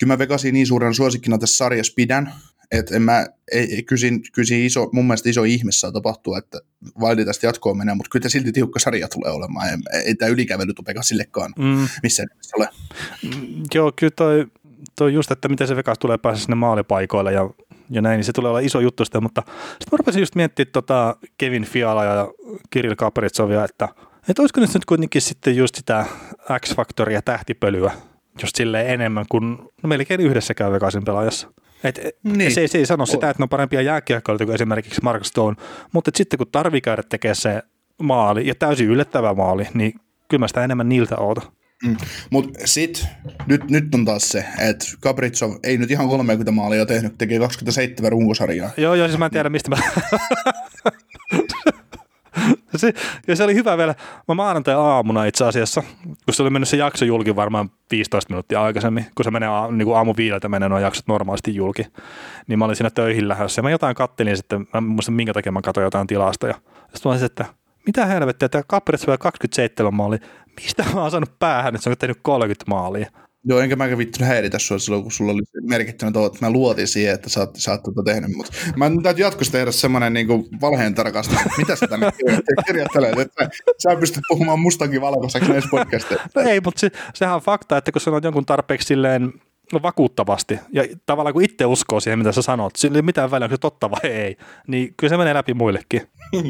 kyllä 0.00 0.12
mä 0.12 0.18
Vegasin 0.18 0.54
niin 0.54 0.66
suuren 0.66 0.94
suosikkina 0.94 1.38
tässä 1.38 1.56
sarjassa 1.56 1.92
pidän, 1.96 2.32
että 2.70 2.96
en 2.96 3.02
mä, 3.02 3.26
ei, 3.52 3.82
kysin, 3.82 4.20
kysin 4.32 4.64
iso, 4.64 4.88
mun 4.92 5.06
mielestä 5.06 5.28
iso 5.28 5.44
ihme 5.44 5.72
saa 5.72 5.92
tapahtua, 5.92 6.38
että 6.38 6.60
Wildi 7.00 7.24
tästä 7.24 7.46
jatkoon 7.46 7.78
menee, 7.78 7.94
mutta 7.94 8.10
kyllä 8.10 8.28
silti 8.28 8.52
tiukka 8.52 8.78
sarja 8.78 9.08
tulee 9.08 9.32
olemaan, 9.32 9.68
ei, 9.68 9.98
ei 9.98 10.14
tämä 10.14 10.28
ylikävely 10.28 10.74
tule 10.74 10.86
Vegasillekaan 10.86 11.52
mm. 11.58 11.88
missään 12.02 12.28
ole. 12.56 12.68
Mm, 13.22 13.64
joo, 13.74 13.92
kyllä 13.96 14.12
toi, 14.16 14.46
toi 14.98 15.14
just, 15.14 15.30
että 15.30 15.48
miten 15.48 15.66
se 15.66 15.76
Vegas 15.76 15.98
tulee 15.98 16.18
päästä 16.18 16.44
sinne 16.44 16.54
maalipaikoille 16.54 17.32
ja 17.32 17.50
ja 17.90 18.02
näin, 18.02 18.16
niin 18.16 18.24
se 18.24 18.32
tulee 18.32 18.48
olla 18.48 18.60
iso 18.60 18.80
juttu 18.80 19.04
sitä, 19.04 19.20
mutta 19.20 19.42
sitten 19.46 19.88
mä 19.92 19.96
rupesin 19.96 20.20
just 20.20 20.34
miettimään 20.34 20.72
tota 20.72 21.16
Kevin 21.38 21.64
Fiala 21.64 22.04
ja 22.04 22.28
Kirill 22.70 22.94
Kapritsovia, 22.94 23.64
että, 23.64 23.88
että 24.28 24.42
olisiko 24.42 24.60
nyt 24.60 24.84
kuitenkin 24.84 25.22
sitten 25.22 25.56
just 25.56 25.74
sitä 25.74 26.06
X-faktoria 26.60 27.22
tähtipölyä 27.22 27.92
just 28.42 28.56
silleen 28.56 28.86
enemmän 28.86 29.24
kuin 29.28 29.58
no 29.82 29.88
melkein 29.88 30.20
yhdessäkään 30.20 30.72
Vegasin 30.72 31.04
pelaajassa. 31.04 31.48
Et, 31.84 32.00
niin. 32.22 32.52
se, 32.52 32.68
se 32.68 32.78
ei 32.78 32.86
sano 32.86 33.06
sitä, 33.06 33.30
että 33.30 33.40
ne 33.40 33.44
on 33.44 33.48
parempia 33.48 33.82
jääkiekkoilijoita 33.82 34.44
kuin 34.44 34.54
esimerkiksi 34.54 35.00
Mark 35.02 35.24
Stone, 35.24 35.56
mutta 35.92 36.10
sitten 36.14 36.38
kun 36.38 36.46
tarvii 36.52 36.80
käydä 36.80 37.02
tekemään 37.08 37.36
se 37.36 37.62
maali 38.02 38.46
ja 38.46 38.54
täysin 38.54 38.88
yllättävä 38.88 39.34
maali, 39.34 39.68
niin 39.74 39.94
kyllä 40.28 40.40
mä 40.40 40.48
sitä 40.48 40.64
enemmän 40.64 40.88
niiltä 40.88 41.16
oota. 41.16 41.42
Mm. 41.84 41.96
Mutta 42.30 42.58
sitten, 42.64 43.08
nyt, 43.46 43.70
nyt 43.70 43.94
on 43.94 44.04
taas 44.04 44.28
se, 44.28 44.44
että 44.58 44.86
Capritsov 45.02 45.52
ei 45.62 45.78
nyt 45.78 45.90
ihan 45.90 46.08
30 46.08 46.52
maalia 46.52 46.86
tehnyt, 46.86 47.14
tekee 47.18 47.38
27 47.38 48.12
runkosarjaa. 48.12 48.70
Joo, 48.76 48.94
joo, 48.94 49.08
siis 49.08 49.18
mä 49.18 49.24
en 49.24 49.30
tiedä, 49.30 49.48
mistä 49.48 49.70
mä... 49.70 49.76
se, 52.76 52.92
ja 53.26 53.36
se 53.36 53.44
oli 53.44 53.54
hyvä 53.54 53.78
vielä. 53.78 53.94
Mä 54.28 54.34
maanantai-aamuna 54.34 55.24
itse 55.24 55.44
asiassa, 55.44 55.82
kun 56.02 56.34
se 56.34 56.42
oli 56.42 56.50
mennyt 56.50 56.68
se 56.68 56.76
jakso 56.76 57.04
julki 57.04 57.36
varmaan 57.36 57.70
15 57.90 58.32
minuuttia 58.32 58.62
aikaisemmin, 58.62 59.06
kun 59.14 59.24
se 59.24 59.30
menee 59.30 59.48
niin 59.70 59.86
kuin 59.86 59.96
aamu 59.96 60.14
viideltä 60.16 60.48
menee 60.48 60.68
nuo 60.68 60.78
jaksot 60.78 61.06
normaalisti 61.06 61.54
julki, 61.54 61.86
niin 62.46 62.58
mä 62.58 62.64
olin 62.64 62.76
siinä 62.76 62.90
töihin 62.90 63.28
lähdössä 63.28 63.58
ja 63.58 63.62
mä 63.62 63.70
jotain 63.70 63.96
kattelin 63.96 64.36
sitten, 64.36 64.68
mä 64.74 64.80
muistan 64.80 65.14
minkä 65.14 65.32
takia 65.32 65.52
mä 65.52 65.62
katsoin 65.62 65.84
jotain 65.84 66.06
tilasta 66.06 66.46
ja 66.46 66.54
sitten 66.54 67.00
mä 67.04 67.10
olisin, 67.10 67.26
että 67.26 67.44
mitä 67.86 68.06
helvettiä, 68.06 68.48
tämä 68.48 68.62
Kaprits 68.66 69.06
27 69.18 69.94
maali, 69.94 70.18
mistä 70.60 70.84
mä 70.94 71.02
oon 71.02 71.10
saanut 71.10 71.38
päähän, 71.38 71.74
että 71.74 71.84
se 71.84 71.90
on 71.90 71.96
tehnyt 71.98 72.18
30 72.22 72.64
maalia. 72.68 73.10
Joo, 73.48 73.60
enkä 73.60 73.76
mäkä 73.76 73.98
vittu 73.98 74.24
häiritä 74.24 74.58
sua 74.58 74.78
silloin, 74.78 75.02
kun 75.02 75.12
sulla 75.12 75.32
oli 75.32 75.42
merkittävä 75.62 76.12
tuo, 76.12 76.26
että 76.26 76.46
mä 76.46 76.50
luotin 76.50 76.88
siihen, 76.88 77.14
että 77.14 77.28
sä 77.28 77.40
oot, 77.40 77.56
sä 77.56 77.70
oot 77.70 77.82
tuota 77.82 78.02
tehnyt, 78.02 78.30
mutta 78.36 78.52
mä 78.76 78.90
täytyy 79.02 79.24
jatkossa 79.24 79.52
tehdä 79.52 79.72
semmoinen 79.72 80.12
niin 80.12 80.26
kuin 80.26 80.48
valheen 80.60 80.94
tarkastus, 80.94 81.38
mitä 81.58 81.76
sä 81.76 81.86
tänne 81.86 82.12
kirjoittelet, 82.66 83.18
että 83.18 83.48
sä 83.78 83.96
pystyt 84.00 84.22
puhumaan 84.28 84.60
mustakin 84.60 85.00
valkoiseksi 85.00 85.50
näissä 85.50 85.70
podcasteissa. 85.70 86.28
No 86.34 86.42
ei, 86.42 86.60
mutta 86.60 86.80
se, 86.80 86.90
sehän 87.14 87.34
on 87.34 87.40
fakta, 87.40 87.76
että 87.76 87.92
kun 87.92 88.00
sanot 88.00 88.24
jonkun 88.24 88.46
tarpeeksi 88.46 88.86
silleen 88.86 89.32
vakuuttavasti 89.82 90.58
ja 90.72 90.84
tavallaan 91.06 91.32
kun 91.32 91.44
itse 91.44 91.66
uskoo 91.66 92.00
siihen, 92.00 92.18
mitä 92.18 92.32
sä 92.32 92.42
sanot, 92.42 92.76
sillä 92.76 92.98
ei 92.98 93.02
mitään 93.02 93.30
väliä, 93.30 93.44
onko 93.44 93.56
se 93.56 93.60
totta 93.60 93.90
vai 93.90 94.10
ei, 94.10 94.36
niin 94.66 94.94
kyllä 94.96 95.10
se 95.10 95.16
menee 95.16 95.34
läpi 95.34 95.54
muillekin. 95.54 96.02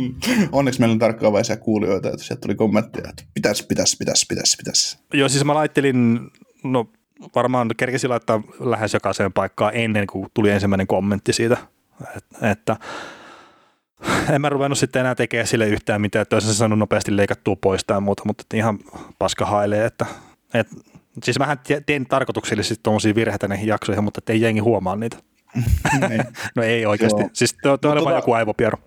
Onneksi 0.53 0.81
meillä 0.81 0.93
on 0.93 0.99
tarkkaavaisia 0.99 1.57
kuulijoita, 1.57 2.09
että 2.09 2.23
sieltä 2.23 2.41
tuli 2.41 2.55
kommentteja, 2.55 3.09
että 3.09 3.25
pitäisi, 3.35 3.67
pitäisi, 3.67 3.97
pitäisi, 3.97 4.27
pitäisi, 4.29 4.57
pitäisi. 4.57 4.99
Joo, 5.15 5.29
siis 5.29 5.45
mä 5.45 5.55
laittelin 5.55 6.21
no 6.65 6.89
varmaan 7.35 7.71
kerkesin 7.77 8.11
laittaa 8.11 8.43
lähes 8.61 8.95
jokaiseen 8.95 9.33
paikkaan 9.33 9.75
ennen 9.75 10.07
kuin 10.07 10.27
tuli 10.35 10.51
ensimmäinen 10.51 10.87
kommentti 10.87 11.33
siitä, 11.33 11.57
että 12.43 12.77
en 14.31 14.41
mä 14.41 14.49
ruvennut 14.49 14.79
sitten 14.79 15.01
enää 15.01 15.15
tekemään 15.15 15.47
sille 15.47 15.69
yhtään 15.69 16.01
mitään, 16.01 16.23
että 16.23 16.37
olisin 16.37 16.55
saanut 16.55 16.79
nopeasti 16.79 17.17
leikattua 17.17 17.57
pois 17.61 17.85
tai 17.85 18.01
muuta, 18.01 18.23
mutta 18.27 18.57
ihan 18.57 18.79
paska 19.19 19.47
hailee, 19.47 19.85
että, 19.85 20.07
että 20.55 20.77
siis 21.25 21.39
mähän 21.39 21.59
teen 21.87 22.07
tarkoituksellisesti 22.07 22.81
tuommoisia 22.83 23.15
virheitä 23.15 23.49
näihin 23.49 23.67
jaksoihin, 23.67 24.05
mutta 24.05 24.21
ei 24.29 24.41
jengi 24.41 24.61
huomaa 24.61 24.97
niitä. 24.97 25.17
Niin. 26.09 26.25
no 26.57 26.63
ei 26.63 26.87
oikeasti. 26.87 27.21
Joo. 27.21 27.31
Siis 27.33 27.55
tuo, 27.63 27.77
tuo 27.77 27.93
oli 27.93 28.01
tota, 28.01 28.15
joku 28.17 28.33
aivopiero. 28.33 28.79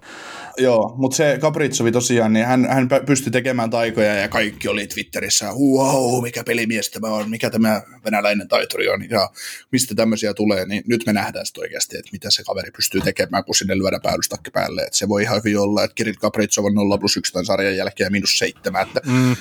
Joo, 0.58 0.94
mutta 0.98 1.18
se 1.18 1.38
Kapritsovi 1.42 1.92
tosiaan, 1.92 2.34
niin 2.34 2.46
hän, 2.46 2.68
hän 2.70 2.90
pystyi 3.06 3.32
tekemään 3.32 3.70
taikoja 3.70 4.16
ja 4.16 4.28
kaikki 4.28 4.68
oli 4.68 4.88
Twitterissä, 4.88 5.46
wow, 5.46 6.24
mikä 6.24 6.44
pelimies 6.44 6.90
tämä 6.90 7.08
on, 7.08 7.30
mikä 7.30 7.50
tämä 7.50 7.82
venäläinen 8.06 8.48
taituri 8.48 8.90
on 8.90 9.10
ja 9.10 9.30
mistä 9.72 9.96
tämmöisiä 9.96 10.34
tulee, 10.34 10.66
niin 10.66 10.84
nyt 10.88 11.06
me 11.06 11.14
nähdään 11.14 11.46
sitten 11.46 11.62
oikeasti, 11.62 11.98
että 11.98 12.10
mitä 12.12 12.32
se 12.32 12.44
kaveri 12.44 12.72
pystyy 12.72 13.02
tekemään, 13.02 13.44
kun 13.44 13.56
sinne 13.56 13.78
lyödään 13.78 14.02
päällystakki 14.02 14.52
päälle. 14.52 14.82
Et 14.82 14.94
se 14.94 15.08
voi 15.08 15.24
ihan 15.24 15.38
hyvin 15.38 15.60
olla, 15.60 15.84
että 15.84 15.96
Kirill 15.96 16.16
Kapritsov 16.20 16.66
on 16.66 16.74
0 16.74 16.98
plus 16.98 17.18
1 17.18 17.34
tämän 17.34 17.46
sarjan 17.46 17.78
jälkeen 17.78 18.06
ja 18.06 18.12
miinus 18.12 18.38
7, 18.38 18.88
että 18.88 19.02
mm 19.06 19.36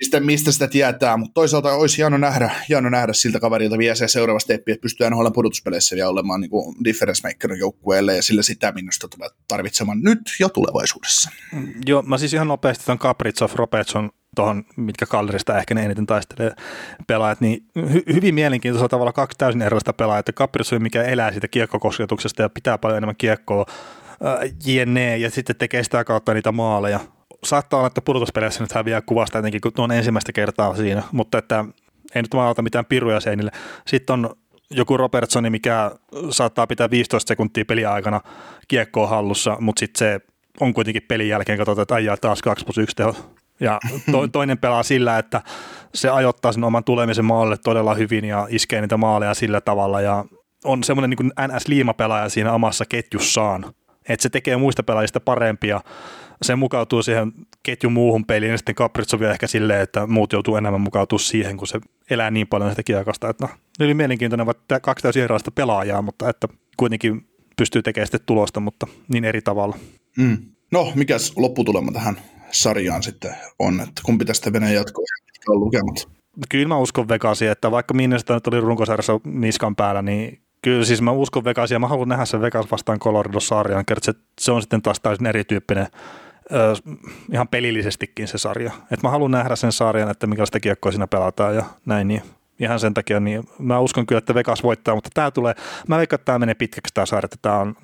mistä, 0.00 0.20
mistä 0.20 0.52
sitä 0.52 0.68
tietää, 0.68 1.16
mutta 1.16 1.34
toisaalta 1.34 1.72
olisi 1.72 1.96
hieno 1.96 2.16
nähdä, 2.16 2.50
hieno 2.68 2.90
nähdä 2.90 3.12
siltä 3.12 3.40
kaverilta 3.40 3.78
vielä 3.78 3.94
se 3.94 4.08
seuraava 4.08 4.38
steppi, 4.38 4.72
että 4.72 4.82
pystyy 4.82 5.10
NHL 5.10 5.30
pudotuspeleissä 5.34 5.96
vielä 5.96 6.08
olemaan 6.08 6.40
niin 6.40 6.50
kuin 6.50 6.76
difference 6.84 7.28
makerin 7.28 7.58
joukkueelle 7.58 8.16
ja 8.16 8.22
sillä 8.22 8.42
sitä 8.42 8.72
minusta 8.72 9.08
tulee 9.08 9.28
tarvitsemaan 9.48 10.00
nyt 10.00 10.20
ja 10.40 10.48
tulevaisuudessa. 10.48 11.30
Mm, 11.52 11.74
joo, 11.86 12.02
mä 12.02 12.18
siis 12.18 12.34
ihan 12.34 12.48
nopeasti 12.48 12.84
tämän 12.84 12.98
Capritsov, 12.98 13.50
Robertson 13.54 14.10
tuohon, 14.36 14.64
mitkä 14.76 15.06
kallerista 15.06 15.58
ehkä 15.58 15.74
ne 15.74 15.84
eniten 15.84 16.06
taistelee 16.06 16.52
pelaajat, 17.06 17.40
niin 17.40 17.66
hy- 17.78 18.14
hyvin 18.14 18.34
mielenkiintoisella 18.34 18.88
tavalla 18.88 19.12
kaksi 19.12 19.38
täysin 19.38 19.62
erilaista 19.62 19.92
pelaajaa, 19.92 20.18
että 20.18 20.32
Capritsov, 20.32 20.80
mikä 20.80 21.02
elää 21.02 21.30
siitä 21.30 21.48
kiekkokosketuksesta 21.48 22.42
ja 22.42 22.48
pitää 22.48 22.78
paljon 22.78 22.96
enemmän 22.96 23.16
kiekkoa, 23.16 23.66
äh, 24.26 24.50
jne, 24.66 25.16
ja 25.16 25.30
sitten 25.30 25.56
tekee 25.56 25.84
sitä 25.84 26.04
kautta 26.04 26.34
niitä 26.34 26.52
maaleja 26.52 27.00
saattaa 27.44 27.78
olla, 27.78 27.86
että 27.86 28.00
pudotuspeleissä 28.00 28.64
nyt 28.64 28.72
häviää 28.72 29.02
kuvasta 29.02 29.38
jotenkin, 29.38 29.60
kun 29.60 29.72
on 29.76 29.92
ensimmäistä 29.92 30.32
kertaa 30.32 30.76
siinä, 30.76 31.02
mutta 31.12 31.38
että 31.38 31.64
ei 32.14 32.22
nyt 32.22 32.34
vaan 32.34 32.54
mitään 32.62 32.86
piruja 32.86 33.20
seinille. 33.20 33.50
Sitten 33.86 34.14
on 34.14 34.36
joku 34.70 34.96
Robertsoni, 34.96 35.50
mikä 35.50 35.90
saattaa 36.30 36.66
pitää 36.66 36.90
15 36.90 37.28
sekuntia 37.28 37.64
peliaikana 37.64 38.20
kiekkoa 38.68 39.06
hallussa, 39.06 39.56
mutta 39.60 39.80
sitten 39.80 39.98
se 39.98 40.20
on 40.60 40.74
kuitenkin 40.74 41.02
pelin 41.08 41.28
jälkeen, 41.28 41.58
katsotaan, 41.58 41.82
että 41.82 41.94
ajaa 41.94 42.16
taas 42.16 42.42
2 42.42 42.64
plus 42.64 42.78
1 42.78 42.96
teho. 42.96 43.16
Ja 43.60 43.80
to, 44.12 44.28
toinen 44.32 44.58
pelaa 44.58 44.82
sillä, 44.82 45.18
että 45.18 45.42
se 45.94 46.08
ajoittaa 46.08 46.52
sen 46.52 46.64
oman 46.64 46.84
tulemisen 46.84 47.24
maalle 47.24 47.56
todella 47.56 47.94
hyvin 47.94 48.24
ja 48.24 48.46
iskee 48.50 48.80
niitä 48.80 48.96
maaleja 48.96 49.34
sillä 49.34 49.60
tavalla 49.60 50.00
ja 50.00 50.24
on 50.64 50.84
semmoinen 50.84 51.10
niin 51.10 51.32
NS-liimapelaaja 51.48 52.28
siinä 52.28 52.52
omassa 52.52 52.84
ketjussaan, 52.88 53.74
että 54.08 54.22
se 54.22 54.28
tekee 54.28 54.56
muista 54.56 54.82
pelaajista 54.82 55.20
parempia 55.20 55.80
se 56.44 56.56
mukautuu 56.56 57.02
siihen 57.02 57.32
ketjun 57.62 57.92
muuhun 57.92 58.24
peliin, 58.24 58.50
ja 58.50 58.58
sitten 58.58 58.74
Capriccio 58.74 59.20
vielä 59.20 59.32
ehkä 59.32 59.46
silleen, 59.46 59.80
että 59.80 60.06
muut 60.06 60.32
joutuu 60.32 60.56
enemmän 60.56 60.80
mukautua 60.80 61.18
siihen, 61.18 61.56
kun 61.56 61.66
se 61.66 61.80
elää 62.10 62.30
niin 62.30 62.46
paljon 62.46 62.70
sitä 62.70 62.82
kiekosta. 62.82 63.28
Että 63.28 63.44
no, 63.44 63.50
ne 63.78 63.84
oli 63.84 63.94
mielenkiintoinen, 63.94 64.46
vaikka 64.46 64.80
kaksi 64.80 65.02
täysin 65.02 65.22
erilaista 65.22 65.50
pelaajaa, 65.50 66.02
mutta 66.02 66.28
että 66.28 66.48
kuitenkin 66.76 67.26
pystyy 67.56 67.82
tekemään 67.82 68.06
sitten 68.06 68.26
tulosta, 68.26 68.60
mutta 68.60 68.86
niin 69.08 69.24
eri 69.24 69.42
tavalla. 69.42 69.78
Mm. 70.16 70.38
No, 70.72 70.92
mikäs 70.94 71.32
lopputulema 71.36 71.92
tähän 71.92 72.16
sarjaan 72.50 73.02
sitten 73.02 73.34
on, 73.58 73.80
että 73.80 74.02
kumpi 74.04 74.24
tästä 74.24 74.52
Venäjän 74.52 74.74
jatkoa 74.74 75.04
on 75.48 75.60
lukemat? 75.60 76.08
Kyllä 76.48 76.68
mä 76.68 76.78
uskon 76.78 77.08
Vegasia, 77.08 77.52
että 77.52 77.70
vaikka 77.70 77.94
Minnesota 77.94 78.34
nyt 78.34 78.46
oli 78.46 78.60
runkosarjassa 78.60 79.20
niskan 79.24 79.76
päällä, 79.76 80.02
niin 80.02 80.40
kyllä 80.62 80.84
siis 80.84 81.02
mä 81.02 81.10
uskon 81.10 81.44
Vegasia. 81.44 81.78
Mä 81.78 81.88
haluan 81.88 82.08
nähdä 82.08 82.24
sen 82.24 82.40
Vegas 82.40 82.70
vastaan 82.70 82.98
Colorado-sarjan. 82.98 83.84
Se, 84.02 84.12
se 84.40 84.52
on 84.52 84.62
sitten 84.62 84.82
taas 84.82 85.00
täysin 85.00 85.26
erityyppinen 85.26 85.86
ihan 87.32 87.48
pelillisestikin 87.48 88.28
se 88.28 88.38
sarja. 88.38 88.72
Et 88.90 89.02
mä 89.02 89.10
haluan 89.10 89.30
nähdä 89.30 89.56
sen 89.56 89.72
sarjan, 89.72 90.10
että 90.10 90.26
millaista 90.26 90.60
kiekkoa 90.60 90.92
siinä 90.92 91.06
pelataan 91.06 91.54
ja 91.54 91.64
näin. 91.86 92.08
Niin 92.08 92.22
ihan 92.60 92.80
sen 92.80 92.94
takia, 92.94 93.20
niin 93.20 93.44
mä 93.58 93.78
uskon 93.78 94.06
kyllä, 94.06 94.18
että 94.18 94.34
Vegas 94.34 94.62
voittaa, 94.62 94.94
mutta 94.94 95.10
tämä 95.14 95.30
tulee, 95.30 95.54
mä 95.88 95.98
veikkaan, 95.98 96.20
että 96.20 96.24
tämä 96.24 96.38
menee 96.38 96.54
pitkäksi 96.54 96.94
tämä 96.94 97.06
sarja, 97.06 97.26
että 97.26 97.36
tämä 97.42 97.58
on 97.58 97.76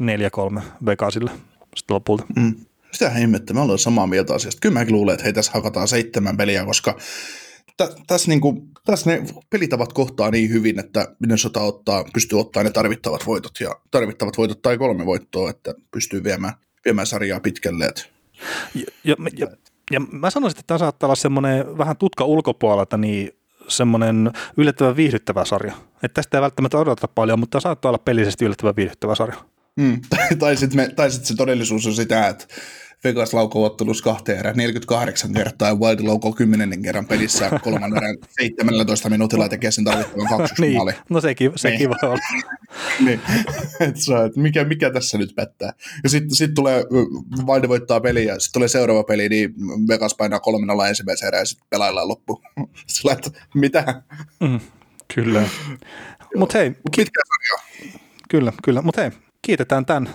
4-3 0.59 0.63
Vegasille 0.87 1.31
sitten 1.77 1.95
lopulta. 1.95 2.25
Mm. 2.37 2.55
Sitä 2.93 3.13
ihmettä, 3.19 3.55
me 3.55 3.61
ollaan 3.61 3.79
samaa 3.79 4.07
mieltä 4.07 4.35
asiasta. 4.35 4.59
Kyllä 4.61 4.73
mäkin 4.73 4.95
luulen, 4.95 5.13
että 5.13 5.25
hei 5.25 5.33
tässä 5.33 5.53
hakataan 5.55 5.89
seitsemän 5.89 6.37
peliä, 6.37 6.65
koska 6.65 6.97
tässä 8.07 8.29
niinku, 8.29 8.67
täs 8.85 9.07
ne 9.07 9.23
pelitavat 9.51 9.93
kohtaa 9.93 10.31
niin 10.31 10.51
hyvin, 10.51 10.79
että 10.79 11.15
Minnesota 11.19 11.61
ottaa, 11.61 12.05
pystyy 12.15 12.41
ottaa 12.41 12.63
ne 12.63 12.71
tarvittavat 12.71 13.27
voitot 13.27 13.53
ja 13.61 13.77
tarvittavat 13.91 14.39
voitot 14.39 14.63
tai 14.63 14.79
kolme 14.79 15.07
voittoa, 15.07 15.51
että 15.51 15.75
pystyy 15.91 16.25
viemään, 16.25 16.55
viemään 16.85 17.07
sarjaa 17.07 17.41
pitkälle. 17.41 17.85
Et 17.85 18.11
ja, 18.75 18.85
ja, 19.05 19.17
ja, 19.37 19.47
ja 19.91 20.01
mä 20.01 20.31
sanoisin, 20.31 20.59
että 20.59 20.67
tämä 20.67 20.79
saattaa 20.79 21.07
olla 21.07 21.15
semmoinen 21.15 21.79
vähän 21.79 21.97
tutka 21.97 22.25
ulkopuolelta, 22.25 22.97
niin 22.97 23.31
semmoinen 23.69 24.31
yllättävän 24.57 24.97
viihdyttävä 24.97 25.45
sarja. 25.45 25.75
Että 26.03 26.15
tästä 26.15 26.39
ei 26.39 26.43
välttämättä 26.43 26.79
odoteta 26.79 27.09
paljon, 27.09 27.39
mutta 27.39 27.51
tämä 27.51 27.61
saattaa 27.61 27.89
olla 27.89 27.99
pelisesti 27.99 28.45
yllättävän 28.45 28.77
viihdyttävä 28.77 29.15
sarja. 29.15 29.37
Mm. 29.77 30.01
tai 30.39 30.57
sitten 30.57 30.93
sit 31.09 31.25
se 31.25 31.37
todellisuus 31.37 31.87
on 31.87 31.95
sitä, 31.95 32.29
että 32.29 32.47
Vegas 33.05 33.35
laukoo 33.35 33.65
ottelussa 33.65 34.05
kahteen 34.05 34.39
erään 34.39 34.57
48 34.57 35.33
kertaa 35.33 35.69
ja 35.69 35.75
Wild 35.75 36.07
laukoo 36.07 36.33
10 36.33 36.83
kerran 36.83 37.07
pelissä 37.07 37.51
kolman 37.63 37.97
erän 37.97 38.17
17 38.29 39.11
minuutilla 39.11 39.45
ja 39.45 39.49
tekee 39.49 39.71
sen 39.71 39.85
tarvittavan 39.85 40.29
kaksi 40.29 40.55
niin. 40.63 40.77
maali. 40.77 40.93
No 41.09 41.21
sekin, 41.21 41.53
sekin 41.57 41.79
niin. 41.79 41.91
voi 41.91 42.11
olla. 42.11 42.21
niin. 43.07 43.21
Et 43.81 43.97
saa, 43.97 44.25
et 44.25 44.37
mikä, 44.37 44.65
mikä 44.65 44.91
tässä 44.91 45.19
nyt 45.19 45.35
pättää. 45.35 45.73
Ja 46.03 46.09
sitten 46.09 46.37
sit 46.37 46.55
tulee, 46.55 46.85
Wild 47.47 47.69
voittaa 47.69 48.01
peli 48.01 48.25
ja 48.25 48.41
sitten 48.41 48.53
tulee 48.53 48.69
seuraava 48.69 49.05
peli, 49.05 49.29
niin 49.29 49.55
Vegas 49.89 50.15
painaa 50.15 50.41
kolmen 50.41 50.71
alla 50.71 50.89
ensimmäisen 50.89 51.27
erään 51.27 51.43
ja 51.43 51.47
sitten 51.47 51.67
pelaillaan 51.71 52.09
loppu. 52.09 52.43
Sillä, 52.87 53.13
että 53.13 53.31
mitä? 53.55 54.03
Mm, 54.41 54.61
kyllä. 55.15 55.43
Mutta 56.37 56.59
hei. 56.59 56.71
Pitkä 56.97 57.21
sarja. 57.29 57.91
Kyllä, 58.29 58.53
kyllä. 58.65 58.83
Mutta 58.83 59.01
hei, 59.01 59.11
kiitetään 59.43 59.87
tämän 59.87 60.11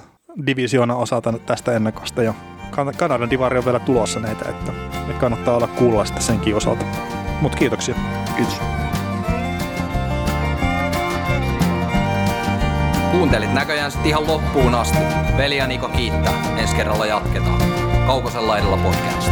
divisioona 0.45 0.95
osalta 0.95 1.33
tästä 1.45 1.75
ennakosta 1.75 2.23
jo 2.23 2.35
Kanadan 2.75 3.29
divari 3.29 3.57
on 3.57 3.65
vielä 3.65 3.79
tulossa 3.79 4.19
näitä, 4.19 4.49
että 4.49 4.71
me 5.07 5.13
kannattaa 5.13 5.55
olla 5.55 5.67
kuulla 5.67 6.05
sitten 6.05 6.23
senkin 6.23 6.55
osalta. 6.55 6.85
Mutta 7.41 7.57
kiitoksia. 7.57 7.95
Kiitos. 8.35 8.61
Kuuntelit 13.11 13.53
näköjään 13.53 13.91
sitten 13.91 14.09
ihan 14.09 14.27
loppuun 14.27 14.75
asti. 14.75 14.97
Veli 15.37 15.57
ja 15.57 15.67
Niko 15.67 15.89
kiittää. 15.89 16.33
Ensi 16.57 16.75
kerralla 16.75 17.05
jatketaan. 17.05 17.61
Kaukosella 18.07 18.47
laidalla 18.47 18.77
podcast. 18.77 19.31